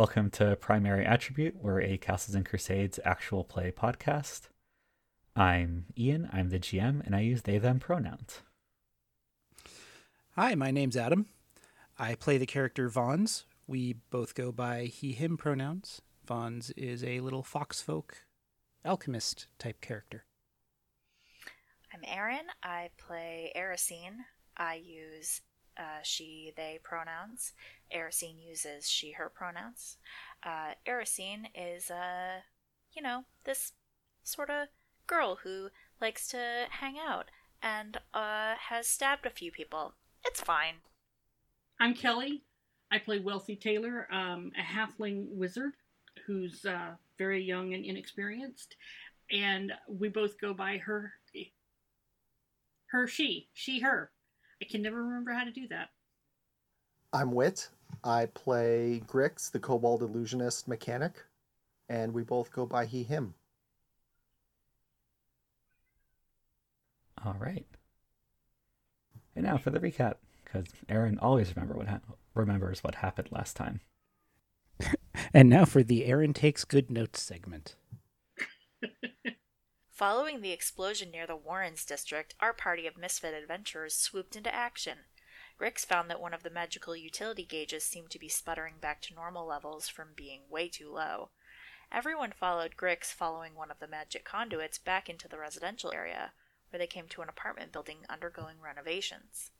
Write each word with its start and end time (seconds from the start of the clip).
Welcome 0.00 0.30
to 0.30 0.56
Primary 0.56 1.04
Attribute. 1.04 1.56
We're 1.60 1.82
a 1.82 1.98
Castles 1.98 2.34
and 2.34 2.46
Crusades 2.46 2.98
actual 3.04 3.44
play 3.44 3.70
podcast. 3.70 4.48
I'm 5.36 5.88
Ian, 5.94 6.30
I'm 6.32 6.48
the 6.48 6.58
GM, 6.58 7.04
and 7.04 7.14
I 7.14 7.20
use 7.20 7.42
they 7.42 7.58
them 7.58 7.80
pronouns. 7.80 8.40
Hi, 10.36 10.54
my 10.54 10.70
name's 10.70 10.96
Adam. 10.96 11.26
I 11.98 12.14
play 12.14 12.38
the 12.38 12.46
character 12.46 12.88
Vons. 12.88 13.44
We 13.66 13.96
both 14.08 14.34
go 14.34 14.50
by 14.52 14.84
he 14.84 15.12
him 15.12 15.36
pronouns. 15.36 16.00
Vons 16.26 16.70
is 16.78 17.04
a 17.04 17.20
little 17.20 17.42
foxfolk 17.42 18.12
alchemist 18.86 19.48
type 19.58 19.82
character. 19.82 20.24
I'm 21.92 22.00
Erin. 22.06 22.46
I 22.62 22.88
play 22.96 23.52
Erisine. 23.54 24.16
I 24.56 24.76
use 24.76 25.42
uh, 25.78 26.02
she, 26.02 26.52
they 26.56 26.78
pronouns. 26.82 27.52
Erisine 27.94 28.36
uses 28.46 28.88
she, 28.88 29.12
her 29.12 29.28
pronouns. 29.28 29.96
Uh, 30.44 30.74
Erisine 30.86 31.46
is, 31.54 31.90
uh, 31.90 32.40
you 32.92 33.02
know, 33.02 33.24
this 33.44 33.72
sort 34.22 34.50
of 34.50 34.68
girl 35.06 35.38
who 35.42 35.68
likes 36.00 36.28
to 36.28 36.66
hang 36.70 36.96
out 36.98 37.26
and 37.62 37.98
uh, 38.14 38.54
has 38.68 38.86
stabbed 38.86 39.26
a 39.26 39.30
few 39.30 39.50
people. 39.50 39.94
It's 40.24 40.40
fine. 40.40 40.76
I'm 41.78 41.94
Kelly. 41.94 42.42
I 42.92 42.98
play 42.98 43.20
Wealthy 43.20 43.56
Taylor, 43.56 44.08
um, 44.12 44.52
a 44.58 44.62
halfling 44.62 45.28
wizard 45.30 45.72
who's 46.26 46.64
uh, 46.64 46.92
very 47.18 47.42
young 47.42 47.72
and 47.72 47.84
inexperienced, 47.84 48.76
and 49.30 49.72
we 49.88 50.08
both 50.08 50.40
go 50.40 50.52
by 50.52 50.78
her, 50.78 51.12
her, 52.86 53.06
she, 53.06 53.48
she, 53.54 53.80
her. 53.80 54.10
I 54.60 54.66
can 54.66 54.82
never 54.82 55.02
remember 55.02 55.32
how 55.32 55.44
to 55.44 55.52
do 55.52 55.68
that. 55.68 55.90
I'm 57.12 57.32
Wit. 57.32 57.68
I 58.04 58.26
play 58.26 59.02
Grix, 59.06 59.50
the 59.50 59.58
Kobold 59.58 60.02
Illusionist 60.02 60.68
mechanic, 60.68 61.24
and 61.88 62.14
we 62.14 62.22
both 62.22 62.52
go 62.52 62.66
by 62.66 62.86
he, 62.86 63.02
him. 63.02 63.34
All 67.24 67.36
right. 67.38 67.66
And 69.34 69.44
now 69.44 69.58
for 69.58 69.70
the 69.70 69.80
recap, 69.80 70.14
because 70.44 70.66
Erin 70.88 71.18
always 71.18 71.54
remember 71.54 71.74
what 71.74 71.88
ha- 71.88 72.00
remembers 72.34 72.84
what 72.84 72.96
happened 72.96 73.28
last 73.30 73.56
time. 73.56 73.80
And 75.32 75.48
now 75.48 75.64
for 75.64 75.82
the 75.84 76.06
Erin 76.06 76.32
Takes 76.32 76.64
Good 76.64 76.90
Notes 76.90 77.22
segment. 77.22 77.76
Following 80.00 80.40
the 80.40 80.50
explosion 80.50 81.10
near 81.10 81.26
the 81.26 81.36
Warrens 81.36 81.84
district, 81.84 82.34
our 82.40 82.54
party 82.54 82.86
of 82.86 82.96
misfit 82.96 83.34
adventurers 83.34 83.94
swooped 83.94 84.34
into 84.34 84.54
action. 84.54 85.00
Grix 85.60 85.84
found 85.84 86.08
that 86.08 86.22
one 86.22 86.32
of 86.32 86.42
the 86.42 86.48
magical 86.48 86.96
utility 86.96 87.44
gauges 87.44 87.84
seemed 87.84 88.08
to 88.12 88.18
be 88.18 88.26
sputtering 88.26 88.76
back 88.80 89.02
to 89.02 89.14
normal 89.14 89.46
levels 89.46 89.90
from 89.90 90.14
being 90.16 90.40
way 90.48 90.70
too 90.70 90.90
low. 90.90 91.28
Everyone 91.92 92.32
followed 92.32 92.78
Grix 92.78 93.12
following 93.12 93.54
one 93.54 93.70
of 93.70 93.78
the 93.78 93.86
magic 93.86 94.24
conduits 94.24 94.78
back 94.78 95.10
into 95.10 95.28
the 95.28 95.38
residential 95.38 95.92
area, 95.92 96.32
where 96.70 96.78
they 96.78 96.86
came 96.86 97.06
to 97.08 97.20
an 97.20 97.28
apartment 97.28 97.70
building 97.70 97.98
undergoing 98.08 98.56
renovations. 98.58 99.50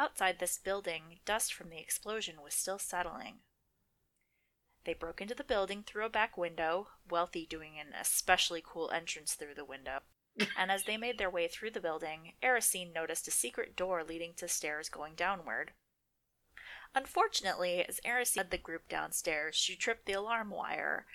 Outside 0.00 0.40
this 0.40 0.58
building, 0.58 1.20
dust 1.24 1.54
from 1.54 1.70
the 1.70 1.78
explosion 1.78 2.42
was 2.42 2.54
still 2.54 2.80
settling. 2.80 3.34
They 4.86 4.94
broke 4.94 5.20
into 5.20 5.34
the 5.34 5.42
building 5.42 5.82
through 5.82 6.04
a 6.04 6.08
back 6.08 6.38
window, 6.38 6.90
Wealthy 7.10 7.44
doing 7.44 7.76
an 7.76 7.92
especially 7.92 8.62
cool 8.64 8.88
entrance 8.92 9.34
through 9.34 9.54
the 9.54 9.64
window. 9.64 10.02
and 10.56 10.70
as 10.70 10.84
they 10.84 10.96
made 10.96 11.18
their 11.18 11.28
way 11.28 11.48
through 11.48 11.72
the 11.72 11.80
building, 11.80 12.34
Erisine 12.40 12.92
noticed 12.92 13.26
a 13.26 13.32
secret 13.32 13.74
door 13.74 14.04
leading 14.04 14.32
to 14.34 14.46
stairs 14.46 14.88
going 14.88 15.16
downward. 15.16 15.72
Unfortunately, 16.94 17.84
as 17.84 17.98
Erisine 18.04 18.36
led 18.36 18.50
the 18.52 18.58
group 18.58 18.88
downstairs, 18.88 19.56
she 19.56 19.74
tripped 19.74 20.06
the 20.06 20.12
alarm 20.12 20.50
wire. 20.50 21.08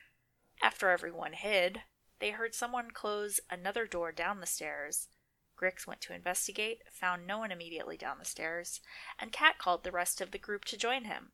After 0.62 0.90
everyone 0.90 1.32
hid, 1.32 1.84
they 2.20 2.32
heard 2.32 2.54
someone 2.54 2.92
close 2.92 3.40
another 3.50 3.88
door 3.88 4.12
down 4.12 4.42
the 4.42 4.46
stairs. 4.46 5.08
Grix 5.56 5.88
went 5.88 6.02
to 6.02 6.14
investigate, 6.14 6.82
found 6.92 7.26
no 7.26 7.38
one 7.38 7.54
immediately 7.54 7.96
down 7.96 8.20
the 8.20 8.26
stairs, 8.26 8.82
and 9.18 9.32
Cat 9.32 9.58
called 9.58 9.86
the 9.86 9.94
rest 9.94 10.20
of 10.20 10.32
the 10.32 10.38
group 10.38 10.66
to 10.66 10.78
join 10.78 11.06
him. 11.06 11.32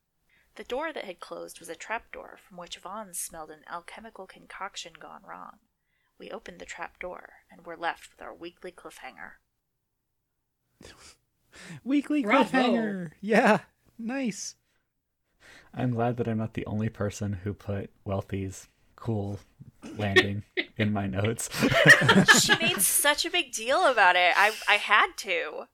The 0.58 0.64
door 0.64 0.92
that 0.92 1.04
had 1.04 1.20
closed 1.20 1.60
was 1.60 1.68
a 1.68 1.76
trapdoor 1.76 2.36
from 2.36 2.56
which 2.56 2.78
Vons 2.78 3.16
smelled 3.16 3.50
an 3.50 3.60
alchemical 3.70 4.26
concoction 4.26 4.92
gone 4.98 5.22
wrong. 5.22 5.60
We 6.18 6.32
opened 6.32 6.58
the 6.58 6.64
trapdoor 6.64 7.34
and 7.48 7.64
were 7.64 7.76
left 7.76 8.10
with 8.10 8.20
our 8.20 8.34
weekly 8.34 8.72
cliffhanger. 8.72 9.34
Weekly 11.84 12.22
Bravo. 12.22 12.42
cliffhanger. 12.50 13.10
Yeah, 13.20 13.60
nice. 14.00 14.56
I'm 15.72 15.92
glad 15.92 16.16
that 16.16 16.26
I'm 16.26 16.38
not 16.38 16.54
the 16.54 16.66
only 16.66 16.88
person 16.88 17.34
who 17.44 17.54
put 17.54 17.90
Wealthy's 18.04 18.66
cool 18.96 19.38
landing 19.96 20.42
in 20.76 20.92
my 20.92 21.06
notes. 21.06 21.48
she 22.40 22.56
made 22.58 22.82
such 22.82 23.24
a 23.24 23.30
big 23.30 23.52
deal 23.52 23.86
about 23.86 24.16
it. 24.16 24.32
I 24.36 24.50
I 24.68 24.74
had 24.74 25.12
to. 25.18 25.68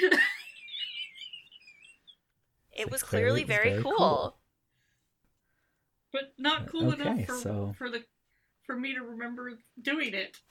It 2.78 2.90
was 2.90 3.02
clearly, 3.02 3.42
very, 3.44 3.82
cool. 3.82 4.36
But 6.12 6.32
not 6.38 6.68
cool 6.68 6.92
Okay, 6.92 7.02
enough 7.02 7.26
for, 7.26 7.34
so- 7.36 7.74
for 7.76 7.90
the 7.90 8.04
for 8.64 8.76
me 8.76 8.94
to 8.94 9.00
remember 9.02 9.52
doing 9.80 10.14
it. 10.14 10.36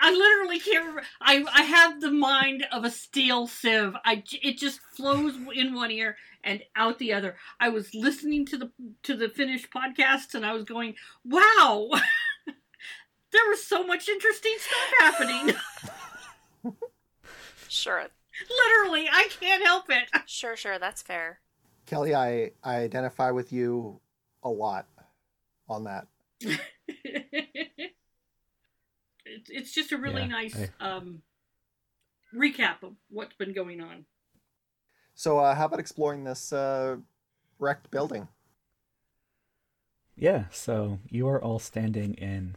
I 0.00 0.10
literally 0.12 0.58
can't 0.58 0.80
remember. 0.84 1.02
I 1.20 1.44
I 1.52 1.62
have 1.62 2.00
the 2.00 2.10
mind 2.10 2.66
of 2.72 2.84
a 2.84 2.90
steel 2.90 3.46
sieve. 3.46 3.94
I 4.04 4.16
j- 4.16 4.40
it 4.42 4.58
just 4.58 4.80
flows 4.96 5.34
in 5.54 5.74
one 5.74 5.90
ear 5.92 6.16
and 6.42 6.60
out 6.74 6.98
the 6.98 7.12
other. 7.12 7.36
I 7.60 7.68
was 7.68 7.94
listening 7.94 8.44
to 8.46 8.56
the 8.56 8.72
to 9.04 9.14
the 9.16 9.28
finished 9.28 9.68
podcast 9.70 10.34
and 10.34 10.44
I 10.44 10.54
was 10.54 10.64
going, 10.64 10.94
"Wow, 11.24 11.90
there 12.46 13.48
was 13.48 13.64
so 13.64 13.84
much 13.86 14.08
interesting 14.08 14.54
stuff 14.58 14.92
happening." 14.98 15.54
Sure, 17.68 18.06
literally, 18.50 19.08
I 19.10 19.28
can't 19.40 19.62
help 19.64 19.86
it. 19.90 20.08
sure, 20.26 20.56
sure. 20.56 20.78
That's 20.78 21.02
fair. 21.02 21.40
Kelly, 21.86 22.14
I, 22.14 22.52
I 22.62 22.76
identify 22.76 23.30
with 23.30 23.52
you 23.52 24.00
a 24.42 24.48
lot 24.48 24.86
on 25.68 25.84
that. 25.84 26.06
It- 29.24 29.48
it's 29.48 29.72
just 29.72 29.92
a 29.92 29.96
really 29.98 30.22
Yeah, 30.22 30.28
nice 30.28 30.56
I- 30.80 30.84
um, 30.84 31.22
recap 32.34 32.82
of 32.82 32.96
what's 33.08 33.34
been 33.34 33.52
going 33.52 33.80
on. 33.80 34.04
So, 35.14 35.38
uh, 35.38 35.54
how 35.54 35.66
about 35.66 35.78
exploring 35.80 36.24
this 36.24 36.52
uh, 36.52 36.96
wrecked 37.58 37.90
building? 37.90 38.28
yeah, 40.14 40.44
so 40.50 40.98
you 41.08 41.26
are 41.28 41.42
all 41.42 41.58
standing 41.58 42.14
in 42.14 42.56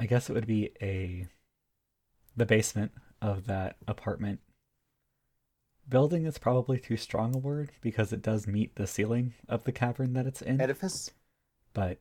I 0.00 0.06
guess 0.06 0.28
it 0.28 0.32
would 0.32 0.46
be 0.48 0.70
a 0.82 1.28
the 2.36 2.44
basement 2.46 2.90
of 3.20 3.46
that 3.46 3.76
apartment. 3.86 4.40
Building 5.88 6.24
is 6.26 6.38
probably 6.38 6.78
too 6.78 6.96
strong 6.96 7.34
a 7.34 7.38
word 7.38 7.70
because 7.80 8.12
it 8.12 8.22
does 8.22 8.46
meet 8.46 8.76
the 8.76 8.86
ceiling 8.86 9.34
of 9.48 9.64
the 9.64 9.72
cavern 9.72 10.12
that 10.14 10.26
it's 10.26 10.40
in. 10.42 10.60
Edifice? 10.60 11.10
but 11.74 11.98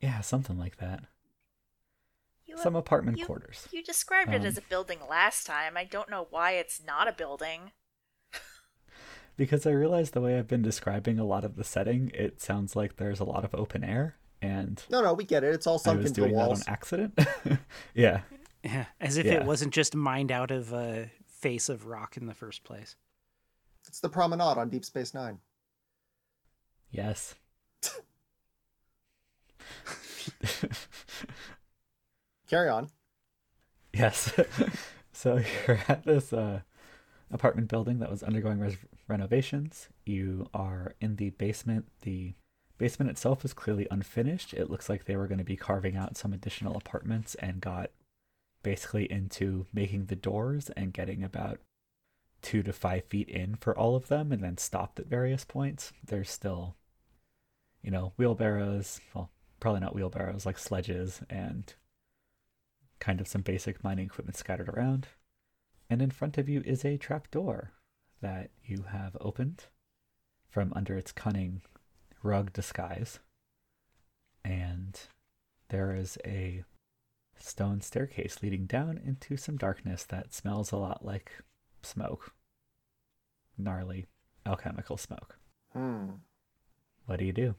yeah, 0.00 0.20
something 0.20 0.58
like 0.58 0.78
that. 0.78 1.04
You, 2.44 2.58
Some 2.58 2.74
apartment 2.76 3.18
you- 3.18 3.26
quarters. 3.26 3.68
You 3.72 3.82
described 3.82 4.32
it 4.34 4.40
Um, 4.40 4.46
as 4.46 4.58
a 4.58 4.62
building 4.62 4.98
last 5.08 5.46
time. 5.46 5.76
I 5.76 5.84
don't 5.84 6.10
know 6.10 6.26
why 6.30 6.52
it's 6.52 6.82
not 6.84 7.08
a 7.08 7.12
building. 7.12 7.72
Because 9.34 9.66
I 9.66 9.70
realized 9.70 10.12
the 10.12 10.20
way 10.20 10.38
I've 10.38 10.46
been 10.46 10.60
describing 10.60 11.18
a 11.18 11.24
lot 11.24 11.42
of 11.42 11.56
the 11.56 11.64
setting, 11.64 12.10
it 12.12 12.42
sounds 12.42 12.76
like 12.76 12.96
there's 12.96 13.18
a 13.18 13.24
lot 13.24 13.46
of 13.46 13.54
open 13.54 13.82
air, 13.82 14.16
and 14.42 14.84
No, 14.90 15.00
no, 15.00 15.14
we 15.14 15.24
get 15.24 15.42
it. 15.42 15.54
It's 15.54 15.66
all 15.66 15.76
I 15.76 15.78
sunk 15.78 15.98
was 16.02 16.08
into 16.08 16.20
the 16.20 16.26
doing 16.26 16.36
that 16.36 16.42
on 16.42 16.48
walls. 16.48 16.64
accident. 16.68 17.18
yeah, 17.94 18.20
Yeah, 18.62 18.84
as 19.00 19.16
if 19.16 19.24
Yeah. 19.24 19.36
it 19.40 19.44
wasn't 19.46 19.72
just 19.72 19.96
mined 19.96 20.30
out 20.30 20.50
of 20.50 20.74
a 20.74 21.10
face 21.42 21.68
of 21.68 21.86
rock 21.86 22.16
in 22.16 22.26
the 22.26 22.34
first 22.34 22.64
place. 22.64 22.96
It's 23.88 24.00
the 24.00 24.08
promenade 24.08 24.56
on 24.58 24.70
Deep 24.70 24.84
Space 24.84 25.12
Nine. 25.12 25.40
yes. 26.90 27.34
Carry 32.48 32.68
on. 32.68 32.88
Yes. 33.92 34.32
so 35.12 35.40
you're 35.66 35.80
at 35.88 36.04
this 36.04 36.32
uh, 36.32 36.60
apartment 37.30 37.68
building 37.68 37.98
that 37.98 38.10
was 38.10 38.22
undergoing 38.22 38.60
res- 38.60 38.76
renovations. 39.08 39.88
You 40.06 40.48
are 40.54 40.94
in 41.00 41.16
the 41.16 41.30
basement. 41.30 41.88
The 42.02 42.34
basement 42.78 43.10
itself 43.10 43.44
is 43.44 43.52
clearly 43.52 43.88
unfinished. 43.90 44.54
It 44.54 44.70
looks 44.70 44.88
like 44.88 45.04
they 45.04 45.16
were 45.16 45.26
going 45.26 45.38
to 45.38 45.44
be 45.44 45.56
carving 45.56 45.96
out 45.96 46.16
some 46.16 46.32
additional 46.32 46.76
apartments 46.76 47.34
and 47.36 47.60
got 47.60 47.90
basically 48.62 49.10
into 49.10 49.66
making 49.72 50.06
the 50.06 50.16
doors 50.16 50.70
and 50.76 50.92
getting 50.92 51.22
about 51.22 51.60
two 52.42 52.62
to 52.62 52.72
five 52.72 53.04
feet 53.04 53.28
in 53.28 53.54
for 53.56 53.76
all 53.76 53.94
of 53.94 54.08
them 54.08 54.32
and 54.32 54.42
then 54.42 54.58
stopped 54.58 54.98
at 54.98 55.06
various 55.06 55.44
points. 55.44 55.92
There's 56.04 56.30
still, 56.30 56.76
you 57.82 57.90
know, 57.90 58.12
wheelbarrows. 58.16 59.00
Well, 59.14 59.30
probably 59.60 59.80
not 59.80 59.94
wheelbarrows, 59.94 60.44
like 60.44 60.58
sledges 60.58 61.22
and 61.30 61.72
kind 62.98 63.20
of 63.20 63.28
some 63.28 63.42
basic 63.42 63.82
mining 63.82 64.06
equipment 64.06 64.36
scattered 64.36 64.68
around. 64.68 65.08
And 65.88 66.02
in 66.02 66.10
front 66.10 66.38
of 66.38 66.48
you 66.48 66.62
is 66.64 66.84
a 66.84 66.96
trapdoor 66.96 67.72
that 68.20 68.50
you 68.64 68.84
have 68.90 69.16
opened 69.20 69.64
from 70.48 70.72
under 70.74 70.96
its 70.96 71.12
cunning 71.12 71.62
rug 72.22 72.52
disguise. 72.52 73.18
And 74.44 74.98
there 75.68 75.94
is 75.94 76.18
a 76.24 76.64
stone 77.38 77.80
staircase 77.80 78.42
leading 78.42 78.66
down 78.66 78.98
into 79.04 79.36
some 79.36 79.56
darkness 79.56 80.04
that 80.04 80.32
smells 80.32 80.72
a 80.72 80.76
lot 80.76 81.04
like 81.04 81.32
smoke. 81.82 82.32
Gnarly 83.58 84.06
alchemical 84.46 84.96
smoke. 84.96 85.38
Hmm. 85.72 86.10
What 87.06 87.18
do 87.18 87.24
you 87.24 87.32
do? 87.32 87.54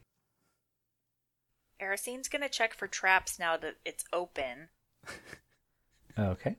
Erisine's 1.80 2.28
gonna 2.28 2.48
check 2.48 2.74
for 2.74 2.86
traps 2.86 3.38
now 3.38 3.56
that 3.56 3.76
it's 3.84 4.04
open. 4.12 4.68
Okay. 6.18 6.56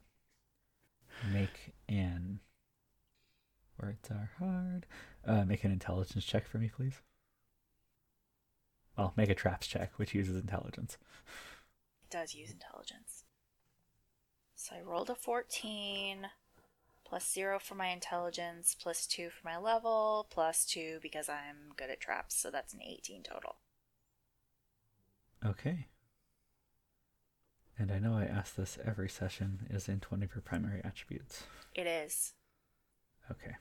Make 1.31 1.73
an. 1.87 2.39
Words 3.81 4.09
are 4.11 4.31
hard. 4.39 4.85
Uh, 5.25 5.45
make 5.45 5.63
an 5.63 5.71
intelligence 5.71 6.25
check 6.25 6.47
for 6.47 6.57
me, 6.57 6.69
please. 6.75 7.01
Well, 8.97 9.13
make 9.15 9.29
a 9.29 9.35
traps 9.35 9.67
check, 9.67 9.91
which 9.97 10.13
uses 10.13 10.35
intelligence. 10.35 10.97
It 12.05 12.11
does 12.11 12.35
use 12.35 12.51
intelligence. 12.51 13.23
So 14.53 14.75
I 14.75 14.81
rolled 14.81 15.09
a 15.09 15.15
14, 15.15 16.27
plus 17.03 17.33
0 17.33 17.59
for 17.59 17.73
my 17.73 17.87
intelligence, 17.87 18.75
plus 18.79 19.07
2 19.07 19.29
for 19.29 19.47
my 19.47 19.57
level, 19.57 20.27
plus 20.29 20.65
2 20.65 20.99
because 21.01 21.29
I'm 21.29 21.73
good 21.75 21.89
at 21.89 21.99
traps, 21.99 22.35
so 22.35 22.51
that's 22.51 22.75
an 22.75 22.81
18 22.83 23.23
total. 23.23 23.55
Okay. 25.43 25.87
And 27.77 27.91
I 27.91 27.97
know 27.97 28.13
I 28.13 28.25
ask 28.25 28.55
this 28.55 28.77
every 28.85 29.09
session. 29.09 29.65
Is 29.71 29.89
int 29.89 30.11
one 30.11 30.21
of 30.21 30.33
your 30.35 30.43
primary 30.43 30.81
attributes? 30.83 31.43
It 31.73 31.87
is. 31.87 32.33
Okay. 33.31 33.55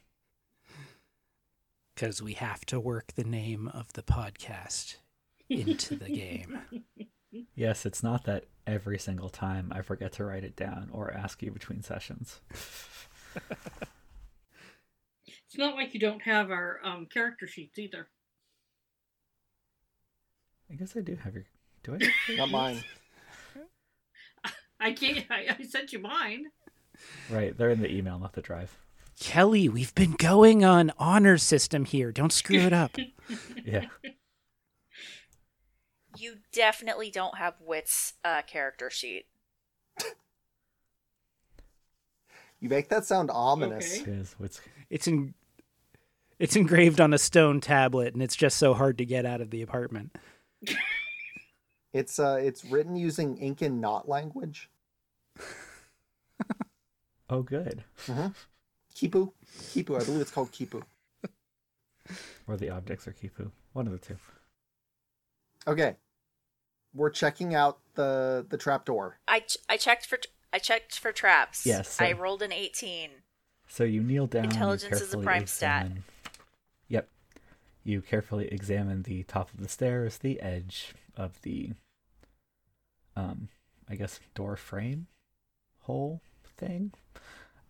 Because 1.94 2.22
we 2.22 2.34
have 2.34 2.66
to 2.66 2.78
work 2.78 3.14
the 3.14 3.24
name 3.24 3.68
of 3.68 3.94
the 3.94 4.02
podcast 4.02 4.96
into 5.48 5.96
the 5.96 6.10
game. 6.10 6.58
Yes, 7.54 7.86
it's 7.86 8.02
not 8.02 8.24
that 8.24 8.44
every 8.66 8.98
single 8.98 9.28
time 9.28 9.72
I 9.74 9.82
forget 9.82 10.12
to 10.14 10.24
write 10.24 10.44
it 10.44 10.56
down 10.56 10.88
or 10.92 11.12
ask 11.12 11.42
you 11.42 11.50
between 11.50 11.82
sessions. 11.82 12.40
It's 15.26 15.58
not 15.58 15.76
like 15.76 15.94
you 15.94 16.00
don't 16.00 16.22
have 16.22 16.50
our 16.50 16.80
um, 16.82 17.06
character 17.06 17.46
sheets 17.46 17.78
either. 17.78 18.08
I 20.70 20.74
guess 20.74 20.96
I 20.96 21.00
do 21.00 21.16
have 21.16 21.34
your. 21.34 21.44
Do 21.84 21.94
I? 21.94 22.04
have 22.26 22.38
Not 22.38 22.50
mine. 22.50 22.84
I 24.80 24.92
can't. 24.92 25.24
I, 25.30 25.54
I 25.56 25.62
sent 25.62 25.92
you 25.92 26.00
mine. 26.00 26.46
Right, 27.30 27.56
they're 27.56 27.70
in 27.70 27.80
the 27.80 27.90
email, 27.90 28.18
not 28.18 28.32
the 28.32 28.40
drive. 28.42 28.76
Kelly, 29.20 29.68
we've 29.68 29.94
been 29.94 30.12
going 30.12 30.64
on 30.64 30.92
honor 30.98 31.38
system 31.38 31.84
here. 31.84 32.10
Don't 32.10 32.32
screw 32.32 32.58
it 32.58 32.72
up. 32.72 32.96
Yeah. 33.64 33.86
You 36.16 36.36
definitely 36.52 37.10
don't 37.10 37.38
have 37.38 37.54
Wit's 37.60 38.14
uh, 38.24 38.42
character 38.46 38.90
sheet. 38.90 39.26
You 42.60 42.68
make 42.70 42.88
that 42.88 43.04
sound 43.04 43.30
ominous. 43.30 44.00
Okay. 44.00 44.10
It 44.10 44.14
is. 44.20 44.34
What's 44.38 44.60
It's 44.88 45.06
in, 45.06 45.34
it's 46.38 46.56
engraved 46.56 47.00
on 47.00 47.12
a 47.12 47.18
stone 47.18 47.60
tablet, 47.60 48.14
and 48.14 48.22
it's 48.22 48.36
just 48.36 48.56
so 48.56 48.72
hard 48.72 48.96
to 48.98 49.04
get 49.04 49.26
out 49.26 49.40
of 49.40 49.50
the 49.50 49.62
apartment. 49.62 50.16
It's 51.92 52.18
uh, 52.18 52.40
it's 52.42 52.64
written 52.64 52.96
using 52.96 53.36
Inca 53.36 53.68
knot 53.68 54.08
language. 54.08 54.68
Oh, 57.30 57.42
good. 57.42 57.84
Mm-hmm. 58.06 58.26
quipu, 58.94 59.32
quipu. 59.72 60.00
I 60.00 60.04
believe 60.04 60.20
it's 60.20 60.30
called 60.30 60.52
quipu. 60.52 60.82
Or 62.46 62.56
the 62.56 62.68
objects 62.70 63.08
are 63.08 63.12
quipu. 63.12 63.50
One 63.72 63.86
of 63.86 63.92
the 63.92 63.98
two. 63.98 64.16
Okay, 65.66 65.96
we're 66.92 67.10
checking 67.10 67.54
out 67.54 67.78
the 67.94 68.44
the 68.48 68.56
trapdoor. 68.58 69.18
I, 69.26 69.40
ch- 69.40 69.58
I 69.68 69.76
checked 69.76 70.06
for 70.06 70.18
I 70.52 70.58
checked 70.58 70.98
for 70.98 71.12
traps. 71.12 71.64
Yes, 71.66 71.88
so- 71.94 72.04
I 72.04 72.12
rolled 72.12 72.42
an 72.42 72.52
18. 72.52 73.10
So 73.66 73.82
you 73.84 74.02
kneel 74.02 74.26
down. 74.26 74.44
you 74.44 74.50
Intelligence 74.50 74.92
is 75.00 75.00
a 75.00 75.04
carefully 75.04 75.24
prime 75.24 75.46
stat. 75.46 75.82
examine- 75.86 76.04
Yep. 76.88 77.08
You 77.82 78.02
carefully 78.02 78.46
examine 78.48 79.02
the 79.02 79.22
top 79.24 79.52
of 79.52 79.60
the 79.60 79.68
stairs, 79.68 80.18
the 80.18 80.38
edge 80.40 80.94
of 81.16 81.40
the, 81.42 81.72
um, 83.16 83.48
I 83.88 83.94
guess 83.96 84.20
door 84.34 84.56
frame, 84.56 85.06
hole 85.80 86.20
thing. 86.58 86.92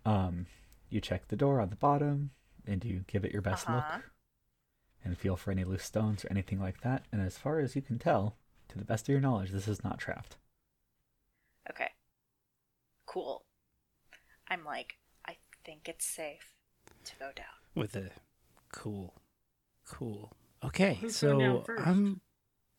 Um, 0.05 0.47
you 0.91 1.01
check 1.01 1.29
the 1.29 1.37
door 1.37 1.61
on 1.61 1.71
the 1.71 1.77
bottom, 1.77 2.31
and 2.67 2.85
you 2.85 3.05
give 3.07 3.25
it 3.25 3.33
your 3.33 3.43
best 3.43 3.69
Uh-huh. 3.69 3.97
look, 3.97 4.05
and 5.05 5.17
feel 5.19 5.37
for 5.37 5.51
any 5.51 5.65
loose 5.65 5.85
stones 5.85 6.25
or 6.25 6.29
anything 6.31 6.59
like 6.61 6.81
that. 6.83 7.05
And 7.13 7.21
as 7.21 7.37
far 7.39 7.59
as 7.61 7.77
you 7.77 7.83
can 7.83 7.99
tell, 7.99 8.37
to 8.69 8.79
the 8.79 8.85
best 8.85 9.05
of 9.09 9.13
your 9.13 9.21
knowledge, 9.21 9.51
this 9.51 9.69
is 9.69 9.85
not 9.85 9.99
trapped. 9.99 10.37
Okay. 11.71 11.91
Cool. 13.07 13.45
I'm 14.49 14.65
like, 14.65 14.95
I 15.27 15.37
think 15.65 15.89
it's 15.89 16.05
safe 16.05 16.55
to 17.05 17.13
go 17.19 17.31
down. 17.35 17.47
with 17.75 17.97
a 17.97 18.11
cool 18.73 19.15
cool 19.87 20.33
okay 20.65 20.95
Who's 21.01 21.15
so 21.17 21.65
i'm 21.79 22.21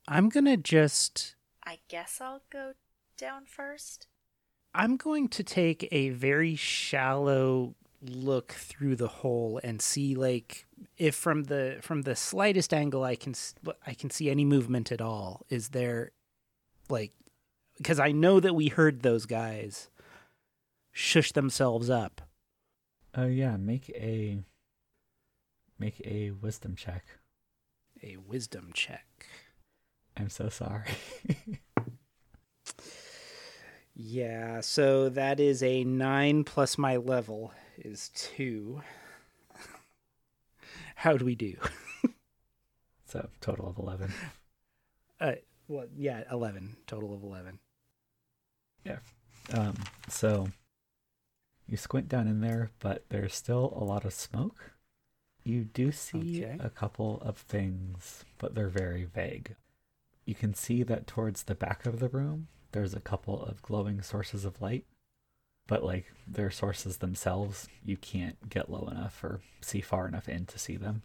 i'm 0.07 0.29
gonna 0.29 0.57
just 0.57 1.35
I 1.65 1.79
guess 1.87 2.19
I'll 2.19 2.41
go 2.51 2.73
down 3.17 3.45
first. 3.45 4.07
i'm 4.73 4.97
going 4.97 5.27
to 5.29 5.43
take 5.43 5.87
a 5.91 6.09
very 6.09 6.55
shallow 6.55 7.75
look 8.01 8.51
through 8.53 8.95
the 8.95 9.07
hole 9.07 9.59
and 9.63 9.81
see 9.81 10.15
like 10.15 10.65
if 10.97 11.15
from 11.15 11.43
the 11.45 11.77
from 11.81 12.03
the 12.03 12.15
slightest 12.15 12.73
angle 12.73 13.03
i 13.03 13.15
can 13.15 13.33
I 13.87 13.93
can 13.93 14.09
see 14.09 14.29
any 14.29 14.45
movement 14.45 14.91
at 14.91 15.01
all 15.01 15.45
is 15.49 15.69
there 15.69 16.11
like 16.89 17.13
because 17.77 17.99
i 17.99 18.11
know 18.11 18.39
that 18.39 18.53
we 18.53 18.67
heard 18.67 19.01
those 19.01 19.25
guys 19.25 19.89
shush 20.91 21.31
themselves 21.31 21.89
up 21.89 22.21
Uh, 23.17 23.27
yeah. 23.27 23.55
Make 23.57 23.89
a. 23.91 24.43
Make 25.79 26.01
a 26.05 26.31
wisdom 26.31 26.75
check. 26.75 27.05
a 28.03 28.17
wisdom 28.17 28.71
check 28.73 29.25
I'm 30.17 30.29
so 30.29 30.49
sorry. 30.49 30.91
Yeah, 33.97 34.59
so 34.59 35.07
that 35.09 35.39
is 35.39 35.63
a 35.63 35.85
nine 35.85 36.43
plus 36.43 36.77
my 36.77 36.97
level 36.97 37.53
is 37.77 38.09
two. 38.15 38.81
How 40.95 41.17
do 41.17 41.25
we 41.25 41.35
do? 41.35 41.55
so 43.05 43.27
total 43.41 43.67
of 43.69 43.77
eleven. 43.77 44.13
Uh, 45.19 45.33
well, 45.67 45.85
yeah, 45.95 46.23
eleven 46.31 46.77
total 46.87 47.13
of 47.13 47.23
eleven. 47.23 47.59
Yeah. 48.83 48.97
Um. 49.53 49.75
So 50.09 50.47
you 51.67 51.77
squint 51.77 52.07
down 52.09 52.27
in 52.27 52.41
there, 52.41 52.71
but 52.79 53.05
there's 53.09 53.33
still 53.35 53.73
a 53.75 53.83
lot 53.83 54.05
of 54.05 54.13
smoke. 54.13 54.71
You 55.43 55.63
do 55.65 55.91
see 55.91 56.43
Okay. 56.43 56.57
a 56.59 56.69
couple 56.69 57.21
of 57.21 57.37
things, 57.37 58.23
but 58.39 58.55
they're 58.55 58.69
very 58.69 59.03
vague. 59.05 59.55
You 60.25 60.33
can 60.33 60.55
see 60.55 60.81
that 60.83 61.05
towards 61.05 61.43
the 61.43 61.53
back 61.53 61.85
of 61.85 61.99
the 61.99 62.09
room, 62.09 62.47
there's 62.71 62.95
a 62.95 62.99
couple 62.99 63.43
of 63.43 63.61
glowing 63.61 64.01
sources 64.01 64.43
of 64.43 64.59
light, 64.59 64.85
but 65.67 65.83
like 65.83 66.05
their 66.27 66.51
sources 66.51 66.97
themselves, 66.97 67.67
you 67.83 67.97
can't 67.97 68.49
get 68.49 68.69
low 68.69 68.87
enough 68.91 69.23
or 69.23 69.41
see 69.61 69.81
far 69.81 70.07
enough 70.07 70.29
in 70.29 70.45
to 70.47 70.59
see 70.59 70.77
them. 70.77 71.03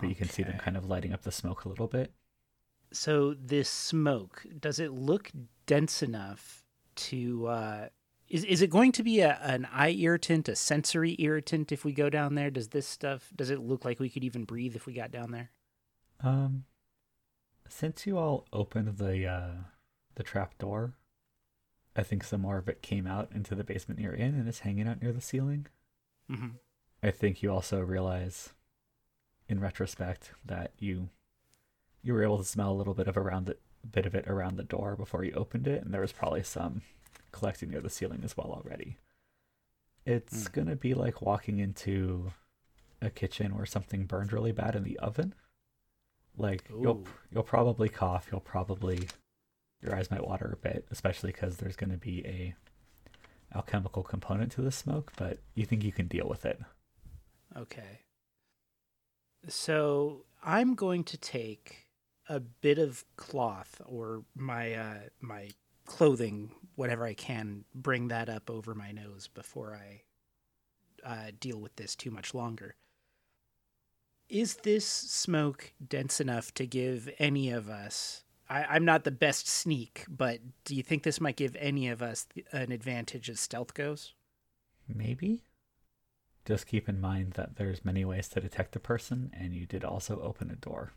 But 0.00 0.08
you 0.08 0.14
can 0.14 0.28
see 0.28 0.42
them 0.42 0.58
kind 0.58 0.76
of 0.76 0.88
lighting 0.88 1.12
up 1.12 1.22
the 1.22 1.30
smoke 1.30 1.64
a 1.64 1.68
little 1.68 1.86
bit. 1.86 2.12
So 2.92 3.34
this 3.34 3.68
smoke 3.68 4.44
does 4.60 4.78
it 4.78 4.92
look 4.92 5.30
dense 5.66 6.02
enough 6.02 6.64
to? 6.96 7.46
Uh, 7.46 7.88
is 8.28 8.44
is 8.44 8.62
it 8.62 8.70
going 8.70 8.92
to 8.92 9.02
be 9.02 9.20
a, 9.20 9.38
an 9.42 9.66
eye 9.72 9.90
irritant, 9.90 10.48
a 10.48 10.56
sensory 10.56 11.16
irritant 11.18 11.70
if 11.72 11.84
we 11.84 11.92
go 11.92 12.10
down 12.10 12.34
there? 12.34 12.50
Does 12.50 12.68
this 12.68 12.86
stuff? 12.86 13.30
Does 13.34 13.50
it 13.50 13.60
look 13.60 13.84
like 13.84 14.00
we 14.00 14.10
could 14.10 14.24
even 14.24 14.44
breathe 14.44 14.74
if 14.74 14.86
we 14.86 14.92
got 14.92 15.10
down 15.12 15.30
there? 15.30 15.50
Um, 16.22 16.64
since 17.68 18.06
you 18.06 18.18
all 18.18 18.46
opened 18.52 18.98
the 18.98 19.26
uh, 19.26 19.54
the 20.16 20.22
trap 20.22 20.58
door, 20.58 20.94
I 21.94 22.02
think 22.02 22.24
some 22.24 22.40
more 22.40 22.58
of 22.58 22.68
it 22.68 22.80
came 22.82 23.06
out 23.06 23.30
into 23.34 23.54
the 23.54 23.64
basement 23.64 24.00
you're 24.00 24.14
in 24.14 24.34
and 24.34 24.48
is 24.48 24.60
hanging 24.60 24.88
out 24.88 25.02
near 25.02 25.12
the 25.12 25.20
ceiling. 25.20 25.66
Mm-hmm. 26.30 26.48
I 27.02 27.10
think 27.10 27.42
you 27.42 27.52
also 27.52 27.80
realize, 27.80 28.54
in 29.48 29.60
retrospect, 29.60 30.32
that 30.44 30.72
you 30.78 31.10
you 32.02 32.12
were 32.14 32.22
able 32.24 32.38
to 32.38 32.44
smell 32.44 32.72
a 32.72 32.74
little 32.74 32.94
bit 32.94 33.08
of 33.08 33.16
around 33.16 33.46
the 33.46 33.56
bit 33.90 34.06
of 34.06 34.14
it 34.14 34.26
around 34.28 34.56
the 34.56 34.62
door 34.62 34.96
before 34.96 35.24
you 35.24 35.32
opened 35.32 35.66
it, 35.66 35.84
and 35.84 35.92
there 35.92 36.00
was 36.00 36.12
probably 36.12 36.42
some 36.42 36.82
collecting 37.32 37.70
near 37.70 37.80
the 37.80 37.90
ceiling 37.90 38.22
as 38.24 38.36
well 38.36 38.52
already. 38.52 38.96
It's 40.06 40.46
Hmm. 40.46 40.52
gonna 40.52 40.76
be 40.76 40.94
like 40.94 41.20
walking 41.22 41.58
into 41.58 42.32
a 43.00 43.10
kitchen 43.10 43.54
where 43.56 43.66
something 43.66 44.06
burned 44.06 44.32
really 44.32 44.52
bad 44.52 44.76
in 44.76 44.84
the 44.84 44.98
oven. 44.98 45.34
Like 46.36 46.64
you'll 46.70 47.04
you'll 47.30 47.42
probably 47.42 47.88
cough, 47.88 48.28
you'll 48.30 48.40
probably 48.40 49.08
your 49.82 49.94
eyes 49.94 50.10
might 50.10 50.26
water 50.26 50.50
a 50.52 50.56
bit, 50.56 50.86
especially 50.90 51.32
because 51.32 51.56
there's 51.56 51.76
going 51.76 51.90
to 51.90 51.98
be 51.98 52.24
a 52.26 52.54
alchemical 53.54 54.02
component 54.02 54.52
to 54.52 54.62
the 54.62 54.72
smoke, 54.72 55.12
but 55.16 55.38
you 55.54 55.66
think 55.66 55.84
you 55.84 55.92
can 55.92 56.06
deal 56.06 56.28
with 56.28 56.46
it. 56.46 56.58
Okay. 57.56 58.00
So 59.48 60.24
I'm 60.42 60.74
going 60.74 61.04
to 61.04 61.18
take 61.18 61.88
a 62.28 62.40
bit 62.40 62.78
of 62.78 63.04
cloth 63.16 63.80
or 63.84 64.24
my 64.34 64.74
uh, 64.74 64.98
my 65.20 65.50
clothing, 65.84 66.52
whatever 66.76 67.04
I 67.04 67.14
can, 67.14 67.64
bring 67.74 68.08
that 68.08 68.28
up 68.28 68.48
over 68.48 68.74
my 68.74 68.92
nose 68.92 69.28
before 69.28 69.74
I 69.76 70.02
uh, 71.04 71.30
deal 71.38 71.58
with 71.58 71.74
this 71.76 71.96
too 71.96 72.10
much 72.10 72.34
longer. 72.34 72.76
Is 74.28 74.54
this 74.62 74.86
smoke 74.86 75.72
dense 75.86 76.20
enough 76.20 76.54
to 76.54 76.66
give 76.66 77.10
any 77.18 77.50
of 77.50 77.68
us? 77.68 78.22
I, 78.52 78.66
I'm 78.74 78.84
not 78.84 79.04
the 79.04 79.10
best 79.10 79.48
sneak, 79.48 80.04
but 80.08 80.40
do 80.64 80.74
you 80.74 80.82
think 80.82 81.02
this 81.02 81.20
might 81.20 81.36
give 81.36 81.56
any 81.58 81.88
of 81.88 82.02
us 82.02 82.26
an 82.52 82.70
advantage 82.72 83.30
as 83.30 83.40
stealth 83.40 83.74
goes? 83.74 84.14
Maybe. 84.86 85.44
Just 86.44 86.66
keep 86.66 86.88
in 86.88 87.00
mind 87.00 87.32
that 87.34 87.56
there's 87.56 87.84
many 87.84 88.04
ways 88.04 88.28
to 88.30 88.40
detect 88.40 88.74
a 88.76 88.80
person, 88.80 89.30
and 89.32 89.54
you 89.54 89.64
did 89.64 89.84
also 89.84 90.20
open 90.20 90.50
a 90.50 90.56
door. 90.56 90.92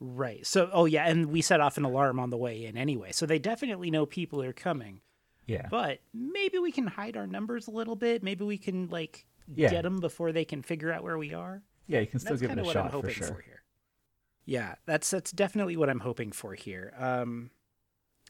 Right. 0.00 0.44
So, 0.44 0.68
oh 0.72 0.86
yeah, 0.86 1.06
and 1.06 1.26
we 1.26 1.42
set 1.42 1.60
off 1.60 1.76
an 1.78 1.84
alarm 1.84 2.18
on 2.18 2.30
the 2.30 2.36
way 2.36 2.64
in 2.66 2.76
anyway. 2.76 3.12
So 3.12 3.24
they 3.24 3.38
definitely 3.38 3.90
know 3.90 4.04
people 4.04 4.42
are 4.42 4.52
coming. 4.52 5.00
Yeah. 5.46 5.68
But 5.70 6.00
maybe 6.12 6.58
we 6.58 6.72
can 6.72 6.88
hide 6.88 7.16
our 7.16 7.26
numbers 7.28 7.68
a 7.68 7.70
little 7.70 7.94
bit. 7.96 8.22
Maybe 8.22 8.44
we 8.44 8.58
can 8.58 8.88
like 8.88 9.24
Yeah. 9.54 9.70
get 9.70 9.82
them 9.82 10.00
before 10.00 10.32
they 10.32 10.44
can 10.44 10.62
figure 10.62 10.92
out 10.92 11.04
where 11.04 11.18
we 11.18 11.32
are. 11.34 11.62
yeah, 11.86 12.00
you 12.00 12.06
can 12.06 12.18
still 12.20 12.36
give 12.36 12.50
it 12.50 12.58
a 12.58 12.60
of 12.62 12.66
what 12.66 12.76
I'm 12.76 12.90
shot 12.90 13.00
for 13.02 13.10
sure. 13.10 13.26
for. 13.28 13.44
Yeah, 14.44 14.74
that's 14.86 15.10
that's 15.10 15.30
definitely 15.32 15.76
what 15.76 15.88
I'm 15.88 16.00
hoping 16.00 16.32
for 16.32 16.54
here. 16.54 16.92
Um, 16.98 17.50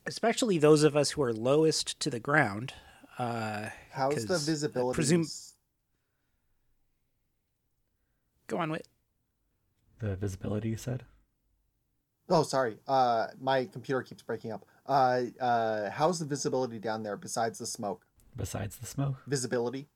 especially 0.06 0.58
those 0.58 0.82
of 0.82 0.96
us 0.96 1.12
who 1.12 1.22
are 1.22 1.32
lowest 1.32 1.98
to 2.00 2.10
the 2.10 2.20
ground. 2.20 2.74
Uh, 3.18 3.68
How's 3.90 4.26
the 4.26 4.38
visibility? 4.38 4.94
presume- 4.94 5.26
go 8.46 8.58
on 8.58 8.70
with. 8.70 8.82
The 10.00 10.16
visibility 10.16 10.68
you 10.70 10.76
said? 10.76 11.04
Oh, 12.28 12.42
sorry. 12.42 12.78
Uh, 12.88 13.28
my 13.40 13.66
computer 13.66 14.02
keeps 14.02 14.22
breaking 14.22 14.52
up. 14.52 14.64
Uh, 14.86 15.22
uh, 15.40 15.90
how's 15.90 16.18
the 16.18 16.24
visibility 16.24 16.78
down 16.78 17.02
there 17.02 17.16
besides 17.16 17.58
the 17.58 17.66
smoke? 17.66 18.04
Besides 18.36 18.76
the 18.78 18.86
smoke? 18.86 19.16
Visibility? 19.26 19.88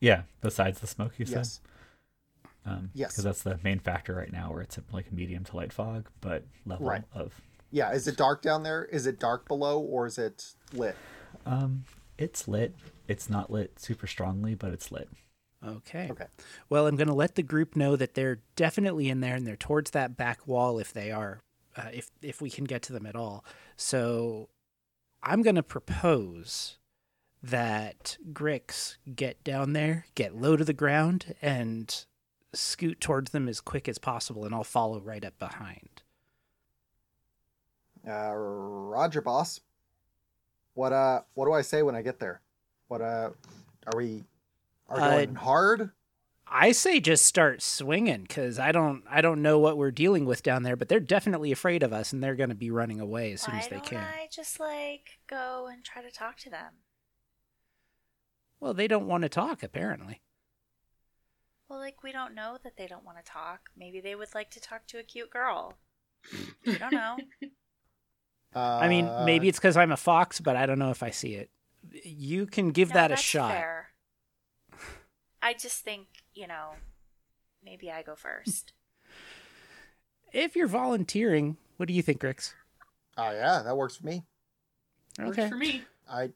Yeah, 0.00 0.22
besides 0.40 0.80
the 0.80 0.86
smoke 0.86 1.12
you 1.18 1.26
said? 1.26 1.46
Yes. 2.64 2.72
Um, 2.72 2.90
Yes. 2.94 3.12
Because 3.12 3.24
that's 3.24 3.42
the 3.42 3.58
main 3.62 3.78
factor 3.78 4.14
right 4.14 4.32
now, 4.32 4.52
where 4.52 4.62
it's 4.62 4.78
a, 4.78 4.82
like 4.92 5.06
a 5.10 5.14
medium 5.14 5.44
to 5.44 5.56
light 5.56 5.72
fog, 5.72 6.08
but 6.20 6.44
level 6.66 6.86
Right. 6.86 7.04
of. 7.14 7.40
Yeah. 7.70 7.92
Is 7.92 8.06
it 8.08 8.16
dark 8.16 8.42
down 8.42 8.62
there? 8.62 8.84
Is 8.86 9.06
it 9.06 9.18
dark 9.18 9.46
below, 9.48 9.80
or 9.80 10.06
is 10.06 10.18
it 10.18 10.54
lit? 10.72 10.96
Um, 11.46 11.84
it's 12.18 12.46
lit. 12.48 12.74
It's 13.08 13.30
not 13.30 13.50
lit 13.50 13.78
super 13.80 14.06
strongly, 14.06 14.54
but 14.54 14.72
it's 14.72 14.90
lit. 14.92 15.08
Okay. 15.66 16.08
Okay. 16.10 16.26
Well, 16.68 16.86
I'm 16.86 16.96
going 16.96 17.08
to 17.08 17.14
let 17.14 17.34
the 17.34 17.42
group 17.42 17.76
know 17.76 17.94
that 17.96 18.14
they're 18.14 18.40
definitely 18.56 19.08
in 19.08 19.20
there 19.20 19.34
and 19.36 19.46
they're 19.46 19.56
towards 19.56 19.90
that 19.90 20.16
back 20.16 20.46
wall 20.46 20.78
if 20.78 20.92
they 20.92 21.10
are, 21.10 21.40
uh, 21.76 21.88
if 21.92 22.10
if 22.22 22.40
we 22.40 22.50
can 22.50 22.64
get 22.64 22.82
to 22.82 22.92
them 22.92 23.04
at 23.06 23.14
all. 23.16 23.44
So, 23.76 24.48
I'm 25.22 25.42
going 25.42 25.56
to 25.56 25.62
propose 25.62 26.78
that 27.42 28.16
Grix 28.32 28.96
get 29.14 29.42
down 29.44 29.72
there, 29.74 30.06
get 30.14 30.34
low 30.34 30.56
to 30.56 30.64
the 30.64 30.72
ground, 30.72 31.34
and 31.42 32.04
scoot 32.52 33.00
towards 33.00 33.30
them 33.32 33.48
as 33.48 33.60
quick 33.60 33.88
as 33.88 33.98
possible, 33.98 34.44
and 34.44 34.54
I'll 34.54 34.64
follow 34.64 35.00
right 35.00 35.24
up 35.24 35.38
behind. 35.38 36.02
Uh, 38.06 38.32
Roger, 38.34 39.20
boss. 39.20 39.60
What 40.74 40.92
uh, 40.92 41.22
what 41.34 41.46
do 41.46 41.52
I 41.52 41.62
say 41.62 41.82
when 41.82 41.94
I 41.94 42.02
get 42.02 42.18
there? 42.18 42.40
What 42.88 43.00
uh, 43.00 43.30
are 43.86 43.96
we? 43.96 44.24
Are 44.88 44.96
we 44.96 45.02
Uh, 45.02 45.10
going 45.10 45.34
hard? 45.34 45.90
I 46.52 46.72
say 46.72 46.98
just 46.98 47.24
start 47.26 47.62
swinging 47.62 48.22
because 48.22 48.58
I 48.58 48.72
don't 48.72 49.04
I 49.08 49.20
don't 49.20 49.42
know 49.42 49.58
what 49.58 49.76
we're 49.76 49.92
dealing 49.92 50.24
with 50.24 50.42
down 50.42 50.62
there, 50.64 50.74
but 50.76 50.88
they're 50.88 50.98
definitely 50.98 51.52
afraid 51.52 51.82
of 51.84 51.92
us 51.92 52.12
and 52.12 52.22
they're 52.22 52.34
going 52.34 52.48
to 52.48 52.56
be 52.56 52.70
running 52.72 52.98
away 52.98 53.32
as 53.32 53.42
soon 53.42 53.54
Why 53.54 53.60
as 53.60 53.68
they 53.68 53.76
don't 53.76 53.86
can. 53.86 53.98
I 53.98 54.28
just 54.32 54.58
like 54.58 55.18
go 55.28 55.68
and 55.70 55.84
try 55.84 56.02
to 56.02 56.10
talk 56.10 56.38
to 56.38 56.50
them? 56.50 56.72
Well, 58.58 58.74
they 58.74 58.88
don't 58.88 59.06
want 59.06 59.22
to 59.22 59.28
talk 59.28 59.62
apparently. 59.62 60.22
Well, 61.70 61.78
like 61.78 62.02
we 62.02 62.10
don't 62.12 62.34
know 62.34 62.58
that 62.64 62.76
they 62.76 62.86
don't 62.88 63.04
want 63.04 63.18
to 63.18 63.24
talk. 63.24 63.70
Maybe 63.78 64.00
they 64.00 64.16
would 64.16 64.34
like 64.34 64.50
to 64.50 64.60
talk 64.60 64.86
to 64.88 64.98
a 64.98 65.02
cute 65.04 65.30
girl. 65.30 65.74
I 66.66 66.72
don't 66.74 66.92
know. 66.92 67.16
Uh, 68.52 68.80
I 68.82 68.88
mean, 68.88 69.08
maybe 69.24 69.46
it's 69.46 69.60
because 69.60 69.76
I'm 69.76 69.92
a 69.92 69.96
fox, 69.96 70.40
but 70.40 70.56
I 70.56 70.66
don't 70.66 70.80
know 70.80 70.90
if 70.90 71.04
I 71.04 71.10
see 71.10 71.34
it. 71.34 71.50
You 72.02 72.46
can 72.46 72.72
give 72.72 72.88
No, 72.88 72.94
that 72.94 73.12
a 73.12 73.16
shot. 73.16 73.52
fair. 73.52 73.90
I 75.40 75.54
just 75.54 75.84
think 75.84 76.08
you 76.34 76.48
know, 76.48 76.70
maybe 77.64 77.92
I 77.92 78.02
go 78.02 78.16
first. 78.16 78.72
If 80.32 80.56
you're 80.56 80.66
volunteering, 80.66 81.58
what 81.76 81.86
do 81.86 81.94
you 81.94 82.02
think, 82.02 82.20
Rix? 82.24 82.52
Oh 83.16 83.30
yeah, 83.30 83.62
that 83.62 83.76
works 83.76 83.94
for 83.98 84.06
me. 84.06 84.24
Works 85.20 85.38
Okay. 85.38 85.48
for 85.48 85.54
me. 85.56 85.84
I 86.10 86.22
I'm 86.22 86.32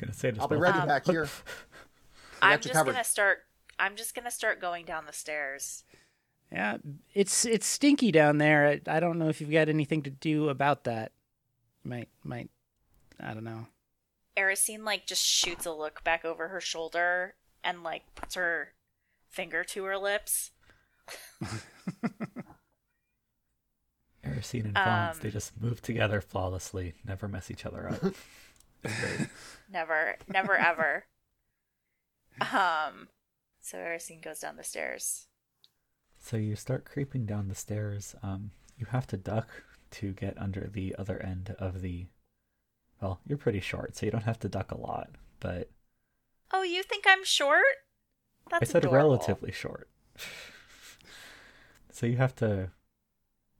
gonna 0.00 0.12
say 0.12 0.32
this. 0.32 0.40
I'll 0.40 0.48
be 0.48 0.56
both- 0.56 0.62
ready 0.64 0.78
Um, 0.80 0.88
back 0.88 1.06
here. 1.06 1.28
I 2.42 2.54
I'm 2.54 2.60
just 2.60 2.74
covered. 2.74 2.90
gonna 2.94 3.04
start. 3.04 3.44
I'm 3.82 3.96
just 3.96 4.14
gonna 4.14 4.30
start 4.30 4.60
going 4.60 4.84
down 4.84 5.06
the 5.06 5.12
stairs. 5.12 5.82
Yeah, 6.52 6.76
it's 7.14 7.44
it's 7.44 7.66
stinky 7.66 8.12
down 8.12 8.38
there. 8.38 8.68
I, 8.68 8.80
I 8.96 9.00
don't 9.00 9.18
know 9.18 9.28
if 9.28 9.40
you've 9.40 9.50
got 9.50 9.68
anything 9.68 10.02
to 10.02 10.10
do 10.10 10.48
about 10.48 10.84
that. 10.84 11.10
Might 11.82 12.08
might 12.22 12.48
I 13.18 13.34
don't 13.34 13.42
know. 13.44 13.66
Erisine 14.36 14.84
like 14.84 15.04
just 15.06 15.24
shoots 15.24 15.66
a 15.66 15.72
look 15.72 16.04
back 16.04 16.24
over 16.24 16.48
her 16.48 16.60
shoulder 16.60 17.34
and 17.64 17.82
like 17.82 18.02
puts 18.14 18.36
her 18.36 18.68
finger 19.28 19.64
to 19.64 19.84
her 19.84 19.98
lips. 19.98 20.52
Erisine 24.24 24.66
and 24.66 24.74
Vons, 24.74 25.18
they 25.18 25.28
Um, 25.28 25.32
just 25.32 25.60
move 25.60 25.82
together 25.82 26.20
flawlessly, 26.20 26.94
never 27.04 27.26
mess 27.26 27.50
each 27.50 27.66
other 27.66 27.88
up. 27.88 28.14
Never, 29.70 30.16
never 30.28 30.56
ever. 30.56 31.04
Um, 32.40 33.08
so 33.62 33.78
Erisine 33.78 34.22
goes 34.22 34.40
down 34.40 34.56
the 34.56 34.64
stairs. 34.64 35.26
So 36.20 36.36
you 36.36 36.54
start 36.56 36.84
creeping 36.84 37.24
down 37.26 37.48
the 37.48 37.54
stairs. 37.54 38.14
Um, 38.22 38.50
you 38.78 38.86
have 38.86 39.06
to 39.08 39.16
duck 39.16 39.48
to 39.92 40.12
get 40.12 40.36
under 40.40 40.68
the 40.72 40.94
other 40.98 41.20
end 41.22 41.54
of 41.58 41.80
the. 41.80 42.06
Well, 43.00 43.20
you're 43.26 43.38
pretty 43.38 43.60
short, 43.60 43.96
so 43.96 44.06
you 44.06 44.12
don't 44.12 44.22
have 44.24 44.38
to 44.40 44.48
duck 44.48 44.70
a 44.70 44.78
lot. 44.80 45.10
But 45.40 45.70
Oh, 46.52 46.62
you 46.62 46.82
think 46.82 47.04
I'm 47.08 47.24
short? 47.24 47.64
That's 48.50 48.70
I 48.70 48.72
said 48.72 48.84
adorable. 48.84 49.10
relatively 49.10 49.50
short. 49.52 49.88
so 51.90 52.06
you 52.06 52.16
have 52.16 52.34
to. 52.36 52.70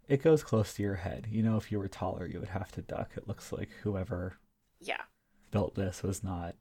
It 0.08 0.22
goes 0.22 0.42
close 0.42 0.74
to 0.74 0.82
your 0.82 0.96
head. 0.96 1.26
You 1.30 1.42
know, 1.42 1.56
if 1.56 1.72
you 1.72 1.78
were 1.78 1.88
taller, 1.88 2.26
you 2.26 2.38
would 2.40 2.50
have 2.50 2.70
to 2.72 2.82
duck. 2.82 3.12
It 3.16 3.26
looks 3.28 3.52
like 3.52 3.70
whoever 3.82 4.36
Yeah. 4.80 5.02
built 5.50 5.74
this 5.74 6.02
was 6.02 6.22
not 6.22 6.54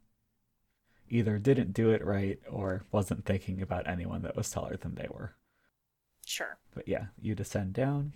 either 1.11 1.37
didn't 1.37 1.73
do 1.73 1.91
it 1.91 2.03
right 2.03 2.39
or 2.49 2.85
wasn't 2.91 3.25
thinking 3.25 3.61
about 3.61 3.87
anyone 3.87 4.21
that 4.23 4.35
was 4.35 4.49
taller 4.49 4.77
than 4.77 4.95
they 4.95 5.07
were. 5.11 5.35
Sure. 6.25 6.57
But 6.73 6.87
yeah, 6.87 7.07
you 7.21 7.35
descend 7.35 7.73
down. 7.73 8.13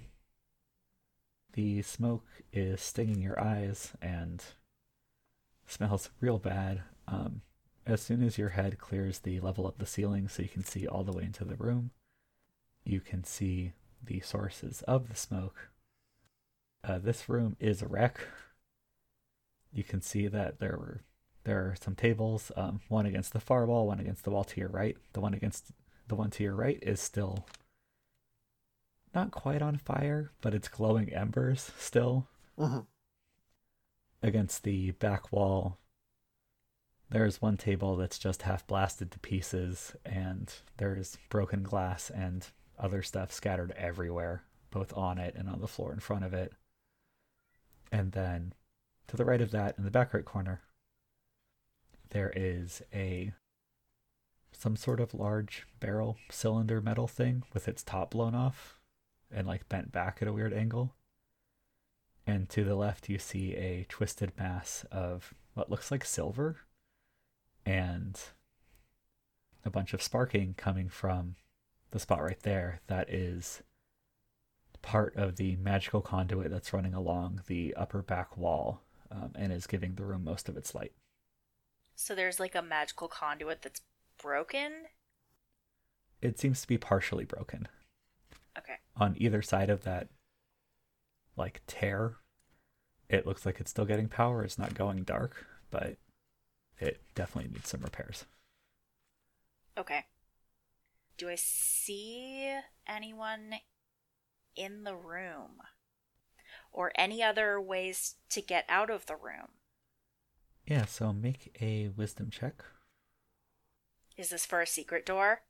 The 1.53 1.81
smoke 1.81 2.25
is 2.53 2.81
stinging 2.81 3.21
your 3.21 3.39
eyes 3.39 3.93
and 4.01 4.43
smells 5.67 6.09
real 6.21 6.39
bad. 6.39 6.83
Um, 7.07 7.41
as 7.85 8.01
soon 8.01 8.23
as 8.23 8.37
your 8.37 8.49
head 8.49 8.79
clears 8.79 9.19
the 9.19 9.39
level 9.41 9.67
of 9.67 9.77
the 9.77 9.85
ceiling 9.85 10.27
so 10.27 10.41
you 10.41 10.49
can 10.49 10.63
see 10.63 10.87
all 10.87 11.03
the 11.03 11.11
way 11.11 11.23
into 11.23 11.43
the 11.43 11.55
room, 11.55 11.91
you 12.85 13.01
can 13.01 13.23
see 13.23 13.73
the 14.03 14.21
sources 14.21 14.81
of 14.83 15.09
the 15.09 15.15
smoke. 15.15 15.69
Uh, 16.83 16.99
this 16.99 17.27
room 17.27 17.57
is 17.59 17.81
a 17.81 17.87
wreck. 17.87 18.19
You 19.73 19.83
can 19.83 20.01
see 20.01 20.27
that 20.27 20.59
there 20.59 20.77
were 20.77 21.01
there 21.45 21.61
are 21.61 21.75
some 21.79 21.95
tables, 21.95 22.51
um, 22.55 22.81
one 22.89 23.05
against 23.05 23.33
the 23.33 23.39
far 23.39 23.65
wall, 23.65 23.87
one 23.87 23.99
against 23.99 24.23
the 24.23 24.31
wall 24.31 24.43
to 24.43 24.59
your 24.59 24.69
right. 24.69 24.97
The 25.13 25.21
one 25.21 25.33
against 25.33 25.71
the 26.07 26.15
one 26.15 26.29
to 26.31 26.43
your 26.43 26.55
right 26.55 26.79
is 26.81 26.99
still 26.99 27.47
not 29.13 29.31
quite 29.31 29.61
on 29.61 29.77
fire, 29.77 30.31
but 30.41 30.53
it's 30.53 30.67
glowing 30.67 31.13
embers 31.13 31.71
still 31.77 32.27
Mhm. 32.57 32.85
against 34.21 34.63
the 34.63 34.91
back 34.91 35.31
wall. 35.31 35.79
There's 37.09 37.41
one 37.41 37.57
table 37.57 37.95
that's 37.95 38.19
just 38.19 38.41
half 38.41 38.65
blasted 38.67 39.11
to 39.11 39.19
pieces, 39.19 39.95
and 40.03 40.53
there's 40.77 41.17
broken 41.29 41.63
glass 41.63 42.09
and 42.09 42.49
other 42.77 43.03
stuff 43.03 43.31
scattered 43.31 43.71
everywhere, 43.71 44.43
both 44.71 44.91
on 44.97 45.17
it 45.17 45.35
and 45.35 45.47
on 45.47 45.61
the 45.61 45.67
floor 45.67 45.93
in 45.93 45.99
front 45.99 46.25
of 46.25 46.33
it. 46.33 46.53
And 47.91 48.11
then 48.11 48.53
to 49.07 49.15
the 49.15 49.23
right 49.25 49.41
of 49.41 49.51
that, 49.51 49.77
in 49.77 49.83
the 49.85 49.91
back 49.91 50.13
right 50.13 50.25
corner, 50.25 50.61
there 52.11 52.31
is 52.35 52.81
a 52.93 53.33
some 54.51 54.75
sort 54.75 54.99
of 54.99 55.13
large 55.13 55.65
barrel 55.79 56.17
cylinder 56.29 56.81
metal 56.81 57.07
thing 57.07 57.43
with 57.53 57.67
its 57.67 57.83
top 57.83 58.11
blown 58.11 58.33
off 58.33 58.79
and 59.29 59.45
like 59.45 59.67
bent 59.67 59.91
back 59.91 60.19
at 60.21 60.27
a 60.27 60.33
weird 60.33 60.53
angle. 60.53 60.93
And 62.25 62.49
to 62.49 62.63
the 62.63 62.75
left, 62.75 63.09
you 63.09 63.19
see 63.19 63.53
a 63.55 63.85
twisted 63.89 64.31
mass 64.37 64.85
of 64.91 65.33
what 65.53 65.69
looks 65.69 65.91
like 65.91 66.05
silver 66.05 66.61
and 67.65 68.19
a 69.63 69.69
bunch 69.69 69.93
of 69.93 70.01
sparking 70.01 70.53
coming 70.55 70.89
from 70.89 71.35
the 71.91 71.99
spot 71.99 72.21
right 72.21 72.39
there, 72.41 72.81
that 72.87 73.09
is 73.09 73.63
part 74.81 75.15
of 75.15 75.37
the 75.37 75.55
magical 75.55 76.01
conduit 76.01 76.51
that's 76.51 76.73
running 76.73 76.93
along 76.93 77.41
the 77.47 77.73
upper 77.75 78.01
back 78.01 78.37
wall 78.37 78.81
um, 79.11 79.31
and 79.35 79.51
is 79.51 79.65
giving 79.65 79.95
the 79.95 80.05
room 80.05 80.23
most 80.23 80.47
of 80.47 80.55
its 80.55 80.75
light. 80.75 80.93
So 81.95 82.13
there's 82.13 82.39
like 82.39 82.55
a 82.55 82.61
magical 82.61 83.07
conduit 83.07 83.61
that's 83.61 83.81
broken. 84.21 84.71
It 86.21 86.39
seems 86.39 86.61
to 86.61 86.67
be 86.67 86.77
partially 86.77 87.25
broken. 87.25 87.67
Okay. 88.57 88.75
On 88.97 89.15
either 89.17 89.41
side 89.41 89.69
of 89.69 89.83
that, 89.83 90.09
like, 91.37 91.61
tear, 91.67 92.15
it 93.09 93.27
looks 93.27 93.45
like 93.45 93.59
it's 93.59 93.69
still 93.69 93.85
getting 93.85 94.07
power. 94.07 94.43
It's 94.43 94.57
not 94.57 94.73
going 94.73 95.03
dark, 95.03 95.45
but 95.69 95.97
it 96.79 97.01
definitely 97.13 97.51
needs 97.51 97.69
some 97.69 97.81
repairs. 97.81 98.25
Okay. 99.77 100.05
Do 101.17 101.29
I 101.29 101.35
see 101.35 102.57
anyone 102.87 103.55
in 104.55 104.83
the 104.83 104.95
room? 104.95 105.61
Or 106.71 106.91
any 106.95 107.21
other 107.21 107.59
ways 107.59 108.15
to 108.29 108.41
get 108.41 108.65
out 108.67 108.89
of 108.89 109.05
the 109.05 109.15
room? 109.15 109.49
Yeah, 110.67 110.85
so 110.85 111.13
make 111.13 111.55
a 111.61 111.89
wisdom 111.95 112.29
check. 112.31 112.63
Is 114.17 114.29
this 114.29 114.45
for 114.45 114.61
a 114.61 114.67
secret 114.67 115.05
door? 115.05 115.41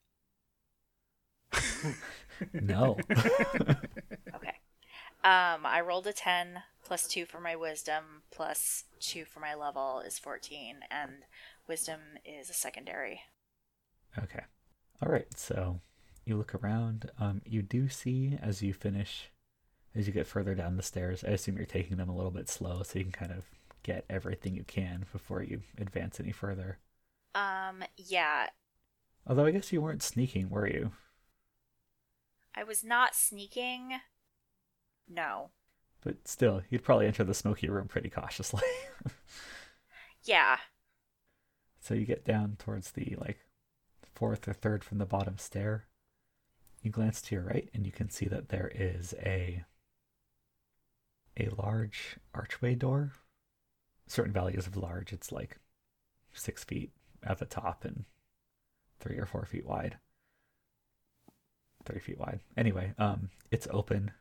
No. 2.53 2.97
Okay. 4.35 4.55
Um, 5.23 5.65
I 5.65 5.81
rolled 5.81 6.05
a 6.07 6.13
10 6.13 6.61
plus 6.83 7.07
2 7.07 7.25
for 7.25 7.39
my 7.39 7.55
wisdom 7.55 8.23
plus 8.31 8.83
2 8.99 9.23
for 9.23 9.39
my 9.39 9.55
level 9.55 10.01
is 10.05 10.19
14 10.19 10.79
and 10.91 11.23
wisdom 11.67 12.01
is 12.25 12.49
a 12.49 12.53
secondary. 12.53 13.21
Okay. 14.21 14.43
All 15.01 15.09
right. 15.09 15.27
So 15.37 15.79
you 16.25 16.35
look 16.35 16.53
around. 16.53 17.09
Um, 17.19 17.41
you 17.45 17.61
do 17.61 17.87
see 17.87 18.37
as 18.41 18.61
you 18.61 18.73
finish, 18.73 19.31
as 19.95 20.05
you 20.05 20.13
get 20.13 20.27
further 20.27 20.53
down 20.53 20.75
the 20.75 20.83
stairs. 20.83 21.23
I 21.23 21.31
assume 21.31 21.55
you're 21.55 21.65
taking 21.65 21.97
them 21.97 22.09
a 22.09 22.15
little 22.15 22.31
bit 22.31 22.49
slow, 22.49 22.83
so 22.83 22.99
you 22.99 23.05
can 23.05 23.13
kind 23.13 23.31
of 23.31 23.45
get 23.85 24.05
everything 24.09 24.55
you 24.55 24.63
can 24.63 25.05
before 25.11 25.43
you 25.43 25.61
advance 25.77 26.19
any 26.19 26.31
further. 26.31 26.79
Um, 27.35 27.83
yeah, 27.97 28.47
Although 29.27 29.45
I 29.45 29.51
guess 29.51 29.71
you 29.73 29.81
weren't 29.81 30.03
sneaking, 30.03 30.49
were 30.49 30.67
you? 30.67 30.91
I 32.53 32.63
was 32.63 32.83
not 32.83 33.15
sneaking. 33.15 33.99
No. 35.09 35.49
But 36.01 36.27
still, 36.27 36.61
you'd 36.69 36.83
probably 36.83 37.07
enter 37.07 37.23
the 37.23 37.33
smoky 37.33 37.67
room 37.69 37.87
pretty 37.87 38.09
cautiously. 38.09 38.61
Yeah. 40.23 40.57
so 41.79 41.93
you 41.93 42.05
get 42.05 42.25
down 42.25 42.55
towards 42.57 42.91
the 42.91 43.15
like 43.19 43.37
fourth 44.15 44.47
or 44.47 44.53
third 44.53 44.83
from 44.83 44.97
the 44.97 45.05
bottom 45.05 45.37
stair. 45.37 45.85
You 46.81 46.89
glance 46.91 47.21
to 47.23 47.35
your 47.35 47.43
right 47.43 47.69
and 47.73 47.85
you 47.85 47.91
can 47.91 48.09
see 48.09 48.25
that 48.27 48.49
there 48.49 48.71
is 48.73 49.13
a 49.19 49.63
a 51.39 51.49
large 51.49 52.17
archway 52.33 52.73
door. 52.75 53.11
Certain 54.07 54.33
values 54.33 54.67
of 54.67 54.77
large, 54.77 55.11
it's 55.13 55.31
like 55.31 55.57
six 56.33 56.63
feet 56.63 56.91
at 57.23 57.39
the 57.39 57.45
top 57.45 57.83
and 57.85 58.05
three 58.99 59.17
or 59.17 59.25
four 59.25 59.45
feet 59.45 59.65
wide. 59.65 59.97
Three 61.85 61.99
feet 61.99 62.19
wide. 62.19 62.39
Anyway, 62.57 62.93
um, 62.97 63.29
it's 63.51 63.67
open 63.71 64.11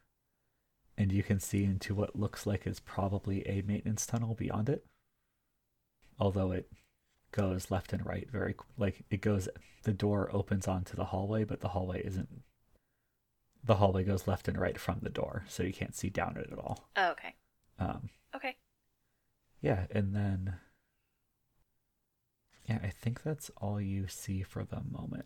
and 0.97 1.11
you 1.11 1.23
can 1.23 1.41
see 1.41 1.65
into 1.65 1.95
what 1.95 2.19
looks 2.19 2.47
like 2.47 2.67
is 2.67 2.79
probably 2.81 3.47
a 3.49 3.63
maintenance 3.63 4.07
tunnel 4.07 4.35
beyond 4.35 4.69
it. 4.69 4.85
Although 6.19 6.53
it 6.53 6.71
goes 7.33 7.69
left 7.71 7.93
and 7.93 8.07
right 8.07 8.31
very 8.31 8.55
like 8.79 9.05
it 9.11 9.21
goes 9.21 9.49
the 9.83 9.93
door 9.93 10.31
opens 10.33 10.69
onto 10.69 10.95
the 10.95 11.07
hallway 11.07 11.43
but 11.43 11.61
the 11.61 11.67
hallway 11.71 12.01
isn't 12.07 12.29
the 13.65 13.75
hallway 13.75 14.05
goes 14.05 14.29
left 14.29 14.47
and 14.47 14.57
right 14.57 14.79
from 14.79 15.01
the 15.03 15.11
door 15.11 15.45
so 15.49 15.65
you 15.65 15.73
can't 15.73 15.97
see 15.97 16.09
down 16.09 16.37
it 16.37 16.49
at 16.53 16.59
all 16.61 16.89
Oh, 16.97 17.11
okay. 17.11 17.35
um 17.81 18.09
Okay. 18.37 18.55
Yeah 19.65 19.87
and 19.91 20.15
then 20.15 20.57
yeah 22.67 22.79
i 22.83 22.89
think 22.91 23.23
that's 23.23 23.51
all 23.57 23.81
you 23.81 24.07
see 24.07 24.43
for 24.43 24.63
the 24.63 24.83
moment 24.91 25.25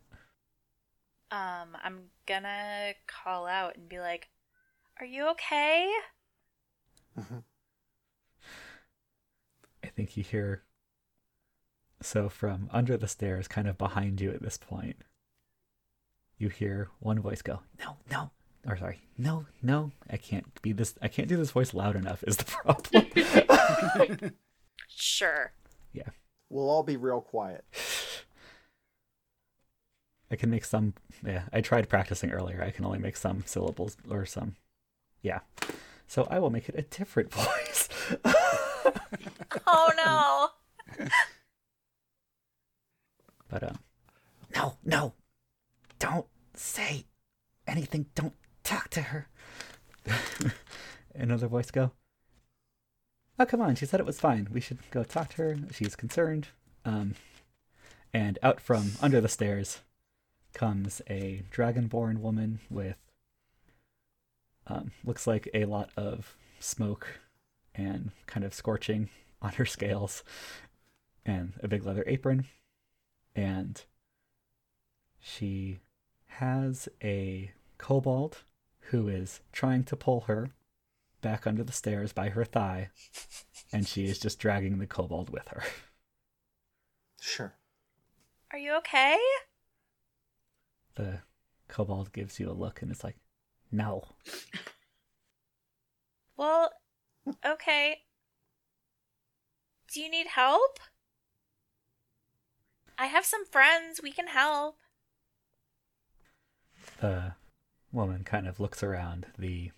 Um, 1.30 1.76
I'm 1.84 2.04
gonna 2.24 2.94
call 3.06 3.46
out 3.46 3.76
and 3.76 3.86
be 3.86 3.98
like, 3.98 4.28
"Are 4.98 5.04
you 5.06 5.28
okay?" 5.32 5.92
i 9.84 9.86
think 9.88 10.16
you 10.16 10.22
hear 10.22 10.62
so 12.00 12.28
from 12.28 12.68
under 12.72 12.96
the 12.96 13.08
stairs 13.08 13.48
kind 13.48 13.68
of 13.68 13.76
behind 13.76 14.20
you 14.20 14.30
at 14.30 14.42
this 14.42 14.56
point 14.56 14.96
you 16.38 16.48
hear 16.48 16.88
one 17.00 17.20
voice 17.20 17.42
go 17.42 17.60
no 17.80 17.96
no 18.10 18.30
or 18.68 18.76
sorry 18.76 19.00
no 19.16 19.46
no 19.62 19.90
i 20.10 20.16
can't 20.16 20.60
be 20.62 20.72
this 20.72 20.94
i 21.02 21.08
can't 21.08 21.28
do 21.28 21.36
this 21.36 21.50
voice 21.50 21.74
loud 21.74 21.96
enough 21.96 22.22
is 22.24 22.36
the 22.36 22.44
problem 24.04 24.32
Sure. 25.00 25.52
Yeah. 25.92 26.08
We'll 26.50 26.68
all 26.68 26.82
be 26.82 26.96
real 26.96 27.20
quiet. 27.20 27.64
I 30.30 30.36
can 30.36 30.50
make 30.50 30.64
some. 30.64 30.94
Yeah, 31.24 31.42
I 31.52 31.60
tried 31.60 31.88
practicing 31.88 32.30
earlier. 32.32 32.62
I 32.62 32.70
can 32.70 32.84
only 32.84 32.98
make 32.98 33.16
some 33.16 33.44
syllables 33.46 33.96
or 34.10 34.26
some. 34.26 34.56
Yeah. 35.22 35.40
So 36.06 36.26
I 36.30 36.38
will 36.38 36.50
make 36.50 36.68
it 36.68 36.74
a 36.76 36.82
different 36.82 37.32
voice. 37.34 37.88
Oh 39.66 40.50
no. 40.98 41.06
but 43.48 43.62
um, 43.62 43.78
no, 44.54 44.76
no, 44.84 45.14
don't 45.98 46.26
say 46.54 47.04
anything. 47.66 48.06
Don't 48.14 48.34
talk 48.68 48.90
to 48.90 49.00
her. 49.00 49.28
Another 51.14 51.48
voice 51.48 51.70
go. 51.70 51.92
Oh 53.38 53.46
come 53.46 53.62
on! 53.62 53.76
She 53.76 53.86
said 53.86 53.98
it 53.98 54.06
was 54.06 54.20
fine. 54.20 54.48
We 54.52 54.60
should 54.60 54.78
go 54.90 55.04
talk 55.04 55.30
to 55.30 55.36
her. 55.38 55.56
She's 55.72 55.96
concerned. 55.96 56.48
Um, 56.84 57.14
and 58.12 58.38
out 58.42 58.60
from 58.60 58.92
under 59.00 59.20
the 59.22 59.28
stairs 59.28 59.78
comes 60.52 61.00
a 61.08 61.44
dragonborn 61.50 62.18
woman 62.18 62.60
with 62.68 62.96
um, 64.66 64.90
looks 65.02 65.26
like 65.26 65.48
a 65.54 65.64
lot 65.64 65.90
of 65.96 66.36
smoke 66.58 67.20
and 67.74 68.10
kind 68.26 68.44
of 68.44 68.52
scorching 68.52 69.08
on 69.42 69.52
her 69.52 69.66
scales 69.66 70.24
and 71.24 71.54
a 71.62 71.68
big 71.68 71.86
leather 71.86 72.04
apron 72.06 72.46
and 73.34 73.84
she 75.20 75.78
has 76.26 76.88
a 77.02 77.52
kobold 77.78 78.38
who 78.90 79.08
is 79.08 79.40
trying 79.52 79.84
to 79.84 79.96
pull 79.96 80.22
her 80.22 80.50
back 81.20 81.46
under 81.46 81.64
the 81.64 81.72
stairs 81.72 82.12
by 82.12 82.28
her 82.30 82.44
thigh 82.44 82.90
and 83.72 83.86
she 83.86 84.04
is 84.06 84.18
just 84.18 84.38
dragging 84.38 84.78
the 84.78 84.86
kobold 84.86 85.30
with 85.30 85.48
her 85.48 85.62
Sure. 87.20 87.54
Are 88.52 88.58
you 88.58 88.74
okay? 88.76 89.18
the 90.94 91.20
kobold 91.68 92.12
gives 92.12 92.38
you 92.40 92.50
a 92.50 92.52
look 92.52 92.82
and 92.82 92.90
it's 92.90 93.04
like 93.04 93.16
no 93.70 94.04
Well, 96.36 96.70
okay. 97.44 98.02
Do 99.92 100.00
you 100.00 100.08
need 100.08 100.28
help? 100.28 100.78
I 102.96 103.06
have 103.06 103.24
some 103.24 103.44
friends. 103.44 104.00
We 104.02 104.12
can 104.12 104.28
help. 104.28 104.78
the 107.00 107.32
woman 107.92 108.24
kind 108.24 108.46
of 108.46 108.60
looks 108.60 108.82
around 108.82 109.26
the 109.38 109.70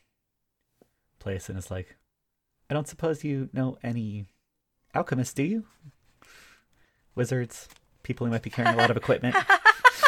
place 1.19 1.49
and 1.49 1.59
is 1.59 1.71
like, 1.71 1.97
I 2.69 2.75
don't 2.75 2.89
suppose 2.89 3.25
you 3.25 3.49
know 3.53 3.79
any 3.83 4.27
alchemists, 4.95 5.35
do 5.35 5.43
you? 5.43 5.65
Wizards, 7.15 7.69
people 8.03 8.27
who 8.27 8.33
might 8.33 8.43
be 8.43 8.51
carrying 8.51 8.75
a 8.75 8.79
lot 8.79 8.91
of 8.91 8.97
equipment. 8.97 9.37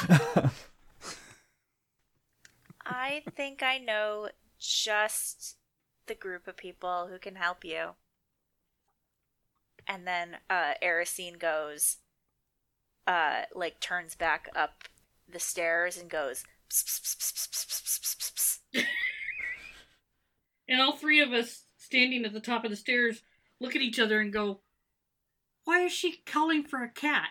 I 2.84 3.22
think 3.36 3.62
I 3.62 3.78
know 3.78 4.28
just 4.58 5.56
the 6.06 6.14
group 6.14 6.48
of 6.48 6.56
people 6.56 7.08
who 7.10 7.18
can 7.18 7.36
help 7.36 7.64
you. 7.64 7.90
And 9.86 10.06
then 10.06 10.36
uh 10.48 10.74
Erisine 10.82 11.38
goes 11.38 11.98
uh 13.06 13.42
like 13.54 13.80
turns 13.80 14.14
back 14.14 14.48
up 14.54 14.84
the 15.28 15.40
stairs 15.40 15.96
and 15.96 16.08
goes 16.08 16.44
and 20.68 20.80
all 20.80 20.96
three 20.96 21.20
of 21.20 21.32
us 21.32 21.64
standing 21.76 22.24
at 22.24 22.32
the 22.32 22.40
top 22.40 22.64
of 22.64 22.70
the 22.70 22.76
stairs 22.76 23.22
look 23.60 23.76
at 23.76 23.82
each 23.82 23.98
other 23.98 24.20
and 24.20 24.32
go, 24.32 24.60
Why 25.64 25.80
is 25.84 25.92
she 25.92 26.22
calling 26.24 26.64
for 26.64 26.82
a 26.82 26.88
cat? 26.88 27.30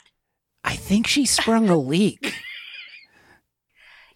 I 0.63 0.75
think 0.75 1.07
she 1.07 1.25
sprung 1.25 1.69
a 1.69 1.77
leak. 1.77 2.23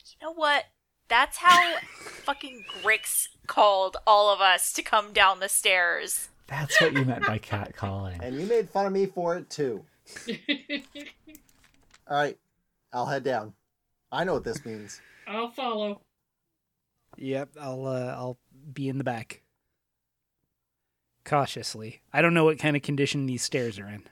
you 0.05 0.17
know 0.21 0.33
what? 0.33 0.65
That's 1.07 1.37
how 1.37 1.77
fucking 2.23 2.65
Grix 2.81 3.27
called 3.47 3.97
all 4.07 4.33
of 4.33 4.41
us 4.41 4.73
to 4.73 4.81
come 4.81 5.13
down 5.13 5.39
the 5.39 5.49
stairs. 5.49 6.29
That's 6.47 6.79
what 6.79 6.93
you 6.93 7.05
meant 7.05 7.25
by 7.25 7.37
cat 7.37 7.75
calling. 7.75 8.19
And 8.21 8.39
you 8.39 8.45
made 8.45 8.69
fun 8.69 8.85
of 8.85 8.93
me 8.93 9.05
for 9.07 9.35
it 9.35 9.49
too. 9.49 9.83
all 12.07 12.17
right, 12.17 12.37
I'll 12.93 13.05
head 13.07 13.23
down. 13.23 13.53
I 14.11 14.23
know 14.23 14.33
what 14.33 14.43
this 14.43 14.63
means. 14.65 15.01
I'll 15.27 15.49
follow. 15.49 16.01
Yep, 17.17 17.49
I'll 17.59 17.85
uh, 17.85 18.13
I'll 18.17 18.37
be 18.73 18.89
in 18.89 18.97
the 18.97 19.03
back. 19.03 19.41
Cautiously. 21.23 22.01
I 22.13 22.21
don't 22.21 22.33
know 22.33 22.45
what 22.45 22.59
kind 22.59 22.75
of 22.75 22.83
condition 22.83 23.25
these 23.25 23.43
stairs 23.43 23.79
are 23.79 23.87
in. 23.87 24.03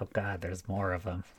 Oh 0.00 0.08
god, 0.12 0.40
there's 0.40 0.68
more 0.68 0.92
of 0.92 1.04
them. 1.04 1.24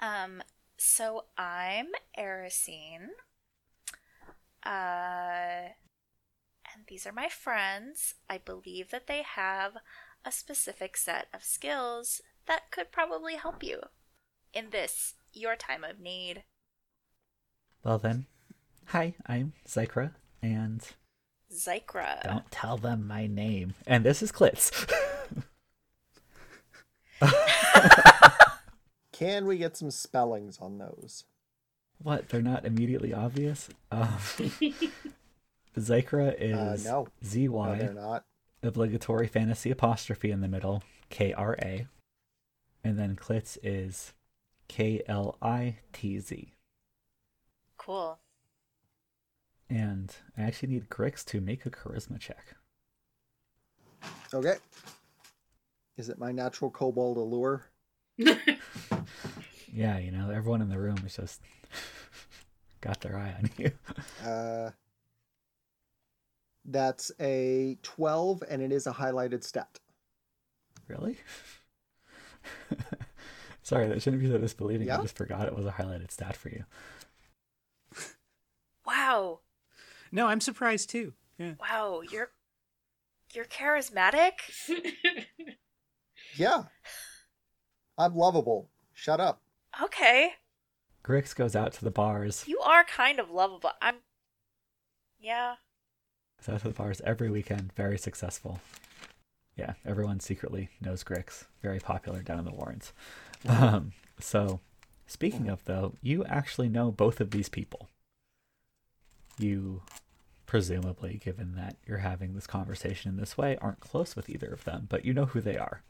Um, 0.00 0.42
so 0.78 1.26
I'm 1.36 1.88
Erisine. 2.18 3.08
Uh, 4.64 5.72
and 6.72 6.86
these 6.88 7.06
are 7.06 7.12
my 7.12 7.28
friends. 7.28 8.14
I 8.28 8.38
believe 8.38 8.90
that 8.90 9.06
they 9.06 9.22
have 9.22 9.76
a 10.24 10.32
specific 10.32 10.96
set 10.96 11.28
of 11.34 11.44
skills 11.44 12.22
that 12.46 12.70
could 12.70 12.90
probably 12.90 13.36
help 13.36 13.62
you 13.62 13.80
in 14.54 14.70
this, 14.70 15.14
your 15.32 15.56
time 15.56 15.84
of 15.84 16.00
need. 16.00 16.44
Well 17.84 17.98
then, 17.98 18.26
hi, 18.86 19.14
I'm 19.26 19.52
Zykra, 19.66 20.12
and 20.42 20.80
Zykra. 21.52 22.22
don't 22.22 22.50
tell 22.50 22.76
them 22.76 23.06
my 23.06 23.26
name. 23.26 23.74
And 23.86 24.04
this 24.04 24.22
is 24.22 24.30
Klitz. 24.32 24.70
Can 29.12 29.46
we 29.46 29.58
get 29.58 29.76
some 29.76 29.90
spellings 29.90 30.58
on 30.60 30.78
those? 30.78 31.24
what? 32.02 32.28
They're 32.30 32.40
not 32.40 32.64
immediately 32.64 33.12
obvious. 33.12 33.68
Um, 33.90 34.08
Zykra 35.78 36.30
Uh, 36.32 36.72
is 36.74 36.84
no. 36.86 37.08
Z 37.24 37.48
No, 37.48 37.74
they're 37.76 37.92
not. 37.92 38.24
obligatory 38.62 39.26
fantasy 39.26 39.70
apostrophe 39.70 40.30
in 40.30 40.40
the 40.40 40.48
middle, 40.48 40.82
K 41.10 41.32
R 41.34 41.56
A, 41.60 41.86
and 42.82 42.98
then 42.98 43.16
Klitz 43.16 43.58
is 43.62 44.12
K 44.70 45.02
L 45.08 45.36
I 45.42 45.78
T 45.92 46.20
Z. 46.20 46.52
Cool. 47.76 48.20
And 49.68 50.14
I 50.38 50.42
actually 50.42 50.68
need 50.68 50.88
Grix 50.88 51.24
to 51.24 51.40
make 51.40 51.66
a 51.66 51.70
charisma 51.70 52.20
check. 52.20 52.54
Okay. 54.32 54.54
Is 55.96 56.08
it 56.08 56.20
my 56.20 56.30
natural 56.30 56.70
kobold 56.70 57.16
allure? 57.16 57.66
Yeah, 59.72 59.98
you 59.98 60.10
know, 60.10 60.30
everyone 60.30 60.62
in 60.62 60.68
the 60.68 60.80
room 60.80 60.98
is 61.06 61.14
just 61.14 61.40
got 62.80 63.00
their 63.00 63.16
eye 63.16 63.34
on 63.38 63.50
you. 63.56 63.70
Uh, 64.24 64.70
that's 66.64 67.12
a 67.20 67.78
12, 67.82 68.42
and 68.50 68.60
it 68.60 68.72
is 68.72 68.86
a 68.86 68.92
highlighted 68.92 69.44
stat. 69.44 69.78
Really? 70.88 71.16
Sorry, 73.70 73.86
that 73.86 74.02
shouldn't 74.02 74.20
be 74.20 74.28
so 74.28 74.36
disbelieving. 74.36 74.88
Yeah? 74.88 74.98
I 74.98 75.02
just 75.02 75.16
forgot 75.16 75.46
it 75.46 75.54
was 75.54 75.64
a 75.64 75.70
highlighted 75.70 76.10
stat 76.10 76.36
for 76.36 76.48
you. 76.48 76.64
Wow. 78.84 79.40
No, 80.10 80.26
I'm 80.26 80.40
surprised 80.40 80.90
too. 80.90 81.12
Yeah. 81.38 81.52
Wow, 81.60 82.00
you're 82.10 82.30
you're 83.32 83.44
charismatic? 83.44 84.32
Yeah. 86.36 86.64
I'm 87.96 88.16
lovable. 88.16 88.70
Shut 88.92 89.20
up. 89.20 89.40
Okay. 89.80 90.32
Grix 91.04 91.32
goes 91.34 91.54
out 91.54 91.72
to 91.74 91.84
the 91.84 91.90
bars. 91.92 92.44
You 92.48 92.58
are 92.60 92.82
kind 92.82 93.20
of 93.20 93.30
lovable. 93.30 93.70
I'm 93.80 93.96
Yeah. 95.20 95.56
Goes 96.44 96.54
out 96.54 96.60
to 96.62 96.68
the 96.68 96.74
bars 96.74 97.00
every 97.04 97.30
weekend. 97.30 97.72
Very 97.76 97.98
successful. 97.98 98.60
Yeah, 99.56 99.74
everyone 99.84 100.18
secretly 100.18 100.70
knows 100.80 101.04
Grix. 101.04 101.44
Very 101.62 101.78
popular 101.78 102.22
down 102.22 102.40
in 102.40 102.44
the 102.44 102.52
Warrens. 102.54 102.92
Um, 103.48 103.92
so, 104.20 104.60
speaking 105.06 105.48
of 105.48 105.64
though, 105.64 105.94
you 106.02 106.24
actually 106.24 106.68
know 106.68 106.90
both 106.90 107.20
of 107.20 107.30
these 107.30 107.48
people. 107.48 107.88
You, 109.38 109.82
presumably, 110.46 111.20
given 111.22 111.54
that 111.54 111.76
you're 111.86 111.98
having 111.98 112.34
this 112.34 112.46
conversation 112.46 113.10
in 113.10 113.16
this 113.16 113.38
way, 113.38 113.56
aren't 113.60 113.80
close 113.80 114.14
with 114.14 114.28
either 114.28 114.52
of 114.52 114.64
them, 114.64 114.86
but 114.88 115.04
you 115.04 115.14
know 115.14 115.26
who 115.26 115.40
they 115.40 115.56
are. 115.56 115.82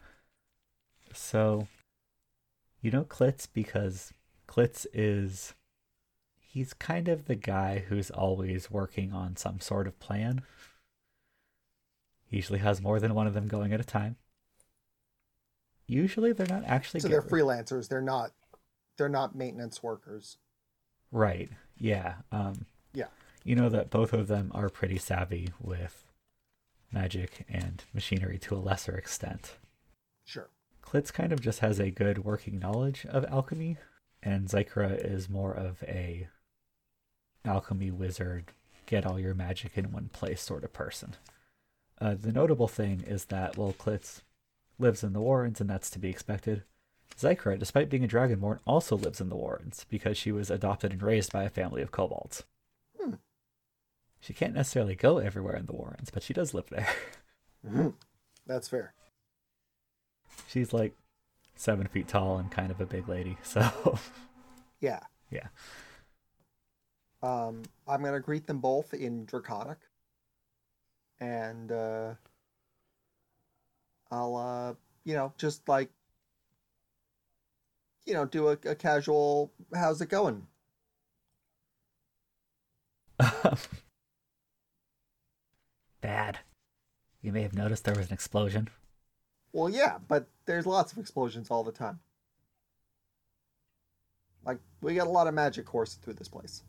So, 1.13 1.67
you 2.81 2.91
know 2.91 3.05
Klitz 3.05 3.47
because 3.53 4.13
Klitz 4.47 4.87
is. 4.93 5.55
He's 6.53 6.73
kind 6.73 7.07
of 7.07 7.27
the 7.27 7.37
guy 7.37 7.85
who's 7.89 8.11
always 8.11 8.73
working 8.73 9.13
on 9.13 9.37
some 9.37 9.61
sort 9.61 9.87
of 9.87 10.01
plan. 10.01 10.43
He 12.27 12.39
usually 12.39 12.59
has 12.59 12.83
more 12.83 12.99
than 12.99 13.15
one 13.15 13.29
of 13.29 13.35
them 13.35 13.47
going 13.47 13.73
at 13.73 13.81
a 13.81 13.85
time. 13.85 14.17
Usually 15.91 16.33
they're 16.33 16.47
not 16.47 16.65
actually 16.67 17.01
So 17.01 17.09
they're 17.09 17.21
freelancers. 17.21 17.89
They're 17.89 18.01
not. 18.01 18.31
They're 18.97 19.09
not 19.09 19.35
maintenance 19.35 19.83
workers. 19.83 20.39
Right. 21.11 21.51
Yeah. 21.79 22.15
Um 22.31 22.67
Yeah. 22.95 23.07
you 23.45 23.57
know 23.57 23.69
that 23.69 23.91
both 23.91 24.13
of 24.13 24.29
them 24.29 24.53
are 24.55 24.69
pretty 24.69 24.99
savvy 24.99 25.49
with 25.61 26.05
magic 26.93 27.45
and 27.49 27.83
machinery 27.93 28.39
to 28.39 28.55
a 28.55 28.59
lesser 28.59 28.95
extent. 28.95 29.57
Sure. 30.25 30.49
Klitz 30.83 31.11
kind 31.13 31.33
of 31.33 31.41
just 31.41 31.59
has 31.61 31.81
a 31.81 31.91
good 31.91 32.25
working 32.25 32.59
knowledge 32.59 33.07
of 33.07 33.25
alchemy, 33.27 33.77
and 34.23 34.49
Zykra 34.49 34.97
is 35.05 35.29
more 35.29 35.53
of 35.53 35.83
a 35.85 36.29
alchemy 37.45 37.91
wizard, 37.91 38.53
get 38.87 39.07
all 39.07 39.19
your 39.19 39.35
magic 39.35 39.77
in 39.79 39.93
one 39.93 40.11
place 40.13 40.41
sort 40.41 40.65
of 40.65 40.73
person. 40.73 41.15
Uh, 42.01 42.15
the 42.15 42.33
notable 42.33 42.69
thing 42.69 43.03
is 43.07 43.27
that 43.27 43.57
well, 43.57 43.73
Klitz 43.73 44.23
lives 44.81 45.05
in 45.05 45.13
the 45.13 45.21
Warrens, 45.21 45.61
and 45.61 45.69
that's 45.71 45.91
to 45.91 45.99
be 45.99 46.09
expected, 46.09 46.65
Zykra, 47.19 47.59
despite 47.59 47.91
being 47.91 48.05
a 48.05 48.09
Dragonborn, 48.09 48.61
also 48.67 48.97
lives 48.97 49.21
in 49.21 49.29
the 49.29 49.37
Warrens 49.37 49.85
because 49.91 50.17
she 50.17 50.33
was 50.33 50.51
adopted 50.51 50.93
and 50.93 51.03
raised 51.03 51.33
by 51.33 51.45
a 51.45 51.51
family 51.51 51.83
of 51.83 51.91
kobolds. 51.91 52.45
Hmm. 53.01 53.15
She 54.21 54.33
can't 54.35 54.55
necessarily 54.55 54.95
go 54.95 55.19
everywhere 55.19 55.57
in 55.57 55.67
the 55.67 55.73
Warrens, 55.73 56.11
but 56.11 56.23
she 56.23 56.33
does 56.35 56.55
live 56.55 56.69
there. 56.71 56.89
Mhm. 57.67 57.93
That's 58.47 58.69
fair. 58.69 58.95
She's 60.49 60.73
like 60.73 60.97
seven 61.57 61.87
feet 61.89 62.09
tall 62.09 62.39
and 62.39 62.51
kind 62.51 62.71
of 62.71 62.81
a 62.81 62.87
big 62.87 63.07
lady, 63.07 63.37
so 63.43 63.99
Yeah. 64.81 65.01
yeah. 65.31 65.49
Um, 67.23 67.65
I'm 67.87 68.03
gonna 68.03 68.19
greet 68.21 68.47
them 68.47 68.61
both 68.61 68.95
in 68.95 69.27
Draconic, 69.27 69.77
and 71.21 71.71
uh, 71.71 72.15
I'll, 74.11 74.37
uh, 74.37 74.75
you 75.05 75.15
know, 75.15 75.33
just 75.39 75.69
like, 75.69 75.91
you 78.07 78.15
know, 78.15 78.25
do 78.25 78.49
a, 78.49 78.59
a 78.65 78.75
casual 78.75 79.53
"How's 79.75 80.01
it 80.01 80.09
going?" 80.09 80.47
Bad. 86.01 86.39
You 87.23 87.33
may 87.33 87.43
have 87.43 87.55
noticed 87.55 87.85
there 87.85 87.95
was 87.95 88.09
an 88.09 88.15
explosion. 88.15 88.69
Well, 89.53 89.69
yeah, 89.69 89.99
but 90.09 90.27
there's 90.47 90.67
lots 90.67 90.93
of 90.93 90.99
explosions 90.99 91.51
all 91.51 91.65
the 91.65 91.73
time. 91.73 92.01
Like 94.45 94.59
we 94.81 94.95
got 94.95 95.07
a 95.07 95.11
lot 95.11 95.27
of 95.27 95.35
magic 95.35 95.67
coursing 95.67 96.01
through 96.03 96.15
this 96.15 96.29
place. 96.29 96.63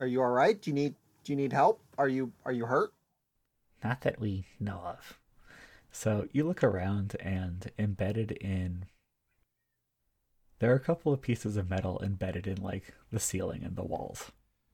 Are 0.00 0.06
you 0.06 0.20
all 0.22 0.30
right? 0.30 0.60
Do 0.60 0.70
you 0.70 0.74
need 0.74 0.94
Do 1.24 1.32
you 1.32 1.36
need 1.36 1.52
help? 1.52 1.80
Are 1.96 2.08
you 2.08 2.32
Are 2.44 2.52
you 2.52 2.66
hurt? 2.66 2.92
Not 3.82 4.02
that 4.02 4.20
we 4.20 4.46
know 4.60 4.80
of. 4.84 5.18
So 5.92 6.26
you 6.32 6.44
look 6.44 6.64
around 6.64 7.16
and 7.20 7.70
embedded 7.78 8.32
in. 8.32 8.86
There 10.58 10.72
are 10.72 10.76
a 10.76 10.80
couple 10.80 11.12
of 11.12 11.20
pieces 11.20 11.56
of 11.56 11.68
metal 11.68 12.00
embedded 12.02 12.46
in 12.46 12.62
like 12.62 12.94
the 13.12 13.20
ceiling 13.20 13.62
and 13.62 13.76
the 13.76 13.84
walls. 13.84 14.32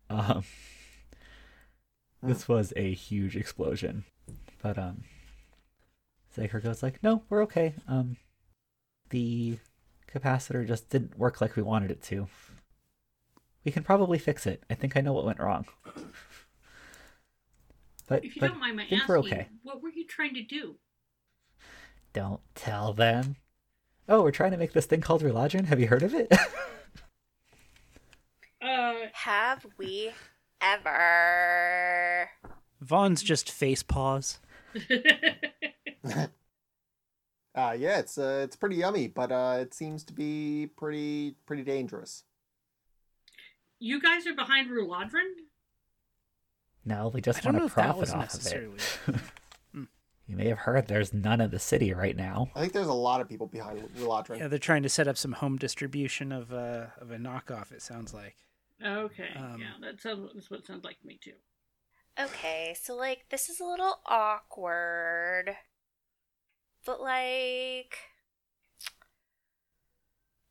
Um, 0.08 0.44
this 2.22 2.48
was 2.48 2.72
a 2.76 2.94
huge 2.94 3.36
explosion, 3.36 4.04
but 4.62 4.78
um, 4.78 5.02
Zaker 6.36 6.62
goes 6.62 6.82
like, 6.82 7.02
"No, 7.02 7.22
we're 7.28 7.42
okay. 7.42 7.74
Um, 7.88 8.16
the 9.10 9.58
capacitor 10.10 10.66
just 10.66 10.88
didn't 10.88 11.18
work 11.18 11.40
like 11.40 11.56
we 11.56 11.62
wanted 11.62 11.90
it 11.90 12.02
to. 12.04 12.28
We 13.64 13.72
can 13.72 13.82
probably 13.82 14.18
fix 14.18 14.46
it. 14.46 14.62
I 14.70 14.74
think 14.74 14.96
I 14.96 15.00
know 15.00 15.12
what 15.12 15.26
went 15.26 15.40
wrong." 15.40 15.66
But, 18.06 18.24
If 18.24 18.36
you 18.36 18.40
but 18.40 18.48
don't 18.48 18.60
mind 18.60 18.76
my 18.76 18.84
I 18.90 18.94
asking, 18.94 19.14
okay. 19.16 19.48
what 19.62 19.82
were 19.82 19.90
you 19.90 20.06
trying 20.06 20.32
to 20.32 20.42
do? 20.42 20.76
Don't 22.18 22.40
tell 22.56 22.92
them. 22.92 23.36
Oh, 24.08 24.24
we're 24.24 24.32
trying 24.32 24.50
to 24.50 24.56
make 24.56 24.72
this 24.72 24.86
thing 24.86 25.00
called 25.00 25.22
Reladrin. 25.22 25.66
Have 25.66 25.78
you 25.78 25.86
heard 25.86 26.02
of 26.02 26.14
it? 26.14 26.32
Uh, 28.60 28.94
Have 29.12 29.64
we 29.78 30.10
ever? 30.60 32.28
Vons 32.80 33.22
just 33.22 33.52
face 33.52 33.84
paws. 33.84 34.40
Uh, 37.54 37.72
yeah, 37.78 37.98
it's 37.98 38.18
uh, 38.18 38.40
it's 38.44 38.54
pretty 38.56 38.76
yummy, 38.76 39.06
but 39.08 39.30
uh, 39.32 39.58
it 39.60 39.74
seems 39.74 40.02
to 40.04 40.12
be 40.12 40.68
pretty 40.76 41.34
pretty 41.46 41.62
dangerous. 41.62 42.24
you 43.80 44.00
guys 44.00 44.26
are 44.26 44.34
behind 44.34 44.70
Ruladrin? 44.70 45.32
no, 46.84 47.08
we 47.14 47.20
just 47.20 47.38
I 47.38 47.42
don't 47.42 47.54
want 47.54 47.62
know 47.62 47.68
to 47.68 47.72
if 47.72 47.74
that 47.76 47.82
profit 47.86 48.00
was 48.00 48.10
off 48.12 48.20
necessarily. 48.20 48.76
of 49.06 49.14
it. 49.14 49.20
You 50.28 50.36
may 50.36 50.48
have 50.48 50.58
heard 50.58 50.86
there's 50.88 51.14
none 51.14 51.40
in 51.40 51.50
the 51.50 51.58
city 51.58 51.94
right 51.94 52.14
now. 52.14 52.50
I 52.54 52.60
think 52.60 52.74
there's 52.74 52.86
a 52.86 52.92
lot 52.92 53.22
of 53.22 53.28
people 53.30 53.46
behind 53.46 53.80
Reladrin. 53.96 54.38
Yeah, 54.38 54.48
they're 54.48 54.58
trying 54.58 54.82
to 54.82 54.88
set 54.90 55.08
up 55.08 55.16
some 55.16 55.32
home 55.32 55.56
distribution 55.56 56.32
of 56.32 56.52
a 56.52 56.92
of 57.00 57.10
a 57.10 57.16
knockoff. 57.16 57.72
It 57.72 57.80
sounds 57.80 58.12
like. 58.12 58.36
Okay, 58.84 59.30
Um, 59.34 59.58
yeah, 59.58 59.72
that 59.80 60.00
sounds 60.00 60.30
that's 60.34 60.50
what 60.50 60.60
it 60.60 60.66
sounds 60.66 60.84
like 60.84 61.00
to 61.00 61.06
me 61.06 61.18
too. 61.22 61.32
Okay, 62.20 62.76
so 62.80 62.94
like 62.94 63.24
this 63.30 63.48
is 63.48 63.58
a 63.58 63.64
little 63.64 64.00
awkward. 64.06 65.56
But 66.84 67.00
like 67.00 67.96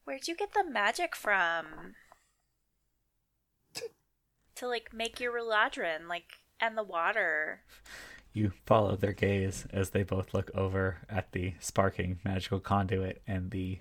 Where'd 0.05 0.27
you 0.27 0.35
get 0.35 0.53
the 0.53 0.63
magic 0.63 1.15
from? 1.15 1.93
to 4.55 4.67
like 4.67 4.91
make 4.91 5.19
your 5.19 5.31
Reladrin, 5.31 6.07
like 6.09 6.39
and 6.59 6.75
the 6.75 6.83
water. 6.83 7.61
You 8.37 8.51
follow 8.67 8.95
their 8.95 9.13
gaze 9.13 9.65
as 9.71 9.89
they 9.89 10.03
both 10.03 10.31
look 10.31 10.51
over 10.53 10.97
at 11.09 11.31
the 11.31 11.55
sparking 11.59 12.19
magical 12.23 12.59
conduit 12.59 13.23
and 13.25 13.49
the 13.49 13.79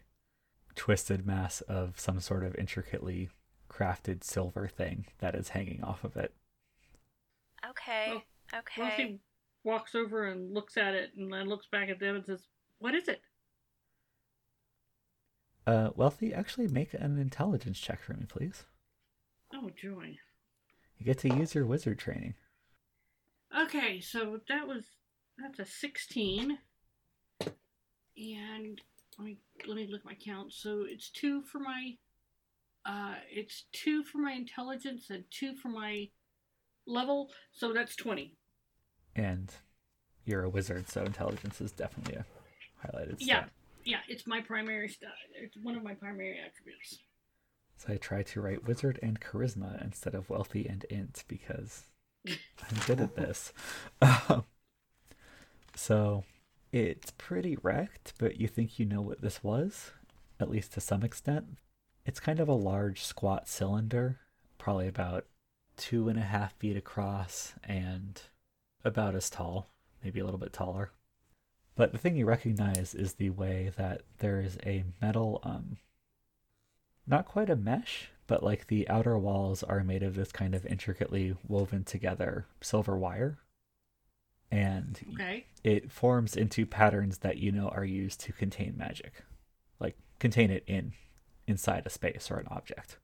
twisted 0.74 1.26
mass 1.26 1.60
of 1.60 2.00
some 2.00 2.20
sort 2.20 2.42
of 2.42 2.54
intricately 2.56 3.28
crafted 3.68 4.24
silver 4.24 4.66
thing 4.66 5.08
that 5.18 5.34
is 5.34 5.50
hanging 5.50 5.84
off 5.84 6.04
of 6.04 6.16
it. 6.16 6.32
Okay. 7.68 8.06
Well, 8.08 8.22
okay. 8.60 8.80
Wealthy 8.80 9.20
walks 9.62 9.94
over 9.94 10.24
and 10.24 10.54
looks 10.54 10.78
at 10.78 10.94
it, 10.94 11.10
and 11.18 11.30
then 11.30 11.50
looks 11.50 11.66
back 11.70 11.90
at 11.90 12.00
them 12.00 12.16
and 12.16 12.24
says, 12.24 12.46
"What 12.78 12.94
is 12.94 13.08
it?" 13.08 13.20
Uh, 15.66 15.90
Wealthy, 15.94 16.32
actually 16.32 16.68
make 16.68 16.94
an 16.94 17.18
intelligence 17.18 17.78
check 17.78 18.00
for 18.00 18.14
me, 18.14 18.24
please. 18.26 18.64
Oh 19.52 19.68
joy. 19.78 20.16
You 20.96 21.04
get 21.04 21.18
to 21.18 21.28
use 21.28 21.54
your 21.54 21.66
wizard 21.66 21.98
training. 21.98 22.36
Okay, 23.54 24.00
so 24.00 24.40
that 24.48 24.66
was 24.66 24.84
that's 25.38 25.58
a 25.58 25.64
sixteen, 25.64 26.58
and 27.40 28.80
let 29.18 29.24
me 29.24 29.38
let 29.66 29.76
me 29.76 29.86
look 29.90 30.00
at 30.00 30.06
my 30.06 30.14
count. 30.14 30.52
So 30.52 30.84
it's 30.86 31.10
two 31.10 31.42
for 31.42 31.58
my, 31.58 31.92
uh, 32.84 33.14
it's 33.30 33.64
two 33.72 34.02
for 34.04 34.18
my 34.18 34.32
intelligence 34.32 35.10
and 35.10 35.24
two 35.30 35.54
for 35.54 35.68
my 35.68 36.08
level. 36.86 37.30
So 37.52 37.72
that's 37.72 37.96
twenty. 37.96 38.36
And 39.14 39.52
you're 40.24 40.44
a 40.44 40.50
wizard, 40.50 40.88
so 40.88 41.02
intelligence 41.04 41.60
is 41.60 41.72
definitely 41.72 42.16
a 42.16 42.86
highlighted 42.86 43.16
Yeah. 43.20 43.44
Yeah, 43.84 44.00
it's 44.08 44.26
my 44.26 44.40
primary 44.40 44.88
stat. 44.88 45.12
It's 45.40 45.56
one 45.62 45.76
of 45.76 45.84
my 45.84 45.94
primary 45.94 46.40
attributes. 46.44 46.98
So 47.76 47.92
I 47.92 47.96
try 47.96 48.24
to 48.24 48.40
write 48.40 48.66
wizard 48.66 48.98
and 49.00 49.20
charisma 49.20 49.80
instead 49.84 50.16
of 50.16 50.28
wealthy 50.28 50.66
and 50.66 50.82
int 50.84 51.22
because 51.28 51.84
I'm 52.28 52.78
good 52.86 53.00
at 53.00 53.16
this. 53.16 53.52
So 55.76 56.24
it's 56.72 57.12
pretty 57.12 57.56
wrecked, 57.62 58.14
but 58.18 58.40
you 58.40 58.48
think 58.48 58.78
you 58.78 58.86
know 58.86 59.02
what 59.02 59.20
this 59.20 59.44
was, 59.44 59.92
at 60.40 60.50
least 60.50 60.72
to 60.72 60.80
some 60.80 61.02
extent. 61.02 61.58
It's 62.04 62.18
kind 62.18 62.40
of 62.40 62.48
a 62.48 62.54
large, 62.54 63.04
squat 63.04 63.46
cylinder, 63.46 64.18
probably 64.58 64.88
about 64.88 65.26
two 65.76 66.08
and 66.08 66.18
a 66.18 66.22
half 66.22 66.54
feet 66.54 66.76
across 66.76 67.52
and 67.62 68.20
about 68.84 69.14
as 69.14 69.28
tall, 69.28 69.68
maybe 70.02 70.18
a 70.18 70.24
little 70.24 70.40
bit 70.40 70.52
taller. 70.52 70.92
But 71.74 71.92
the 71.92 71.98
thing 71.98 72.16
you 72.16 72.24
recognize 72.24 72.94
is 72.94 73.14
the 73.14 73.30
way 73.30 73.70
that 73.76 74.00
there 74.18 74.40
is 74.40 74.56
a 74.64 74.84
metal, 75.00 75.40
um, 75.42 75.76
not 77.06 77.26
quite 77.26 77.50
a 77.50 77.56
mesh, 77.56 78.08
but 78.26 78.42
like 78.42 78.66
the 78.66 78.88
outer 78.88 79.16
walls 79.18 79.62
are 79.62 79.82
made 79.84 80.02
of 80.02 80.14
this 80.14 80.32
kind 80.32 80.54
of 80.54 80.66
intricately 80.66 81.36
woven 81.46 81.84
together 81.84 82.46
silver 82.60 82.96
wire. 82.96 83.38
And 84.50 85.00
Okay. 85.14 85.46
it 85.64 85.90
forms 85.90 86.36
into 86.36 86.66
patterns 86.66 87.18
that 87.18 87.38
you 87.38 87.50
know 87.52 87.68
are 87.68 87.84
used 87.84 88.20
to 88.20 88.32
contain 88.32 88.76
magic, 88.76 89.24
like 89.80 89.96
contain 90.18 90.50
it 90.50 90.64
in 90.66 90.92
inside 91.46 91.84
a 91.86 91.90
space 91.90 92.30
or 92.30 92.38
an 92.38 92.46
object. 92.48 92.98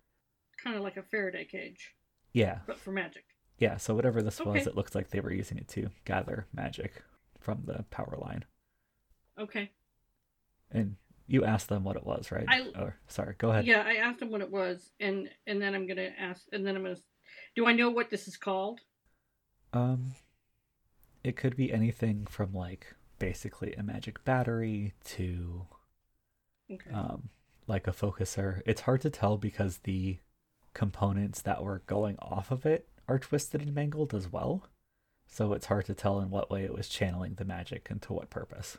Kind 0.62 0.76
of 0.76 0.82
like 0.82 0.96
a 0.96 1.02
Faraday 1.02 1.44
cage, 1.44 1.94
Yeah, 2.32 2.60
but 2.66 2.78
for 2.78 2.92
magic. 2.92 3.24
yeah. 3.58 3.76
So 3.76 3.94
whatever 3.94 4.22
this 4.22 4.40
was, 4.40 4.66
it 4.68 4.76
looks 4.76 4.94
like 4.94 5.10
they 5.10 5.20
were 5.20 5.32
using 5.32 5.58
it 5.58 5.66
to 5.68 5.90
gather 6.04 6.46
magic 6.52 7.02
from 7.40 7.62
the 7.66 7.84
power 7.90 8.16
line. 8.20 8.44
Okay. 9.38 9.70
And 10.70 10.94
you 11.26 11.44
asked 11.44 11.68
them 11.68 11.84
what 11.84 11.96
it 11.96 12.04
was, 12.04 12.30
right? 12.32 12.46
I- 12.48 12.72
Or 12.78 12.96
sorry, 13.08 13.34
go 13.38 13.50
ahead. 13.50 13.66
Yeah, 13.66 13.82
I 13.86 13.94
asked 13.96 14.20
them 14.20 14.30
what 14.30 14.40
it 14.40 14.50
was, 14.50 14.90
and 15.00 15.28
and 15.46 15.60
then 15.60 15.74
I'm 15.74 15.86
gonna 15.86 16.10
ask, 16.18 16.42
and 16.52 16.66
then 16.66 16.76
I'm 16.76 16.82
gonna. 16.82 16.96
Do 17.54 17.66
I 17.66 17.72
know 17.72 17.90
what 17.90 18.10
this 18.10 18.28
is 18.28 18.36
called? 18.36 18.80
Um, 19.72 20.14
it 21.24 21.36
could 21.36 21.56
be 21.56 21.72
anything 21.72 22.26
from 22.26 22.52
like 22.52 22.94
basically 23.18 23.74
a 23.74 23.82
magic 23.82 24.22
battery 24.24 24.92
to 25.04 25.66
Okay. 26.70 26.90
um, 26.90 27.28
like 27.66 27.86
a 27.86 27.92
focuser. 27.92 28.62
It's 28.66 28.82
hard 28.82 29.00
to 29.02 29.10
tell 29.10 29.36
because 29.38 29.78
the 29.78 30.18
components 30.74 31.40
that 31.42 31.62
were 31.62 31.82
going 31.86 32.18
off 32.18 32.50
of 32.50 32.66
it 32.66 32.88
are 33.08 33.18
twisted 33.18 33.62
and 33.62 33.74
mangled 33.74 34.14
as 34.14 34.30
well. 34.32 34.66
So 35.26 35.52
it's 35.52 35.66
hard 35.66 35.86
to 35.86 35.94
tell 35.94 36.20
in 36.20 36.30
what 36.30 36.50
way 36.50 36.64
it 36.64 36.74
was 36.74 36.88
channeling 36.88 37.34
the 37.34 37.44
magic 37.44 37.88
and 37.90 38.00
to 38.02 38.12
what 38.12 38.28
purpose. 38.30 38.78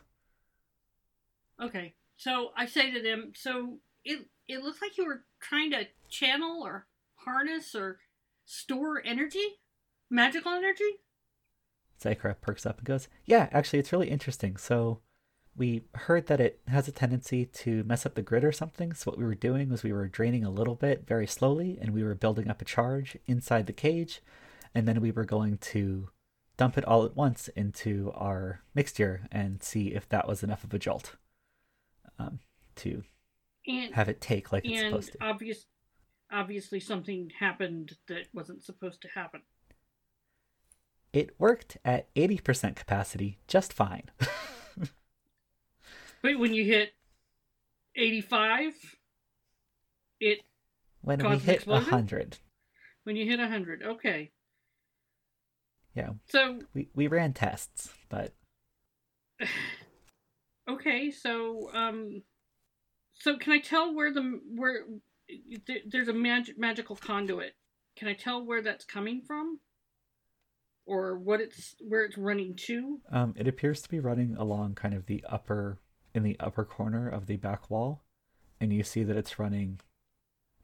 Okay. 1.60 1.94
So 2.16 2.50
I 2.56 2.66
say 2.66 2.90
to 2.90 3.02
them, 3.02 3.32
so 3.34 3.78
it 4.04 4.26
it 4.48 4.62
looks 4.62 4.80
like 4.80 4.98
you 4.98 5.06
were 5.06 5.24
trying 5.40 5.70
to 5.70 5.86
channel 6.08 6.62
or 6.62 6.86
harness 7.24 7.74
or 7.74 7.98
store 8.44 9.02
energy, 9.04 9.58
magical 10.10 10.52
energy. 10.52 10.98
Zakra 12.00 12.34
perks 12.40 12.66
up 12.66 12.78
and 12.78 12.86
goes, 12.86 13.08
Yeah, 13.24 13.48
actually, 13.52 13.78
it's 13.78 13.92
really 13.92 14.10
interesting. 14.10 14.56
So, 14.56 15.00
we 15.56 15.84
heard 15.94 16.26
that 16.26 16.40
it 16.40 16.60
has 16.66 16.88
a 16.88 16.92
tendency 16.92 17.46
to 17.46 17.84
mess 17.84 18.04
up 18.04 18.16
the 18.16 18.22
grid 18.22 18.44
or 18.44 18.52
something. 18.52 18.92
So, 18.92 19.10
what 19.10 19.18
we 19.18 19.24
were 19.24 19.34
doing 19.34 19.70
was 19.70 19.82
we 19.82 19.92
were 19.92 20.08
draining 20.08 20.44
a 20.44 20.50
little 20.50 20.74
bit 20.74 21.06
very 21.06 21.26
slowly 21.26 21.78
and 21.80 21.90
we 21.90 22.02
were 22.02 22.14
building 22.14 22.50
up 22.50 22.60
a 22.60 22.66
charge 22.66 23.16
inside 23.26 23.66
the 23.66 23.72
cage. 23.72 24.20
And 24.74 24.88
then 24.88 25.00
we 25.00 25.12
were 25.12 25.24
going 25.24 25.58
to 25.58 26.10
dump 26.56 26.76
it 26.76 26.84
all 26.84 27.04
at 27.04 27.16
once 27.16 27.48
into 27.48 28.12
our 28.14 28.62
mixture 28.74 29.28
and 29.30 29.62
see 29.62 29.94
if 29.94 30.08
that 30.08 30.26
was 30.28 30.42
enough 30.42 30.64
of 30.64 30.74
a 30.74 30.78
jolt 30.78 31.16
um, 32.18 32.38
to 32.76 33.02
And 33.66 33.94
have 33.94 34.08
it 34.08 34.20
take 34.20 34.52
like 34.52 34.64
it's 34.64 34.80
and 34.80 34.88
supposed 34.90 35.12
to. 35.12 35.18
obvious, 35.24 35.66
obviously 36.32 36.80
something 36.80 37.30
happened 37.38 37.96
that 38.08 38.26
wasn't 38.32 38.62
supposed 38.64 39.02
to 39.02 39.08
happen. 39.08 39.42
It 41.12 41.34
worked 41.38 41.76
at 41.84 42.12
80% 42.14 42.74
capacity 42.76 43.38
just 43.46 43.72
fine. 43.72 44.10
But 46.22 46.38
when 46.38 46.54
you 46.54 46.64
hit 46.64 46.94
eighty-five, 47.94 48.72
it 50.20 50.40
when 51.02 51.18
we 51.28 51.36
hit 51.38 51.56
explosion? 51.56 51.84
100, 51.84 52.38
when 53.04 53.14
you 53.16 53.26
hit 53.26 53.38
hundred, 53.40 53.82
okay. 53.82 54.30
yeah, 55.94 56.10
So 56.28 56.60
we, 56.72 56.88
we 56.94 57.08
ran 57.08 57.34
tests, 57.34 57.92
but 58.08 58.32
Okay, 60.68 61.10
so 61.10 61.70
um, 61.74 62.22
so 63.14 63.36
can 63.36 63.52
I 63.52 63.58
tell 63.58 63.94
where 63.94 64.12
the 64.12 64.40
where 64.54 64.84
there- 65.66 65.82
there's 65.86 66.08
a 66.08 66.12
mag- 66.14 66.54
magical 66.58 66.96
conduit? 66.96 67.54
Can 67.96 68.08
I 68.08 68.14
tell 68.14 68.44
where 68.44 68.62
that's 68.62 68.84
coming 68.84 69.22
from, 69.22 69.60
or 70.86 71.18
what 71.18 71.40
it's 71.40 71.76
where 71.80 72.04
it's 72.04 72.16
running 72.18 72.56
to? 72.66 73.00
Um, 73.10 73.34
it 73.36 73.46
appears 73.46 73.82
to 73.82 73.88
be 73.88 74.00
running 74.00 74.36
along 74.36 74.74
kind 74.74 74.94
of 74.94 75.06
the 75.06 75.24
upper 75.28 75.78
in 76.14 76.22
the 76.22 76.36
upper 76.40 76.64
corner 76.64 77.08
of 77.08 77.26
the 77.26 77.36
back 77.36 77.68
wall, 77.70 78.02
and 78.60 78.72
you 78.72 78.82
see 78.82 79.02
that 79.04 79.16
it's 79.16 79.38
running 79.38 79.80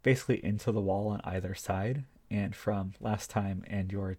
basically 0.03 0.43
into 0.45 0.73
the 0.73 0.81
wall 0.81 1.09
on 1.09 1.21
either 1.25 1.55
side. 1.55 2.05
And 2.31 2.55
from 2.55 2.95
last 3.01 3.29
time 3.29 3.65
and 3.67 3.91
your 3.91 4.17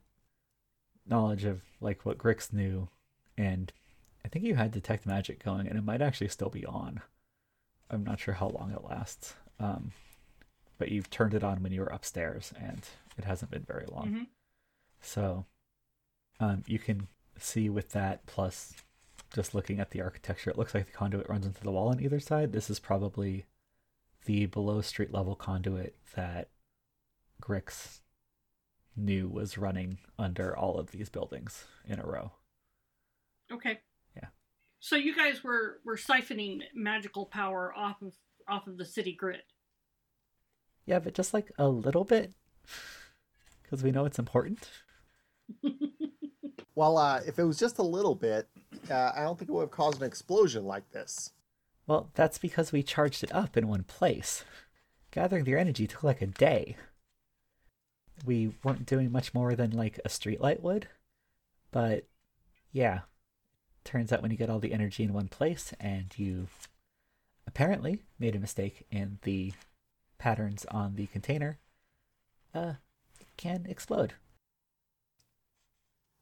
knowledge 1.07 1.45
of 1.45 1.61
like 1.79 2.05
what 2.05 2.17
Grix 2.17 2.51
knew, 2.53 2.89
and 3.37 3.71
I 4.23 4.27
think 4.27 4.45
you 4.45 4.55
had 4.55 4.71
detect 4.71 5.05
magic 5.05 5.43
going, 5.43 5.67
and 5.67 5.77
it 5.77 5.84
might 5.84 6.01
actually 6.01 6.29
still 6.29 6.49
be 6.49 6.65
on. 6.65 7.01
I'm 7.89 8.03
not 8.03 8.19
sure 8.19 8.36
how 8.36 8.49
long 8.49 8.71
it 8.71 8.84
lasts. 8.84 9.36
Um, 9.60 9.91
but 10.77 10.89
you've 10.89 11.10
turned 11.10 11.34
it 11.34 11.43
on 11.43 11.62
when 11.62 11.71
you 11.71 11.81
were 11.81 11.88
upstairs, 11.88 12.53
and 12.60 12.88
it 13.17 13.25
hasn't 13.25 13.51
been 13.51 13.63
very 13.63 13.86
long. 13.86 14.12
Mhm. 14.12 14.27
So, 15.01 15.45
um, 16.39 16.63
you 16.65 16.79
can 16.79 17.07
see 17.38 17.69
with 17.69 17.89
that 17.91 18.25
plus 18.25 18.73
just 19.34 19.53
looking 19.55 19.79
at 19.79 19.91
the 19.91 20.01
architecture, 20.01 20.49
it 20.49 20.57
looks 20.57 20.73
like 20.73 20.86
the 20.86 20.91
conduit 20.91 21.29
runs 21.29 21.45
into 21.45 21.63
the 21.63 21.71
wall 21.71 21.89
on 21.89 22.01
either 22.01 22.19
side. 22.19 22.51
This 22.51 22.69
is 22.69 22.79
probably 22.79 23.45
the 24.25 24.45
below 24.47 24.81
street 24.81 25.12
level 25.12 25.36
conduit 25.36 25.95
that 26.15 26.49
Grix 27.41 28.01
knew 28.95 29.27
was 29.29 29.57
running 29.57 29.99
under 30.19 30.55
all 30.55 30.77
of 30.77 30.91
these 30.91 31.10
buildings 31.10 31.65
in 31.86 31.99
a 31.99 32.05
row. 32.05 32.34
Okay. 33.51 33.81
Yeah. 34.81 34.87
So 34.87 34.95
you 34.95 35.15
guys 35.15 35.43
were 35.43 35.79
were 35.85 35.97
siphoning 35.97 36.61
magical 36.73 37.25
power 37.25 37.73
off 37.75 38.01
of 38.01 38.13
off 38.47 38.67
of 38.67 38.77
the 38.77 38.85
city 38.85 39.13
grid. 39.13 39.43
Yeah, 40.85 40.99
but 40.99 41.13
just 41.13 41.33
like 41.33 41.51
a 41.57 41.67
little 41.67 42.03
bit, 42.03 42.33
because 43.63 43.83
we 43.83 43.91
know 43.91 44.05
it's 44.05 44.19
important. 44.19 44.69
Well, 46.75 46.97
uh, 46.97 47.21
if 47.27 47.37
it 47.37 47.43
was 47.43 47.59
just 47.59 47.79
a 47.79 47.83
little 47.83 48.15
bit, 48.15 48.47
uh, 48.89 49.11
I 49.15 49.23
don't 49.23 49.37
think 49.37 49.49
it 49.49 49.53
would 49.53 49.61
have 49.61 49.71
caused 49.71 50.01
an 50.01 50.07
explosion 50.07 50.65
like 50.65 50.89
this. 50.91 51.31
Well, 51.85 52.09
that's 52.15 52.37
because 52.37 52.71
we 52.71 52.81
charged 52.81 53.23
it 53.23 53.35
up 53.35 53.57
in 53.57 53.67
one 53.67 53.83
place. 53.83 54.45
Gathering 55.11 55.43
their 55.43 55.57
energy 55.57 55.87
took 55.87 56.03
like 56.03 56.21
a 56.21 56.27
day. 56.27 56.77
We 58.25 58.55
weren't 58.63 58.85
doing 58.85 59.11
much 59.11 59.33
more 59.33 59.55
than 59.55 59.71
like 59.71 59.99
a 60.05 60.09
streetlight 60.09 60.61
would, 60.61 60.87
but 61.71 62.05
yeah. 62.71 63.01
Turns 63.83 64.11
out 64.13 64.21
when 64.21 64.31
you 64.31 64.37
get 64.37 64.49
all 64.49 64.59
the 64.59 64.73
energy 64.73 65.03
in 65.03 65.13
one 65.13 65.27
place 65.27 65.73
and 65.79 66.13
you 66.17 66.47
apparently 67.47 68.03
made 68.19 68.35
a 68.35 68.39
mistake 68.39 68.85
in 68.91 69.17
the 69.23 69.53
patterns 70.17 70.65
on 70.69 70.95
the 70.95 71.07
container, 71.07 71.57
uh, 72.53 72.73
it 73.19 73.27
can 73.37 73.65
explode. 73.67 74.13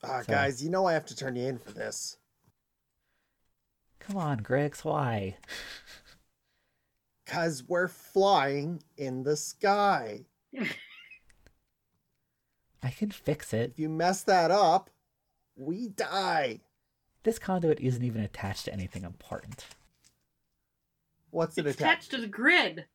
Ah, 0.03 0.21
So- 0.21 0.31
guys, 0.33 0.63
you 0.63 0.69
know 0.69 0.85
I 0.85 0.93
have 0.93 1.05
to 1.07 1.15
turn 1.15 1.35
you 1.35 1.47
in 1.47 1.57
for 1.59 1.71
this. 1.71 2.17
Come 3.99 4.15
on, 4.17 4.39
Grix, 4.39 4.83
why? 4.85 5.37
Cause 7.25 7.63
we're 7.67 7.89
flying 7.89 8.81
in 8.97 9.23
the 9.23 9.35
sky. 9.35 10.25
I 12.81 12.89
can 12.91 13.11
fix 13.11 13.53
it. 13.53 13.71
If 13.71 13.79
you 13.79 13.89
mess 13.89 14.23
that 14.23 14.49
up, 14.51 14.89
we 15.55 15.89
die. 15.89 16.61
This 17.23 17.39
conduit 17.39 17.79
isn't 17.79 18.03
even 18.03 18.21
attached 18.21 18.65
to 18.65 18.73
anything 18.73 19.03
important. 19.03 19.65
What's 21.31 21.57
it 21.57 21.65
It's 21.67 21.75
attached? 21.77 21.91
attached 22.07 22.11
to 22.11 22.17
the 22.21 22.27
grid. 22.27 22.85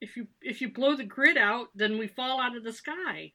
If 0.00 0.16
you 0.16 0.26
if 0.40 0.60
you 0.60 0.72
blow 0.72 0.96
the 0.96 1.04
grid 1.04 1.36
out, 1.36 1.68
then 1.74 1.98
we 1.98 2.08
fall 2.08 2.40
out 2.40 2.56
of 2.56 2.64
the 2.64 2.72
sky. 2.72 3.32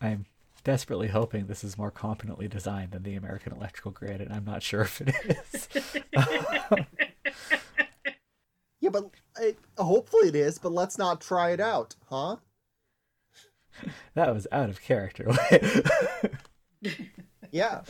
I'm 0.00 0.24
desperately 0.64 1.08
hoping 1.08 1.46
this 1.46 1.62
is 1.64 1.76
more 1.76 1.90
competently 1.90 2.48
designed 2.48 2.92
than 2.92 3.02
the 3.02 3.14
American 3.16 3.52
electrical 3.52 3.90
grid, 3.90 4.20
and 4.22 4.32
I'm 4.32 4.44
not 4.44 4.62
sure 4.62 4.82
if 4.82 5.00
it 5.02 5.14
is. 5.52 5.68
Yeah, 8.78 8.90
but 8.90 9.10
uh, 9.40 9.82
hopefully 9.82 10.28
it 10.28 10.36
is. 10.36 10.58
But 10.58 10.70
let's 10.70 10.96
not 10.98 11.20
try 11.20 11.50
it 11.50 11.60
out, 11.60 11.96
huh? 12.08 12.36
that 14.14 14.32
was 14.32 14.46
out 14.52 14.68
of 14.68 14.80
character. 14.82 15.32
Yeah. 17.56 17.82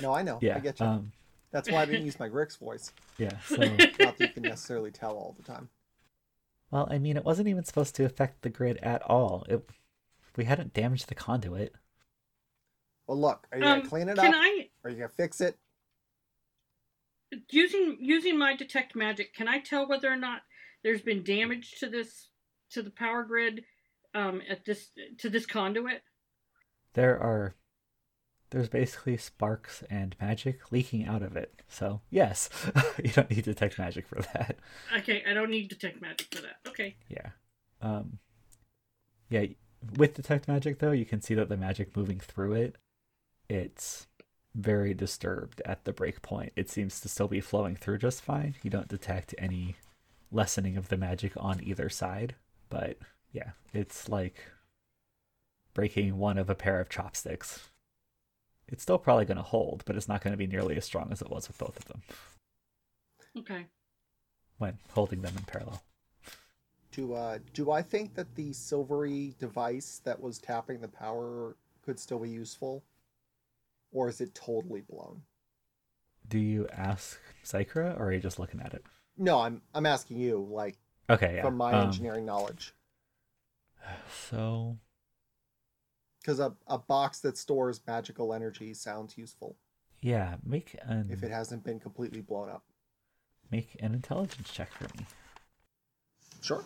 No, 0.00 0.12
I 0.14 0.22
know. 0.22 0.38
yeah. 0.40 0.56
I 0.56 0.60
get 0.60 0.80
you. 0.80 0.86
Um, 0.86 1.12
That's 1.52 1.70
why 1.70 1.82
I 1.82 1.84
didn't 1.84 2.06
use 2.06 2.18
my 2.18 2.28
Grix 2.28 2.58
voice. 2.58 2.92
yeah. 3.18 3.36
So, 3.46 3.56
Not 3.56 3.78
that 3.98 4.20
you 4.20 4.28
can 4.28 4.42
necessarily 4.44 4.90
tell 4.90 5.12
all 5.12 5.34
the 5.36 5.42
time. 5.44 5.68
well, 6.70 6.88
I 6.90 6.98
mean, 6.98 7.16
it 7.16 7.24
wasn't 7.24 7.48
even 7.48 7.64
supposed 7.64 7.94
to 7.96 8.04
affect 8.04 8.42
the 8.42 8.48
grid 8.50 8.78
at 8.82 9.02
all. 9.02 9.44
It, 9.48 9.68
we 10.36 10.44
hadn't 10.44 10.72
damaged 10.72 11.08
the 11.08 11.14
conduit. 11.14 11.74
Well, 13.06 13.18
look, 13.20 13.46
are 13.52 13.58
you 13.58 13.64
Um, 13.64 13.78
gonna 13.80 13.88
clean 13.90 14.08
it 14.08 14.16
can 14.16 14.34
up? 14.34 14.40
I 14.40 14.68
Are 14.84 14.90
you 14.90 14.96
gonna 14.96 15.08
fix 15.08 15.40
it? 15.40 15.56
using 17.50 17.96
using 18.00 18.38
my 18.38 18.54
detect 18.56 18.94
magic? 18.96 19.34
Can 19.34 19.48
I 19.48 19.58
tell 19.60 19.88
whether 19.88 20.10
or 20.10 20.16
not 20.16 20.42
there's 20.82 21.02
been 21.02 21.22
damage 21.22 21.72
to 21.80 21.88
this 21.88 22.28
to 22.70 22.82
the 22.82 22.90
power 22.90 23.22
grid 23.24 23.64
um, 24.14 24.40
at 24.48 24.64
this 24.64 24.90
to 25.18 25.28
this 25.30 25.46
conduit? 25.46 26.02
There 26.94 27.18
are. 27.20 27.54
There's 28.50 28.68
basically 28.68 29.16
sparks 29.16 29.84
and 29.88 30.16
magic 30.20 30.72
leaking 30.72 31.06
out 31.06 31.22
of 31.22 31.36
it. 31.36 31.62
So, 31.68 32.00
yes, 32.10 32.48
you 33.02 33.10
don't 33.10 33.30
need 33.30 33.44
to 33.44 33.52
detect 33.54 33.78
magic 33.78 34.06
for 34.06 34.22
that. 34.34 34.56
Okay, 34.98 35.22
I 35.28 35.34
don't 35.34 35.50
need 35.50 35.70
to 35.70 35.76
detect 35.76 36.02
magic 36.02 36.34
for 36.34 36.42
that. 36.42 36.56
Okay. 36.66 36.96
Yeah. 37.08 37.30
Um 37.80 38.18
Yeah, 39.28 39.46
with 39.96 40.14
detect 40.14 40.48
magic 40.48 40.78
though, 40.78 40.90
you 40.90 41.06
can 41.06 41.20
see 41.20 41.34
that 41.34 41.48
the 41.48 41.56
magic 41.56 41.96
moving 41.96 42.18
through 42.18 42.54
it, 42.54 42.76
it's 43.48 44.08
very 44.54 44.94
disturbed 44.94 45.62
at 45.64 45.84
the 45.84 45.92
break 45.92 46.22
point. 46.22 46.52
It 46.56 46.68
seems 46.68 47.00
to 47.00 47.08
still 47.08 47.28
be 47.28 47.40
flowing 47.40 47.76
through 47.76 47.98
just 47.98 48.20
fine. 48.22 48.56
You 48.62 48.70
don't 48.70 48.88
detect 48.88 49.34
any 49.38 49.76
lessening 50.32 50.76
of 50.76 50.88
the 50.88 50.96
magic 50.96 51.32
on 51.36 51.62
either 51.62 51.88
side, 51.88 52.34
but 52.68 52.98
yeah, 53.32 53.50
it's 53.72 54.08
like 54.08 54.44
breaking 55.72 56.18
one 56.18 56.36
of 56.36 56.50
a 56.50 56.54
pair 56.54 56.80
of 56.80 56.88
chopsticks. 56.88 57.68
It's 58.70 58.82
still 58.82 58.98
probably 58.98 59.24
going 59.24 59.36
to 59.36 59.42
hold, 59.42 59.82
but 59.84 59.96
it's 59.96 60.08
not 60.08 60.22
going 60.22 60.32
to 60.32 60.36
be 60.38 60.46
nearly 60.46 60.76
as 60.76 60.84
strong 60.84 61.10
as 61.10 61.20
it 61.22 61.30
was 61.30 61.48
with 61.48 61.58
both 61.58 61.76
of 61.76 61.84
them 61.86 62.02
Okay. 63.38 63.66
when 64.58 64.78
holding 64.92 65.22
them 65.22 65.34
in 65.36 65.42
parallel. 65.44 65.82
Do 66.92 67.14
uh, 67.14 67.38
do 67.52 67.70
I 67.70 67.82
think 67.82 68.14
that 68.14 68.34
the 68.34 68.52
silvery 68.52 69.34
device 69.38 70.00
that 70.04 70.20
was 70.20 70.38
tapping 70.38 70.80
the 70.80 70.88
power 70.88 71.56
could 71.82 72.00
still 72.00 72.18
be 72.18 72.30
useful, 72.30 72.82
or 73.92 74.08
is 74.08 74.20
it 74.20 74.34
totally 74.34 74.80
blown? 74.80 75.22
Do 76.28 76.38
you 76.38 76.66
ask 76.68 77.18
Zykra 77.44 77.98
or 77.98 78.06
are 78.06 78.12
you 78.12 78.20
just 78.20 78.38
looking 78.38 78.60
at 78.60 78.74
it? 78.74 78.84
No, 79.16 79.38
I'm 79.40 79.62
I'm 79.74 79.86
asking 79.86 80.18
you, 80.18 80.46
like 80.50 80.76
Okay, 81.08 81.36
yeah. 81.36 81.42
from 81.42 81.56
my 81.56 81.72
um, 81.72 81.86
engineering 81.88 82.24
knowledge, 82.26 82.74
So 84.28 84.78
because 86.20 86.38
a 86.40 86.54
a 86.66 86.78
box 86.78 87.20
that 87.20 87.36
stores 87.38 87.80
magical 87.86 88.32
energy 88.34 88.74
sounds 88.74 89.16
useful 89.18 89.56
yeah, 90.02 90.36
make 90.44 90.76
an 90.82 91.08
if 91.10 91.22
it 91.22 91.30
hasn't 91.30 91.62
been 91.64 91.78
completely 91.78 92.20
blown 92.22 92.48
up. 92.48 92.64
make 93.50 93.76
an 93.80 93.92
intelligence 93.94 94.50
check 94.50 94.70
for 94.72 94.84
me, 94.96 95.06
Sure, 96.40 96.64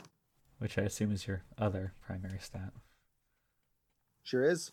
which 0.59 0.79
I 0.79 0.83
assume 0.83 1.11
is 1.13 1.27
your 1.27 1.43
other 1.59 1.93
primary 2.07 2.39
stat. 2.41 2.73
sure 4.23 4.45
is. 4.45 4.71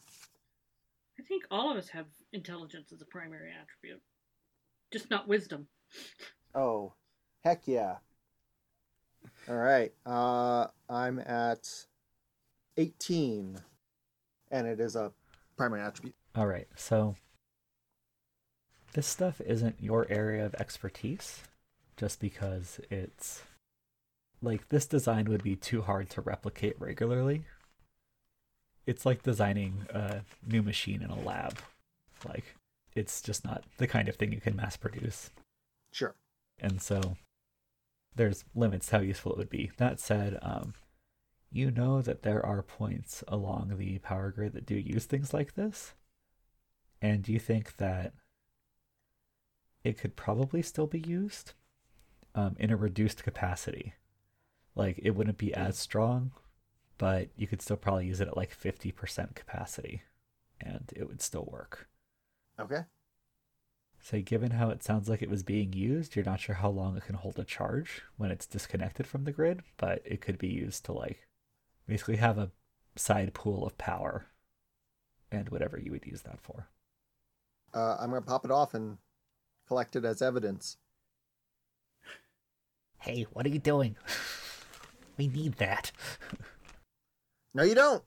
I 1.20 1.24
think 1.24 1.44
all 1.52 1.72
of 1.72 1.78
us 1.78 1.90
have 1.90 2.06
intelligence 2.34 2.92
as 2.92 3.02
a 3.02 3.06
primary 3.06 3.52
attribute, 3.52 4.02
just 4.92 5.10
not 5.10 5.28
wisdom. 5.28 5.68
Oh, 6.56 6.94
heck 7.44 7.68
yeah. 7.68 7.98
All 9.48 9.56
right. 9.56 9.94
Uh, 10.06 10.68
I'm 10.90 11.20
at 11.20 11.68
18, 12.78 13.60
and 14.52 14.68
it 14.68 14.80
is 14.80 14.96
a 14.96 15.12
primary 15.58 15.82
attribute. 15.82 16.16
All 16.36 16.48
right, 16.48 16.68
so 16.76 17.16
this 18.94 19.08
stuff 19.08 19.42
isn't 19.42 19.76
your 19.82 20.06
area 20.10 20.46
of 20.46 20.54
expertise, 20.56 21.42
just 21.98 22.20
because 22.20 22.80
it's 22.90 23.44
like 24.42 24.70
this 24.70 24.86
design 24.86 25.26
would 25.26 25.44
be 25.44 25.56
too 25.56 25.82
hard 25.82 26.10
to 26.12 26.22
replicate 26.22 26.76
regularly. 26.80 27.46
It's 28.86 29.06
like 29.06 29.24
designing 29.24 29.86
a 29.94 30.22
new 30.48 30.62
machine 30.64 31.02
in 31.04 31.10
a 31.10 31.20
lab. 31.20 31.60
Like 32.28 32.56
it's 32.96 33.22
just 33.22 33.46
not 33.46 33.64
the 33.78 33.88
kind 33.88 34.10
of 34.10 34.16
thing 34.16 34.32
you 34.34 34.42
can 34.42 34.56
mass 34.56 34.76
produce. 34.78 35.30
Sure. 35.94 36.16
and 36.60 36.82
so 36.82 37.18
there's 38.16 38.46
limits 38.56 38.88
to 38.88 38.98
how 38.98 39.02
useful 39.02 39.34
it 39.34 39.38
would 39.38 39.50
be. 39.50 39.72
That 39.78 40.00
said, 40.00 40.38
um, 40.42 40.74
you 41.52 41.70
know 41.70 42.02
that 42.02 42.24
there 42.24 42.46
are 42.46 42.64
points 42.64 43.24
along 43.28 43.76
the 43.78 44.00
power 44.00 44.32
grid 44.32 44.54
that 44.54 44.66
do 44.66 44.76
use 44.76 45.06
things 45.06 45.34
like 45.34 45.56
this, 45.56 45.94
and 47.02 47.28
you 47.28 47.40
think 47.40 47.78
that 47.78 48.14
it 49.84 49.98
could 49.98 50.16
probably 50.16 50.62
still 50.62 50.88
be 50.88 51.00
used 51.00 51.54
um, 52.36 52.56
in 52.60 52.72
a 52.72 52.78
reduced 52.78 53.24
capacity. 53.24 53.94
Like 54.76 55.00
it 55.04 55.12
wouldn't 55.12 55.38
be 55.38 55.54
as 55.54 55.78
strong, 55.78 56.32
but 56.98 57.30
you 57.36 57.48
could 57.48 57.62
still 57.62 57.78
probably 57.78 58.06
use 58.06 58.22
it 58.22 58.28
at 58.28 58.38
like 58.38 58.58
50% 58.58 59.36
capacity, 59.36 60.04
and 60.62 60.92
it 60.96 61.08
would 61.08 61.22
still 61.22 61.48
work. 61.52 61.90
Okay. 62.60 62.84
So, 64.04 64.20
given 64.20 64.52
how 64.52 64.70
it 64.70 64.84
sounds 64.84 65.08
like 65.08 65.22
it 65.22 65.30
was 65.30 65.44
being 65.44 65.74
used, 65.74 66.16
you're 66.16 66.26
not 66.26 66.40
sure 66.40 66.56
how 66.56 66.70
long 66.70 66.98
it 66.98 67.06
can 67.06 67.16
hold 67.16 67.38
a 67.38 67.44
charge 67.44 68.02
when 68.18 68.32
it's 68.32 68.48
disconnected 68.48 69.06
from 69.06 69.26
the 69.26 69.32
grid, 69.32 69.62
but 69.78 70.02
it 70.04 70.22
could 70.22 70.40
be 70.40 70.48
used 70.48 70.86
to, 70.86 70.94
like, 70.94 71.28
basically 71.88 72.18
have 72.18 72.38
a 72.38 72.52
side 72.96 73.34
pool 73.34 73.66
of 73.66 73.78
power 73.78 74.26
and 75.32 75.50
whatever 75.50 75.80
you 75.80 75.92
would 75.92 76.06
use 76.06 76.22
that 76.22 76.40
for. 76.42 76.68
Uh, 77.74 77.98
I'm 78.00 78.10
gonna 78.10 78.22
pop 78.22 78.46
it 78.46 78.52
off 78.52 78.74
and 78.74 78.98
collect 79.68 79.96
it 79.96 80.06
as 80.06 80.22
evidence. 80.22 80.78
Hey, 83.00 83.26
what 83.34 83.46
are 83.46 83.50
you 83.50 83.60
doing? 83.60 83.96
we 85.18 85.28
need 85.28 85.54
that. 85.58 85.92
No, 87.54 87.64
you 87.64 87.76
don't. 87.76 88.02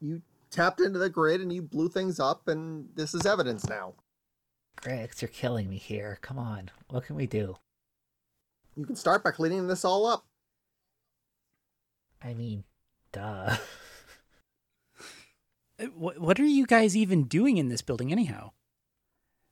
You 0.00 0.22
tapped 0.50 0.80
into 0.80 0.98
the 0.98 1.10
grid 1.10 1.40
and 1.40 1.52
you 1.52 1.62
blew 1.62 1.88
things 1.88 2.20
up, 2.20 2.46
and 2.46 2.88
this 2.94 3.12
is 3.12 3.26
evidence 3.26 3.68
now. 3.68 3.94
Grix, 4.80 5.20
you're 5.20 5.28
killing 5.28 5.68
me 5.68 5.78
here. 5.78 6.18
Come 6.22 6.38
on. 6.38 6.70
What 6.88 7.04
can 7.04 7.16
we 7.16 7.26
do? 7.26 7.56
You 8.76 8.86
can 8.86 8.96
start 8.96 9.22
by 9.22 9.32
cleaning 9.32 9.66
this 9.66 9.84
all 9.84 10.06
up. 10.06 10.26
I 12.22 12.34
mean, 12.34 12.64
duh. 13.12 13.56
Uh, 15.80 15.86
What, 15.96 16.18
what 16.20 16.38
are 16.38 16.44
you 16.44 16.66
guys 16.66 16.94
even 16.96 17.24
doing 17.24 17.56
in 17.56 17.68
this 17.68 17.82
building, 17.82 18.12
anyhow? 18.12 18.50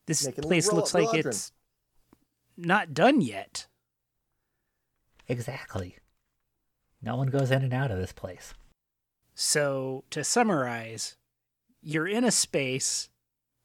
This 0.07 0.25
Making 0.27 0.45
place 0.45 0.67
little 0.67 0.79
looks 0.81 0.93
like 0.95 1.09
Reladrin. 1.09 1.27
it's 1.27 1.53
not 2.57 2.93
done 2.95 3.21
yet. 3.21 3.67
exactly. 5.27 5.97
No 7.03 7.17
one 7.17 7.29
goes 7.29 7.51
in 7.51 7.63
and 7.63 7.73
out 7.73 7.91
of 7.91 7.99
this 7.99 8.13
place. 8.13 8.53
So, 9.35 10.05
to 10.11 10.23
summarize, 10.23 11.17
you're 11.83 12.07
in 12.07 12.25
a 12.25 12.31
space 12.31 13.09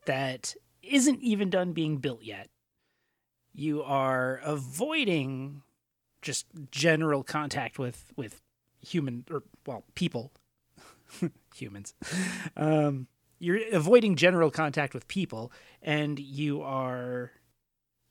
that 0.06 0.56
isn't 0.82 1.22
even 1.22 1.50
done 1.50 1.74
being 1.74 1.98
built 1.98 2.24
yet. 2.24 2.48
You 3.54 3.84
are 3.84 4.40
avoiding 4.44 5.64
just 6.22 6.46
general 6.72 7.24
contact 7.24 7.78
with 7.78 8.14
with 8.16 8.42
human 8.86 9.26
or 9.32 9.44
well 9.66 9.84
people 9.96 10.32
humans 11.56 11.94
um 12.56 13.08
you're 13.40 13.60
avoiding 13.72 14.16
general 14.16 14.50
contact 14.52 14.94
with 14.94 15.08
people 15.08 15.52
and 15.82 16.20
you 16.20 16.62
are 16.62 17.32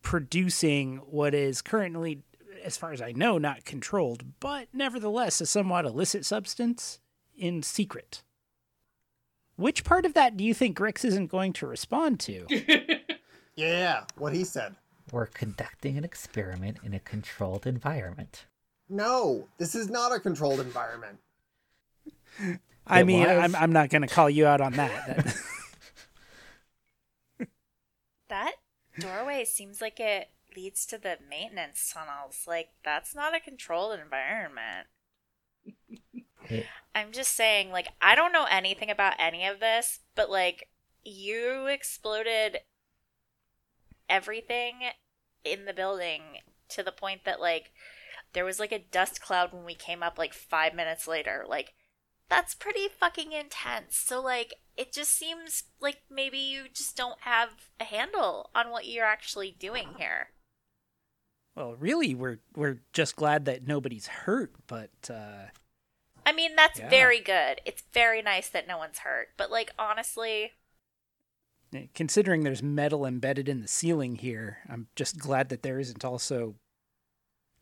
producing 0.02 0.96
what 0.98 1.34
is 1.34 1.62
currently 1.62 2.22
as 2.62 2.76
far 2.76 2.92
as 2.92 3.00
i 3.00 3.12
know 3.12 3.38
not 3.38 3.64
controlled 3.64 4.24
but 4.40 4.68
nevertheless 4.72 5.40
a 5.40 5.46
somewhat 5.46 5.84
illicit 5.84 6.24
substance 6.24 7.00
in 7.36 7.62
secret 7.62 8.22
which 9.56 9.84
part 9.84 10.04
of 10.04 10.14
that 10.14 10.36
do 10.36 10.44
you 10.44 10.52
think 10.54 10.76
grix 10.76 11.04
isn't 11.04 11.28
going 11.28 11.52
to 11.52 11.66
respond 11.66 12.18
to 12.20 12.46
Yeah, 13.56 14.04
what 14.16 14.34
he 14.34 14.44
said. 14.44 14.74
We're 15.12 15.26
conducting 15.26 15.96
an 15.96 16.04
experiment 16.04 16.78
in 16.82 16.92
a 16.94 16.98
controlled 16.98 17.66
environment. 17.66 18.46
No, 18.88 19.48
this 19.58 19.74
is 19.74 19.88
not 19.88 20.12
a 20.12 20.20
controlled 20.20 20.60
environment. 20.60 21.18
i 22.86 23.00
It 23.00 23.04
mean 23.04 23.20
was. 23.20 23.28
I'm, 23.28 23.54
I'm 23.56 23.72
not 23.72 23.90
going 23.90 24.02
to 24.02 24.08
call 24.08 24.28
you 24.28 24.46
out 24.46 24.60
on 24.60 24.72
that, 24.74 25.06
that 25.06 25.36
That 28.28 28.54
doorway 28.98 29.44
seems 29.44 29.80
like 29.80 30.00
it 30.00 30.30
leads 30.56 30.86
to 30.86 30.98
the 30.98 31.18
maintenance 31.28 31.92
tunnels. 31.92 32.44
Like, 32.46 32.70
that's 32.84 33.14
not 33.14 33.34
a 33.34 33.40
controlled 33.40 33.98
environment. 33.98 34.88
I'm 36.94 37.12
just 37.12 37.34
saying, 37.34 37.70
like, 37.70 37.88
I 38.00 38.14
don't 38.14 38.32
know 38.32 38.46
anything 38.50 38.90
about 38.90 39.14
any 39.18 39.46
of 39.46 39.60
this, 39.60 40.00
but, 40.14 40.30
like, 40.30 40.68
you 41.02 41.66
exploded 41.66 42.60
everything 44.08 44.74
in 45.44 45.64
the 45.64 45.72
building 45.72 46.22
to 46.70 46.82
the 46.82 46.92
point 46.92 47.24
that, 47.24 47.40
like, 47.40 47.72
there 48.34 48.44
was, 48.44 48.60
like, 48.60 48.72
a 48.72 48.78
dust 48.78 49.20
cloud 49.20 49.52
when 49.52 49.64
we 49.64 49.74
came 49.74 50.02
up, 50.02 50.18
like, 50.18 50.34
five 50.34 50.74
minutes 50.74 51.08
later. 51.08 51.44
Like, 51.48 51.72
that's 52.28 52.54
pretty 52.54 52.88
fucking 52.88 53.32
intense. 53.32 53.96
So, 53.96 54.20
like, 54.20 54.54
it 54.76 54.92
just 54.92 55.12
seems 55.16 55.64
like 55.80 56.02
maybe 56.10 56.38
you 56.38 56.64
just 56.72 56.96
don't 56.96 57.20
have 57.20 57.50
a 57.80 57.84
handle 57.84 58.50
on 58.54 58.70
what 58.70 58.86
you're 58.86 59.04
actually 59.04 59.54
doing 59.58 59.88
here. 59.98 60.28
Well, 61.54 61.76
really, 61.76 62.14
we're 62.14 62.38
we're 62.56 62.80
just 62.92 63.14
glad 63.14 63.44
that 63.44 63.66
nobody's 63.66 64.08
hurt, 64.08 64.52
but 64.66 64.90
uh, 65.08 65.50
I 66.26 66.32
mean, 66.32 66.56
that's 66.56 66.80
Yeah. 66.80 66.88
very 66.88 67.20
good. 67.20 67.60
It's 67.64 67.84
very 67.92 68.22
nice 68.22 68.48
that 68.48 68.66
no 68.66 68.78
one's 68.78 68.98
hurt. 69.00 69.28
But, 69.36 69.50
like, 69.50 69.70
honestly, 69.78 70.52
considering 71.94 72.42
there's 72.42 72.62
metal 72.62 73.04
embedded 73.06 73.48
in 73.48 73.60
the 73.60 73.68
ceiling 73.68 74.16
here, 74.16 74.58
I'm 74.68 74.88
just 74.96 75.18
glad 75.18 75.48
that 75.50 75.62
there 75.62 75.78
isn't 75.78 76.04
also 76.04 76.56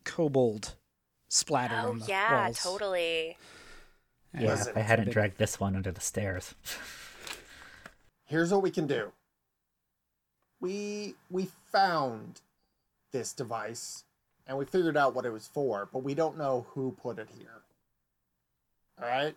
kobold 0.03 0.75
splatter 1.29 1.79
oh, 1.83 1.89
on 1.89 1.99
the 1.99 2.05
yeah, 2.05 2.45
walls. 2.45 2.59
totally. 2.61 3.37
yeah, 4.37 4.47
Listen, 4.47 4.73
I 4.75 4.81
hadn't 4.81 5.05
bit- 5.05 5.13
dragged 5.13 5.37
this 5.37 5.59
one 5.59 5.75
under 5.75 5.91
the 5.91 6.01
stairs. 6.01 6.53
Here's 8.25 8.51
what 8.51 8.61
we 8.63 8.71
can 8.71 8.87
do. 8.87 9.11
We 10.59 11.15
we 11.29 11.49
found 11.71 12.41
this 13.11 13.33
device 13.33 14.05
and 14.47 14.57
we 14.57 14.65
figured 14.65 14.97
out 14.97 15.13
what 15.13 15.25
it 15.25 15.31
was 15.31 15.47
for, 15.47 15.87
but 15.91 16.03
we 16.03 16.13
don't 16.13 16.37
know 16.37 16.65
who 16.69 16.91
put 17.01 17.19
it 17.19 17.27
here. 17.37 17.61
All 19.01 19.07
right? 19.07 19.35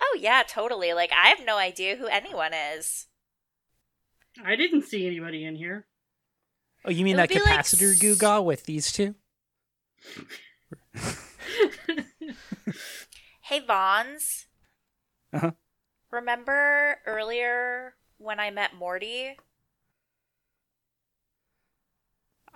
Oh, 0.00 0.18
yeah, 0.20 0.42
totally. 0.46 0.92
Like, 0.92 1.10
I 1.12 1.28
have 1.28 1.44
no 1.44 1.56
idea 1.58 1.96
who 1.96 2.06
anyone 2.06 2.52
is. 2.54 3.06
I 4.44 4.56
didn't 4.56 4.82
see 4.82 5.06
anybody 5.06 5.44
in 5.44 5.56
here. 5.56 5.84
Oh, 6.84 6.90
you 6.90 7.04
mean 7.04 7.16
that 7.16 7.28
would 7.28 7.34
be 7.38 7.44
like 7.44 7.60
capacitor 7.60 7.92
s- 7.92 7.98
Google 7.98 8.44
with 8.44 8.64
these 8.64 8.92
two? 8.92 9.14
Hey, 13.42 13.58
Vons. 13.60 14.46
Uh-huh. 15.32 15.52
Remember 16.10 16.98
earlier 17.04 17.94
when 18.18 18.38
I 18.38 18.50
met 18.50 18.74
Morty? 18.74 19.36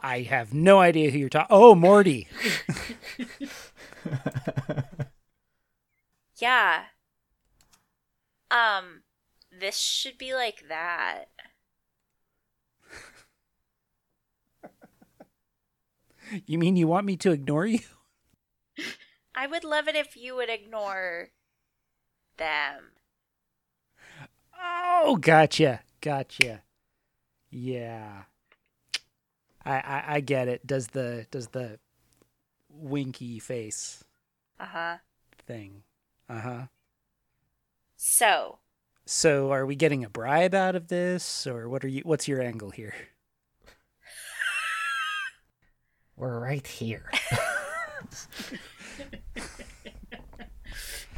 I 0.00 0.20
have 0.20 0.52
no 0.54 0.80
idea 0.80 1.10
who 1.10 1.18
you're 1.18 1.28
talking. 1.28 1.48
Oh, 1.50 1.74
Morty. 1.74 2.28
Yeah. 6.36 6.84
Um, 8.50 9.02
this 9.50 9.76
should 9.78 10.18
be 10.18 10.34
like 10.34 10.64
that. 10.68 11.26
You 16.46 16.58
mean 16.58 16.76
you 16.76 16.86
want 16.86 17.06
me 17.06 17.16
to 17.18 17.32
ignore 17.32 17.66
you? 17.66 17.80
I 19.34 19.46
would 19.46 19.64
love 19.64 19.86
it 19.86 19.94
if 19.94 20.16
you 20.16 20.34
would 20.34 20.48
ignore 20.48 21.30
them. 22.36 22.92
Oh, 24.58 25.16
gotcha, 25.20 25.80
gotcha. 26.00 26.62
Yeah, 27.50 28.24
I, 29.64 29.72
I 29.80 30.04
I 30.16 30.20
get 30.20 30.48
it. 30.48 30.66
Does 30.66 30.88
the 30.88 31.26
does 31.30 31.48
the 31.48 31.78
winky 32.70 33.38
face 33.40 34.04
Uh 34.58 34.66
huh. 34.66 34.98
thing? 35.46 35.82
Uh 36.28 36.40
huh. 36.40 36.62
So, 37.96 38.60
So, 39.06 39.50
are 39.50 39.64
we 39.66 39.76
getting 39.76 40.04
a 40.04 40.10
bribe 40.10 40.54
out 40.54 40.76
of 40.76 40.88
this, 40.88 41.46
or 41.46 41.68
what 41.70 41.84
are 41.84 41.88
you? 41.88 42.02
What's 42.02 42.28
your 42.28 42.42
angle 42.42 42.70
here? 42.70 42.94
We're 46.16 46.38
right 46.38 46.66
here. 46.66 47.10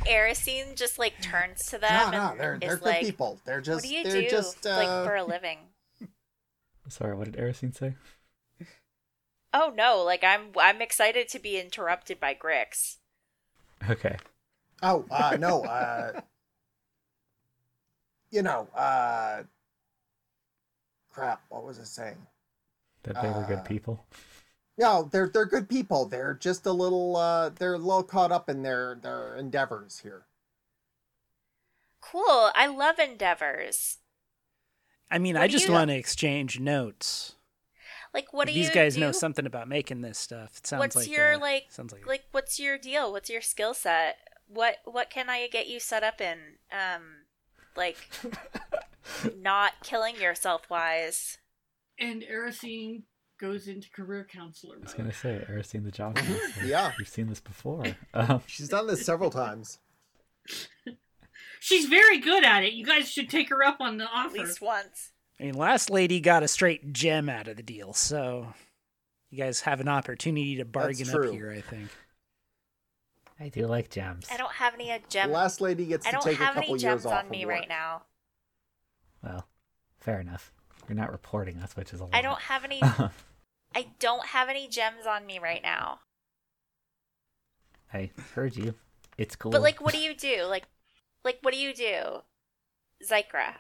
Erisine 0.07 0.77
just 0.77 0.99
like 0.99 1.21
turns 1.21 1.67
to 1.67 1.79
them 1.79 2.13
no, 2.13 2.19
no, 2.19 2.31
and 2.33 2.41
they're 2.41 2.55
is 2.55 2.61
they're 2.61 2.77
good 2.77 2.85
like, 2.85 3.01
people. 3.01 3.41
They're 3.45 3.61
just 3.61 3.75
"What 3.77 3.83
do 3.83 3.89
you 3.95 4.05
they're 4.05 4.23
do 4.23 4.29
just 4.31 4.67
uh, 4.67 4.77
like 4.77 5.05
for 5.05 5.17
a 5.17 5.25
living?" 5.25 5.59
Sorry, 6.89 7.17
what 7.17 7.31
did 7.31 7.37
Erisine 7.37 7.75
say? 7.77 7.95
Oh 9.53 9.73
no, 9.75 10.03
like 10.03 10.23
I'm 10.23 10.51
I'm 10.59 10.81
excited 10.81 11.29
to 11.31 11.39
be 11.39 11.59
interrupted 11.61 12.21
by 12.21 12.35
Grix. 12.35 12.97
Okay. 13.89 14.17
Oh, 14.83 15.05
uh 15.11 15.37
no, 15.41 15.63
uh 15.63 16.21
you 18.31 18.43
know, 18.43 18.69
uh 18.75 19.43
crap, 21.11 21.43
what 21.49 21.65
was 21.65 21.81
I 21.81 21.85
saying? 21.85 22.19
That 23.05 23.21
they 23.23 23.29
were 23.29 23.45
Uh, 23.45 23.49
good 23.49 23.65
people. 23.65 24.05
No, 24.79 25.09
they're 25.11 25.29
they're 25.29 25.47
good 25.47 25.69
people. 25.69 26.05
They're 26.07 26.35
just 26.35 26.67
a 26.67 26.73
little 26.73 27.17
uh 27.17 27.49
they're 27.51 27.75
a 27.75 27.79
little 27.79 28.03
caught 28.03 28.31
up 28.33 28.49
in 28.51 28.63
their 28.63 28.99
their 29.03 29.35
endeavors 29.37 30.01
here. 30.01 30.27
Cool. 32.01 32.51
I 32.55 32.67
love 32.67 32.99
endeavors. 32.99 33.99
I 35.11 35.19
mean, 35.19 35.35
What 35.35 35.43
I 35.43 35.49
just 35.49 35.67
you- 35.67 35.73
want 35.73 35.89
to 35.91 35.97
exchange 35.97 36.61
notes. 36.61 37.33
Like, 38.15 38.33
what 38.33 38.49
do 38.49 38.55
These 38.55 38.69
you 38.69 38.73
guys 38.75 38.95
do? 38.95 39.01
know 39.01 39.13
something 39.13 39.45
about 39.45 39.69
making 39.69 40.01
this 40.01 40.19
stuff. 40.19 40.57
It 40.57 40.67
sounds 40.67 40.81
What's 40.81 40.97
like 40.97 41.11
your 41.11 41.35
uh, 41.35 41.39
like 41.39 41.65
Sounds 41.69 41.93
like, 41.93 42.07
like 42.07 42.23
what's 42.33 42.59
your 42.59 42.79
deal? 42.79 43.13
What's 43.13 43.29
your 43.29 43.43
skill 43.43 43.75
set? 43.75 44.17
What 44.49 44.77
what 44.85 45.11
can 45.11 45.29
I 45.29 45.49
get 45.49 45.67
you 45.69 45.81
set 45.81 46.03
up 46.03 46.21
in? 46.21 46.39
Um, 46.73 47.03
like 47.77 47.97
not 49.37 49.73
killing 49.83 50.17
yourself 50.17 50.71
wise. 50.71 51.39
and 51.99 52.23
Erisine 52.23 53.03
goes 53.39 53.69
into 53.69 53.91
career 53.91 54.27
counselor 54.31 54.77
I 54.77 54.83
was 54.83 54.95
gonna 54.95 55.13
say, 55.13 55.45
Erisine 55.51 55.85
the 55.85 55.91
job 55.91 56.15
counselor. 56.17 56.67
Yeah. 56.67 56.93
You've 56.99 57.09
seen 57.09 57.29
this 57.29 57.41
before. 57.41 57.85
Um, 58.15 58.43
She's 58.47 58.69
done 58.69 58.87
this 58.87 59.05
several 59.05 59.31
times. 59.31 59.79
She's 61.61 61.87
very 61.87 62.19
good 62.19 62.45
at 62.45 62.63
it. 62.65 62.73
You 62.73 62.85
guys 62.87 63.11
should 63.11 63.29
take 63.29 63.49
her 63.51 63.63
up 63.63 63.81
on 63.81 63.99
the 63.99 64.05
offer. 64.05 64.19
At 64.19 64.27
offer. 64.27 64.39
least 64.39 64.61
once. 64.61 65.13
I 65.39 65.45
mean, 65.45 65.55
last 65.55 65.91
lady 65.91 66.21
got 66.21 66.43
a 66.43 66.49
straight 66.49 66.93
gem 66.93 67.29
out 67.29 67.49
of 67.49 67.57
the 67.57 67.63
deal, 67.63 67.93
so 67.93 68.55
you 69.31 69.39
guys 69.39 69.61
have 69.63 69.81
an 69.81 69.89
opportunity 69.89 70.57
to 70.57 70.65
bargain 70.65 71.11
up 71.11 71.25
here. 71.31 71.51
I 71.51 71.61
think. 71.61 71.89
I 73.39 73.49
do 73.51 73.67
like 73.67 73.91
gems. 73.91 74.27
I 74.33 74.39
don't 74.39 74.53
have 74.53 74.73
any 74.73 74.99
gems. 75.11 75.31
Last 75.33 75.61
lady 75.61 75.85
gets 75.85 76.07
I 76.07 76.11
to 76.11 76.15
don't 76.17 76.25
take 76.25 76.41
a 76.41 76.45
have 76.45 76.55
couple 76.55 76.63
any 76.63 76.71
years 76.73 76.83
gems 76.83 77.07
off 77.07 77.25
on 77.25 77.31
me 77.31 77.43
of 77.43 77.51
right 77.51 77.69
now. 77.69 78.03
Well, 79.23 79.47
fair 80.01 80.21
enough. 80.21 80.53
You're 80.89 80.97
not 80.97 81.13
reporting 81.13 81.59
us, 81.59 81.77
which 81.77 81.93
is 81.93 82.01
a 82.01 82.05
lot. 82.05 82.15
I 82.15 82.23
don't 82.23 82.41
have 82.41 82.65
any. 82.65 82.81
I 83.75 83.87
don't 83.99 84.27
have 84.27 84.49
any 84.49 84.69
gems 84.69 85.07
on 85.07 85.27
me 85.27 85.39
right 85.39 85.63
now. 85.63 86.01
I 87.93 88.11
heard 88.35 88.57
you. 88.57 88.75
It's 89.19 89.37
cool. 89.37 89.53
But 89.53 89.63
like, 89.63 89.81
what 89.81 89.93
do 89.93 89.99
you 90.01 90.15
do? 90.15 90.45
Like, 90.45 90.65
like 91.25 91.39
what 91.43 91.53
do 91.53 91.61
you 91.61 91.75
do, 91.75 92.23
Zykra? 93.05 93.55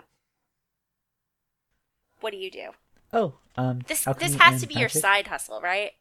What 2.21 2.33
do 2.33 2.39
you 2.39 2.51
do? 2.51 2.69
Oh, 3.13 3.35
um, 3.57 3.81
This 3.87 4.07
this 4.19 4.35
has 4.37 4.61
to 4.63 4.67
be 4.67 4.75
your 4.75 4.89
side 4.89 5.27
hustle, 5.29 5.61
right? 5.61 5.93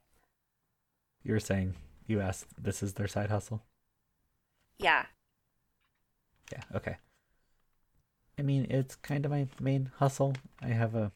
You 1.24 1.34
were 1.34 1.40
saying 1.40 1.76
you 2.08 2.22
asked. 2.22 2.46
This 2.62 2.82
is 2.84 2.94
their 2.94 3.08
side 3.08 3.30
hustle. 3.30 3.64
Yeah. 4.78 5.06
Yeah. 6.52 6.62
Okay. 6.76 6.98
I 8.38 8.42
mean, 8.42 8.68
it's 8.70 8.96
kind 8.96 9.26
of 9.26 9.32
my 9.32 9.48
main 9.60 9.92
hustle. 9.98 10.36
I 10.62 10.68
have 10.68 10.96
a 10.96 11.12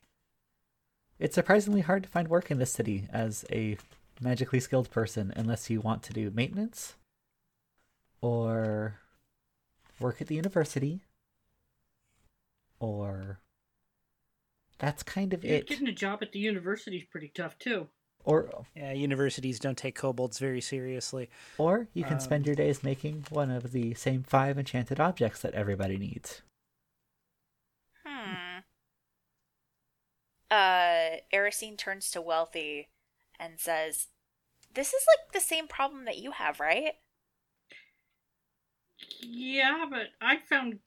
it's 1.20 1.36
surprisingly 1.36 1.82
hard 1.82 2.04
to 2.04 2.10
find 2.10 2.28
work 2.30 2.50
in 2.50 2.60
this 2.60 2.72
city 2.72 3.08
as 3.12 3.44
a 3.52 3.78
magically 4.22 4.60
skilled 4.60 4.90
person 4.90 5.34
unless 5.36 5.70
you 5.70 5.82
want 5.82 6.02
to 6.04 6.14
do 6.14 6.32
maintenance 6.32 6.96
or 8.22 9.00
work 10.00 10.22
at 10.22 10.28
the 10.28 10.36
university 10.36 11.02
or 12.80 13.40
that's 14.78 15.04
kind 15.04 15.34
of 15.34 15.44
Yeah, 15.44 15.56
it. 15.56 15.68
Getting 15.68 15.88
a 15.90 15.94
job 15.94 16.20
at 16.22 16.32
the 16.32 16.40
university 16.40 16.98
is 16.98 17.04
pretty 17.04 17.32
tough 17.36 17.58
too. 17.60 17.90
Or 18.24 18.50
Yeah, 18.76 18.94
universities 18.94 19.60
don't 19.60 19.78
take 19.78 19.96
kobolds 19.96 20.40
very 20.40 20.62
seriously. 20.62 21.30
or 21.58 21.88
you 21.94 22.04
can 22.06 22.20
spend 22.20 22.44
Um, 22.44 22.48
your 22.48 22.56
days 22.56 22.84
making 22.84 23.26
one 23.30 23.52
of 23.52 23.72
the 23.72 23.94
same 23.94 24.24
five 24.24 24.58
enchanted 24.58 25.00
objects 25.00 25.42
that 25.42 25.54
everybody 25.54 25.98
needs. 25.98 26.42
Hmm. 28.06 28.60
Uh, 30.52 31.18
Erisine 31.34 31.78
turns 31.78 32.10
to 32.12 32.22
Wealthy 32.22 32.90
and 33.40 33.60
says, 33.60 34.08
This 34.74 34.90
is 34.90 35.06
like 35.08 35.34
the 35.34 35.40
same 35.40 35.68
problem 35.68 36.06
that 36.06 36.18
you 36.18 36.32
have, 36.32 36.60
right? 36.60 36.94
Yeah, 39.22 39.86
but 39.90 40.08
I 40.22 40.38
found 40.38 40.80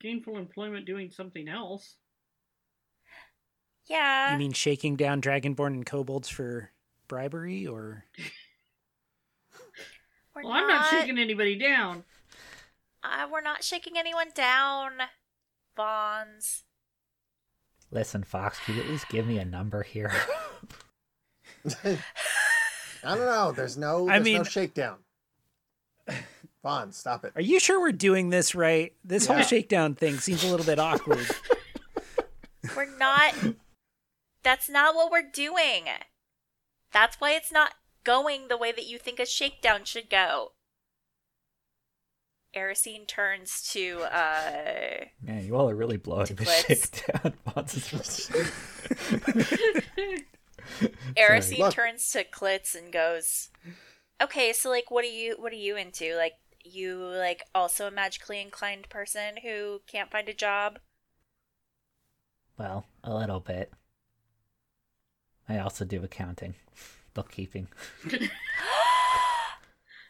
gainful 0.00 0.36
employment 0.36 0.86
doing 0.86 1.10
something 1.10 1.48
else. 1.48 1.96
Yeah. 3.86 4.32
You 4.32 4.38
mean 4.38 4.52
shaking 4.52 4.96
down 4.96 5.20
dragonborn 5.20 5.68
and 5.68 5.86
kobolds 5.86 6.28
for 6.28 6.70
bribery, 7.08 7.66
or 7.66 8.04
we're 10.34 10.42
Well, 10.42 10.52
I'm 10.52 10.68
not 10.68 10.90
shaking 10.90 11.18
anybody 11.18 11.58
down. 11.58 12.04
Uh, 13.02 13.26
we're 13.30 13.40
not 13.40 13.64
shaking 13.64 13.96
anyone 13.96 14.28
down, 14.34 14.92
Vons. 15.74 16.64
Listen, 17.90 18.22
Fox, 18.22 18.58
could 18.64 18.74
you 18.76 18.82
at 18.82 18.88
least 18.88 19.08
give 19.08 19.26
me 19.26 19.38
a 19.38 19.44
number 19.44 19.82
here? 19.82 20.12
I 21.84 21.96
don't 23.04 23.18
know. 23.26 23.52
There's 23.52 23.76
no. 23.76 24.08
I 24.08 24.18
There's 24.18 24.26
no 24.26 24.32
mean- 24.38 24.44
shakedown. 24.44 24.96
Vons, 26.62 26.96
stop 26.96 27.24
it. 27.24 27.32
are 27.36 27.40
you 27.42 27.60
sure 27.60 27.80
we're 27.80 27.92
doing 27.92 28.30
this 28.30 28.54
right? 28.54 28.92
This 29.04 29.26
whole 29.26 29.42
shakedown 29.42 29.94
thing 29.94 30.18
seems 30.18 30.42
a 30.42 30.48
little 30.48 30.66
bit 30.66 30.78
awkward. 30.80 31.24
We're 32.76 32.96
not. 32.98 33.34
That's 34.42 34.68
not 34.68 34.94
what 34.94 35.10
we're 35.12 35.22
doing. 35.32 35.84
That's 36.92 37.16
why 37.20 37.30
it's 37.32 37.52
not 37.52 37.74
going 38.04 38.48
the 38.48 38.56
way 38.56 38.72
that 38.72 38.86
you 38.86 38.98
think 38.98 39.20
a 39.20 39.26
shakedown 39.26 39.84
should 39.84 40.10
go. 40.10 40.52
Erisine 42.56 43.06
turns 43.06 43.62
to 43.72 44.00
uh 44.10 45.04
Man, 45.22 45.44
you 45.44 45.54
all 45.56 45.68
are 45.70 45.76
really 45.76 45.98
blowing 45.98 46.26
To 46.26 46.34
the 46.34 46.44
Blitz. 46.44 46.66
shake 46.66 47.06
down. 47.22 47.34
Vons 47.54 47.74
Erisine 51.16 51.70
turns 51.70 52.10
to 52.12 52.24
Klitz 52.24 52.74
and 52.74 52.92
goes, 52.92 53.48
"Okay, 54.22 54.52
so 54.52 54.70
like, 54.70 54.90
what 54.90 55.04
are 55.04 55.08
you? 55.08 55.36
What 55.38 55.52
are 55.52 55.56
you 55.56 55.76
into? 55.76 56.14
Like, 56.16 56.34
you 56.64 56.96
like 56.98 57.44
also 57.54 57.86
a 57.86 57.90
magically 57.90 58.40
inclined 58.40 58.88
person 58.88 59.36
who 59.42 59.80
can't 59.86 60.10
find 60.10 60.28
a 60.28 60.34
job? 60.34 60.78
well, 62.58 62.86
a 63.04 63.14
little 63.14 63.40
bit. 63.40 63.72
I 65.48 65.58
also 65.58 65.84
do 65.84 66.02
accounting, 66.02 66.54
bookkeeping. 67.14 67.68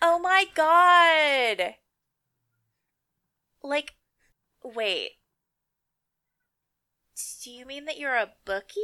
oh 0.03 0.18
my 0.18 0.47
god! 0.55 1.74
Like, 3.62 3.94
wait. 4.62 5.12
Do 7.42 7.50
you 7.50 7.66
mean 7.66 7.84
that 7.86 7.98
you're 7.98 8.16
a 8.16 8.34
bookie, 8.44 8.80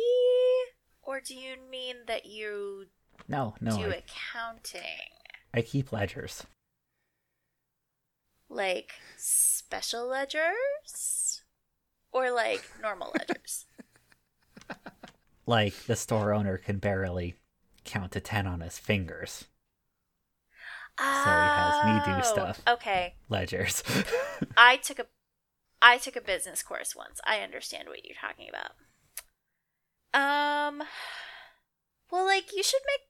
or 1.03 1.21
do 1.21 1.35
you 1.35 1.57
mean 1.71 2.05
that 2.07 2.27
you 2.27 2.89
No, 3.29 3.55
no, 3.61 3.77
do 3.77 3.91
I, 3.91 3.97
accounting, 3.97 4.83
I 5.53 5.63
keep 5.63 5.93
ledgers. 5.93 6.45
like 8.49 8.95
special 9.17 10.07
ledgers, 10.07 11.43
or 12.13 12.31
like 12.31 12.71
normal 12.81 13.13
ledgers?" 13.19 13.67
Like 15.47 15.75
the 15.87 15.97
store 15.97 16.33
owner 16.33 16.59
can 16.59 16.79
barely 16.79 17.37
count 17.85 18.13
to 18.13 18.21
ten 18.21 18.47
on 18.47 18.61
his 18.61 18.79
fingers. 18.79 19.45
So 20.99 21.05
he 21.05 21.07
has 21.07 22.07
me 22.07 22.15
do 22.15 22.23
stuff. 22.23 22.63
Okay. 22.69 23.15
Ledgers. 23.29 23.83
I 24.57 24.77
took 24.77 24.99
a 24.99 25.07
I 25.83 25.99
took 25.99 26.17
a 26.17 26.21
business 26.21 26.63
course 26.63 26.95
once. 26.95 27.21
I 27.25 27.41
understand 27.41 27.89
what 27.89 28.05
you're 28.05 28.17
talking 28.21 28.49
about. 28.49 28.73
Um 30.15 30.83
well 32.11 32.25
like 32.25 32.55
you 32.55 32.63
should 32.63 32.83
make 32.87 33.01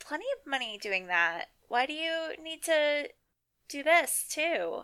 plenty 0.00 0.26
of 0.38 0.50
money 0.50 0.78
doing 0.80 1.06
that. 1.06 1.46
Why 1.68 1.86
do 1.86 1.92
you 1.92 2.32
need 2.42 2.62
to 2.64 3.08
do 3.68 3.82
this 3.82 4.26
too? 4.28 4.82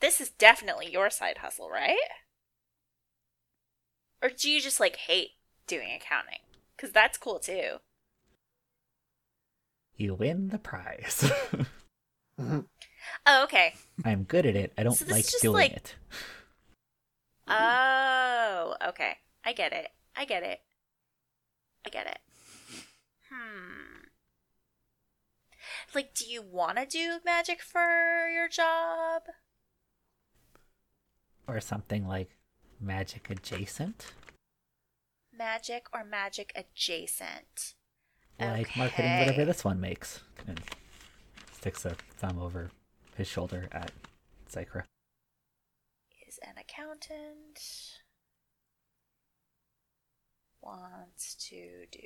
This 0.00 0.20
is 0.20 0.30
definitely 0.30 0.90
your 0.90 1.10
side 1.10 1.38
hustle, 1.38 1.70
right? 1.70 1.96
Or 4.22 4.30
do 4.30 4.50
you 4.50 4.60
just 4.60 4.80
like 4.80 4.96
hate 4.96 5.30
doing 5.66 5.88
accounting? 5.94 6.40
Cuz 6.78 6.92
that's 6.92 7.18
cool 7.18 7.40
too. 7.40 7.80
You 9.96 10.14
win 10.14 10.48
the 10.48 10.58
prize. 10.58 11.30
Oh, 13.24 13.44
okay. 13.44 13.72
I'm 14.04 14.24
good 14.24 14.44
at 14.44 14.56
it. 14.56 14.72
I 14.76 14.82
don't 14.82 14.94
So 14.94 15.06
like 15.06 15.24
doing 15.40 15.54
like- 15.54 15.72
it. 15.72 15.94
Oh, 17.48 18.74
okay. 18.88 19.16
I 19.44 19.52
get 19.54 19.72
it. 19.72 19.88
I 20.14 20.24
get 20.26 20.42
it. 20.42 20.60
I 21.86 21.88
get 21.90 22.06
it. 22.06 22.18
Hmm. 23.30 24.02
Like, 25.94 26.12
do 26.14 26.26
you 26.26 26.42
want 26.42 26.76
to 26.76 26.84
do 26.86 27.18
magic 27.24 27.62
for 27.62 28.28
your 28.28 28.48
job? 28.48 29.22
Or 31.48 31.58
something 31.60 32.06
like 32.06 32.36
magic 32.80 33.30
adjacent. 33.30 34.12
Magic 35.32 35.86
or 35.92 36.04
magic 36.04 36.52
adjacent? 36.54 37.75
Like 38.38 38.76
marketing 38.76 39.18
whatever 39.18 39.44
this 39.44 39.64
one 39.64 39.80
makes. 39.80 40.20
And 40.46 40.60
sticks 41.52 41.84
a 41.84 41.96
thumb 42.18 42.38
over 42.38 42.70
his 43.16 43.26
shoulder 43.26 43.68
at 43.72 43.90
Zycra. 44.50 44.84
Is 46.28 46.38
an 46.42 46.54
accountant. 46.58 47.60
Wants 50.60 51.34
to 51.48 51.86
do 51.90 51.98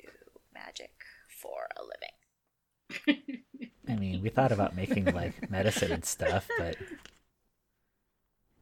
magic 0.53 0.91
for 1.27 1.67
a 1.75 1.81
living. 1.83 3.33
I 3.89 3.95
mean, 3.95 4.21
we 4.21 4.29
thought 4.29 4.51
about 4.51 4.75
making 4.75 5.05
like 5.05 5.49
medicine 5.49 5.91
and 5.91 6.05
stuff, 6.05 6.47
but 6.57 6.77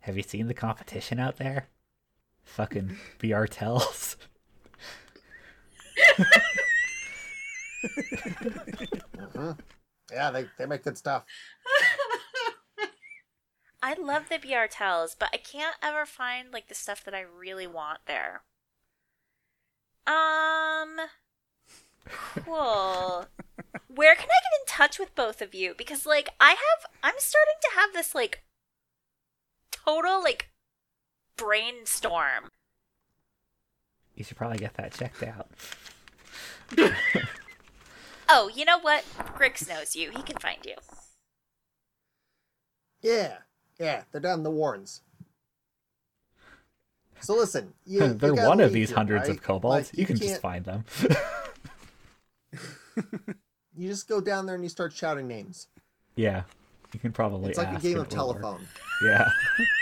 have 0.01 0.15
you 0.17 0.23
seen 0.23 0.47
the 0.47 0.53
competition 0.53 1.19
out 1.19 1.37
there? 1.37 1.67
Fucking 2.43 2.97
BR 3.19 3.45
tells. 3.45 4.15
Mhm. 7.83 9.57
Yeah, 10.11 10.31
they, 10.31 10.45
they 10.57 10.65
make 10.65 10.83
good 10.83 10.97
stuff. 10.97 11.23
I 13.81 13.93
love 13.93 14.27
the 14.29 14.37
BR 14.37 14.65
tells, 14.69 15.15
but 15.15 15.29
I 15.33 15.37
can't 15.37 15.75
ever 15.81 16.05
find 16.05 16.51
like 16.51 16.67
the 16.67 16.75
stuff 16.75 17.03
that 17.05 17.13
I 17.13 17.21
really 17.21 17.67
want 17.67 17.99
there. 18.07 18.41
Um 20.05 20.97
cool. 22.43 23.25
Where 23.87 24.15
can 24.15 24.25
I 24.25 24.41
get 24.41 24.61
in 24.61 24.65
touch 24.67 24.99
with 24.99 25.15
both 25.15 25.41
of 25.41 25.53
you? 25.53 25.73
Because 25.77 26.05
like 26.05 26.29
I 26.39 26.49
have 26.49 26.91
I'm 27.03 27.15
starting 27.17 27.55
to 27.61 27.79
have 27.79 27.93
this 27.93 28.13
like 28.13 28.43
total 29.71 30.21
like 30.21 30.49
brainstorm. 31.37 32.49
You 34.15 34.23
should 34.23 34.37
probably 34.37 34.57
get 34.57 34.73
that 34.75 34.93
checked 34.93 35.23
out. 35.23 35.47
Oh, 38.29 38.49
you 38.53 38.63
know 38.65 38.79
what? 38.79 39.03
Grix 39.37 39.67
knows 39.67 39.95
you. 39.95 40.11
He 40.11 40.21
can 40.21 40.37
find 40.37 40.59
you. 40.65 40.75
Yeah, 43.01 43.37
yeah, 43.79 44.03
they're 44.11 44.21
down 44.21 44.39
in 44.39 44.43
the 44.43 44.51
Warrens. 44.51 45.01
So 47.21 47.35
listen, 47.35 47.73
you, 47.85 48.01
you 48.03 48.13
They're 48.13 48.33
gotta 48.35 48.47
one 48.47 48.59
of 48.59 48.71
these 48.71 48.89
here, 48.89 48.97
hundreds 48.97 49.27
right? 49.27 49.37
of 49.37 49.43
kobolds. 49.43 49.89
Like, 49.91 49.97
you, 49.97 50.05
can 50.05 50.15
just 50.17 50.29
can't- 50.29 50.41
find 50.41 50.65
them. 50.65 50.85
You 53.77 53.87
just 53.87 54.09
go 54.09 54.19
down 54.19 54.45
there 54.45 54.55
and 54.55 54.63
you 54.63 54.69
start 54.69 54.91
shouting 54.91 55.25
names. 55.25 55.67
yeah, 56.17 56.41
you 56.93 56.99
can 56.99 57.13
probably. 57.13 57.47
It's 57.51 57.57
like 57.57 57.69
a 57.69 57.79
game 57.79 57.93
of 57.97 57.97
it 57.97 57.97
work. 57.99 58.09
telephone. 58.09 58.67
Yeah. 59.05 59.25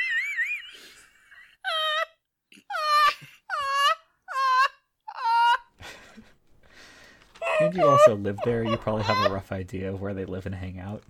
And 7.61 7.73
you 7.73 7.87
also 7.87 8.15
live 8.15 8.37
there. 8.45 8.63
You 8.63 8.77
probably 8.77 9.03
have 9.03 9.25
a 9.25 9.33
rough 9.33 9.51
idea 9.51 9.91
of 9.91 9.99
where 9.99 10.13
they 10.13 10.25
live 10.25 10.45
and 10.45 10.53
hang 10.53 10.79
out. 10.79 11.03